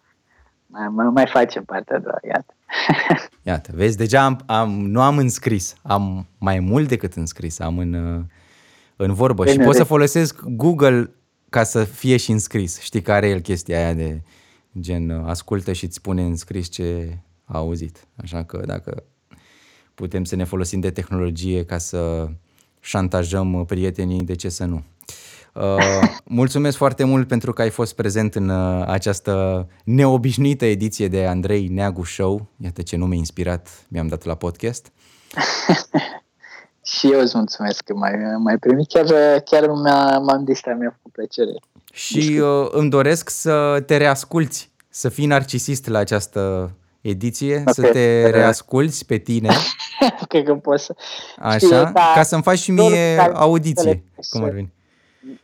mai, 0.66 0.88
mai, 0.88 1.06
mai 1.06 1.26
facem 1.26 1.64
partea 1.64 1.96
a 1.96 1.98
doua, 1.98 2.18
iată. 2.28 2.54
Iată, 3.42 3.70
vezi, 3.74 3.96
deja 3.96 4.24
am, 4.24 4.40
am, 4.46 4.70
nu 4.70 5.00
am 5.00 5.18
înscris, 5.18 5.76
am 5.82 6.26
mai 6.38 6.58
mult 6.58 6.88
decât 6.88 7.14
înscris, 7.14 7.60
am 7.60 7.78
în, 7.78 8.24
în 8.96 9.12
vorbă 9.12 9.42
Bine, 9.42 9.56
și 9.56 9.64
pot 9.64 9.74
să 9.74 9.84
folosesc 9.84 10.40
Google 10.42 11.10
ca 11.50 11.62
să 11.62 11.84
fie 11.84 12.16
și 12.16 12.30
înscris. 12.30 12.80
Știi 12.80 13.02
care 13.02 13.26
e 13.26 13.30
el 13.30 13.40
chestia 13.40 13.78
aia 13.78 13.94
de 13.94 14.22
gen 14.80 15.10
ascultă 15.10 15.72
și 15.72 15.84
îți 15.84 15.94
spune 15.94 16.22
înscris 16.22 16.68
ce 16.68 17.18
a 17.54 17.58
auzit. 17.58 18.06
Așa 18.16 18.44
că 18.44 18.62
dacă 18.66 19.02
putem 19.94 20.24
să 20.24 20.36
ne 20.36 20.44
folosim 20.44 20.80
de 20.80 20.90
tehnologie 20.90 21.64
ca 21.64 21.78
să 21.78 22.28
șantajăm 22.80 23.64
prietenii, 23.64 24.20
de 24.20 24.34
ce 24.34 24.48
să 24.48 24.64
nu? 24.64 24.82
Uh, 25.54 26.02
mulțumesc 26.40 26.76
foarte 26.76 27.04
mult 27.04 27.28
pentru 27.28 27.52
că 27.52 27.62
ai 27.62 27.70
fost 27.70 27.94
prezent 27.94 28.34
în 28.34 28.48
uh, 28.48 28.84
această 28.86 29.66
neobișnuită 29.84 30.64
ediție 30.64 31.08
de 31.08 31.26
Andrei 31.26 31.68
Neagu 31.68 32.04
Show. 32.04 32.46
Iată 32.56 32.82
ce 32.82 32.96
nume 32.96 33.16
inspirat 33.16 33.68
mi-am 33.88 34.06
dat 34.06 34.24
la 34.24 34.34
podcast. 34.34 34.92
și 36.92 37.12
eu 37.12 37.20
îți 37.20 37.36
mulțumesc 37.36 37.82
că 37.84 37.94
m-ai, 37.94 38.12
m-ai 38.38 38.58
primit. 38.58 38.88
Chiar, 38.88 39.40
chiar 39.40 39.66
m-a, 39.66 40.18
m-am 40.18 40.44
distrat, 40.44 40.78
mi-a 40.78 40.90
făcut 40.96 41.12
plăcere. 41.12 41.60
Și 41.92 42.38
uh, 42.38 42.68
îmi 42.70 42.90
doresc 42.90 43.30
să 43.30 43.82
te 43.86 43.96
reasculți, 43.96 44.70
să 44.88 45.08
fii 45.08 45.26
narcisist 45.26 45.88
la 45.88 45.98
această 45.98 46.70
ediție, 47.08 47.56
okay. 47.58 47.72
să 47.72 47.82
te 47.82 48.30
reasculți 48.30 49.06
pe 49.06 49.16
tine. 49.16 49.48
Cred 50.28 50.44
că 50.44 50.54
poți 50.54 50.84
să... 50.84 50.94
Așa, 51.38 51.56
Știi, 51.56 51.68
da, 51.68 52.12
ca 52.14 52.22
să-mi 52.22 52.42
faci 52.42 52.58
și 52.58 52.70
mie 52.70 53.18
audiție, 53.18 54.04
cum 54.30 54.42
ar 54.42 54.50
veni. 54.50 54.72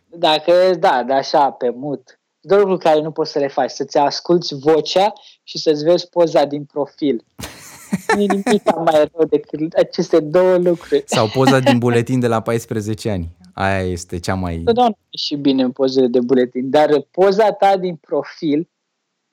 Dacă, 0.07 0.53
da, 0.78 1.03
de 1.07 1.12
așa, 1.12 1.51
pe 1.51 1.70
mut. 1.74 2.20
Două 2.41 2.61
lucruri 2.61 2.82
care 2.82 3.01
nu 3.01 3.11
poți 3.11 3.31
să 3.31 3.39
le 3.39 3.49
faci, 3.49 3.70
să-ți 3.70 3.99
asculti 3.99 4.55
vocea 4.55 5.12
și 5.43 5.59
să-ți 5.59 5.85
vezi 5.85 6.09
poza 6.09 6.45
din 6.45 6.65
profil. 6.65 7.24
nu 8.15 8.20
e 8.20 8.27
nimic 8.27 8.74
mai 8.85 9.11
rău 9.12 9.27
decât 9.28 9.73
aceste 9.73 10.20
două 10.20 10.57
lucruri. 10.57 11.03
Sau 11.07 11.28
poza 11.28 11.59
din 11.59 11.78
buletin 11.85 12.20
de 12.20 12.27
la 12.27 12.41
14 12.41 13.11
ani. 13.11 13.37
Aia 13.55 13.82
este 13.82 14.19
cea 14.19 14.35
mai... 14.35 14.62
Totdeauna 14.65 14.97
și 15.11 15.37
bine 15.37 15.62
în 15.62 15.70
pozele 15.70 16.07
de 16.07 16.20
buletin, 16.20 16.70
dar 16.70 17.07
poza 17.11 17.53
ta 17.53 17.77
din 17.77 17.97
profil, 17.97 18.69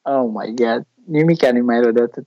oh 0.02 0.30
my 0.34 0.54
god, 0.56 0.86
nimic 1.08 1.46
nu 1.46 1.64
mai 1.64 1.82
rău 1.82 1.92
de 1.92 2.02
atât. 2.02 2.26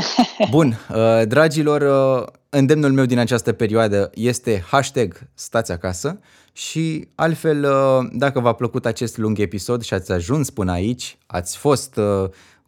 Bun, 0.50 0.78
uh, 0.90 1.26
dragilor, 1.26 1.80
uh, 2.20 2.26
îndemnul 2.48 2.92
meu 2.92 3.04
din 3.04 3.18
această 3.18 3.52
perioadă 3.52 4.10
este 4.14 4.64
hashtag 4.70 5.18
stați 5.34 5.72
acasă 5.72 6.18
și 6.52 7.08
altfel, 7.14 7.64
uh, 7.64 8.08
dacă 8.12 8.40
v-a 8.40 8.52
plăcut 8.52 8.86
acest 8.86 9.16
lung 9.16 9.38
episod 9.38 9.82
și 9.82 9.94
ați 9.94 10.12
ajuns 10.12 10.50
până 10.50 10.72
aici, 10.72 11.18
ați 11.26 11.56
fost 11.56 12.00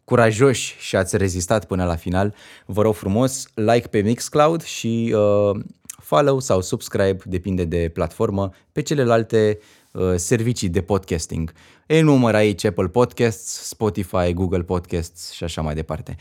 curajoși 0.03 0.75
și 0.79 0.95
ați 0.95 1.17
rezistat 1.17 1.65
până 1.65 1.85
la 1.85 1.95
final, 1.95 2.33
vă 2.65 2.81
rog 2.81 2.93
frumos, 2.93 3.45
like 3.53 3.87
pe 3.87 3.99
Mixcloud 3.99 4.63
și 4.63 5.15
uh, 5.15 5.59
follow 6.01 6.39
sau 6.39 6.61
subscribe, 6.61 7.17
depinde 7.25 7.63
de 7.63 7.91
platformă, 7.93 8.51
pe 8.71 8.81
celelalte 8.81 9.57
uh, 9.59 9.78
servicii 10.15 10.69
de 10.69 10.81
podcasting. 10.81 11.51
Enumăr 11.85 12.35
aici 12.35 12.63
Apple 12.63 12.87
Podcasts, 12.87 13.67
Spotify, 13.67 14.33
Google 14.33 14.63
Podcasts 14.63 15.31
și 15.31 15.43
așa 15.43 15.61
mai 15.61 15.73
departe. 15.73 16.15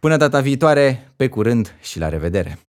Până 0.00 0.16
data 0.16 0.40
viitoare, 0.40 1.12
pe 1.16 1.28
curând 1.28 1.76
și 1.82 1.98
la 1.98 2.08
revedere! 2.08 2.71